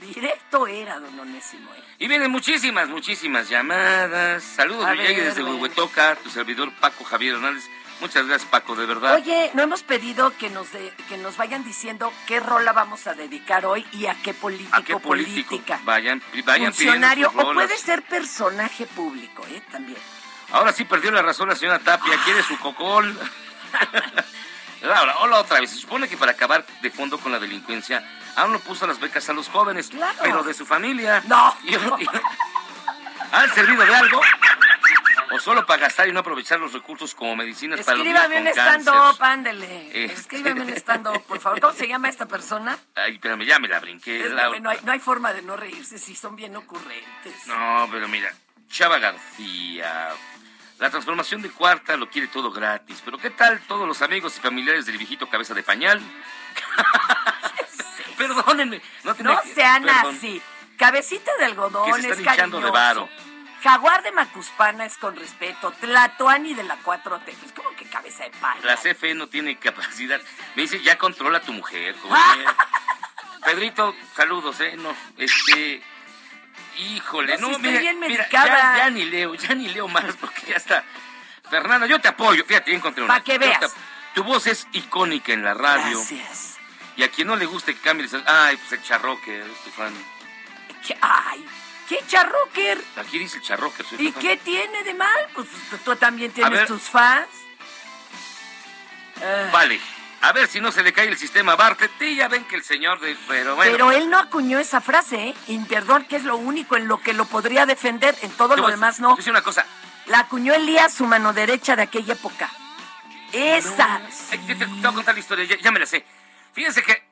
Directo 0.00 0.66
era, 0.66 0.98
don 1.00 1.18
Onésimo. 1.20 1.72
¿eh? 1.74 1.82
Y 1.98 2.08
vienen 2.08 2.30
muchísimas, 2.30 2.88
muchísimas 2.88 3.48
llamadas. 3.48 4.42
Saludos, 4.42 4.88
Miyagi, 4.90 5.14
desde. 5.20 5.42
Huehuetoca, 5.42 6.16
tu 6.16 6.30
servidor 6.30 6.72
Paco 6.80 7.04
Javier 7.04 7.34
Hernández. 7.34 7.64
Muchas 8.00 8.26
gracias, 8.26 8.50
Paco, 8.50 8.74
de 8.74 8.86
verdad. 8.86 9.14
Oye, 9.14 9.50
no 9.54 9.62
hemos 9.62 9.82
pedido 9.84 10.36
que 10.36 10.50
nos 10.50 10.72
de- 10.72 10.92
que 11.08 11.16
nos 11.16 11.36
vayan 11.36 11.62
diciendo 11.64 12.12
qué 12.26 12.40
rola 12.40 12.72
vamos 12.72 13.06
a 13.06 13.14
dedicar 13.14 13.64
hoy 13.66 13.86
y 13.92 14.06
a 14.06 14.14
qué 14.20 14.34
político, 14.34 14.76
¿A 14.76 14.82
qué 14.82 14.96
político? 14.96 15.48
política. 15.50 15.80
Vayan, 15.84 16.20
vayan 16.44 16.72
Funcionario, 16.74 17.28
o 17.34 17.52
puede 17.54 17.78
ser 17.78 18.02
personaje 18.02 18.86
público, 18.86 19.46
¿eh? 19.48 19.62
También. 19.70 19.98
Ahora 20.50 20.72
sí 20.72 20.84
perdió 20.84 21.12
la 21.12 21.22
razón 21.22 21.48
la 21.48 21.54
señora 21.56 21.78
Tapia. 21.78 22.14
Quiere 22.24 22.42
su 22.42 22.58
cocol. 22.58 23.16
Ahora, 24.84 25.16
hola 25.20 25.38
otra 25.40 25.60
vez. 25.60 25.70
Se 25.70 25.76
supone 25.78 26.08
que 26.08 26.16
para 26.16 26.32
acabar 26.32 26.64
de 26.82 26.90
fondo 26.90 27.18
con 27.18 27.32
la 27.32 27.38
delincuencia, 27.38 28.04
aún 28.36 28.52
no 28.52 28.58
puso 28.60 28.86
las 28.86 29.00
becas 29.00 29.28
a 29.28 29.32
los 29.32 29.48
jóvenes, 29.48 29.90
pero 30.22 30.42
de 30.42 30.54
su 30.54 30.66
familia. 30.66 31.22
No. 31.26 31.56
¿Han 33.32 33.50
servido 33.54 33.84
de 33.84 33.94
algo? 33.94 34.20
¿O 35.32 35.40
solo 35.40 35.66
para 35.66 35.80
gastar 35.82 36.06
y 36.08 36.12
no 36.12 36.20
aprovechar 36.20 36.60
los 36.60 36.72
recursos 36.72 37.14
como 37.14 37.34
medicinas 37.34 37.80
para 37.80 37.96
los 37.96 38.06
Escríbame 38.06 38.36
un 38.38 38.44
niños 38.44 38.56
con 38.56 38.64
cáncer? 38.66 38.92
stand-up, 38.94 39.22
ándele. 39.24 40.04
Este. 40.04 40.20
Escríbame 40.20 40.60
un 40.60 40.68
stand-up, 40.70 41.22
por 41.24 41.40
favor. 41.40 41.60
¿Cómo 41.60 41.72
se 41.72 41.88
llama 41.88 42.08
esta 42.08 42.26
persona? 42.26 42.78
Ay, 42.94 43.14
espérame, 43.14 43.44
ya 43.44 43.58
me 43.58 43.66
la 43.66 43.80
brinqué. 43.80 44.26
Es- 44.26 44.30
la- 44.30 44.50
no, 44.60 44.70
hay, 44.70 44.78
no 44.84 44.92
hay 44.92 45.00
forma 45.00 45.32
de 45.32 45.42
no 45.42 45.56
reírse 45.56 45.98
si 45.98 46.14
son 46.14 46.36
bien 46.36 46.54
ocurrentes. 46.54 47.46
No, 47.46 47.88
pero 47.90 48.06
mira, 48.06 48.32
Chava 48.68 48.98
García. 48.98 50.10
La 50.84 50.90
transformación 50.90 51.40
de 51.40 51.48
cuarta 51.50 51.96
lo 51.96 52.10
quiere 52.10 52.28
todo 52.28 52.52
gratis. 52.52 53.00
Pero 53.02 53.16
¿qué 53.16 53.30
tal 53.30 53.58
todos 53.66 53.88
los 53.88 54.02
amigos 54.02 54.36
y 54.36 54.40
familiares 54.42 54.84
del 54.84 54.98
viejito 54.98 55.26
cabeza 55.30 55.54
de 55.54 55.62
pañal? 55.62 55.98
Perdónenme. 58.18 58.82
No, 59.02 59.14
tenía 59.14 59.32
No 59.32 59.40
que- 59.40 59.54
sean 59.54 59.82
perdón. 59.82 60.14
así. 60.14 60.42
Cabecita 60.76 61.30
de 61.38 61.46
algodón 61.46 61.86
Que 61.86 62.02
se 62.02 62.10
es 62.10 62.18
están 62.18 62.34
de 62.34 62.36
cariñoso. 62.36 62.70
varo. 62.70 63.08
Jaguar 63.62 64.02
de 64.02 64.12
Macuspana 64.12 64.84
es 64.84 64.98
con 64.98 65.16
respeto. 65.16 65.72
Tlatoani 65.80 66.52
de 66.52 66.64
la 66.64 66.76
4T. 66.82 67.30
Es 67.46 67.52
como 67.52 67.70
que 67.76 67.86
cabeza 67.86 68.24
de 68.24 68.30
palo. 68.32 68.60
La 68.64 68.76
CFE 68.76 69.14
no 69.14 69.26
tiene 69.28 69.56
capacidad. 69.58 70.20
Me 70.54 70.62
dice, 70.64 70.82
ya 70.82 70.98
controla 70.98 71.38
a 71.38 71.40
tu 71.40 71.54
mujer. 71.54 71.96
Pedrito, 73.42 73.96
saludos, 74.14 74.60
¿eh? 74.60 74.74
No, 74.76 74.94
este... 75.16 75.82
Híjole, 76.78 77.36
No, 77.38 77.48
no, 77.48 77.56
estoy 77.56 77.68
mira, 77.70 77.80
bien 77.80 78.00
mira, 78.00 78.28
ya, 78.30 78.76
ya 78.78 78.90
ni 78.90 79.04
leo, 79.04 79.34
ya 79.34 79.54
ni 79.54 79.68
leo 79.68 79.88
más 79.88 80.04
porque 80.20 80.42
ya 80.48 80.56
está. 80.56 80.84
Fernanda, 81.48 81.86
yo 81.86 82.00
te 82.00 82.08
apoyo. 82.08 82.44
Fíjate, 82.44 82.70
ya 82.70 82.76
encontré 82.76 83.04
una. 83.04 83.14
Pa' 83.14 83.22
que 83.22 83.32
te- 83.38 83.46
veas. 83.46 83.72
Tu 84.14 84.22
voz 84.22 84.46
es 84.46 84.66
icónica 84.72 85.32
en 85.32 85.42
la 85.44 85.54
radio. 85.54 85.98
Gracias. 85.98 86.56
Y 86.96 87.02
a 87.02 87.10
quien 87.10 87.26
no 87.26 87.36
le 87.36 87.46
guste 87.46 87.74
que 87.74 87.80
cambie, 87.80 88.06
ay, 88.26 88.56
pues 88.56 88.72
el 88.72 88.82
charroque, 88.82 89.40
es 89.40 89.64
tu 89.64 89.70
fan. 89.70 89.92
¿Qué- 90.86 90.96
Ay, 91.00 91.44
¿qué 91.88 91.98
charrocker? 92.06 92.82
Aquí 92.96 93.18
dice 93.18 93.38
el 93.38 93.42
tu 93.42 94.02
¿Y 94.02 94.12
qué 94.12 94.36
tiene 94.36 94.84
de 94.84 94.94
mal? 94.94 95.28
Pues 95.34 95.48
tú, 95.70 95.78
tú 95.78 95.96
también 95.96 96.30
tienes 96.30 96.66
tus 96.66 96.82
fans. 96.82 97.26
Ah. 99.22 99.48
Vale, 99.52 99.80
a 100.28 100.32
ver 100.32 100.48
si 100.48 100.60
no 100.60 100.72
se 100.72 100.82
le 100.82 100.92
cae 100.92 101.08
el 101.08 101.16
sistema 101.18 101.56
Bartlett. 101.56 101.90
Y 102.02 102.16
ya 102.16 102.28
ven 102.28 102.44
que 102.44 102.56
el 102.56 102.64
señor 102.64 103.00
de... 103.00 103.16
Pero 103.28 103.54
bueno. 103.56 103.72
Pero 103.72 103.92
él 103.92 104.10
no 104.10 104.18
acuñó 104.18 104.58
esa 104.58 104.80
frase, 104.80 105.28
¿eh? 105.28 105.34
Y 105.48 105.58
perdón, 105.60 106.04
que 106.04 106.16
es 106.16 106.24
lo 106.24 106.36
único 106.36 106.76
en 106.76 106.88
lo 106.88 107.00
que 107.00 107.12
lo 107.12 107.24
podría 107.26 107.66
defender. 107.66 108.16
En 108.22 108.30
todo 108.32 108.56
lo 108.56 108.68
demás 108.68 109.00
no. 109.00 109.16
decir 109.16 109.30
una 109.32 109.42
cosa. 109.42 109.64
La 110.06 110.20
acuñó 110.20 110.52
Elías, 110.54 110.92
su 110.92 111.06
mano 111.06 111.32
derecha 111.32 111.76
de 111.76 111.82
aquella 111.82 112.14
época. 112.14 112.50
Esa. 113.32 114.00
Ay, 114.30 114.38
te, 114.46 114.54
te- 114.54 114.66
te 114.66 114.66
voy 114.66 114.86
a 114.86 114.92
contar 114.92 115.14
la 115.14 115.20
historia, 115.20 115.44
ya, 115.44 115.56
ya 115.58 115.70
me 115.72 115.80
la 115.80 115.86
sé. 115.86 116.04
Fíjense 116.52 116.82
que 116.82 117.02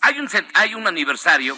hay 0.00 0.18
un, 0.18 0.28
hay 0.54 0.74
un 0.74 0.86
aniversario 0.86 1.56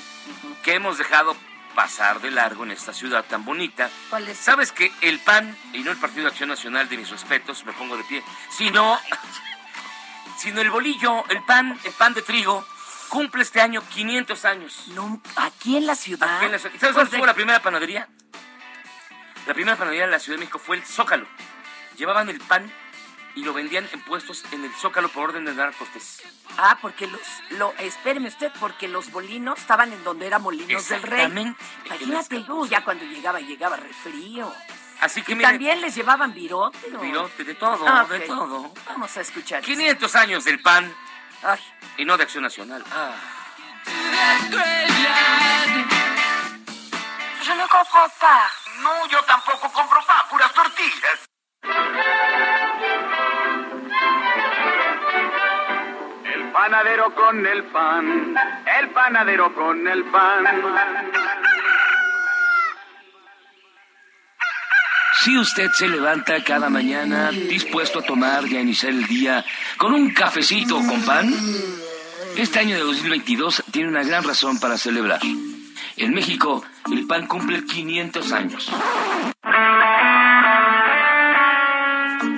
que 0.62 0.74
hemos 0.74 0.98
dejado 0.98 1.36
pasar 1.74 2.20
de 2.20 2.30
largo 2.30 2.64
en 2.64 2.72
esta 2.72 2.92
ciudad 2.92 3.24
tan 3.24 3.44
bonita. 3.44 3.88
¿Cuál 4.10 4.28
es? 4.28 4.36
¿Sabes 4.36 4.72
que 4.72 4.92
el 5.00 5.20
PAN, 5.20 5.56
y 5.72 5.78
no 5.80 5.90
el 5.92 5.96
Partido 5.96 6.24
de 6.24 6.30
Acción 6.30 6.48
Nacional 6.48 6.88
de 6.88 6.96
mis 6.98 7.08
respetos, 7.08 7.64
me 7.64 7.72
pongo 7.72 7.96
de 7.96 8.04
pie, 8.04 8.22
sino, 8.50 8.98
sino 10.40 10.60
el 10.60 10.70
bolillo, 10.70 11.24
el 11.28 11.42
pan, 11.44 11.78
el 11.84 11.92
pan 11.92 12.14
de 12.14 12.22
trigo, 12.22 12.64
cumple 13.08 13.42
este 13.42 13.60
año 13.60 13.82
500 13.92 14.44
años. 14.44 14.84
No, 14.94 15.20
aquí 15.36 15.76
en 15.76 15.86
la 15.86 15.94
ciudad. 15.94 16.36
Aquí 16.36 16.46
en 16.46 16.52
la 16.52 16.58
ciudad. 16.58 16.74
¿Sabes 16.80 16.94
Pues 16.94 17.10
de- 17.10 17.18
fue 17.18 17.26
la 17.26 17.34
primera 17.34 17.60
panadería? 17.60 18.08
La 19.46 19.54
primera 19.54 19.76
panadería 19.76 20.06
de 20.06 20.12
la 20.12 20.18
Ciudad 20.18 20.36
de 20.36 20.40
México 20.40 20.58
fue 20.58 20.76
el 20.76 20.84
Zócalo. 20.84 21.26
Llevaban 21.96 22.28
el 22.28 22.38
pan 22.40 22.70
y 23.34 23.42
lo 23.44 23.52
vendían 23.52 23.88
en 23.92 24.00
puestos 24.04 24.44
en 24.52 24.64
el 24.64 24.72
Zócalo 24.74 25.08
por 25.08 25.30
orden 25.30 25.44
de 25.44 25.50
Hernán 25.52 25.72
Cortés. 25.72 26.22
Ah, 26.58 26.78
porque 26.80 27.06
los, 27.06 27.20
lo, 27.50 27.72
espéreme 27.78 28.28
usted, 28.28 28.52
porque 28.60 28.86
los 28.88 29.10
molinos 29.10 29.58
estaban 29.58 29.92
en 29.92 30.02
donde 30.04 30.26
era 30.26 30.38
Molinos 30.38 30.88
del 30.88 31.02
Rey. 31.02 31.54
Imagínate, 31.86 32.44
uh, 32.48 32.66
ya 32.66 32.84
cuando 32.84 33.04
llegaba, 33.04 33.40
llegaba 33.40 33.76
refrío. 33.76 34.52
Así 35.00 35.22
que 35.22 35.32
Y 35.32 35.34
mire, 35.34 35.48
también 35.48 35.80
les 35.80 35.94
llevaban 35.94 36.32
virote, 36.34 36.90
¿no? 36.90 37.00
virote, 37.00 37.44
de 37.44 37.54
todo, 37.54 37.84
Ah, 37.88 38.04
de 38.08 38.18
ok. 38.18 38.26
todo. 38.26 38.72
Vamos 38.86 39.16
a 39.16 39.20
escuchar. 39.22 39.62
500 39.62 40.14
años 40.16 40.44
del 40.44 40.60
pan 40.60 40.94
Ay. 41.42 41.58
y 41.96 42.04
no 42.04 42.16
de 42.16 42.24
Acción 42.24 42.42
Nacional. 42.44 42.84
Ah. 42.92 43.12
Je 47.42 47.54
ne 47.54 47.66
comprends 47.68 48.12
pas. 48.20 48.52
No, 48.82 49.06
yo 49.08 49.22
tampoco 49.24 49.70
compro 49.72 50.00
pan, 50.06 50.22
puras 50.30 50.52
tortillas. 50.52 51.18
El 56.24 56.52
panadero 56.52 57.14
con 57.14 57.46
el 57.46 57.64
pan, 57.64 58.36
el 58.80 58.90
panadero 58.90 59.54
con 59.54 59.86
el 59.88 60.04
pan. 60.04 60.44
Si 65.22 65.36
usted 65.36 65.70
se 65.74 65.86
levanta 65.86 66.42
cada 66.42 66.70
mañana 66.70 67.30
dispuesto 67.30 67.98
a 67.98 68.02
tomar 68.02 68.46
y 68.46 68.56
a 68.56 68.62
iniciar 68.62 68.92
el 68.92 69.06
día 69.06 69.44
con 69.76 69.92
un 69.92 70.14
cafecito 70.14 70.76
con 70.76 71.02
pan, 71.02 71.30
este 72.38 72.60
año 72.60 72.76
de 72.76 72.80
2022 72.80 73.64
tiene 73.70 73.90
una 73.90 74.02
gran 74.02 74.24
razón 74.24 74.58
para 74.58 74.78
celebrar. 74.78 75.20
En 75.98 76.14
México, 76.14 76.64
el 76.90 77.06
pan 77.06 77.26
cumple 77.26 77.64
500 77.66 78.32
años. 78.32 78.70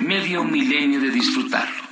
Medio 0.01 0.43
milenio 0.43 0.99
de 0.99 1.09
disfrutarlo. 1.09 1.83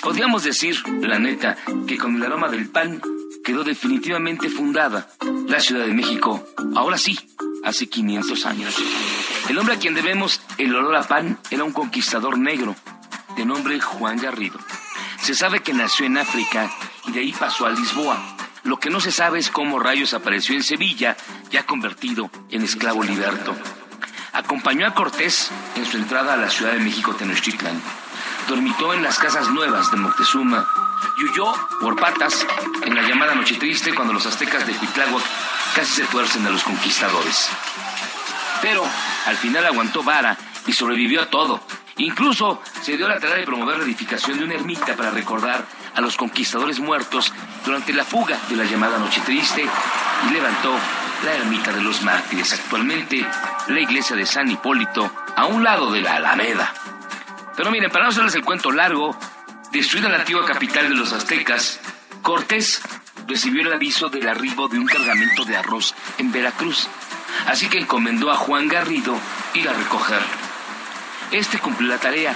Podríamos 0.00 0.44
decir, 0.44 0.76
la 1.00 1.18
neta, 1.18 1.56
que 1.88 1.98
con 1.98 2.14
el 2.14 2.22
aroma 2.22 2.48
del 2.48 2.68
pan 2.68 3.02
quedó 3.42 3.64
definitivamente 3.64 4.48
fundada 4.48 5.08
la 5.48 5.58
Ciudad 5.58 5.86
de 5.86 5.92
México, 5.92 6.46
ahora 6.76 6.98
sí, 6.98 7.18
hace 7.64 7.88
500 7.88 8.46
años. 8.46 8.76
El 9.48 9.58
hombre 9.58 9.74
a 9.74 9.78
quien 9.78 9.94
debemos 9.94 10.40
el 10.58 10.74
olor 10.74 10.94
a 10.96 11.02
pan 11.02 11.38
era 11.50 11.64
un 11.64 11.72
conquistador 11.72 12.38
negro, 12.38 12.76
de 13.36 13.44
nombre 13.44 13.80
Juan 13.80 14.16
Garrido. 14.16 14.58
Se 15.20 15.34
sabe 15.34 15.60
que 15.60 15.72
nació 15.72 16.06
en 16.06 16.18
África 16.18 16.70
y 17.06 17.12
de 17.12 17.20
ahí 17.20 17.32
pasó 17.32 17.66
a 17.66 17.70
Lisboa. 17.70 18.18
Lo 18.62 18.78
que 18.78 18.90
no 18.90 19.00
se 19.00 19.10
sabe 19.10 19.38
es 19.38 19.50
cómo 19.50 19.78
rayos 19.78 20.14
apareció 20.14 20.54
en 20.54 20.62
Sevilla, 20.62 21.16
ya 21.50 21.66
convertido 21.66 22.30
en 22.50 22.62
esclavo 22.62 23.02
liberto. 23.02 23.56
Acompañó 24.32 24.86
a 24.86 24.94
Cortés 24.94 25.50
en 25.76 25.86
su 25.86 25.96
entrada 25.96 26.34
a 26.34 26.36
la 26.36 26.50
Ciudad 26.50 26.72
de 26.72 26.80
México 26.80 27.14
Tenochtitlan. 27.14 27.80
Dormitó 28.48 28.94
en 28.94 29.02
las 29.02 29.18
casas 29.18 29.48
nuevas 29.50 29.90
de 29.90 29.96
Moctezuma 29.96 30.66
y 31.18 31.24
huyó 31.24 31.52
por 31.80 31.96
patas 31.96 32.46
en 32.84 32.94
la 32.94 33.02
llamada 33.02 33.34
Noche 33.34 33.56
Triste 33.56 33.94
cuando 33.94 34.12
los 34.12 34.26
aztecas 34.26 34.66
de 34.66 34.74
Cuitláhuac 34.74 35.24
casi 35.74 36.02
se 36.02 36.04
tuercen 36.04 36.46
a 36.46 36.50
los 36.50 36.62
conquistadores. 36.62 37.50
Pero 38.62 38.84
al 39.26 39.36
final 39.36 39.66
aguantó 39.66 40.02
vara 40.02 40.36
y 40.66 40.72
sobrevivió 40.72 41.22
a 41.22 41.30
todo. 41.30 41.60
Incluso 41.96 42.62
se 42.80 42.96
dio 42.96 43.08
la 43.08 43.18
tarea 43.18 43.36
de 43.36 43.44
promover 43.44 43.78
la 43.78 43.84
edificación 43.84 44.38
de 44.38 44.44
una 44.44 44.54
ermita 44.54 44.96
para 44.96 45.10
recordar 45.10 45.66
a 45.94 46.00
los 46.00 46.16
conquistadores 46.16 46.80
muertos 46.80 47.32
durante 47.64 47.92
la 47.92 48.04
fuga 48.04 48.38
de 48.48 48.56
la 48.56 48.64
llamada 48.64 48.98
Noche 48.98 49.20
Triste 49.24 49.62
y 49.62 50.32
levantó 50.32 50.74
la 51.24 51.34
ermita 51.34 51.72
de 51.72 51.82
los 51.82 52.02
mártires, 52.02 52.54
actualmente 52.54 53.26
la 53.68 53.80
iglesia 53.80 54.16
de 54.16 54.24
San 54.24 54.50
Hipólito, 54.50 55.12
a 55.36 55.46
un 55.46 55.62
lado 55.62 55.92
de 55.92 56.00
la 56.00 56.16
Alameda. 56.16 56.72
Pero 57.56 57.70
miren, 57.70 57.90
para 57.90 58.04
no 58.04 58.10
hacerles 58.10 58.34
el 58.34 58.44
cuento 58.44 58.70
largo, 58.70 59.14
destruida 59.70 60.08
la 60.08 60.20
antigua 60.20 60.46
capital 60.46 60.88
de 60.88 60.94
los 60.94 61.12
aztecas, 61.12 61.80
Cortés 62.22 62.80
recibió 63.26 63.62
el 63.62 63.72
aviso 63.72 64.08
del 64.08 64.28
arribo 64.28 64.68
de 64.68 64.78
un 64.78 64.86
cargamento 64.86 65.44
de 65.44 65.56
arroz 65.56 65.94
en 66.18 66.32
Veracruz, 66.32 66.88
así 67.46 67.68
que 67.68 67.78
encomendó 67.78 68.30
a 68.30 68.36
Juan 68.36 68.68
Garrido 68.68 69.16
ir 69.54 69.68
a 69.68 69.72
recogerlo. 69.72 70.26
Este 71.30 71.58
cumplió 71.58 71.88
la 71.88 71.98
tarea 71.98 72.34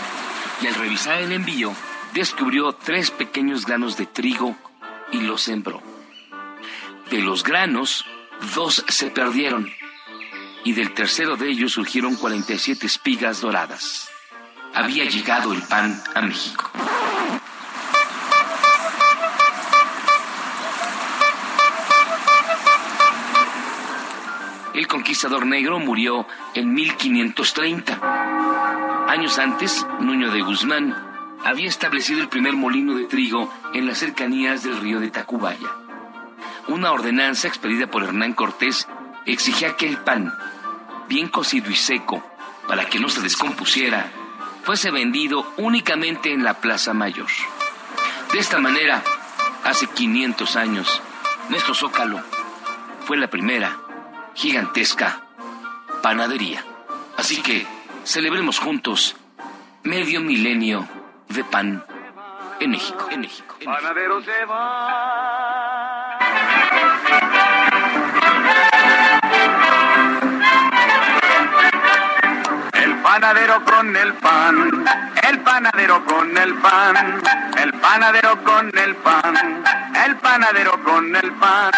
y 0.60 0.66
al 0.66 0.74
revisar 0.74 1.18
el 1.18 1.32
envío 1.32 1.74
descubrió 2.12 2.72
tres 2.72 3.10
pequeños 3.10 3.66
granos 3.66 3.97
de 3.97 4.06
trigo 4.06 4.56
y 5.12 5.20
los 5.20 5.43
sembró. 5.43 5.82
De 7.10 7.20
los 7.20 7.43
granos, 7.43 8.06
dos 8.55 8.85
se 8.89 9.10
perdieron 9.10 9.70
y 10.64 10.72
del 10.72 10.94
tercero 10.94 11.36
de 11.36 11.51
ellos 11.51 11.72
surgieron 11.72 12.16
47 12.16 12.86
espigas 12.86 13.40
doradas. 13.40 14.09
Había 14.72 15.05
llegado 15.05 15.52
el 15.52 15.62
pan 15.62 16.02
a 16.14 16.22
México. 16.22 16.70
El 24.74 24.88
conquistador 24.88 25.46
negro 25.46 25.78
murió 25.78 26.26
en 26.55 26.74
1530. 26.74 29.06
Años 29.09 29.38
antes, 29.38 29.86
Nuño 30.01 30.32
de 30.32 30.42
Guzmán 30.42 30.96
había 31.44 31.68
establecido 31.68 32.20
el 32.20 32.28
primer 32.28 32.55
molino 32.55 32.96
de 32.96 33.05
trigo 33.05 33.52
en 33.72 33.86
las 33.86 33.98
cercanías 33.98 34.64
del 34.64 34.80
río 34.80 34.98
de 34.98 35.10
Tacubaya. 35.10 35.68
Una 36.66 36.90
ordenanza 36.90 37.46
expedida 37.46 37.86
por 37.86 38.02
Hernán 38.02 38.32
Cortés 38.32 38.88
exigía 39.26 39.76
que 39.76 39.86
el 39.86 39.98
pan, 39.98 40.34
bien 41.09 41.28
cocido 41.28 41.70
y 41.70 41.76
seco, 41.76 42.24
para 42.66 42.86
que 42.86 42.98
no 42.98 43.09
se 43.09 43.20
descompusiera, 43.20 44.10
fuese 44.64 44.90
vendido 44.90 45.46
únicamente 45.56 46.32
en 46.32 46.42
la 46.42 46.55
Plaza 46.55 46.94
Mayor. 46.94 47.28
De 48.32 48.40
esta 48.40 48.59
manera, 48.59 49.05
hace 49.62 49.86
500 49.86 50.56
años, 50.56 51.01
nuestro 51.48 51.74
Zócalo 51.74 52.20
fue 53.05 53.18
la 53.18 53.28
primera 53.28 53.84
gigantesca 54.35 55.23
panadería. 56.02 56.65
Así 57.16 57.40
que 57.43 57.66
celebremos 58.05 58.59
juntos 58.59 59.16
medio 59.82 60.20
milenio 60.20 60.89
de 61.28 61.44
pan 61.44 61.85
en 62.61 62.70
México. 62.70 63.09
En 63.11 63.20
México. 63.20 63.56
en. 63.61 63.69
Panadero. 73.15 73.55
El 73.55 73.62
panadero 73.62 73.65
con 73.65 73.97
el 73.97 74.12
pan, 74.15 75.23
el 75.23 75.41
panadero 75.41 76.05
con 76.05 76.36
el 76.36 76.55
pan, 76.57 77.23
el 77.57 77.73
panadero 77.74 78.43
con 78.43 78.78
el 78.78 78.97
pan, 78.97 79.65
el 80.05 80.16
panadero 80.16 80.82
con 80.82 81.16
el 81.16 81.32
pan. 81.35 81.73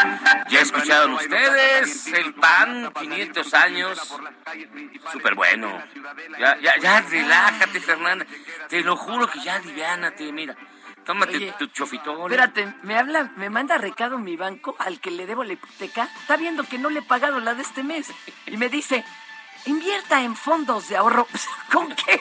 Ya 0.48 0.60
escucharon 0.60 1.12
ustedes 1.12 2.06
el 2.06 2.32
pan, 2.34 2.90
500 2.98 3.54
años. 3.54 4.18
Súper 5.12 5.34
bueno. 5.34 5.82
Ya, 6.38 6.58
ya, 6.60 6.78
ya, 6.78 7.00
relájate, 7.02 7.80
Fernanda. 7.80 8.26
Te 8.68 8.80
lo 8.80 8.96
juro 8.96 9.28
que 9.28 9.40
ya 9.40 9.56
aliviánate, 9.56 10.32
mira. 10.32 10.56
Tómate 11.04 11.36
Oye, 11.36 11.54
tu 11.58 11.66
chofitón. 11.66 12.22
Espérate, 12.22 12.74
me 12.82 12.98
habla, 12.98 13.30
me 13.36 13.50
manda 13.50 13.78
recado 13.78 14.18
mi 14.18 14.36
banco 14.36 14.74
al 14.78 15.00
que 15.00 15.10
le 15.10 15.26
debo 15.26 15.44
la 15.44 15.52
hipoteca. 15.52 16.08
Está 16.20 16.36
viendo 16.36 16.64
que 16.64 16.78
no 16.78 16.88
le 16.90 17.00
he 17.00 17.02
pagado 17.02 17.40
la 17.40 17.54
de 17.54 17.62
este 17.62 17.84
mes. 17.84 18.10
Y 18.46 18.56
me 18.56 18.68
dice, 18.68 19.04
invierta 19.66 20.22
en 20.22 20.34
fondos 20.36 20.88
de 20.88 20.96
ahorro. 20.96 21.26
¿Con 21.72 21.94
qué? 21.94 22.20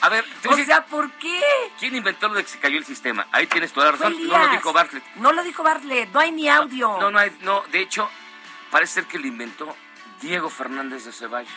A 0.00 0.08
ver, 0.08 0.24
O 0.48 0.56
sea, 0.56 0.84
¿por 0.86 1.10
qué? 1.12 1.40
¿quién 1.78 1.94
inventó 1.96 2.28
lo 2.28 2.34
de 2.34 2.44
que 2.44 2.50
se 2.50 2.58
cayó 2.60 2.78
el 2.78 2.84
sistema? 2.84 3.26
Ahí 3.32 3.46
tienes 3.46 3.72
toda 3.72 3.86
la 3.86 3.92
razón. 3.92 4.16
No 4.28 4.38
lo 4.38 4.48
dijo 4.48 4.72
Bartlett. 4.72 5.04
No 5.16 5.32
lo 5.32 5.42
dijo 5.42 5.62
Bartlett, 5.62 6.10
no 6.12 6.20
hay 6.20 6.30
ni 6.32 6.48
audio. 6.48 6.96
No, 7.00 7.10
no, 7.10 7.18
hay- 7.18 7.36
no. 7.40 7.62
De 7.72 7.80
hecho, 7.80 8.08
parece 8.70 8.94
ser 8.94 9.04
que 9.06 9.18
lo 9.18 9.26
inventó 9.26 9.74
Diego 10.20 10.50
Fernández 10.50 11.04
de 11.04 11.12
Ceballos. 11.12 11.52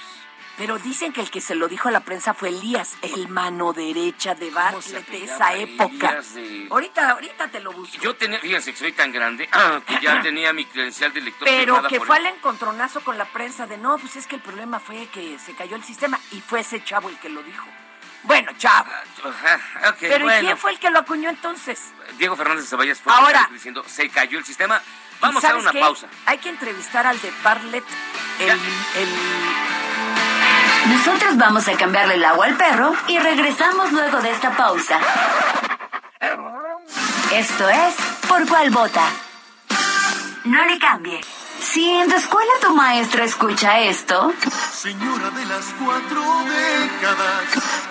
Pero 0.62 0.78
dicen 0.78 1.12
que 1.12 1.22
el 1.22 1.32
que 1.32 1.42
se 1.42 1.56
lo 1.56 1.68
dijo 1.68 1.88
a 1.88 1.92
la 1.92 2.02
prensa 2.02 2.36
fue 2.36 2.50
Elías, 2.50 2.96
el 3.02 3.30
mano 3.30 3.74
derecha 3.74 4.36
de 4.36 4.52
Bartlett 4.52 5.08
de 5.08 5.24
esa 5.24 5.56
época. 5.56 6.22
De- 6.36 6.68
Ahorita, 6.70 7.10
ahorita 7.10 7.48
te 7.48 7.60
lo 7.62 7.72
busco. 7.72 7.98
Yo 8.00 8.16
tenía, 8.16 8.38
fíjense 8.38 8.72
que 8.72 8.78
soy 8.78 8.92
tan 8.92 9.12
grande 9.12 9.50
ah, 9.54 9.82
que 9.88 10.00
ya 10.00 10.22
tenía 10.22 10.54
mi 10.54 10.66
credencial 10.66 11.12
de 11.14 11.22
lector. 11.22 11.48
Pero 11.48 11.82
que 11.88 12.00
fue 12.00 12.16
al 12.18 12.28
encontronazo 12.28 13.02
con 13.02 13.18
la 13.18 13.26
prensa 13.26 13.66
de 13.66 13.80
no, 13.80 13.98
pues 13.98 14.16
es 14.18 14.28
que 14.28 14.36
el 14.36 14.42
problema 14.44 14.80
fue 14.80 15.08
que 15.08 15.40
se 15.40 15.56
cayó 15.56 15.76
el 15.76 15.84
sistema 15.84 16.20
y 16.32 16.42
fue 16.42 16.60
ese 16.60 16.84
chavo 16.84 17.10
el 17.10 17.18
que 17.18 17.30
lo 17.30 17.42
dijo. 17.42 17.66
Bueno, 18.22 18.52
chavo. 18.60 18.92
Ok, 19.24 19.96
Pero 20.00 20.20
¿y 20.20 20.22
bueno. 20.26 20.42
quién 20.46 20.58
fue 20.60 20.74
el 20.74 20.80
que 20.80 20.92
lo 20.92 21.00
acuñó 21.00 21.32
entonces? 21.32 21.92
Diego 22.20 22.36
Fernández 22.36 22.66
de 22.66 22.70
Ceballos 22.70 23.00
fue 23.00 23.12
Ahora. 23.12 23.50
diciendo, 23.52 23.84
se 23.88 24.08
cayó 24.10 24.38
el 24.38 24.46
sistema. 24.46 24.80
¿Y 24.80 25.22
Vamos 25.22 25.44
a 25.44 25.48
hacer 25.48 25.50
sabes 25.50 25.64
una 25.64 25.72
qué? 25.72 25.80
pausa. 25.80 26.08
Hay 26.28 26.38
que 26.38 26.50
entrevistar 26.50 27.08
al 27.08 27.20
de 27.20 27.34
Bartlett, 27.44 27.84
el, 28.40 28.50
el 28.52 29.10
Nosotros 30.88 31.38
vamos 31.38 31.68
a 31.68 31.74
cambiarle 31.74 32.16
el 32.16 32.26
agua 32.26 32.46
al 32.46 32.56
perro 32.56 32.94
y 33.08 33.20
regresamos 33.20 33.92
luego 33.92 34.20
de 34.22 34.32
esta 34.32 34.52
pausa. 34.56 35.00
Esto 37.34 37.70
es 37.70 37.96
Por 38.28 38.48
cuál 38.48 38.70
vota. 38.72 39.04
No 40.44 40.66
le 40.66 40.80
cambie. 40.80 41.22
Si 41.62 41.88
en 41.88 42.10
tu 42.10 42.16
escuela 42.16 42.52
tu 42.62 42.74
maestra 42.76 43.24
escucha 43.24 43.80
esto, 43.80 44.34
Señora 44.74 45.30
de 45.30 45.46
las 45.46 45.66
cuatro 45.80 46.22
décadas. 46.46 47.91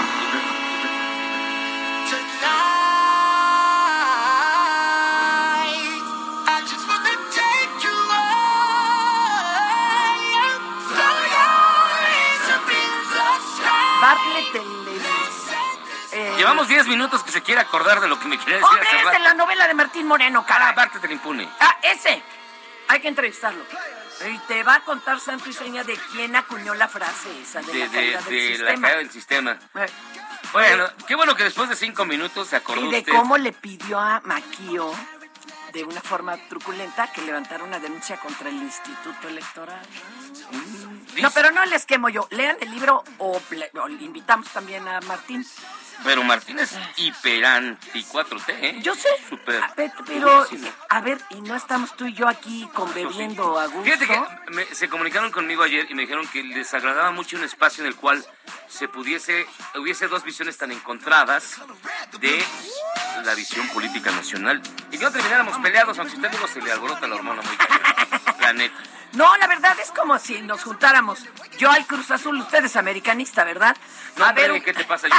Eh, 16.13 16.33
Llevamos 16.37 16.67
10 16.67 16.87
minutos 16.87 17.23
que 17.23 17.31
se 17.31 17.41
quiere 17.41 17.61
acordar 17.61 18.01
de 18.01 18.07
lo 18.07 18.19
que 18.19 18.27
me 18.27 18.37
quería 18.37 18.55
decir 18.55 18.67
¡Hombre, 18.69 18.87
hace 18.87 18.97
es 19.05 19.11
de 19.11 19.19
la 19.19 19.33
novela 19.33 19.67
de 19.67 19.73
Martín 19.73 20.07
Moreno, 20.07 20.45
cara! 20.45 20.69
Aparte 20.69 20.99
te 20.99 21.07
la 21.07 21.13
impune. 21.13 21.47
¡Ah, 21.59 21.77
ese! 21.83 22.21
Hay 22.89 22.99
que 22.99 23.07
entrevistarlo. 23.07 23.63
Y 24.29 24.37
te 24.39 24.61
va 24.63 24.75
a 24.75 24.79
contar 24.81 25.19
santo 25.19 25.49
y 25.49 25.53
seña 25.53 25.83
de 25.83 25.97
quién 26.11 26.35
acuñó 26.35 26.75
la 26.75 26.87
frase 26.89 27.29
esa 27.41 27.61
de, 27.61 27.71
De, 27.73 27.79
la 27.79 27.85
de, 27.87 27.91
caída 27.91 28.21
del 28.21 28.29
de 28.29 28.41
la 28.41 28.47
sistema. 28.71 28.87
caída 28.87 28.97
del 28.99 29.11
sistema. 29.11 29.51
Eh, 29.75 29.85
Bueno, 30.51 30.85
qué 31.07 31.15
bueno 31.15 31.35
que 31.35 31.43
después 31.45 31.69
de 31.69 31.75
5 31.77 32.05
minutos 32.05 32.49
se 32.49 32.57
acordó 32.57 32.85
y 32.85 32.91
de 32.91 32.99
usted. 32.99 33.11
cómo 33.13 33.37
le 33.37 33.53
pidió 33.53 33.97
a 33.99 34.21
Maquio, 34.25 34.93
de 35.73 35.83
una 35.85 36.01
forma 36.01 36.35
truculenta, 36.49 37.11
que 37.13 37.21
levantara 37.21 37.63
una 37.63 37.79
denuncia 37.79 38.17
contra 38.19 38.49
el 38.49 38.55
Instituto 38.55 39.27
Electoral. 39.29 39.81
No, 41.19 41.31
pero 41.31 41.51
no 41.51 41.65
les 41.65 41.85
quemo 41.85 42.09
yo. 42.09 42.27
Lean 42.31 42.57
el 42.61 42.71
libro 42.71 43.03
o, 43.17 43.41
invitamos 43.99 44.47
también 44.49 44.87
a 44.87 45.01
Martín. 45.01 45.45
Pero 46.03 46.23
Martínez 46.23 46.71
hiper 46.97 47.45
anti 47.45 48.03
4T, 48.03 48.43
¿eh? 48.49 48.79
Yo 48.81 48.95
sé. 48.95 49.09
Súper. 49.29 49.61
Pe- 49.75 49.91
Pero, 50.07 50.47
a 50.89 51.01
ver, 51.01 51.21
y 51.29 51.41
no 51.41 51.55
estamos 51.55 51.95
tú 51.95 52.07
y 52.07 52.13
yo 52.13 52.27
aquí 52.27 52.67
conviviendo 52.73 53.59
a 53.59 53.67
gusto. 53.67 53.83
Fíjate 53.83 54.07
que 54.07 54.19
me- 54.51 54.65
se 54.73 54.89
comunicaron 54.89 55.29
conmigo 55.31 55.61
ayer 55.61 55.85
y 55.91 55.93
me 55.93 56.01
dijeron 56.03 56.27
que 56.29 56.41
les 56.43 56.73
agradaba 56.73 57.11
mucho 57.11 57.37
un 57.37 57.43
espacio 57.43 57.83
en 57.83 57.87
el 57.89 57.95
cual 57.95 58.25
se 58.67 58.87
pudiese, 58.87 59.45
hubiese 59.75 60.07
dos 60.07 60.23
visiones 60.23 60.57
tan 60.57 60.71
encontradas 60.71 61.57
de 62.19 62.43
la 63.23 63.35
visión 63.35 63.67
política 63.69 64.09
nacional 64.11 64.59
y 64.91 64.97
que 64.97 65.03
no 65.03 65.11
termináramos 65.11 65.57
peleados, 65.59 65.99
aunque 65.99 66.15
usted 66.15 66.31
luego 66.31 66.47
se 66.47 66.61
le 66.61 66.71
alborota 66.71 67.07
la 67.07 67.15
hormona 67.15 67.41
muy 67.43 67.55
cañón. 67.57 67.81
La 68.39 68.53
neta. 68.53 68.75
No, 69.13 69.35
la 69.37 69.47
verdad 69.47 69.77
es 69.79 69.91
como 69.91 70.17
si 70.19 70.41
nos 70.41 70.63
juntáramos. 70.63 71.25
Yo 71.57 71.69
al 71.69 71.85
Cruz 71.85 72.09
Azul, 72.11 72.37
usted 72.39 72.63
es 72.65 72.75
americanista, 72.75 73.43
¿verdad? 73.43 73.75
No, 74.17 74.25
a 74.25 74.31
ver, 74.31 74.51
un- 74.51 74.61
¿qué 74.61 74.73
te 74.73 74.83
pasa? 74.85 75.07
Yo, 75.09 75.15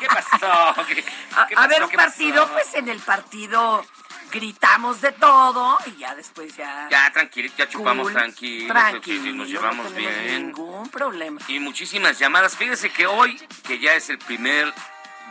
¿Qué 0.00 0.06
pasó? 0.06 0.86
¿Qué, 0.86 0.94
qué 0.96 1.04
a, 1.36 1.42
a 1.42 1.46
pasó? 1.48 1.68
ver 1.68 1.82
un 1.84 1.90
¿Qué 1.90 1.96
partido, 1.96 2.42
pasó? 2.42 2.52
pues 2.54 2.74
en 2.74 2.88
el 2.88 2.98
partido 3.00 3.84
gritamos 4.30 5.00
de 5.00 5.12
todo 5.12 5.78
y 5.86 5.96
ya 5.98 6.14
después 6.14 6.54
ya... 6.56 6.86
Ya, 6.90 7.10
tranquilo, 7.12 7.50
ya 7.56 7.68
chupamos 7.68 8.04
Cool, 8.04 8.12
tranquilos, 8.12 8.68
tranquilo, 8.68 9.24
nos 9.24 9.36
no 9.36 9.44
llevamos 9.44 9.92
tenemos 9.94 10.18
bien. 10.22 10.46
ningún 10.46 10.88
problema. 10.90 11.40
Y 11.48 11.58
muchísimas 11.60 12.18
llamadas. 12.18 12.56
Fíjese 12.56 12.90
que 12.90 13.06
hoy, 13.06 13.36
que 13.66 13.78
ya 13.78 13.94
es 13.94 14.08
el 14.10 14.18
primer 14.18 14.72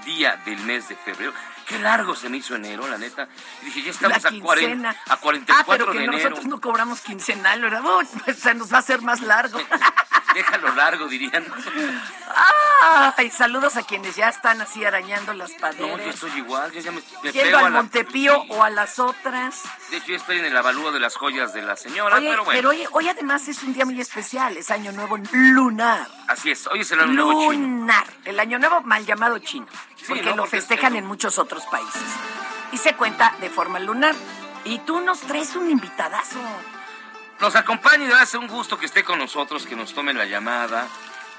día 0.03 0.35
del 0.45 0.59
mes 0.61 0.89
de 0.89 0.95
febrero, 0.95 1.33
qué 1.67 1.79
largo 1.79 2.15
se 2.15 2.29
me 2.29 2.37
hizo 2.37 2.55
enero, 2.55 2.87
la 2.87 2.97
neta. 2.97 3.27
Y 3.61 3.65
dije, 3.65 3.83
ya 3.83 3.91
estamos 3.91 4.25
a, 4.25 4.29
40, 4.31 4.53
quincena. 4.55 4.95
a 5.07 5.17
44 5.17 5.55
ah, 5.59 5.65
pero 5.67 5.91
que 5.91 5.97
de 5.99 6.03
enero. 6.05 6.17
nosotros 6.23 6.45
no 6.45 6.61
cobramos 6.61 7.01
quincenal, 7.01 7.61
¿verdad? 7.61 7.81
Uy, 7.83 8.07
pues 8.25 8.39
se 8.39 8.53
nos 8.53 8.71
va 8.71 8.77
a 8.77 8.79
hacer 8.79 9.01
más 9.01 9.21
largo. 9.21 9.59
Déjalo 10.33 10.75
largo, 10.75 11.07
dirían. 11.07 11.43
Ay, 13.17 13.31
saludos 13.31 13.75
a 13.75 13.83
quienes 13.83 14.15
ya 14.15 14.29
están 14.29 14.61
así 14.61 14.85
arañando 14.85 15.33
las 15.33 15.51
No, 15.51 15.57
paredes. 15.57 16.05
yo 16.05 16.11
estoy 16.11 16.31
igual, 16.37 16.71
yo 16.71 16.79
ya 16.79 16.91
me, 16.91 17.01
me 17.23 17.33
pego 17.33 17.57
a 17.57 17.59
al 17.65 17.73
la... 17.73 17.81
Montepío 17.81 18.41
o 18.49 18.63
a 18.63 18.69
las 18.69 18.99
otras. 18.99 19.63
De 19.89 19.97
hecho, 19.97 20.07
yo 20.07 20.15
estoy 20.15 20.37
en 20.37 20.45
el 20.45 20.55
avalúo 20.55 20.91
de 20.91 20.99
las 20.99 21.15
joyas 21.15 21.53
de 21.53 21.63
la 21.63 21.75
señora, 21.75 22.17
Oye, 22.17 22.29
pero 22.29 22.43
bueno. 22.43 22.57
pero 22.57 22.69
hoy, 22.69 22.85
hoy 22.91 23.09
además 23.09 23.47
es 23.47 23.63
un 23.63 23.73
día 23.73 23.85
muy 23.85 23.99
especial, 23.99 24.57
es 24.57 24.69
Año 24.69 24.91
Nuevo 24.91 25.17
lunar. 25.31 26.07
Así 26.27 26.51
es, 26.51 26.67
hoy 26.67 26.81
es 26.81 26.91
el 26.91 26.99
año 26.99 27.13
nuevo 27.13 27.41
chino. 27.41 27.53
Lunar, 27.53 28.05
el 28.25 28.39
Año 28.39 28.59
Nuevo 28.59 28.81
mal 28.81 29.05
llamado 29.05 29.39
chino, 29.39 29.65
porque 30.07 30.21
¿no? 30.23 30.31
lo 30.31 30.43
Porque 30.43 30.57
es 30.57 30.63
festejan 30.65 30.93
el- 30.93 30.99
en 30.99 31.05
muchos 31.05 31.37
otros 31.39 31.63
países. 31.65 32.01
Y 32.71 32.77
se 32.77 32.93
cuenta 32.95 33.33
de 33.39 33.49
forma 33.49 33.79
lunar. 33.79 34.15
Y 34.65 34.79
tú 34.79 34.99
nos 34.99 35.21
traes 35.21 35.55
un 35.55 35.69
invitadazo. 35.69 36.39
Nos 37.39 37.55
acompaña 37.55 38.05
y 38.07 38.23
es 38.23 38.33
un 38.33 38.47
gusto 38.47 38.77
que 38.77 38.85
esté 38.85 39.03
con 39.03 39.19
nosotros, 39.19 39.65
que 39.65 39.75
nos 39.75 39.93
tome 39.93 40.13
la 40.13 40.25
llamada. 40.25 40.87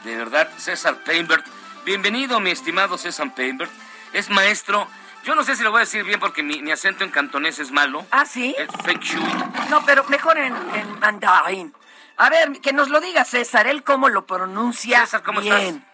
De 0.04 0.16
verdad, 0.16 0.48
César 0.56 1.02
Peinbert. 1.04 1.44
Bienvenido, 1.84 2.40
mi 2.40 2.50
estimado 2.50 2.96
César 2.96 3.34
Peinbert. 3.34 3.70
Es 4.12 4.30
maestro. 4.30 4.86
Yo 5.24 5.34
no 5.34 5.42
sé 5.44 5.56
si 5.56 5.62
lo 5.62 5.70
voy 5.72 5.78
a 5.78 5.80
decir 5.80 6.04
bien 6.04 6.20
porque 6.20 6.42
mi, 6.42 6.62
mi 6.62 6.70
acento 6.70 7.04
en 7.04 7.10
cantonés 7.10 7.58
es 7.58 7.70
malo. 7.72 8.06
¿Ah, 8.12 8.24
sí? 8.24 8.54
Es 8.56 8.68
Feng 8.84 9.00
Shui. 9.00 9.22
No, 9.68 9.84
pero 9.84 10.04
mejor 10.04 10.38
en, 10.38 10.54
en 10.74 10.98
mandarín. 11.00 11.74
A 12.16 12.30
ver, 12.30 12.60
que 12.60 12.72
nos 12.72 12.88
lo 12.88 13.00
diga 13.00 13.24
César, 13.24 13.66
él 13.66 13.82
cómo 13.82 14.08
lo 14.08 14.24
pronuncia 14.26 15.00
César, 15.00 15.22
¿cómo 15.22 15.40
bien. 15.40 15.84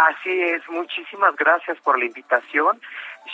Así 0.00 0.30
es, 0.30 0.66
muchísimas 0.70 1.36
gracias 1.36 1.78
por 1.80 1.98
la 1.98 2.06
invitación. 2.06 2.80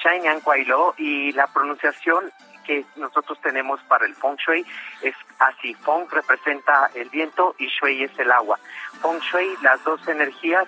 Shainan 0.02 0.40
Kuailo 0.40 0.94
y 0.98 1.30
la 1.30 1.47
pronunciación 1.47 2.32
que 2.66 2.84
nosotros 2.97 3.40
tenemos 3.40 3.80
para 3.84 4.05
el 4.05 4.16
Feng 4.16 4.34
Shui 4.34 4.66
es 5.01 5.14
así. 5.38 5.74
Feng 5.74 6.09
representa 6.10 6.90
el 6.97 7.09
viento 7.10 7.55
y 7.60 7.68
Shui 7.68 8.02
es 8.02 8.18
el 8.18 8.32
agua. 8.32 8.59
Feng 9.01 9.20
Shui, 9.20 9.56
las 9.62 9.84
dos 9.84 10.09
energías 10.09 10.66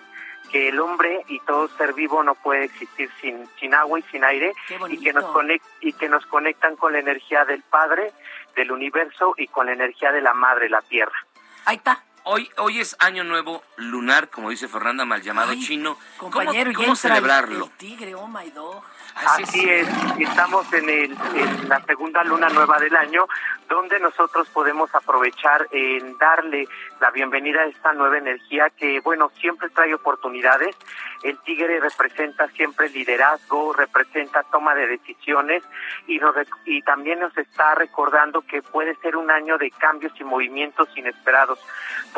que 0.53 0.69
el 0.69 0.79
hombre 0.79 1.25
y 1.27 1.41
todo 1.41 1.66
ser 1.77 1.93
vivo 1.95 2.23
no 2.23 2.37
puede 2.37 2.66
existir 2.66 3.11
sin, 3.20 3.49
sin 3.59 3.75
agua 3.75 3.99
y 3.99 4.03
sin 4.05 4.23
aire 4.23 4.53
y 4.89 5.01
que, 5.01 5.12
nos 5.12 5.25
conect, 5.33 5.65
y 5.81 5.93
que 5.95 6.09
nos 6.09 6.25
conectan 6.27 6.77
con 6.77 6.93
la 6.93 7.01
energía 7.01 7.45
del 7.45 7.62
Padre, 7.65 8.12
del 8.55 8.70
universo 8.70 9.35
y 9.37 9.49
con 9.49 9.66
la 9.66 9.73
energía 9.73 10.12
de 10.12 10.20
la 10.20 10.33
Madre, 10.33 10.70
la 10.70 10.81
Tierra. 10.83 11.27
Ahí 11.65 11.77
está. 11.77 12.05
Hoy, 12.31 12.51
hoy 12.59 12.79
es 12.79 12.95
año 12.99 13.25
nuevo 13.25 13.63
lunar, 13.79 14.29
como 14.29 14.51
dice 14.51 14.69
Fernanda, 14.69 15.07
mal 15.07 15.23
llamado 15.23 15.53
Ay, 15.53 15.61
chino. 15.61 15.97
Compañero, 16.19 16.73
¿Cómo, 16.77 16.95
celebrarlo? 16.95 17.65
El, 17.65 17.71
tigre, 17.79 18.15
oh 18.15 18.29
my 18.29 18.51
dog. 18.51 18.85
Así 19.15 19.69
es, 19.69 19.89
estamos 20.19 20.71
en, 20.75 20.91
el, 20.91 21.17
en 21.35 21.69
la 21.69 21.83
segunda 21.87 22.23
luna 22.23 22.49
nueva 22.51 22.79
del 22.79 22.95
año, 22.95 23.27
donde 23.69 23.99
nosotros 23.99 24.47
podemos 24.51 24.95
aprovechar 24.95 25.67
en 25.73 26.17
darle 26.19 26.69
la 27.01 27.11
bienvenida 27.11 27.63
a 27.63 27.67
esta 27.67 27.93
nueva 27.95 28.19
energía 28.19 28.71
que, 28.71 29.01
bueno, 29.01 29.31
siempre 29.41 29.71
trae 29.71 29.93
oportunidades. 29.95 30.77
El 31.23 31.37
tigre 31.39 31.81
representa 31.81 32.47
siempre 32.49 32.91
liderazgo, 32.91 33.73
representa 33.73 34.45
toma 34.45 34.75
de 34.75 34.87
decisiones 34.87 35.65
y, 36.07 36.19
nos 36.19 36.37
y 36.65 36.83
también 36.83 37.19
nos 37.19 37.37
está 37.37 37.75
recordando 37.75 38.43
que 38.43 38.63
puede 38.63 38.95
ser 38.97 39.17
un 39.17 39.31
año 39.31 39.59
de 39.59 39.71
cambios 39.73 40.13
y 40.21 40.25
movimientos 40.25 40.89
inesperados. 40.97 41.59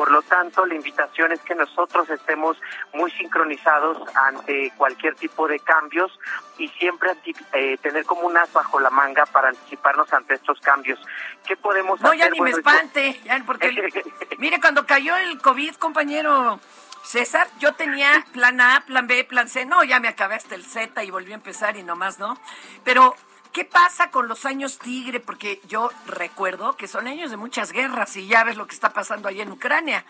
Por 0.00 0.10
lo 0.12 0.22
tanto, 0.22 0.64
la 0.64 0.74
invitación 0.74 1.30
es 1.30 1.40
que 1.40 1.54
nosotros 1.54 2.08
estemos 2.08 2.56
muy 2.94 3.10
sincronizados 3.10 3.98
ante 4.14 4.72
cualquier 4.78 5.14
tipo 5.14 5.46
de 5.46 5.60
cambios 5.60 6.10
y 6.56 6.68
siempre 6.68 7.10
eh, 7.52 7.76
tener 7.82 8.06
como 8.06 8.22
un 8.22 8.34
as 8.38 8.50
bajo 8.50 8.80
la 8.80 8.88
manga 8.88 9.26
para 9.26 9.50
anticiparnos 9.50 10.10
ante 10.14 10.36
estos 10.36 10.58
cambios. 10.60 10.98
¿Qué 11.46 11.54
podemos 11.58 12.00
No, 12.00 12.08
hacer? 12.08 12.18
ya 12.20 12.30
ni 12.30 12.40
me 12.40 12.48
espante. 12.48 13.20
ya, 13.24 13.42
porque 13.44 13.66
el- 13.68 13.92
mire, 14.38 14.58
cuando 14.58 14.86
cayó 14.86 15.14
el 15.18 15.38
COVID, 15.38 15.74
compañero 15.74 16.58
César, 17.02 17.46
yo 17.58 17.74
tenía 17.74 18.24
plan 18.32 18.58
A, 18.62 18.82
plan 18.86 19.06
B, 19.06 19.22
plan 19.24 19.50
C. 19.50 19.66
No, 19.66 19.84
ya 19.84 20.00
me 20.00 20.08
acabé 20.08 20.36
hasta 20.36 20.54
el 20.54 20.64
Z 20.64 21.04
y 21.04 21.10
volví 21.10 21.32
a 21.32 21.34
empezar 21.34 21.76
y 21.76 21.82
nomás 21.82 22.18
no. 22.18 22.40
Pero, 22.84 23.14
¿qué 23.52 23.64
pasa 23.64 24.10
con 24.10 24.28
los 24.28 24.44
años 24.46 24.78
tigre? 24.78 25.20
Porque 25.20 25.60
yo 25.68 25.90
recuerdo 26.06 26.76
que 26.76 26.86
son 26.88 27.06
años 27.06 27.30
de 27.30 27.36
muchas 27.36 27.72
guerras 27.72 28.16
y 28.16 28.26
ya 28.26 28.44
ves 28.44 28.56
lo 28.56 28.66
que 28.66 28.74
está 28.74 28.92
pasando 28.92 29.28
ahí 29.28 29.40
en 29.40 29.52
Ucrania. 29.52 30.04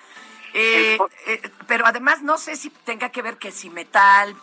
Eh, 0.53 0.99
eh, 1.27 1.51
pero 1.67 1.87
además 1.87 2.23
no 2.23 2.37
sé 2.39 2.57
si 2.57 2.71
tenga 2.71 3.11
que 3.11 3.23
ver 3.23 3.37
que 3.39 3.53
si 3.53 3.71
metal, 3.71 4.35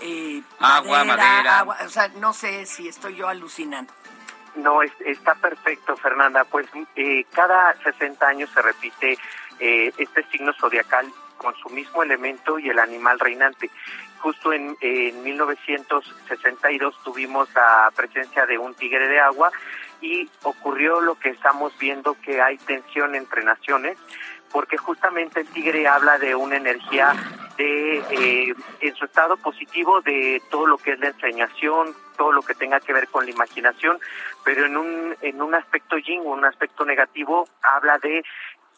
eh, 0.00 0.42
Agua, 0.60 1.04
madera. 1.04 1.58
agua, 1.60 1.76
o 1.84 1.88
sea, 1.88 2.08
no 2.08 2.32
sé 2.32 2.66
si 2.66 2.86
estoy 2.88 3.16
yo 3.16 3.28
alucinando. 3.28 3.92
No, 4.54 4.82
es- 4.82 4.92
está 5.00 5.34
perfecto, 5.34 5.96
Fernanda. 5.96 6.44
Pues 6.44 6.66
eh, 6.94 7.24
cada 7.32 7.74
60 7.82 8.26
años 8.26 8.48
se 8.54 8.62
repite 8.62 9.18
eh, 9.58 9.92
este 9.98 10.22
signo 10.30 10.52
zodiacal 10.54 11.12
con 11.36 11.54
su 11.56 11.68
mismo 11.70 12.02
elemento 12.02 12.58
y 12.58 12.68
el 12.70 12.78
animal 12.78 13.18
reinante. 13.18 13.70
Justo 14.26 14.52
en, 14.52 14.76
en 14.80 15.22
1962 15.22 17.00
tuvimos 17.04 17.48
la 17.54 17.92
presencia 17.94 18.44
de 18.44 18.58
un 18.58 18.74
tigre 18.74 19.06
de 19.06 19.20
agua 19.20 19.52
y 20.00 20.28
ocurrió 20.42 21.00
lo 21.00 21.14
que 21.14 21.28
estamos 21.28 21.72
viendo 21.78 22.16
que 22.20 22.42
hay 22.42 22.58
tensión 22.58 23.14
entre 23.14 23.44
naciones 23.44 23.96
porque 24.52 24.78
justamente 24.78 25.42
el 25.42 25.46
tigre 25.46 25.86
habla 25.86 26.18
de 26.18 26.34
una 26.34 26.56
energía 26.56 27.14
de 27.56 27.98
eh, 27.98 28.54
en 28.80 28.94
su 28.96 29.04
estado 29.04 29.36
positivo 29.36 30.00
de 30.00 30.42
todo 30.50 30.66
lo 30.66 30.78
que 30.78 30.92
es 30.92 30.98
la 30.98 31.08
enseñación, 31.08 31.94
todo 32.16 32.32
lo 32.32 32.42
que 32.42 32.54
tenga 32.54 32.80
que 32.80 32.92
ver 32.92 33.06
con 33.08 33.26
la 33.26 33.30
imaginación, 33.30 34.00
pero 34.44 34.66
en 34.66 34.76
un 34.76 35.16
en 35.22 35.40
un 35.40 35.54
aspecto 35.54 35.98
yin 35.98 36.20
un 36.24 36.44
aspecto 36.44 36.84
negativo 36.84 37.48
habla 37.62 37.98
de 37.98 38.24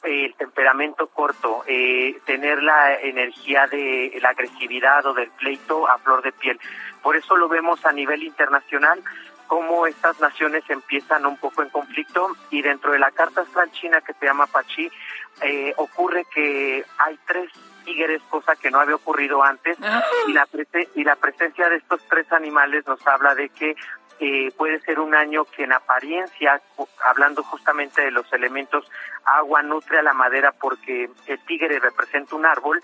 el 0.02 0.34
temperamento 0.34 1.08
corto, 1.08 1.64
eh, 1.66 2.18
tener 2.24 2.62
la 2.62 2.94
energía 2.94 3.66
de 3.66 4.18
la 4.22 4.30
agresividad 4.30 5.04
o 5.06 5.14
del 5.14 5.30
pleito 5.30 5.88
a 5.88 5.98
flor 5.98 6.22
de 6.22 6.32
piel. 6.32 6.58
Por 7.02 7.16
eso 7.16 7.36
lo 7.36 7.48
vemos 7.48 7.84
a 7.84 7.92
nivel 7.92 8.22
internacional 8.22 9.02
cómo 9.48 9.86
estas 9.86 10.20
naciones 10.20 10.62
empiezan 10.68 11.26
un 11.26 11.36
poco 11.38 11.62
en 11.62 11.70
conflicto 11.70 12.36
y 12.50 12.62
dentro 12.62 12.92
de 12.92 12.98
la 13.00 13.10
carta 13.10 13.40
astral 13.40 13.72
china 13.72 14.00
que 14.02 14.12
se 14.12 14.26
llama 14.26 14.46
Pachi 14.46 14.88
eh, 15.40 15.72
ocurre 15.76 16.24
que 16.32 16.84
hay 16.98 17.18
tres 17.26 17.50
tigres, 17.84 18.20
cosa 18.28 18.54
que 18.54 18.70
no 18.70 18.78
había 18.78 18.96
ocurrido 18.96 19.42
antes 19.42 19.78
y 20.26 20.32
la, 20.32 20.46
y 20.94 21.04
la 21.04 21.16
presencia 21.16 21.68
de 21.70 21.76
estos 21.76 22.02
tres 22.08 22.30
animales 22.32 22.86
nos 22.86 23.04
habla 23.06 23.34
de 23.34 23.48
que 23.48 23.74
eh, 24.20 24.51
puede 24.57 24.81
ser 24.81 24.99
un 24.99 25.15
año 25.15 25.45
que 25.45 25.65
en 25.65 25.73
apariencia, 25.73 26.61
hablando 27.05 27.43
justamente 27.45 28.03
de 28.03 28.11
los 28.11 28.31
elementos, 28.32 28.90
agua 29.24 29.62
nutre 29.62 29.99
a 29.99 30.03
la 30.03 30.12
madera 30.12 30.53
porque 30.53 31.09
el 31.27 31.39
tigre 31.45 31.78
representa 31.78 32.35
un 32.35 32.47
árbol 32.47 32.81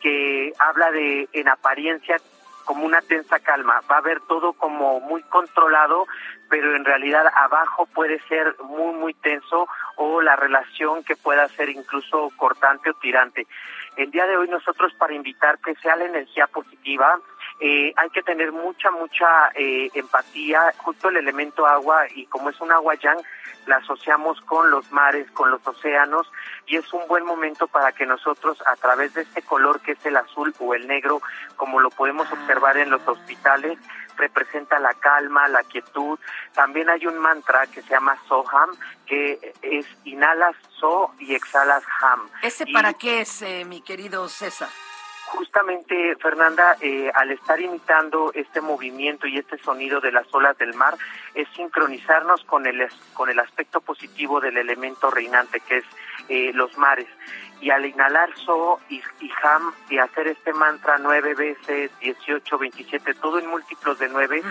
que 0.00 0.52
habla 0.58 0.90
de 0.90 1.28
en 1.32 1.48
apariencia 1.48 2.16
como 2.64 2.84
una 2.84 3.00
tensa 3.02 3.38
calma. 3.40 3.80
Va 3.90 3.96
a 3.96 3.98
haber 3.98 4.20
todo 4.22 4.52
como 4.52 5.00
muy 5.00 5.22
controlado, 5.24 6.06
pero 6.48 6.74
en 6.76 6.84
realidad 6.84 7.26
abajo 7.34 7.86
puede 7.86 8.20
ser 8.28 8.56
muy, 8.64 8.94
muy 8.94 9.14
tenso 9.14 9.68
o 9.96 10.20
la 10.20 10.36
relación 10.36 11.04
que 11.04 11.16
pueda 11.16 11.48
ser 11.48 11.68
incluso 11.68 12.30
cortante 12.36 12.90
o 12.90 12.94
tirante. 12.94 13.46
El 13.96 14.10
día 14.10 14.26
de 14.26 14.36
hoy 14.36 14.48
nosotros 14.48 14.92
para 14.94 15.14
invitar 15.14 15.58
que 15.58 15.74
sea 15.76 15.96
la 15.96 16.06
energía 16.06 16.46
positiva, 16.46 17.20
eh, 17.64 17.92
hay 17.96 18.10
que 18.10 18.24
tener 18.24 18.50
mucha, 18.50 18.90
mucha 18.90 19.50
eh, 19.54 19.88
empatía, 19.94 20.74
justo 20.78 21.08
el 21.10 21.16
elemento 21.18 21.64
agua 21.64 22.06
y 22.12 22.26
como 22.26 22.50
es 22.50 22.60
un 22.60 22.72
agua 22.72 22.96
yang, 22.96 23.20
la 23.66 23.76
asociamos 23.76 24.40
con 24.40 24.68
los 24.72 24.90
mares, 24.90 25.30
con 25.30 25.48
los 25.52 25.64
océanos 25.64 26.26
y 26.66 26.76
es 26.76 26.92
un 26.92 27.06
buen 27.06 27.24
momento 27.24 27.68
para 27.68 27.92
que 27.92 28.04
nosotros 28.04 28.60
a 28.66 28.74
través 28.74 29.14
de 29.14 29.22
este 29.22 29.42
color 29.42 29.80
que 29.80 29.92
es 29.92 30.04
el 30.04 30.16
azul 30.16 30.52
o 30.58 30.74
el 30.74 30.88
negro, 30.88 31.22
como 31.56 31.78
lo 31.78 31.90
podemos 31.90 32.26
observar 32.32 32.76
en 32.78 32.90
los 32.90 33.06
hospitales, 33.06 33.78
representa 34.16 34.80
la 34.80 34.94
calma, 34.94 35.46
la 35.46 35.62
quietud. 35.62 36.18
También 36.54 36.90
hay 36.90 37.06
un 37.06 37.16
mantra 37.18 37.68
que 37.68 37.80
se 37.82 37.90
llama 37.90 38.16
Soham, 38.26 38.70
que 39.06 39.54
es 39.62 39.86
inhalas 40.02 40.56
So 40.80 41.12
y 41.20 41.36
exhalas 41.36 41.84
Ham. 42.00 42.28
¿Ese 42.42 42.64
Y- 42.66 42.72
para 42.72 42.92
qué 42.94 43.20
es, 43.20 43.40
eh, 43.42 43.64
mi 43.64 43.80
querido 43.82 44.28
César? 44.28 44.68
Justamente, 45.32 46.14
Fernanda, 46.20 46.76
eh, 46.80 47.10
al 47.14 47.30
estar 47.30 47.58
imitando 47.58 48.32
este 48.34 48.60
movimiento 48.60 49.26
y 49.26 49.38
este 49.38 49.56
sonido 49.58 49.98
de 50.00 50.12
las 50.12 50.26
olas 50.34 50.58
del 50.58 50.74
mar, 50.74 50.94
es 51.34 51.48
sincronizarnos 51.56 52.44
con 52.44 52.66
el, 52.66 52.86
con 53.14 53.30
el 53.30 53.38
aspecto 53.38 53.80
positivo 53.80 54.40
del 54.40 54.58
elemento 54.58 55.10
reinante, 55.10 55.60
que 55.60 55.78
es 55.78 55.84
eh, 56.28 56.50
los 56.52 56.76
mares. 56.76 57.08
Y 57.62 57.70
al 57.70 57.86
inhalar 57.86 58.28
So 58.44 58.80
y, 58.90 59.00
y 59.20 59.30
Ham 59.42 59.72
y 59.88 59.98
hacer 59.98 60.26
este 60.26 60.52
mantra 60.52 60.98
nueve 60.98 61.34
veces, 61.34 61.90
18, 62.00 62.58
27, 62.58 63.14
todo 63.14 63.38
en 63.38 63.46
múltiplos 63.46 63.98
de 64.00 64.08
nueve, 64.08 64.42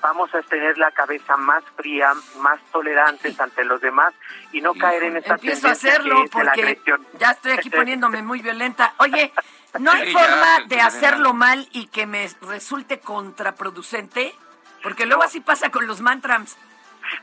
vamos 0.00 0.34
a 0.34 0.42
tener 0.42 0.78
la 0.78 0.90
cabeza 0.90 1.36
más 1.36 1.62
fría, 1.76 2.12
más 2.38 2.60
tolerantes 2.72 3.38
ante 3.38 3.64
los 3.64 3.80
demás 3.80 4.14
y 4.50 4.60
no 4.62 4.74
caer 4.74 5.04
en 5.04 5.18
esta 5.18 5.34
Empiezo 5.34 5.68
a 5.68 5.72
hacerlo 5.72 6.16
que 6.16 6.24
es 6.24 6.30
de 6.30 6.38
la 6.38 6.44
porque 6.52 6.62
agresión. 6.62 7.06
ya 7.18 7.30
estoy 7.32 7.52
aquí 7.52 7.70
poniéndome 7.82 8.22
muy 8.22 8.40
violenta. 8.40 8.94
Oye, 8.98 9.30
¿no 9.78 9.90
hay 9.90 10.06
Sí, 10.06 10.12
forma 10.12 10.60
de 10.66 10.80
hacerlo 10.80 11.34
mal 11.34 11.68
y 11.72 11.86
que 11.86 12.06
me 12.06 12.28
resulte 12.42 13.00
contraproducente? 13.00 14.34
Porque 14.82 15.06
luego 15.06 15.22
así 15.22 15.40
pasa 15.40 15.70
con 15.70 15.86
los 15.86 16.00
mantras. 16.00 16.56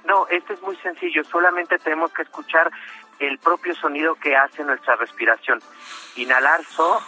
No, 0.06 0.28
esto 0.28 0.54
es 0.54 0.62
muy 0.62 0.76
sencillo, 0.78 1.24
solamente 1.24 1.78
tenemos 1.80 2.12
que 2.14 2.24
escuchar 2.24 2.72
el 3.20 3.38
propio 3.40 3.76
sonido 3.76 4.16
que 4.16 4.36
hace 4.36 4.64
nuestra 4.64 4.96
respiración. 4.96 5.62
Inhalar 6.16 6.64
so 6.66 7.02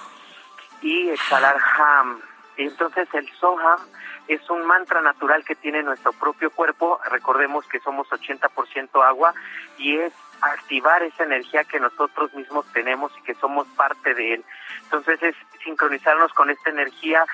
y 0.82 1.10
exhalar 1.10 1.58
ham. 1.78 2.22
Entonces 2.58 3.08
el 3.14 3.30
soham 3.40 3.80
es 4.28 4.48
un 4.50 4.66
mantra 4.66 5.02
natural 5.02 5.44
que 5.44 5.56
tiene 5.56 5.82
nuestro 5.84 6.14
propio 6.14 6.52
cuerpo. 6.52 7.00
Recordemos 7.10 7.66
que 7.68 7.80
somos 7.80 8.08
80% 8.10 9.04
agua 9.04 9.34
y 9.78 9.98
es 9.98 10.14
activar 10.42 11.04
esa 11.04 11.24
energía 11.24 11.64
que 11.64 11.80
nosotros 11.80 12.34
mismos 12.34 12.66
tenemos 12.74 13.12
y 13.18 13.24
que 13.24 13.36
somos 13.36 13.68
parte 13.70 14.14
de 14.14 14.36
él. 14.36 14.46
Entonces 14.84 15.22
es 15.24 15.36
sincronizarnos 15.64 16.34
con 16.34 16.50
esta 16.50 16.70
energía 16.70 17.26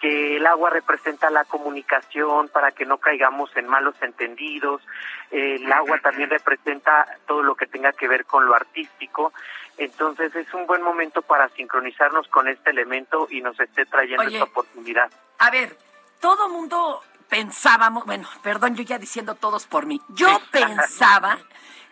que 0.00 0.36
el 0.36 0.46
agua 0.46 0.70
representa 0.70 1.30
la 1.30 1.44
comunicación 1.44 2.48
para 2.48 2.70
que 2.72 2.86
no 2.86 2.98
caigamos 2.98 3.50
en 3.56 3.66
malos 3.66 3.94
entendidos, 4.00 4.82
el 5.30 5.70
agua 5.72 5.98
también 6.02 6.30
representa 6.30 7.06
todo 7.26 7.42
lo 7.42 7.54
que 7.54 7.66
tenga 7.66 7.92
que 7.92 8.08
ver 8.08 8.24
con 8.24 8.46
lo 8.46 8.54
artístico, 8.54 9.32
entonces 9.76 10.34
es 10.34 10.52
un 10.54 10.66
buen 10.66 10.82
momento 10.82 11.22
para 11.22 11.48
sincronizarnos 11.50 12.28
con 12.28 12.48
este 12.48 12.70
elemento 12.70 13.26
y 13.30 13.40
nos 13.40 13.58
esté 13.58 13.86
trayendo 13.86 14.24
esta 14.24 14.44
oportunidad. 14.44 15.10
A 15.38 15.50
ver, 15.50 15.76
todo 16.20 16.48
mundo 16.48 17.02
pensábamos, 17.28 18.04
bueno, 18.04 18.28
perdón, 18.42 18.74
yo 18.74 18.82
ya 18.82 18.98
diciendo 18.98 19.34
todos 19.34 19.66
por 19.66 19.86
mí, 19.86 20.00
yo 20.08 20.40
pensaba 20.52 21.38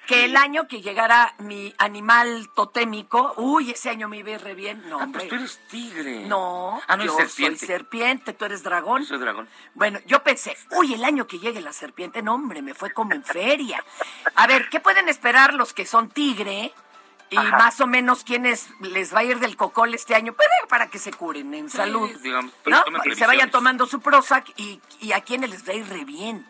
que 0.06 0.24
el 0.24 0.36
año 0.36 0.66
que 0.68 0.80
llegara 0.80 1.34
mi 1.38 1.74
animal 1.78 2.48
totémico, 2.54 3.34
uy, 3.36 3.70
ese 3.70 3.90
año 3.90 4.08
me 4.08 4.18
iba 4.18 4.30
a 4.30 4.32
ir 4.34 4.40
re 4.40 4.54
bien. 4.54 4.82
No, 4.88 5.00
ah, 5.00 5.08
pues 5.12 5.28
tú 5.28 5.34
eres 5.34 5.60
tigre. 5.68 6.26
No, 6.26 6.80
ah, 6.86 6.96
no 6.96 7.04
yo 7.04 7.16
serpiente. 7.16 7.58
soy 7.58 7.66
serpiente, 7.66 8.32
tú 8.32 8.44
eres 8.44 8.62
dragón. 8.62 9.04
soy 9.04 9.18
dragón. 9.18 9.48
Bueno, 9.74 9.98
yo 10.06 10.22
pensé, 10.22 10.56
uy, 10.70 10.94
el 10.94 11.04
año 11.04 11.26
que 11.26 11.38
llegue 11.38 11.60
la 11.60 11.72
serpiente, 11.72 12.22
no, 12.22 12.34
hombre, 12.34 12.62
me 12.62 12.74
fue 12.74 12.92
como 12.92 13.12
en 13.12 13.24
feria. 13.24 13.84
A 14.34 14.46
ver, 14.46 14.68
¿qué 14.68 14.80
pueden 14.80 15.08
esperar 15.08 15.54
los 15.54 15.74
que 15.74 15.84
son 15.84 16.08
tigre? 16.08 16.72
Y 17.28 17.36
más 17.36 17.80
o 17.80 17.88
menos 17.88 18.22
quiénes 18.22 18.68
les 18.80 19.12
va 19.12 19.18
a 19.18 19.24
ir 19.24 19.40
del 19.40 19.56
cocol 19.56 19.92
este 19.94 20.14
año, 20.14 20.32
para, 20.32 20.48
para 20.68 20.88
que 20.88 21.00
se 21.00 21.12
curen 21.12 21.52
en 21.54 21.68
salud. 21.68 22.08
Digamos, 22.22 22.52
¿no? 22.66 22.84
Que 23.02 23.16
se 23.16 23.26
vayan 23.26 23.50
tomando 23.50 23.86
su 23.86 24.00
Prozac 24.00 24.52
y, 24.56 24.80
y 25.00 25.10
a 25.10 25.20
quienes 25.22 25.50
les 25.50 25.68
va 25.68 25.72
a 25.72 25.76
ir 25.76 25.88
re 25.88 26.04
bien. 26.04 26.46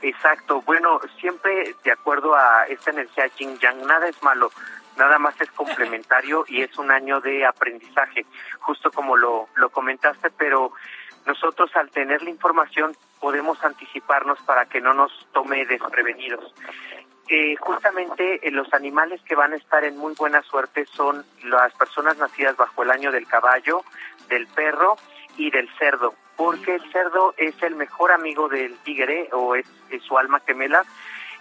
Exacto, 0.00 0.62
bueno, 0.62 1.00
siempre 1.18 1.74
de 1.82 1.90
acuerdo 1.90 2.34
a 2.34 2.66
esta 2.68 2.90
energía 2.90 3.28
Jing 3.30 3.58
Yang, 3.58 3.84
nada 3.84 4.08
es 4.08 4.22
malo, 4.22 4.50
nada 4.96 5.18
más 5.18 5.40
es 5.40 5.50
complementario 5.50 6.44
y 6.46 6.62
es 6.62 6.78
un 6.78 6.90
año 6.90 7.20
de 7.20 7.44
aprendizaje, 7.44 8.24
justo 8.60 8.92
como 8.92 9.16
lo, 9.16 9.48
lo 9.56 9.70
comentaste, 9.70 10.30
pero 10.30 10.72
nosotros 11.26 11.74
al 11.74 11.90
tener 11.90 12.22
la 12.22 12.30
información 12.30 12.96
podemos 13.20 13.62
anticiparnos 13.64 14.38
para 14.42 14.66
que 14.66 14.80
no 14.80 14.94
nos 14.94 15.26
tome 15.32 15.66
desprevenidos. 15.66 16.54
Eh, 17.28 17.56
justamente 17.56 18.46
eh, 18.46 18.50
los 18.52 18.72
animales 18.72 19.20
que 19.22 19.34
van 19.34 19.52
a 19.52 19.56
estar 19.56 19.84
en 19.84 19.98
muy 19.98 20.14
buena 20.14 20.42
suerte 20.42 20.86
son 20.86 21.26
las 21.42 21.74
personas 21.74 22.16
nacidas 22.16 22.56
bajo 22.56 22.84
el 22.84 22.90
año 22.90 23.12
del 23.12 23.26
caballo, 23.26 23.82
del 24.28 24.46
perro 24.46 24.96
y 25.36 25.50
del 25.50 25.68
cerdo 25.76 26.14
porque 26.38 26.76
el 26.76 26.92
cerdo 26.92 27.34
es 27.36 27.60
el 27.64 27.74
mejor 27.74 28.12
amigo 28.12 28.48
del 28.48 28.78
tigre 28.78 29.28
o 29.32 29.56
es, 29.56 29.66
su 30.06 30.16
alma 30.16 30.40
gemela 30.46 30.84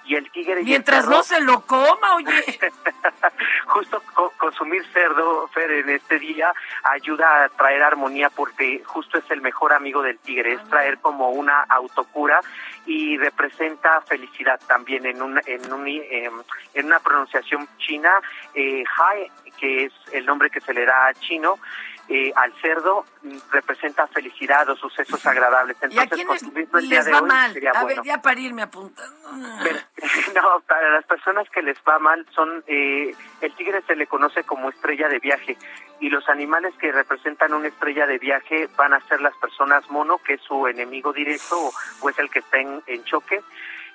y 0.06 0.16
el 0.16 0.32
tigre 0.32 0.64
mientras 0.64 1.08
no 1.08 1.22
se 1.22 1.40
lo 1.42 1.62
coma 1.62 2.16
oye. 2.16 2.60
Justo 3.68 4.02
consumir 4.38 4.84
cerdo 4.92 5.48
Fer 5.50 5.70
en 5.70 5.90
este 5.90 6.18
día 6.18 6.52
ayuda 6.84 7.44
a 7.44 7.50
traer 7.50 7.84
armonía 7.84 8.32
porque 8.32 8.82
justo 8.86 9.20
es 9.20 9.30
el 9.30 9.42
mejor 9.42 9.74
amigo 9.74 10.02
del 10.02 10.18
tigre 10.18 10.54
es 10.54 10.64
traer 10.70 10.98
como 10.98 11.30
una 11.30 11.62
autocura 11.64 12.42
y 12.88 13.18
representa 13.18 14.02
felicidad 14.02 14.60
también 14.66 15.06
en 15.06 15.22
una 15.22 15.42
en 15.46 15.72
un, 15.72 15.88
em, 15.88 16.42
en 16.74 16.86
una 16.86 17.00
pronunciación 17.00 17.68
china 17.78 18.14
eh, 18.56 18.84
hai 18.98 19.30
que 19.60 19.86
es 19.86 19.94
el 20.12 20.26
nombre 20.26 20.50
que 20.50 20.62
se 20.62 20.74
le 20.74 20.86
da 20.86 21.08
a 21.08 21.14
chino 21.14 21.60
eh, 22.10 22.32
al 22.36 22.54
cerdo 22.62 23.06
representa 23.52 24.08
felicidad 24.08 24.70
o 24.70 24.76
sucesos 24.76 25.26
agradables. 25.26 25.76
Entonces, 25.82 26.18
¿Y 26.18 26.22
a 26.22 26.26
quiénes 26.26 26.90
les 26.90 27.12
va 27.12 27.22
mal? 27.22 27.54
A 27.74 27.84
ver, 27.86 28.02
ya 28.04 28.22
para 28.22 28.40
irme 28.40 28.62
apuntando. 28.62 29.16
no, 30.36 30.60
para 30.68 30.90
las 30.92 31.06
personas 31.06 31.50
que 31.50 31.62
les 31.62 31.78
va 31.88 32.00
mal 32.00 32.26
son, 32.34 32.64
eh, 32.68 33.14
el 33.42 33.56
tigre 33.56 33.82
se 33.88 33.96
le 33.96 34.08
conoce 34.08 34.44
como 34.44 34.70
estrella 34.70 35.10
de 35.10 35.20
viaje 35.20 35.58
y 36.00 36.10
los 36.10 36.30
animales 36.30 36.74
que 36.80 36.92
representan 36.92 37.54
una 37.54 37.68
estrella 37.68 38.06
de 38.06 38.18
viaje 38.20 38.70
van 38.78 38.94
a 38.94 39.02
ser 39.08 39.20
las 39.22 39.36
personas 39.38 39.90
mono, 39.90 40.20
que 40.20 40.36
es 40.36 40.42
su 40.42 40.68
enemigo 40.68 41.12
directo 41.12 41.72
o, 42.02 42.10
es 42.10 42.20
el 42.20 42.30
que 42.30 42.40
está 42.40 42.60
en, 42.60 42.82
en 42.88 43.04
choque 43.04 43.42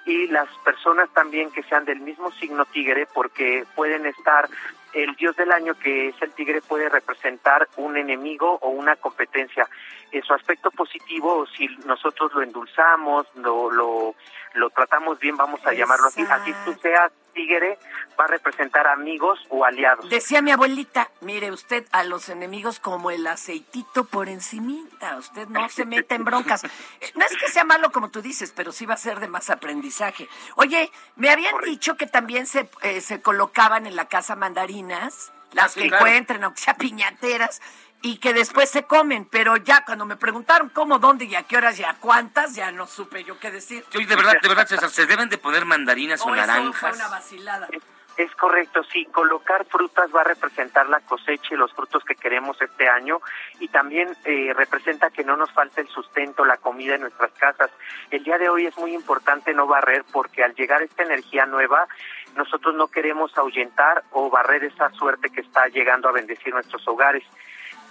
y 0.05 0.27
las 0.29 0.49
personas 0.65 1.09
también 1.11 1.51
que 1.51 1.62
sean 1.65 1.85
del 1.85 2.01
mismo 2.01 2.31
signo 2.33 2.65
tigre 2.66 3.07
porque 3.12 3.65
pueden 3.74 4.07
estar 4.07 4.49
el 4.93 5.15
dios 5.15 5.35
del 5.37 5.53
año, 5.53 5.74
que 5.74 6.09
es 6.09 6.20
el 6.20 6.33
tigre, 6.33 6.61
puede 6.61 6.89
representar 6.89 7.69
un 7.77 7.97
enemigo 7.97 8.59
o 8.61 8.69
una 8.69 8.97
competencia. 8.97 9.69
En 10.11 10.23
su 10.23 10.35
aspecto 10.35 10.70
positivo, 10.70 11.47
si 11.47 11.66
nosotros 11.87 12.35
lo 12.35 12.43
endulzamos, 12.43 13.27
lo, 13.37 13.70
lo, 13.70 14.15
lo 14.55 14.70
tratamos 14.70 15.19
bien, 15.19 15.37
vamos 15.37 15.65
a 15.66 15.73
llamarlo 15.73 16.09
así, 16.09 16.23
así 16.29 16.53
tú 16.65 16.74
seas 16.74 17.11
tigre, 17.33 17.79
va 18.19 18.25
a 18.25 18.29
representar 18.29 18.87
amigos 18.87 19.41
o 19.49 19.65
aliados. 19.65 20.09
Decía 20.09 20.43
mi 20.43 20.51
abuelita, 20.51 21.11
mire 21.21 21.51
usted 21.51 21.87
a 21.93 22.05
los 22.05 22.29
enemigos 22.29 22.81
como 22.81 23.11
el 23.11 23.27
aceitito 23.27 24.05
por 24.05 24.29
encimita, 24.29 25.17
usted 25.17 25.49
no 25.49 25.69
se 25.69 25.85
mete 25.85 26.15
en 26.15 26.25
broncas. 26.25 26.63
No 27.15 27.25
es 27.27 27.37
que 27.37 27.49
sea 27.49 27.65
malo 27.65 27.93
como 27.93 28.11
tú 28.11 28.23
dices, 28.23 28.53
pero 28.55 28.73
sí 28.73 28.87
va 28.87 28.95
a 28.95 28.97
ser 28.97 29.21
de 29.21 29.29
más 29.29 29.51
aprendizaje. 29.51 30.29
Oye, 30.57 30.91
me 31.17 31.31
habían 31.31 31.55
dicho 31.65 31.97
que 31.97 32.07
también 32.07 32.47
se, 32.47 32.69
eh, 32.83 33.01
se 33.01 33.21
colocaban 33.21 33.87
en 33.87 33.97
la 33.97 34.07
casa 34.07 34.35
mandarinas, 34.37 35.33
las 35.53 35.75
que 35.75 35.87
encuentren, 35.87 36.43
aunque 36.45 36.61
sea 36.61 36.75
piñateras, 36.75 37.61
y 38.03 38.16
que 38.19 38.35
después 38.35 38.69
se 38.69 38.85
comen, 38.85 39.24
pero 39.24 39.57
ya 39.57 39.85
cuando 39.85 40.05
me 40.05 40.16
preguntaron 40.16 40.69
cómo, 40.70 40.99
dónde 40.99 41.24
y 41.24 41.37
a 41.37 41.45
qué 41.45 41.57
horas 41.57 41.79
y 41.79 41.85
a 41.85 41.95
cuántas, 41.95 42.55
ya 42.55 42.73
no 42.73 42.87
supe 42.87 43.23
yo 43.24 43.39
qué 43.39 43.51
decir. 43.51 43.85
Oye, 43.95 44.07
de 44.07 44.16
verdad, 44.16 44.35
de 44.43 44.49
verdad, 44.49 44.66
César, 44.66 44.91
¿se 44.91 45.07
deben 45.07 45.29
de 45.29 45.39
poner 45.39 45.65
mandarinas 45.65 46.20
o, 46.23 46.35
naranjas? 46.35 46.97
fue 46.97 46.99
una 46.99 47.09
vacilada. 47.09 47.69
Es 48.16 48.31
correcto, 48.35 48.83
sí, 48.93 49.07
colocar 49.07 49.65
frutas 49.65 50.11
va 50.15 50.20
a 50.20 50.24
representar 50.24 50.87
la 50.89 51.01
cosecha 51.01 51.55
y 51.55 51.57
los 51.57 51.73
frutos 51.73 52.05
que 52.05 52.15
queremos 52.15 52.61
este 52.61 52.87
año 52.87 53.20
y 53.59 53.69
también 53.69 54.15
eh, 54.24 54.53
representa 54.55 55.09
que 55.09 55.24
no 55.24 55.35
nos 55.37 55.51
falte 55.53 55.81
el 55.81 55.89
sustento, 55.89 56.45
la 56.45 56.59
comida 56.59 56.97
en 56.97 57.03
nuestras 57.03 57.33
casas. 57.33 57.70
El 58.11 58.23
día 58.23 58.37
de 58.37 58.51
hoy 58.51 58.66
es 58.66 58.77
muy 58.77 58.95
importante 58.95 59.55
no 59.55 59.66
barrer 59.66 60.05
porque 60.12 60.45
al 60.45 60.55
llegar 60.55 60.83
esta 60.83 61.05
energía 61.05 61.47
nueva, 61.47 61.89
nosotros 62.37 62.74
no 62.74 62.89
queremos 62.89 63.37
ahuyentar 63.39 64.05
o 64.11 64.29
barrer 64.29 64.65
esa 64.65 64.91
suerte 64.91 65.31
que 65.31 65.41
está 65.41 65.69
llegando 65.69 66.09
a 66.09 66.12
bendecir 66.12 66.53
nuestros 66.53 66.87
hogares. 66.87 67.24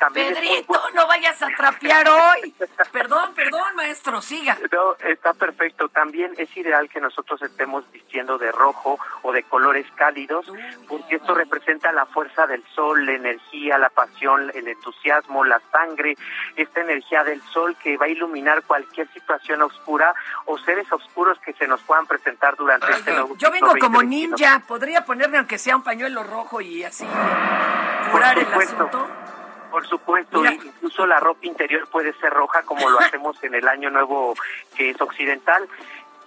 Pedrito, 0.10 0.80
no 0.94 1.08
vayas 1.08 1.42
a 1.42 1.48
trapear 1.56 2.08
hoy. 2.10 2.54
perdón, 2.92 3.34
perdón, 3.36 3.76
maestro, 3.76 4.22
siga. 4.22 4.58
No, 4.72 4.96
está 5.08 5.34
perfecto. 5.34 5.90
También 5.90 6.34
es 6.38 6.56
ideal 6.58 6.90
que 6.90 7.00
nosotros 7.00 7.42
estemos 7.42 7.90
vistiendo 7.92 8.38
de 8.38 8.52
rojo 8.52 9.00
o 9.22 9.32
de 9.32 9.44
colores 9.44 9.86
cálidos, 9.96 10.46
porque 10.88 11.16
esto 11.16 11.36
representa 11.36 11.92
la 11.92 12.06
fuerza 12.06 12.48
del 12.48 12.64
sol, 12.76 13.06
la 13.06 13.14
energía, 13.14 13.78
la 13.78 13.90
pasión, 13.90 14.52
el 14.54 14.68
entusiasmo, 14.68 15.44
la 15.44 15.62
sangre, 15.72 16.16
esta 16.56 16.82
energía 16.82 17.24
del 17.24 17.42
sol 17.44 17.76
que 17.82 17.98
va 17.98 18.06
a 18.06 18.10
iluminar 18.10 18.64
cualquier 18.64 19.12
situación 19.14 19.62
oscura 19.62 20.14
o 20.46 20.58
seres 20.58 20.92
oscuros 20.92 21.38
que 21.40 21.54
se 21.54 21.68
nos 21.68 21.82
puedan 21.82 22.08
presentar 22.08 22.56
durante 22.56 22.92
este 22.92 23.12
nuevo 23.12 23.36
Yo 23.38 23.52
vengo 23.52 23.74
como 23.80 24.02
ninja, 24.04 24.64
podría 24.68 25.06
ponerme 25.06 25.38
aunque 25.38 25.58
sea 25.58 25.76
un 25.76 25.84
pañuelo 25.84 26.24
rojo 26.24 26.62
y 26.62 26.84
así 26.84 27.06
curar 28.12 28.38
el 28.38 28.54
asunto. 28.54 29.08
Por 29.72 29.88
supuesto, 29.88 30.44
incluso 30.46 31.06
la 31.08 31.20
ropa 31.20 31.46
interior 31.46 31.88
puede 31.88 32.14
ser 32.20 32.32
roja 32.34 32.64
como 32.64 32.90
lo 32.90 33.00
hacemos 33.00 33.42
en 33.44 33.56
el 33.56 33.68
año 33.68 33.90
nuevo 33.90 34.36
que 34.76 34.90
es 34.90 35.02
occidental. 35.02 35.68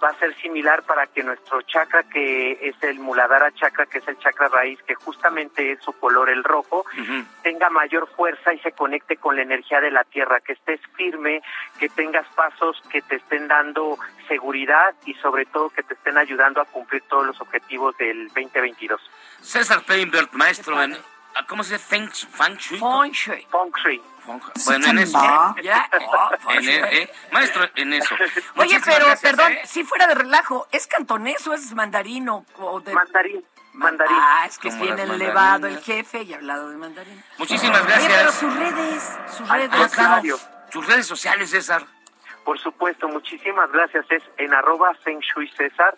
Va 0.03 0.09
a 0.09 0.19
ser 0.19 0.35
similar 0.41 0.83
para 0.83 1.07
que 1.07 1.23
nuestro 1.23 1.61
chakra, 1.61 2.03
que 2.03 2.59
es 2.61 2.75
el 2.83 2.99
Muladhara 2.99 3.53
chakra, 3.53 3.85
que 3.85 3.99
es 3.99 4.07
el 4.07 4.19
chakra 4.19 4.49
raíz, 4.49 4.81
que 4.83 4.93
justamente 4.93 5.71
es 5.71 5.79
su 5.81 5.93
color 5.93 6.29
el 6.29 6.43
rojo, 6.43 6.85
tenga 7.43 7.69
mayor 7.69 8.09
fuerza 8.13 8.53
y 8.53 8.59
se 8.59 8.73
conecte 8.73 9.15
con 9.15 9.37
la 9.37 9.43
energía 9.43 9.79
de 9.79 9.91
la 9.91 10.03
tierra, 10.03 10.41
que 10.41 10.53
estés 10.53 10.81
firme, 10.95 11.41
que 11.79 11.87
tengas 11.87 12.27
pasos 12.35 12.81
que 12.91 13.01
te 13.03 13.15
estén 13.15 13.47
dando 13.47 13.97
seguridad 14.27 14.93
y 15.05 15.13
sobre 15.15 15.45
todo 15.45 15.69
que 15.69 15.83
te 15.83 15.93
estén 15.93 16.17
ayudando 16.17 16.59
a 16.61 16.65
cumplir 16.65 17.01
todos 17.03 17.25
los 17.25 17.39
objetivos 17.39 17.97
del 17.97 18.27
2022. 18.27 18.99
César 19.39 19.81
Peinbert, 19.85 20.33
maestro 20.33 20.81
en 20.83 20.97
¿Cómo 21.47 21.63
se 21.63 21.73
dice? 21.73 21.85
Feng, 21.85 22.09
feng 22.09 22.57
Shui. 22.57 22.79
Feng 22.79 23.11
Shui. 23.11 23.47
Feng 23.51 23.71
Shui. 23.83 24.01
Bueno, 24.65 24.87
en 24.87 24.99
eso. 24.99 25.19
¿Ya? 25.61 25.89
En, 26.49 26.67
e, 26.67 27.01
eh, 27.01 27.13
maestro, 27.31 27.69
en 27.75 27.93
eso. 27.93 28.15
Oye, 28.55 28.79
pero, 28.83 29.05
perdón, 29.21 29.53
¿eh? 29.53 29.61
si 29.65 29.83
fuera 29.83 30.07
de 30.07 30.15
relajo, 30.15 30.67
¿es 30.71 30.87
cantonés 30.87 31.45
o 31.47 31.53
es 31.53 31.73
mandarino? 31.73 32.45
O 32.57 32.79
de... 32.79 32.93
Mandarín. 32.93 33.45
Mandarín. 33.73 34.17
Ah, 34.19 34.45
es 34.47 34.57
que 34.57 34.69
es 34.69 34.79
bien 34.79 34.97
elevado 34.97 35.67
el 35.67 35.81
jefe 35.81 36.23
y 36.23 36.33
hablado 36.33 36.69
de 36.69 36.77
mandarín. 36.77 37.21
Muchísimas 37.37 37.85
gracias. 37.85 38.05
Oye, 38.05 38.15
pero 38.17 38.31
sus 38.31 38.55
redes, 38.55 39.19
sus 39.37 39.49
redes. 39.49 39.69
Ah, 39.73 39.89
claro. 39.93 40.39
Sus 40.71 40.87
redes 40.87 41.05
sociales, 41.05 41.49
César. 41.51 41.85
Por 42.45 42.59
supuesto, 42.59 43.07
muchísimas 43.07 43.71
gracias. 43.71 44.05
Es 44.09 44.23
en 44.37 44.53
arroba 44.53 44.93
Feng 45.03 45.19
Shui 45.19 45.49
César. 45.57 45.95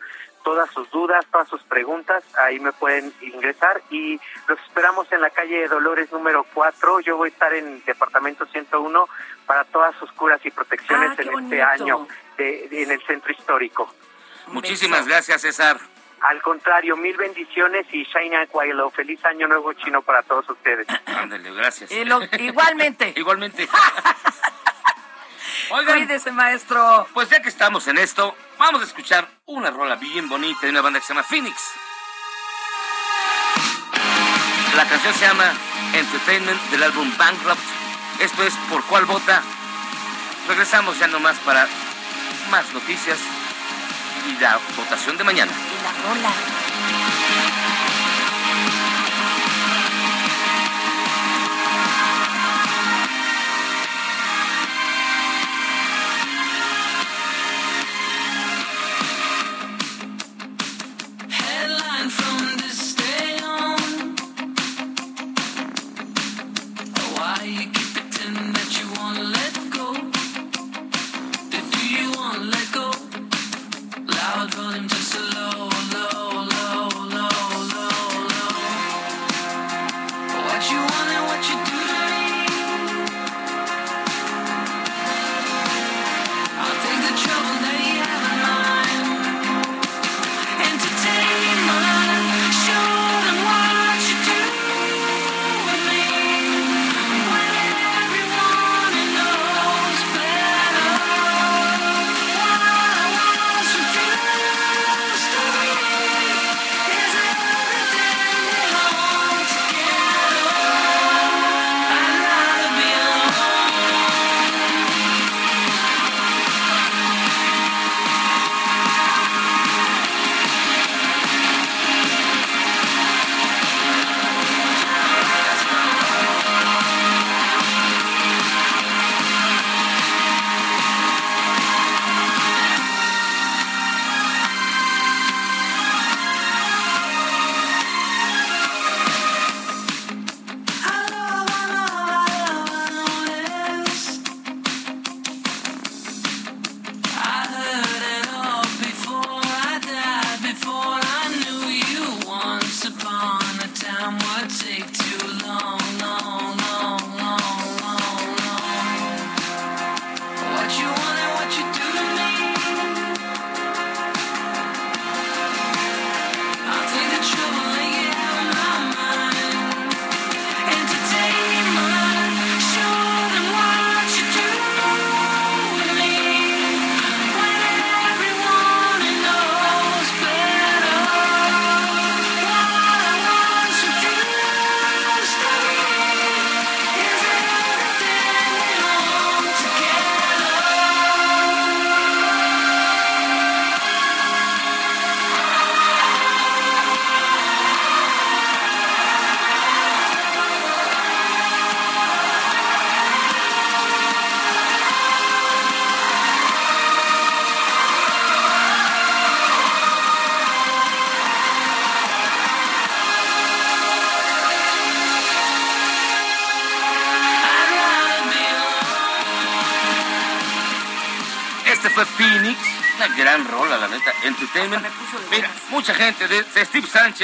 Todas 0.47 0.71
sus 0.71 0.89
dudas, 0.91 1.25
todas 1.29 1.49
sus 1.49 1.61
preguntas, 1.63 2.23
ahí 2.41 2.57
me 2.61 2.71
pueden 2.71 3.13
ingresar 3.19 3.81
y 3.89 4.17
los 4.47 4.57
esperamos 4.61 5.05
en 5.11 5.19
la 5.19 5.29
calle 5.29 5.59
de 5.59 5.67
Dolores 5.67 6.09
número 6.13 6.45
4. 6.53 7.01
Yo 7.01 7.17
voy 7.17 7.27
a 7.27 7.31
estar 7.33 7.53
en 7.53 7.83
departamento 7.83 8.45
101 8.45 9.09
para 9.45 9.65
todas 9.65 9.93
sus 9.97 10.09
curas 10.13 10.39
y 10.45 10.51
protecciones 10.51 11.19
Ah, 11.19 11.21
en 11.21 11.43
este 11.43 11.61
año 11.61 12.07
de- 12.37 12.69
de- 12.69 12.83
en 12.83 12.91
el 12.91 13.01
centro 13.05 13.29
histórico. 13.33 13.93
Muchísimas 14.47 15.05
gracias, 15.05 15.41
César. 15.41 15.81
Al 16.21 16.41
contrario, 16.41 16.95
mil 16.95 17.17
bendiciones 17.17 17.85
y 17.91 18.05
Shaina 18.05 18.45
Guaylo. 18.45 18.89
Feliz 18.91 19.19
año 19.25 19.49
nuevo 19.49 19.73
chino 19.73 20.01
para 20.01 20.23
todos 20.23 20.49
ustedes. 20.49 20.87
Ándale, 21.07 21.53
gracias. 21.55 21.91
Y 21.91 22.05
lo- 22.05 22.21
igualmente. 22.39 23.11
Igualmente. 23.17 23.67
Oigan, 25.71 25.97
Cuídese, 25.97 26.31
maestro. 26.31 27.05
pues 27.13 27.29
ya 27.29 27.41
que 27.41 27.49
estamos 27.49 27.85
en 27.89 27.97
esto, 27.97 28.33
vamos 28.57 28.81
a 28.81 28.85
escuchar 28.85 29.27
una 29.45 29.71
rola 29.71 29.95
bien 29.95 30.27
bonita 30.29 30.61
de 30.61 30.69
una 30.69 30.81
banda 30.81 30.99
que 30.99 31.05
se 31.05 31.13
llama 31.13 31.23
Phoenix. 31.23 31.55
La 34.75 34.87
canción 34.87 35.13
se 35.13 35.25
llama 35.25 35.53
Entertainment 35.93 36.61
del 36.69 36.83
álbum 36.83 37.11
Bankrupt. 37.17 37.61
Esto 38.19 38.43
es 38.43 38.53
Por 38.69 38.83
cuál 38.85 39.05
vota. 39.05 39.41
Regresamos 40.47 40.97
ya 40.99 41.07
nomás 41.07 41.37
para 41.39 41.67
más 42.51 42.71
noticias 42.73 43.19
y 44.27 44.39
la 44.39 44.59
votación 44.75 45.17
de 45.17 45.23
mañana. 45.23 45.51
Y 45.51 45.83
la 45.83 46.09
rola. 46.09 46.56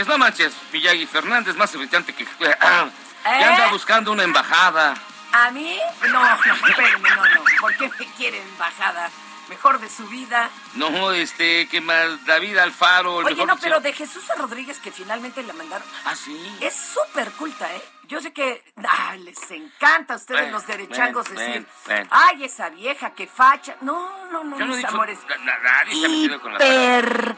Sánchez, 0.04 0.08
no 0.08 0.18
manches, 0.18 0.54
Miyagi 0.72 1.06
Fernández, 1.06 1.56
más 1.56 1.74
irritante 1.76 2.14
que. 2.14 2.26
ah, 2.62 2.86
¿Eh? 3.26 3.38
Ya 3.40 3.50
anda 3.56 3.68
buscando 3.70 4.12
una 4.12 4.24
embajada. 4.24 4.94
¿A 5.32 5.50
mí? 5.52 5.80
No, 6.10 6.22
no, 6.22 6.68
espérenme, 6.68 7.10
no, 7.10 7.26
no. 7.26 7.44
¿Por 7.62 7.76
qué 7.78 7.90
me 8.00 8.06
quieren 8.18 8.42
embajada? 8.50 9.10
Mejor 9.50 9.80
de 9.80 9.90
su 9.90 10.06
vida. 10.08 10.50
No, 10.76 11.12
este, 11.12 11.68
que 11.68 11.82
más 11.82 12.26
David 12.26 12.58
Alfaro, 12.58 13.20
el 13.22 13.26
Oye, 13.28 13.36
mejor 13.36 13.48
no, 13.48 13.58
pero 13.58 13.80
de 13.82 13.92
Jesús 13.94 14.24
Rodríguez 14.38 14.80
que 14.80 14.92
finalmente 14.92 15.42
la 15.44 15.54
mandaron. 15.54 15.88
Ah, 16.06 16.16
sí. 16.16 16.58
Es 16.62 16.74
súper 16.76 17.32
culta, 17.32 17.74
¿eh? 17.74 17.82
Yo 18.08 18.20
sé 18.22 18.32
que 18.34 18.64
ah, 18.88 19.16
les 19.18 19.52
encanta 19.52 20.14
a 20.14 20.18
ustedes 20.18 20.52
los 20.52 20.66
derechangos 20.68 21.30
decir, 21.30 21.66
ay, 22.10 22.44
esa 22.44 22.70
vieja, 22.70 23.12
que 23.14 23.28
facha. 23.28 23.76
No, 23.82 24.28
no, 24.32 24.44
no, 24.44 24.58
Yo 24.60 24.66
no 24.66 24.74
he 24.74 24.76
mis 24.76 24.78
dicho. 24.78 24.90
amores. 24.90 25.20
na- 25.28 25.38
na- 25.38 25.58
nadie 25.60 25.96
se 26.00 26.06
ha 26.06 26.10
metido 26.10 26.42
con 26.42 26.54
la 26.54 26.60
palabra. 26.60 27.36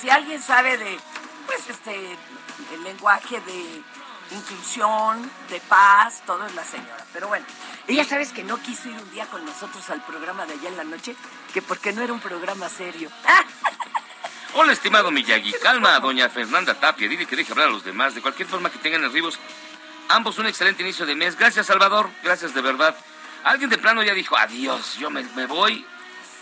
Si 0.00 0.10
alguien 0.10 0.42
sabe 0.42 0.76
de, 0.76 0.98
pues, 1.46 1.68
este, 1.68 2.16
el 2.74 2.84
lenguaje 2.84 3.40
de 3.40 3.82
inclusión, 4.30 5.30
de 5.48 5.60
paz, 5.60 6.22
todo 6.26 6.44
es 6.46 6.54
la 6.54 6.64
señora. 6.64 7.04
Pero 7.12 7.28
bueno, 7.28 7.46
ella 7.86 8.04
sabes 8.04 8.32
que 8.32 8.44
no 8.44 8.58
quiso 8.58 8.88
ir 8.88 8.96
un 8.96 9.10
día 9.10 9.26
con 9.26 9.44
nosotros 9.44 9.88
al 9.90 10.02
programa 10.02 10.44
de 10.46 10.54
allá 10.54 10.68
en 10.68 10.76
la 10.76 10.84
noche, 10.84 11.16
que 11.54 11.62
porque 11.62 11.92
no 11.92 12.02
era 12.02 12.12
un 12.12 12.20
programa 12.20 12.68
serio. 12.68 13.10
Hola, 14.54 14.72
estimado 14.72 15.10
Miyagi. 15.10 15.52
Calma 15.62 15.94
a 15.94 16.00
doña 16.00 16.28
Fernanda 16.28 16.74
Tapia. 16.74 17.08
Dile 17.08 17.26
que 17.26 17.36
deje 17.36 17.52
hablar 17.52 17.68
a 17.68 17.72
los 17.72 17.84
demás. 17.84 18.14
De 18.14 18.22
cualquier 18.22 18.48
forma 18.48 18.70
que 18.70 18.78
tengan 18.78 19.04
arribos. 19.04 19.38
Ambos 20.08 20.38
un 20.38 20.46
excelente 20.46 20.82
inicio 20.82 21.04
de 21.04 21.14
mes. 21.14 21.36
Gracias, 21.36 21.66
Salvador. 21.66 22.08
Gracias 22.22 22.54
de 22.54 22.62
verdad. 22.62 22.96
Alguien 23.44 23.68
de 23.70 23.76
plano 23.76 24.02
ya 24.02 24.14
dijo, 24.14 24.36
adiós, 24.36 24.96
yo 24.96 25.10
me, 25.10 25.22
me 25.22 25.46
voy 25.46 25.86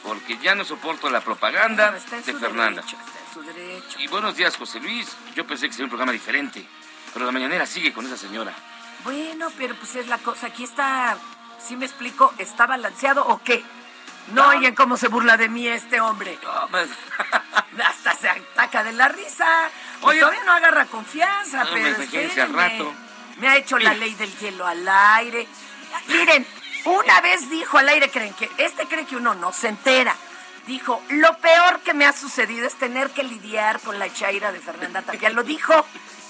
porque 0.05 0.39
ya 0.39 0.55
no 0.55 0.65
soporto 0.65 1.11
la 1.11 1.21
propaganda 1.23 1.93
de 1.93 2.35
Fernanda. 2.35 2.83
derecho, 2.83 2.97
su 3.35 3.43
derecho. 3.43 3.99
Y 3.99 4.07
buenos 4.07 4.37
días, 4.37 4.57
José 4.57 4.81
Luis. 4.81 5.09
Yo 5.35 5.47
pensé 5.47 5.67
que 5.67 5.73
sería 5.73 5.87
un 5.87 5.91
programa 5.91 6.13
diferente, 6.13 6.65
pero 7.13 7.27
la 7.27 7.33
mañanera 7.33 7.67
sigue 7.67 7.93
con 7.93 8.07
esa 8.07 8.17
señora. 8.17 8.55
Bueno, 9.03 9.49
pero 9.59 9.75
pues 9.75 9.97
es 9.97 10.07
la 10.07 10.19
cosa. 10.19 10.47
Aquí 10.47 10.65
está 10.65 11.19
¿Sí 11.67 11.77
me 11.77 11.87
explico? 11.87 12.35
¿Está 12.39 12.67
balanceado 12.67 13.27
o 13.27 13.43
qué? 13.43 13.65
No 14.33 14.49
oigan 14.49 14.75
cómo 14.75 14.97
se 14.97 15.09
burla 15.09 15.37
de 15.37 15.49
mí 15.49 15.67
este 15.67 16.01
hombre. 16.01 16.39
pues. 16.71 16.89
Hasta 17.85 18.15
se 18.15 18.29
ataca 18.29 18.85
de 18.85 18.93
la 18.93 19.09
risa. 19.09 19.71
Oye, 20.03 20.21
todavía 20.21 20.45
no 20.45 20.53
agarra 20.53 20.85
confianza, 20.87 21.65
No, 21.65 21.71
pero 21.73 22.43
al 22.43 22.53
rato. 22.53 22.95
Me 23.39 23.49
ha 23.49 23.57
hecho 23.57 23.79
la 23.79 23.95
ley 23.95 24.15
del 24.15 24.33
hielo 24.39 24.67
al 24.67 24.87
aire. 24.87 25.49
Miren, 26.09 26.47
una 26.85 27.21
vez 27.21 27.49
dijo 27.51 27.79
al 27.79 27.89
aire, 27.89 28.11
creen 28.11 28.35
que 28.35 28.51
este 28.59 28.87
cree 28.87 29.07
que 29.07 29.17
uno 29.17 29.35
no 29.35 29.53
se 29.53 29.69
entera. 29.69 30.15
Dijo, 30.67 31.03
lo 31.11 31.37
peor 31.39 31.81
que 31.81 31.93
me 31.95 32.07
ha 32.07 32.13
sucedido 32.13 32.67
es 32.67 32.75
tener 32.75 33.11
que 33.11 33.23
lidiar 33.23 33.81
con 33.81 33.99
la 33.99 34.13
chaira 34.13 34.51
de 34.53 34.61
Fernanda 34.61 35.03
Tapia. 35.03 35.31
Lo 35.31 35.43
dijo. 35.43 35.87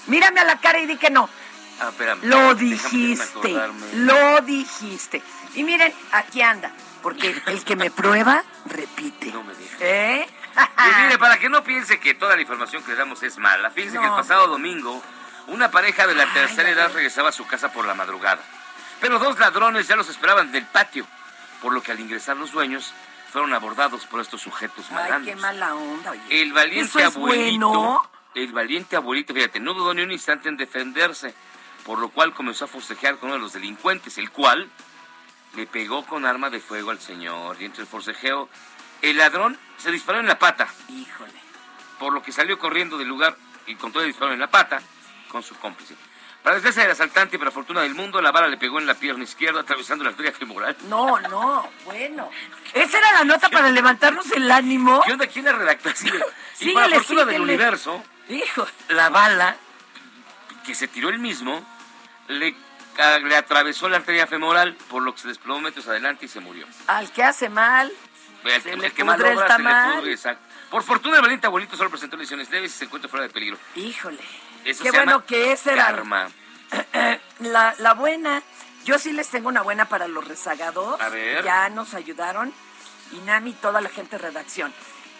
Mírame 0.07 0.41
a 0.41 0.45
la 0.45 0.59
cara 0.59 0.81
y 0.81 0.87
di 0.87 0.97
que 0.97 1.09
no. 1.11 1.31
Ah, 1.81 1.89
espérame. 1.89 2.21
Lo 2.25 2.55
dijiste, 2.55 3.55
lo 3.95 4.41
dijiste. 4.43 5.23
Y 5.55 5.65
miren, 5.65 5.93
aquí 6.13 6.43
anda, 6.43 6.71
porque 7.03 7.41
el 7.47 7.65
que 7.65 7.75
me 7.75 7.91
prueba, 7.91 8.45
repite. 8.67 9.33
No 9.33 9.43
me. 9.43 9.55
¿Eh? 9.81 10.27
Y 10.57 11.03
mire, 11.05 11.19
para 11.19 11.39
que 11.39 11.49
no 11.49 11.65
piense 11.65 11.99
que 11.99 12.15
toda 12.15 12.37
la 12.37 12.43
información 12.43 12.83
que 12.83 12.93
le 12.93 12.99
damos 12.99 13.23
es 13.23 13.39
mala, 13.39 13.71
fíjense 13.71 13.99
que 13.99 14.05
el 14.05 14.11
No. 14.11 14.17
pasado 14.17 14.47
domingo 14.49 15.03
una 15.47 15.71
pareja 15.71 16.07
de 16.07 16.15
la 16.15 16.33
tercera 16.33 16.69
edad 16.71 16.93
regresaba 16.93 17.31
a 17.31 17.33
su 17.33 17.47
casa 17.47 17.73
por 17.73 17.87
la 17.87 17.95
madrugada. 17.95 18.43
Pero 19.01 19.19
dos 19.19 19.39
ladrones 19.39 19.89
ya 19.89 19.97
los 19.97 20.09
esperaban 20.09 20.53
del 20.53 20.67
patio, 20.67 21.07
por 21.61 21.73
lo 21.73 21.83
que 21.83 21.93
al 21.93 22.01
ingresar 22.01 22.37
los 22.37 22.53
dueños 22.53 22.93
fueron 23.35 23.53
abordados 23.53 24.07
por 24.07 24.21
estos 24.21 24.43
sujetos 24.43 24.87
Ay, 24.91 24.95
malandros. 24.95 25.35
qué 25.35 25.43
mala 25.43 25.75
onda, 25.75 26.13
oye. 26.13 26.23
El 26.31 26.53
valiente 26.53 26.87
¿Eso 26.87 27.01
es 27.01 27.17
abuelito, 27.17 27.69
bueno? 27.69 28.11
el 28.37 28.53
valiente 28.53 28.95
abuelito, 28.95 29.35
fíjate, 29.35 29.59
no 29.59 29.75
dudó 29.75 29.93
ni 29.93 30.03
un 30.03 30.13
instante 30.13 30.49
en 30.49 30.57
defenderse, 30.57 31.35
por 31.85 31.99
lo 31.99 32.11
cual 32.11 32.33
comenzó 32.33 32.67
a 32.67 32.69
forcejear 32.69 33.19
con 33.19 33.31
uno 33.31 33.39
de 33.39 33.43
los 33.43 33.53
delincuentes, 33.53 34.19
el 34.19 34.31
cual 34.31 34.71
le 35.57 35.67
pegó 35.67 36.07
con 36.07 36.25
arma 36.27 36.49
de 36.49 36.61
fuego 36.61 36.93
al 36.93 37.01
señor. 37.01 37.57
Y 37.61 37.65
entre 37.65 37.83
el 37.83 37.89
forcejeo, 37.89 38.49
el 39.03 39.17
ladrón 39.17 39.59
se 39.79 39.91
disparó 39.91 40.21
en 40.21 40.29
la 40.29 40.39
pata. 40.39 40.69
Híjole. 40.89 41.33
Por 41.99 42.13
lo 42.13 42.23
que 42.23 42.31
salió 42.31 42.57
corriendo 42.61 42.99
del 42.99 43.09
lugar 43.09 43.37
y 43.67 43.75
con 43.75 43.91
todo 43.91 44.05
el 44.05 44.11
disparo 44.11 44.33
en 44.33 44.39
la 44.39 44.49
pata 44.49 44.81
con 45.29 45.43
su 45.43 45.57
cómplice. 45.57 45.97
Para 46.45 46.57
desgracia 46.57 46.83
del 46.83 46.93
asaltante 46.93 47.37
y 47.37 47.39
para 47.39 47.51
fortuna 47.51 47.81
del 47.81 47.95
mundo, 47.95 48.21
la 48.21 48.31
bala 48.31 48.49
le 48.49 48.59
pegó 48.59 48.79
en 48.79 48.87
la 48.87 48.95
pierna 48.95 49.25
izquierda, 49.25 49.61
atravesando 49.63 50.05
la 50.05 50.11
arteria 50.11 50.31
femoral. 50.31 50.77
No, 50.89 51.19
no, 51.21 51.69
bueno. 51.87 52.31
Esa 52.75 52.99
era 52.99 53.13
la 53.13 53.25
nota 53.25 53.49
para 53.49 53.71
levantarnos 53.71 54.31
el 54.31 54.51
ánimo. 54.51 55.03
¿Qué 55.07 55.13
onda? 55.13 55.27
¿Quién 55.27 55.47
la 55.47 55.53
redactó 55.53 55.89
así? 55.89 56.07
y 56.61 56.73
para 56.75 56.91
fortuna 56.97 57.25
del 57.25 57.41
universo, 57.41 58.05
Hijo. 58.29 58.69
la 58.89 59.09
bala 59.09 59.57
que 60.67 60.75
se 60.75 60.87
tiró 60.87 61.09
él 61.09 61.19
mismo 61.19 61.65
le, 62.29 62.55
a- 62.99 63.19
le 63.19 63.37
atravesó 63.37 63.89
la 63.89 63.97
arteria 63.97 64.27
femoral, 64.27 64.75
por 64.91 65.03
lo 65.03 65.15
que 65.15 65.23
se 65.23 65.29
desplomó 65.29 65.63
metros 65.63 65.89
adelante 65.89 66.27
y 66.27 66.29
se 66.29 66.41
murió. 66.41 66.67
Al 66.89 67.11
que 67.11 67.23
hace 67.23 67.49
mal, 67.49 67.91
El, 68.45 68.61
Se 68.63 68.71
el 68.71 68.81
le 68.81 68.91
que 68.93 69.03
mal 69.03 69.17
pudre 69.17 69.31
el 69.33 69.39
obra, 69.39 69.47
se 69.57 69.63
le 69.63 69.65
tamal. 69.71 69.99
pudre, 69.99 70.13
exacto. 70.13 70.45
Por 70.71 70.83
fortuna, 70.83 71.17
el 71.17 71.23
valiente 71.23 71.47
abuelito 71.47 71.75
solo 71.77 71.89
presentó 71.89 72.19
lesiones 72.19 72.51
leves 72.51 72.75
y 72.75 72.79
se 72.79 72.85
encuentra 72.85 73.09
fuera 73.09 73.27
de 73.27 73.33
peligro. 73.33 73.57
híjole. 73.77 74.21
Eso 74.65 74.83
Qué 74.83 74.91
se 74.91 74.97
bueno 74.97 75.13
llama 75.13 75.27
que 75.27 75.53
ese 75.53 75.73
era 75.73 75.87
karma. 75.87 76.29
la, 77.41 77.75
la 77.79 77.95
buena. 77.95 78.43
Yo 78.85 78.99
sí 78.99 79.13
les 79.13 79.29
tengo 79.29 79.49
una 79.49 79.63
buena 79.63 79.87
para 79.89 80.09
los 80.09 80.27
rezagados. 80.27 81.01
A 81.01 81.09
ver. 81.09 81.43
Ya 81.45 81.69
nos 81.71 81.95
ayudaron. 81.95 82.53
Inami 83.13 83.51
y 83.51 83.55
toda 83.55 83.81
la 83.81 83.89
gente 83.89 84.17
de 84.19 84.23
redacción. 84.23 84.73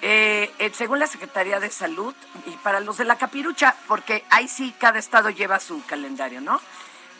Eh, 0.03 0.53
eh, 0.59 0.71
según 0.75 0.99
la 0.99 1.07
Secretaría 1.07 1.61
de 1.61 1.71
Salud, 1.71 2.15
y 2.47 2.51
para 2.59 2.81
los 2.81 2.99
de 2.99 3.05
la 3.05 3.17
capirucha, 3.17 3.75
porque 3.87 4.25
ahí 4.31 4.49
sí 4.49 4.75
cada 4.79 4.99
estado 4.99 5.31
lleva 5.31 5.61
su 5.61 5.83
calendario, 5.87 6.41
¿no? 6.43 6.61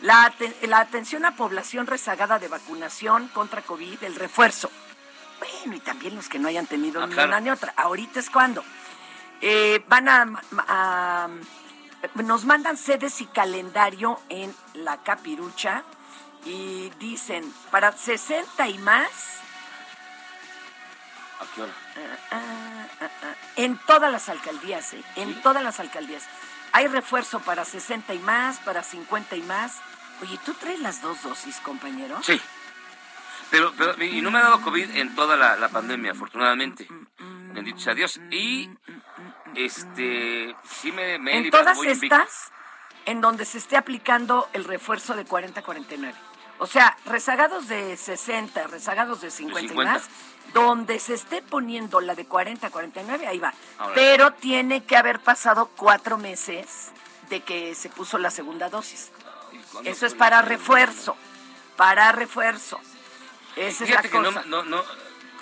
La, 0.01 0.31
la 0.63 0.79
atención 0.81 1.25
a 1.25 1.35
población 1.35 1.87
rezagada 1.87 2.37
de 2.37 2.47
vacunación 2.47 3.27
contra 3.29 3.61
COVID, 3.61 4.03
el 4.03 4.15
refuerzo. 4.15 4.69
Bueno, 5.39 5.75
y 5.77 5.79
también 5.79 6.15
los 6.15 6.29
que 6.29 6.37
no 6.37 6.47
hayan 6.47 6.67
tenido 6.67 7.01
Ah, 7.01 7.07
ni 7.07 7.13
claro. 7.13 7.29
una 7.29 7.39
ni 7.39 7.49
otra. 7.49 7.73
Ahorita 7.75 8.19
es 8.19 8.29
cuando. 8.29 8.63
Eh, 9.41 9.83
van 9.87 10.07
a, 10.09 10.25
a- 10.67 11.27
Nos 12.15 12.45
mandan 12.45 12.77
sedes 12.77 13.21
y 13.21 13.25
calendario 13.25 14.19
en 14.29 14.53
la 14.73 14.97
capirucha 15.03 15.83
y 16.45 16.91
dicen, 16.99 17.51
para 17.71 17.91
60 17.91 18.67
y 18.69 18.77
más, 18.77 19.39
¿A 21.39 21.45
qué 21.53 21.61
hora? 21.63 21.73
ah, 22.31 22.87
ah, 23.01 23.09
ah, 23.23 23.35
en 23.57 23.77
todas 23.85 24.11
las 24.11 24.29
alcaldías, 24.29 24.93
¿eh? 24.93 25.03
en 25.17 25.41
todas 25.41 25.63
las 25.63 25.79
alcaldías. 25.79 26.23
Hay 26.71 26.87
refuerzo 26.87 27.39
para 27.39 27.65
60 27.65 28.13
y 28.13 28.19
más, 28.19 28.59
para 28.59 28.83
50 28.83 29.35
y 29.35 29.41
más. 29.43 29.79
Oye, 30.21 30.39
¿tú 30.45 30.53
traes 30.53 30.79
las 30.79 31.01
dos 31.01 31.21
dosis, 31.23 31.59
compañero? 31.59 32.21
Sí. 32.23 32.39
Pero, 33.51 33.73
pero, 33.77 34.01
y 34.03 34.21
no 34.21 34.31
me 34.31 34.39
ha 34.39 34.43
dado 34.43 34.61
COVID 34.61 34.95
en 34.95 35.15
toda 35.15 35.37
la, 35.37 35.55
la 35.55 35.69
pandemia, 35.69 36.11
afortunadamente. 36.11 36.87
Bendito 37.53 37.79
sea 37.79 37.93
Dios. 37.93 38.19
Y, 38.31 38.69
este, 39.55 40.55
sí 40.63 40.91
me, 40.91 41.17
me 41.19 41.37
en 41.37 41.49
todas 41.49 41.77
invicto. 41.77 42.15
estas, 42.15 42.51
en 43.05 43.21
donde 43.21 43.45
se 43.45 43.57
esté 43.57 43.77
aplicando 43.77 44.49
el 44.53 44.63
refuerzo 44.63 45.15
de 45.15 45.25
40-49. 45.25 46.13
O 46.57 46.67
sea, 46.67 46.97
rezagados 47.05 47.67
de 47.67 47.97
60, 47.97 48.67
rezagados 48.67 49.21
de 49.21 49.29
50, 49.29 49.65
y 49.65 49.67
50. 49.67 49.91
más, 49.91 50.09
donde 50.53 50.99
se 50.99 51.13
esté 51.13 51.41
poniendo 51.41 51.99
la 51.99 52.15
de 52.15 52.27
40-49, 52.27 53.27
ahí 53.27 53.39
va. 53.39 53.53
Ahora. 53.77 53.95
Pero 53.95 54.33
tiene 54.33 54.83
que 54.85 54.95
haber 54.95 55.19
pasado 55.19 55.69
cuatro 55.75 56.17
meses 56.17 56.91
de 57.29 57.41
que 57.41 57.75
se 57.75 57.89
puso 57.89 58.17
la 58.17 58.31
segunda 58.31 58.69
dosis. 58.69 59.11
¿Cuándo 59.71 59.89
Eso 59.89 60.05
es 60.05 60.13
para 60.13 60.41
refuerzo, 60.41 61.17
para 61.75 62.11
refuerzo. 62.13 62.79
Esa 63.55 63.83
es 63.83 63.89
la 63.89 64.01
Fíjate 64.01 64.09
que 64.09 64.19
no, 64.19 64.31
cosa. 64.31 64.43
no, 64.47 64.63
no, 64.63 64.81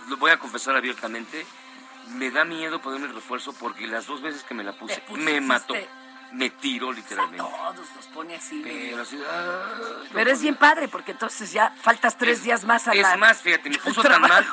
lo 0.07 0.17
voy 0.17 0.31
a 0.31 0.39
confesar 0.39 0.75
abiertamente, 0.75 1.45
me 2.09 2.31
da 2.31 2.43
miedo 2.45 2.81
ponerme 2.81 3.07
el 3.07 3.15
refuerzo 3.15 3.53
porque 3.53 3.87
las 3.87 4.05
dos 4.07 4.21
veces 4.21 4.43
que 4.43 4.53
me 4.53 4.63
la 4.63 4.73
puse, 4.73 5.01
me 5.15 5.39
mató. 5.41 5.73
Me 6.31 6.49
tiró 6.49 6.91
literalmente. 6.91 7.37
Todos 7.37 7.87
los 7.95 8.07
pone 8.07 8.35
así. 8.35 8.59
Pero 8.63 9.03
así, 9.03 9.21
Pero 10.13 10.31
es 10.31 10.41
bien 10.41 10.55
padre 10.55 10.87
porque 10.87 11.11
entonces 11.11 11.51
ya 11.53 11.69
faltas 11.79 12.17
tres 12.17 12.39
Es- 12.39 12.43
días 12.43 12.63
más 12.63 12.87
a 12.87 12.93
Es 12.93 13.03
la- 13.03 13.17
más, 13.17 13.39
fíjate, 13.39 13.69
me 13.69 13.77
puso 13.77 14.01
tan 14.01 14.19
mal, 14.21 14.43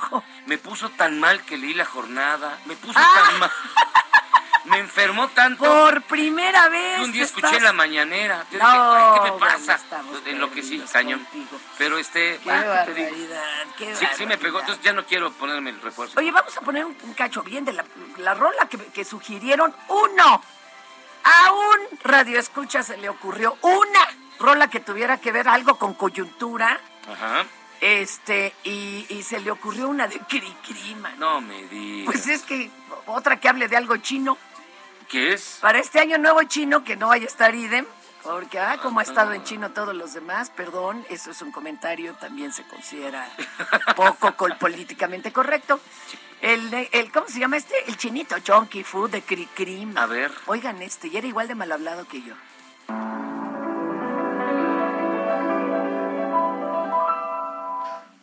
me 0.44 0.58
puso 0.58 0.90
tan 0.90 1.18
mal 1.18 1.42
que 1.44 1.56
leí 1.56 1.72
la 1.72 1.86
jornada, 1.86 2.58
me 2.66 2.76
puso 2.76 2.98
Ah. 2.98 3.24
tan 3.30 3.38
mal, 3.40 3.50
me 4.64 4.78
enfermó 4.78 5.28
tanto 5.28 5.64
Por 5.64 6.02
primera 6.02 6.68
vez. 6.68 6.98
que 6.98 7.04
un 7.04 7.12
día 7.12 7.24
estás- 7.24 7.42
escuché 7.44 7.60
la 7.60 7.72
mañanera, 7.72 8.44
yo 8.50 8.58
No, 8.58 8.94
dije, 9.14 9.20
¿qué 9.24 9.32
me 9.32 9.38
pasa? 9.38 9.78
en 10.26 10.38
lo 10.40 10.50
que 10.50 10.62
sí, 10.62 10.82
cañón. 10.92 11.20
contigo. 11.24 11.58
Pero 11.78 11.98
este, 11.98 12.38
Qué 12.38 12.44
bueno, 12.44 12.72
¿qué 12.86 13.34
qué 13.78 13.96
Sí, 13.96 14.06
sí 14.16 14.26
me 14.26 14.36
pegó, 14.38 14.60
entonces 14.60 14.82
ya 14.84 14.92
no 14.92 15.04
quiero 15.06 15.32
ponerme 15.32 15.70
el 15.70 15.80
refuerzo. 15.80 16.18
Oye, 16.18 16.30
vamos 16.30 16.56
a 16.56 16.60
poner 16.60 16.84
un, 16.84 16.96
un 17.02 17.14
cacho 17.14 17.42
bien 17.42 17.64
de 17.64 17.72
la, 17.72 17.84
la 18.18 18.34
rola 18.34 18.66
que, 18.68 18.78
que 18.78 19.04
sugirieron. 19.04 19.74
Uno. 19.88 20.42
A 21.22 21.52
un 21.52 21.98
radio 22.02 22.38
escucha 22.38 22.82
se 22.82 22.96
le 22.96 23.08
ocurrió 23.10 23.56
una 23.60 24.00
rola 24.38 24.68
que 24.70 24.80
tuviera 24.80 25.18
que 25.18 25.32
ver 25.32 25.48
algo 25.48 25.76
con 25.78 25.92
coyuntura. 25.94 26.80
Ajá. 27.12 27.44
Este, 27.80 28.54
y, 28.64 29.06
y 29.08 29.22
se 29.22 29.40
le 29.40 29.50
ocurrió 29.50 29.88
una 29.88 30.06
de 30.06 30.18
Cri 30.20 30.94
man. 30.96 31.14
No 31.18 31.40
me 31.40 31.62
digas. 31.64 32.06
Pues 32.06 32.26
es 32.26 32.42
que 32.42 32.70
otra 33.06 33.38
que 33.40 33.48
hable 33.48 33.68
de 33.68 33.76
algo 33.76 33.96
chino. 33.98 34.36
¿Qué 35.10 35.32
es? 35.32 35.58
Para 35.60 35.78
este 35.80 35.98
año 36.00 36.18
nuevo 36.18 36.42
chino, 36.44 36.84
que 36.84 36.96
no 36.96 37.08
vaya 37.08 37.24
a 37.24 37.28
estar 37.28 37.54
idem, 37.54 37.84
porque 38.22 38.58
ah, 38.60 38.78
como 38.80 39.00
ha 39.00 39.02
estado 39.02 39.32
en 39.32 39.42
chino 39.44 39.70
todos 39.72 39.94
los 39.94 40.12
demás, 40.14 40.50
perdón, 40.50 41.04
eso 41.10 41.30
es 41.32 41.42
un 41.42 41.50
comentario, 41.50 42.14
también 42.14 42.52
se 42.52 42.62
considera 42.64 43.26
poco 43.96 44.36
col- 44.36 44.56
políticamente 44.58 45.32
correcto. 45.32 45.80
El, 46.40 46.72
el, 46.92 47.12
¿cómo 47.12 47.26
se 47.28 47.38
llama 47.40 47.56
este? 47.56 47.74
El 47.88 47.96
chinito 47.96 48.38
Chonky 48.38 48.82
Food 48.84 49.10
de 49.10 49.22
Cri 49.22 49.46
Crim. 49.46 49.98
A 49.98 50.06
ver. 50.06 50.30
Oigan 50.46 50.80
este, 50.80 51.08
y 51.08 51.16
era 51.16 51.26
igual 51.26 51.48
de 51.48 51.54
mal 51.54 51.70
hablado 51.72 52.06
que 52.06 52.22
yo. 52.22 52.34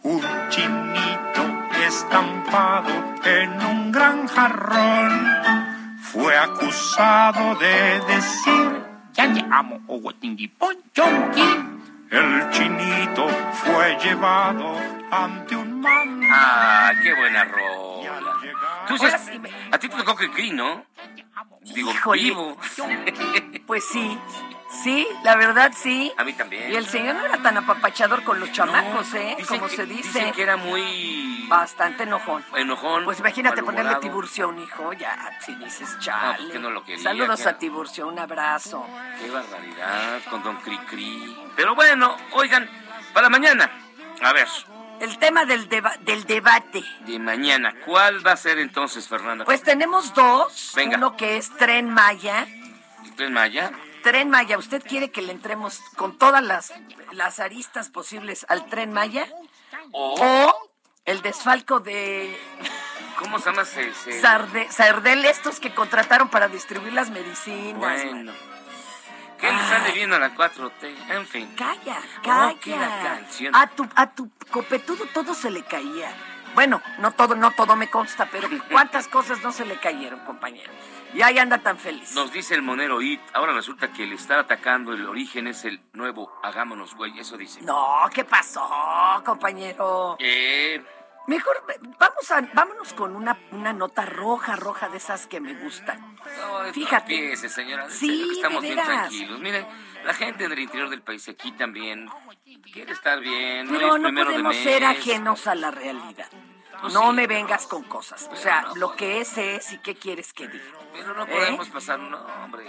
Un 0.04 0.22
chinito 0.50 1.44
estampado 1.86 2.90
en 3.26 3.62
un 3.62 3.92
gran 3.92 4.28
jarrón 4.28 5.67
fue 6.12 6.38
acusado 6.38 7.56
de 7.56 8.00
decir 8.08 8.84
ya 9.14 9.34
te 9.34 9.44
amo. 9.52 9.82
El 12.10 12.50
chinito 12.52 13.28
fue 13.54 13.98
llevado 14.04 14.80
ante 15.12 15.56
un 15.56 15.82
man. 15.82 16.22
Ah, 16.32 16.92
qué 17.04 17.14
buena 17.14 17.44
rola. 17.46 18.34
Tú 18.88 18.98
sí- 18.98 19.06
Ahora 19.06 19.18
sí 19.18 19.40
me- 19.40 19.50
a 19.72 19.78
ti 19.78 19.90
te 19.90 19.98
tocó 19.98 20.16
Cricri, 20.16 20.52
¿no? 20.52 20.86
Digo, 21.62 21.92
Híjole. 21.92 22.22
vivo. 22.24 22.58
Pues 23.66 23.84
sí, 23.84 24.18
sí, 24.84 25.08
la 25.24 25.36
verdad 25.36 25.72
sí. 25.76 26.12
A 26.18 26.24
mí 26.24 26.34
también. 26.34 26.72
Y 26.72 26.76
el 26.76 26.88
señor 26.88 27.16
no 27.16 27.26
era 27.26 27.38
tan 27.42 27.58
apapachador 27.58 28.24
con 28.24 28.40
los 28.40 28.52
chamacos, 28.52 29.14
¿eh? 29.14 29.38
Como 29.48 29.68
que- 29.68 29.76
se 29.76 29.86
dice. 29.86 30.08
Dicen 30.20 30.32
que 30.34 30.44
era 30.44 30.58
muy 30.58 31.46
Bastante 31.48 32.04
enojón. 32.04 32.44
enojón. 32.56 33.06
Pues 33.06 33.20
imagínate 33.20 33.62
ponerle 33.64 33.92
malhumorado. 33.92 34.02
Tiburcio 34.02 34.46
a 34.46 34.48
un 34.50 34.60
hijo, 34.62 34.94
ya, 34.94 35.38
si 35.46 35.56
dices 35.56 35.90
No, 35.94 36.00
chale. 36.00 36.38
pues 36.40 36.52
que 36.52 36.60
no 36.60 36.70
lo 36.72 36.84
quería, 36.84 37.04
Saludos 37.04 37.42
que- 37.42 37.50
a 37.50 37.58
Tiburcio, 37.58 38.08
un 38.08 38.20
abrazo. 38.20 38.86
Qué 39.20 39.30
barbaridad 39.30 40.22
con 40.30 40.44
Don 40.44 40.58
Cricri. 40.58 41.38
Pero 41.56 41.74
bueno, 41.76 42.16
oigan, 42.34 42.70
para 43.14 43.30
mañana, 43.30 43.70
A 44.22 44.34
ver, 44.34 44.48
El 45.00 45.20
tema 45.20 45.46
del, 45.46 45.70
deba- 45.70 45.96
del 46.00 46.24
debate. 46.26 46.84
de 47.02 47.20
mañana, 47.20 47.72
¿cuál 47.86 48.26
va 48.26 48.32
a 48.32 48.36
ser 48.38 48.58
entonces, 48.58 49.08
Fernanda? 49.08 49.46
Pues 49.46 49.62
tenemos 49.62 50.12
dos. 50.16 50.74
Venga. 50.76 50.98
Uno 50.98 51.16
que 51.16 51.38
es 51.38 51.52
Tren 51.56 51.88
Maya. 51.92 52.48
¿Tren 53.16 53.32
Maya? 53.32 53.70
Tren 54.08 54.30
Maya, 54.30 54.58
¿usted 54.58 54.82
quiere 54.88 55.12
que 55.12 55.22
le 55.22 55.34
entremos 55.34 55.82
con 55.98 56.18
todas 56.18 56.42
las, 56.42 56.72
las 57.12 57.42
aristas 57.42 57.90
posibles 57.90 58.46
al 58.48 58.66
Tren 58.68 58.94
Maya? 58.94 59.28
O 59.92 60.56
el 61.04 61.22
desfalco 61.22 61.82
de 61.82 62.40
¿Cómo 63.20 63.38
se 63.40 63.50
llama? 63.50 63.66
Se, 63.66 63.94
se- 63.94 64.22
Sarde- 64.22 64.70
Sardel, 64.72 65.26
estos 65.26 65.60
que 65.60 65.74
contrataron 65.74 66.30
para 66.30 66.48
distribuir 66.48 66.94
las 66.94 67.10
medicinas. 67.10 67.76
Bueno. 67.80 68.32
¿Qué 69.42 69.52
le 69.52 69.60
sale 69.68 69.92
bien 69.92 70.14
a 70.14 70.20
la 70.20 70.34
4T? 70.34 70.96
En 71.10 71.28
fin. 71.28 71.54
Calla, 71.58 72.00
Oh, 72.54 72.60
que 72.62 72.70
la 72.72 72.78
calla. 72.78 73.04
canción. 73.04 73.56
A 73.56 73.68
tu, 73.68 73.88
a 73.96 74.12
tu 74.12 74.32
copetudo 74.52 75.06
todo 75.14 75.34
se 75.34 75.52
le 75.52 75.64
caía. 75.64 76.12
Bueno, 76.58 76.82
no 76.98 77.12
todo, 77.12 77.36
no 77.36 77.52
todo 77.52 77.76
me 77.76 77.88
consta, 77.88 78.28
pero 78.32 78.50
cuántas 78.72 79.08
cosas 79.08 79.44
no 79.44 79.52
se 79.52 79.64
le 79.64 79.78
cayeron, 79.80 80.22
compañero. 80.22 80.74
Y 81.14 81.22
ahí 81.22 81.38
anda 81.38 81.60
tan 81.60 81.78
feliz. 81.78 82.16
Nos 82.16 82.32
dice 82.32 82.56
el 82.56 82.64
monero 82.64 83.00
It, 83.00 83.22
ahora 83.36 83.54
resulta 83.54 83.94
que 83.94 84.06
el 84.06 84.14
estar 84.14 84.40
atacando 84.40 84.92
el 84.92 85.08
origen 85.08 85.46
es 85.46 85.66
el 85.66 85.80
nuevo 85.94 86.34
hagámonos 86.42 86.96
güey, 86.96 87.20
eso 87.20 87.38
dice. 87.38 87.62
No, 87.62 88.10
¿qué 88.12 88.24
pasó, 88.24 88.68
compañero? 89.24 90.16
Eh, 90.18 90.84
Mejor 91.28 91.62
vamos 92.00 92.32
a, 92.32 92.42
vámonos 92.54 92.94
con 92.94 93.16
una, 93.16 93.38
una 93.52 93.74
nota 93.74 94.06
roja, 94.08 94.56
roja 94.56 94.90
de 94.90 94.98
esas 94.98 95.28
que 95.28 95.40
me 95.40 95.54
gustan. 95.54 96.16
no, 96.40 96.74
Fíjate. 96.74 97.14
empiece, 97.14 97.50
señora. 97.50 97.88
Sí, 97.90 98.26
que 98.30 98.36
estamos 98.38 98.64
de 98.64 98.70
bien 98.74 98.84
tranquilos. 98.84 99.40
Miren, 99.42 99.68
la 100.06 100.14
gente 100.16 100.46
en 100.46 100.54
el 100.54 100.60
interior 100.60 100.90
del 100.90 101.02
país 101.02 101.28
aquí 101.28 101.52
también 101.52 102.10
quiere 102.72 102.94
estar 102.94 103.20
bien. 103.20 103.68
Pero 103.70 103.96
es 103.98 104.02
no 104.02 104.10
de 104.10 104.24
podemos 104.24 104.56
mes. 104.56 104.64
ser 104.64 104.86
ajenos 104.86 105.48
a 105.48 105.56
la 105.56 105.70
realidad. 105.70 106.28
Pues 106.82 106.94
no 106.94 107.10
sí. 107.10 107.16
me 107.16 107.28
vengas 107.28 107.66
con 107.68 107.84
cosas. 107.84 108.30
O 108.32 108.36
sea, 108.36 108.68
lo 108.76 108.96
que 108.96 109.22
es 109.22 109.38
es 109.38 109.74
y 109.74 109.80
qué 109.80 109.96
quieres 109.96 110.34
que 110.34 110.48
diga. 110.48 110.64
Pero 110.94 111.14
no 111.14 111.24
¿Eh? 111.24 111.28
podemos 111.28 111.70
pasar, 111.70 112.00
no, 112.00 112.18
hombre. 112.44 112.66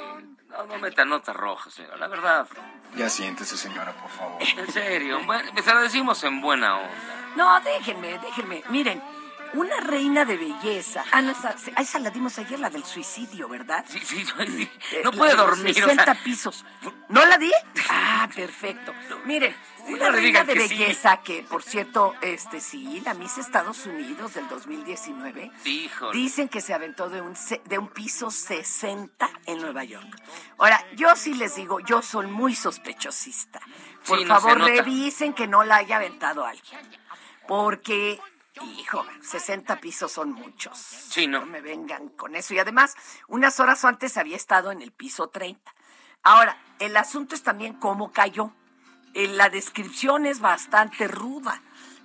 No, 0.49 0.65
no 0.67 0.79
meta 0.79 1.05
nota 1.05 1.33
roja, 1.33 1.71
señora, 1.71 1.97
la 1.97 2.09
verdad. 2.09 2.49
Ya 2.97 3.09
siéntese, 3.11 3.57
señora, 3.57 3.93
por 3.93 4.11
favor. 4.11 4.41
En 4.41 4.73
serio, 4.73 5.21
bueno, 5.27 5.51
se 5.63 5.75
lo 5.75 5.81
decimos 5.81 6.23
en 6.25 6.41
buena 6.41 6.79
onda. 6.79 7.33
No, 7.37 7.61
déjenme, 7.61 8.19
déjenme. 8.19 8.63
Miren, 8.71 9.03
una 9.55 9.81
reina 9.81 10.25
de 10.25 10.37
belleza. 10.37 11.05
Ah, 11.12 11.23
no, 11.23 11.33
esa, 11.33 11.55
esa 11.79 11.99
la 11.99 12.11
dimos 12.11 12.39
ayer, 12.39 12.59
la 12.61 12.70
del 12.70 12.85
suicidio, 12.85 13.49
¿verdad? 13.49 13.85
Sí, 13.89 13.99
sí, 14.05 14.25
sí. 14.25 14.70
Eh, 14.93 15.01
No 15.05 15.12
puede 15.12 15.35
dormir, 15.35 15.70
o 15.70 15.87
60 15.87 16.05
sea. 16.05 16.15
pisos. 16.23 16.65
¿No 17.09 17.25
la 17.27 17.39
di? 17.39 17.51
Ah, 17.91 18.29
perfecto. 18.35 18.93
Miren, 19.25 19.55
una 19.87 20.07
no 20.11 20.12
reina 20.12 20.45
de 20.45 20.55
que 20.55 20.69
sí. 20.69 20.77
belleza 20.77 21.19
que, 21.23 21.43
por 21.43 21.62
cierto, 21.62 22.15
este 22.20 22.61
sí, 22.61 23.01
la 23.05 23.15
Miss 23.15 23.39
Estados 23.39 23.87
Unidos 23.87 24.35
del 24.35 24.49
2019. 24.49 25.51
Híjole. 25.65 26.19
Dicen 26.19 26.49
que 26.49 26.61
se 26.61 26.75
aventó 26.75 27.09
de 27.09 27.20
un, 27.23 27.35
de 27.65 27.79
un 27.79 27.89
piso 27.89 28.31
60 28.31 29.31
en 29.47 29.59
Nueva 29.61 29.85
York. 29.85 30.07
Ahora, 30.59 30.85
yo 30.97 31.15
sí 31.16 31.35
les 31.35 31.57
digo, 31.57 31.81
yo 31.81 32.03
soy 32.03 32.27
muy 32.27 32.55
sospechosista. 32.55 33.61
Por 34.07 34.19
Sí, 34.19 34.27
favor, 34.27 34.61
revisen 34.61 35.33
que 35.33 35.47
no 35.47 35.65
la 35.65 35.77
haya 35.77 35.97
aventado 35.97 36.45
alguien. 36.45 36.81
Porque, 37.47 38.20
hijo, 38.65 39.05
60 39.23 39.81
pisos 39.81 40.13
son 40.13 40.33
muchos. 40.33 40.77
Sí, 40.79 41.27
no. 41.27 41.41
No 41.41 41.47
me 41.47 41.61
vengan 41.61 42.09
con 42.11 42.35
eso. 42.35 42.55
Y 42.55 42.59
además, 42.59 42.95
unas 43.29 43.59
horas 43.61 43.85
antes 43.85 44.17
había 44.17 44.37
estado 44.37 44.71
en 44.73 44.83
el 44.83 44.93
piso 44.93 45.29
30. 45.29 45.75
Ahora, 46.23 46.57
el 46.79 46.97
asunto 46.97 47.35
es 47.35 47.43
también 47.43 47.75
cómo 47.75 48.13
cayó. 48.13 48.53
Eh, 49.15 49.29
La 49.29 49.49
descripción 49.49 50.27
es 50.27 50.41
bastante 50.41 51.09
ruda, 51.09 51.63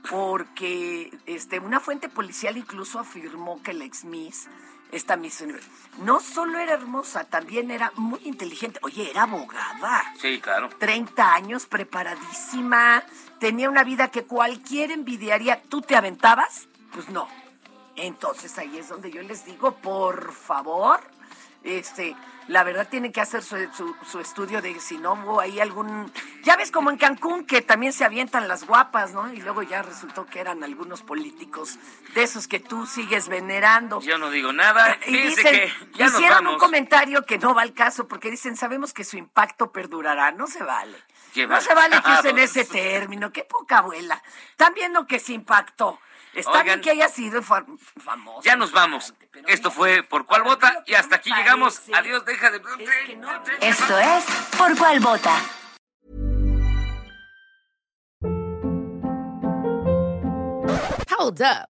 porque 0.09 1.17
este, 1.25 1.59
una 1.59 1.79
fuente 1.79 2.09
policial 2.09 2.57
incluso 2.57 2.99
afirmó 2.99 3.61
que 3.63 3.73
la 3.73 3.85
ex 3.85 4.03
Miss, 4.05 4.47
esta 4.91 5.17
Miss 5.17 5.41
Universe, 5.41 5.67
no 5.99 6.19
solo 6.19 6.59
era 6.59 6.73
hermosa, 6.73 7.23
también 7.25 7.71
era 7.71 7.91
muy 7.95 8.19
inteligente. 8.23 8.79
Oye, 8.83 9.09
era 9.09 9.23
abogada. 9.23 10.03
Sí, 10.19 10.39
claro. 10.39 10.69
30 10.77 11.33
años, 11.33 11.65
preparadísima, 11.65 13.03
tenía 13.43 13.69
una 13.69 13.83
vida 13.83 14.07
que 14.07 14.23
cualquier 14.23 14.91
envidiaría. 14.91 15.61
¿Tú 15.63 15.81
te 15.81 15.97
aventabas? 15.97 16.69
Pues 16.93 17.09
no. 17.09 17.27
Entonces 17.97 18.57
ahí 18.57 18.77
es 18.77 18.87
donde 18.87 19.11
yo 19.11 19.21
les 19.21 19.43
digo, 19.43 19.73
por 19.73 20.31
favor, 20.31 21.01
este, 21.63 22.15
la 22.47 22.63
verdad 22.63 22.87
tienen 22.89 23.11
que 23.13 23.21
hacer 23.21 23.41
su, 23.41 23.55
su- 23.73 23.95
su 24.09 24.19
estudio 24.19 24.61
de 24.61 24.79
si 24.79 24.97
no 24.97 25.13
hubo 25.13 25.39
ahí 25.39 25.59
algún... 25.59 26.11
Ya 26.43 26.57
ves 26.57 26.71
como 26.71 26.89
en 26.91 26.97
Cancún 26.97 27.45
que 27.45 27.61
también 27.61 27.93
se 27.93 28.03
avientan 28.03 28.47
las 28.47 28.65
guapas, 28.65 29.13
¿no? 29.13 29.31
Y 29.33 29.37
luego 29.41 29.63
ya 29.63 29.81
resultó 29.81 30.25
que 30.25 30.39
eran 30.41 30.63
algunos 30.63 31.01
políticos 31.01 31.79
de 32.15 32.23
esos 32.23 32.47
que 32.49 32.59
tú 32.59 32.85
sigues 32.85 33.29
venerando. 33.29 34.01
Yo 34.01 34.17
no 34.17 34.29
digo 34.29 34.51
nada. 34.51 34.97
Y 35.07 35.11
Fíjense 35.11 35.35
dicen, 35.43 35.53
que 35.53 35.97
ya 35.97 36.05
nos 36.07 36.15
hicieron 36.15 36.47
un 36.47 36.57
comentario 36.57 37.25
que 37.25 37.37
no 37.37 37.55
va 37.55 37.61
al 37.61 37.73
caso 37.73 38.07
porque 38.07 38.29
dicen, 38.29 38.57
sabemos 38.57 38.93
que 38.93 39.03
su 39.05 39.17
impacto 39.17 39.71
perdurará. 39.71 40.31
No 40.31 40.47
se 40.47 40.63
vale. 40.63 40.97
Qué 41.33 41.47
No 41.47 41.59
se 41.61 41.73
vale 41.73 41.95
que 42.01 42.11
usen 42.19 42.37
ese 42.39 42.65
término. 42.65 43.31
Qué 43.31 43.43
poca 43.43 43.77
abuela. 43.79 44.21
Están 44.51 44.73
viendo 44.73 45.07
que 45.07 45.19
se 45.19 45.33
impactó. 45.33 45.99
Está 46.33 46.51
Oigan. 46.51 46.65
bien 46.65 46.81
que 46.81 46.91
haya 46.91 47.09
sido 47.09 47.41
fa- 47.43 47.65
famoso. 48.03 48.41
Ya 48.43 48.55
nos 48.55 48.71
vamos. 48.71 49.13
Esto 49.47 49.69
fue 49.71 50.03
Por 50.03 50.25
Cuál 50.25 50.43
Vota 50.43 50.83
y 50.87 50.93
hasta 50.95 51.17
aquí 51.17 51.31
llegamos. 51.33 51.81
Adiós, 51.93 52.25
deja 52.25 52.49
de... 52.51 52.61
Esto 53.61 53.99
es 53.99 54.25
Por 54.57 54.75
Cuál 54.77 54.99
Vota. 54.99 55.35
Hold 61.09 61.41
up. 61.41 61.72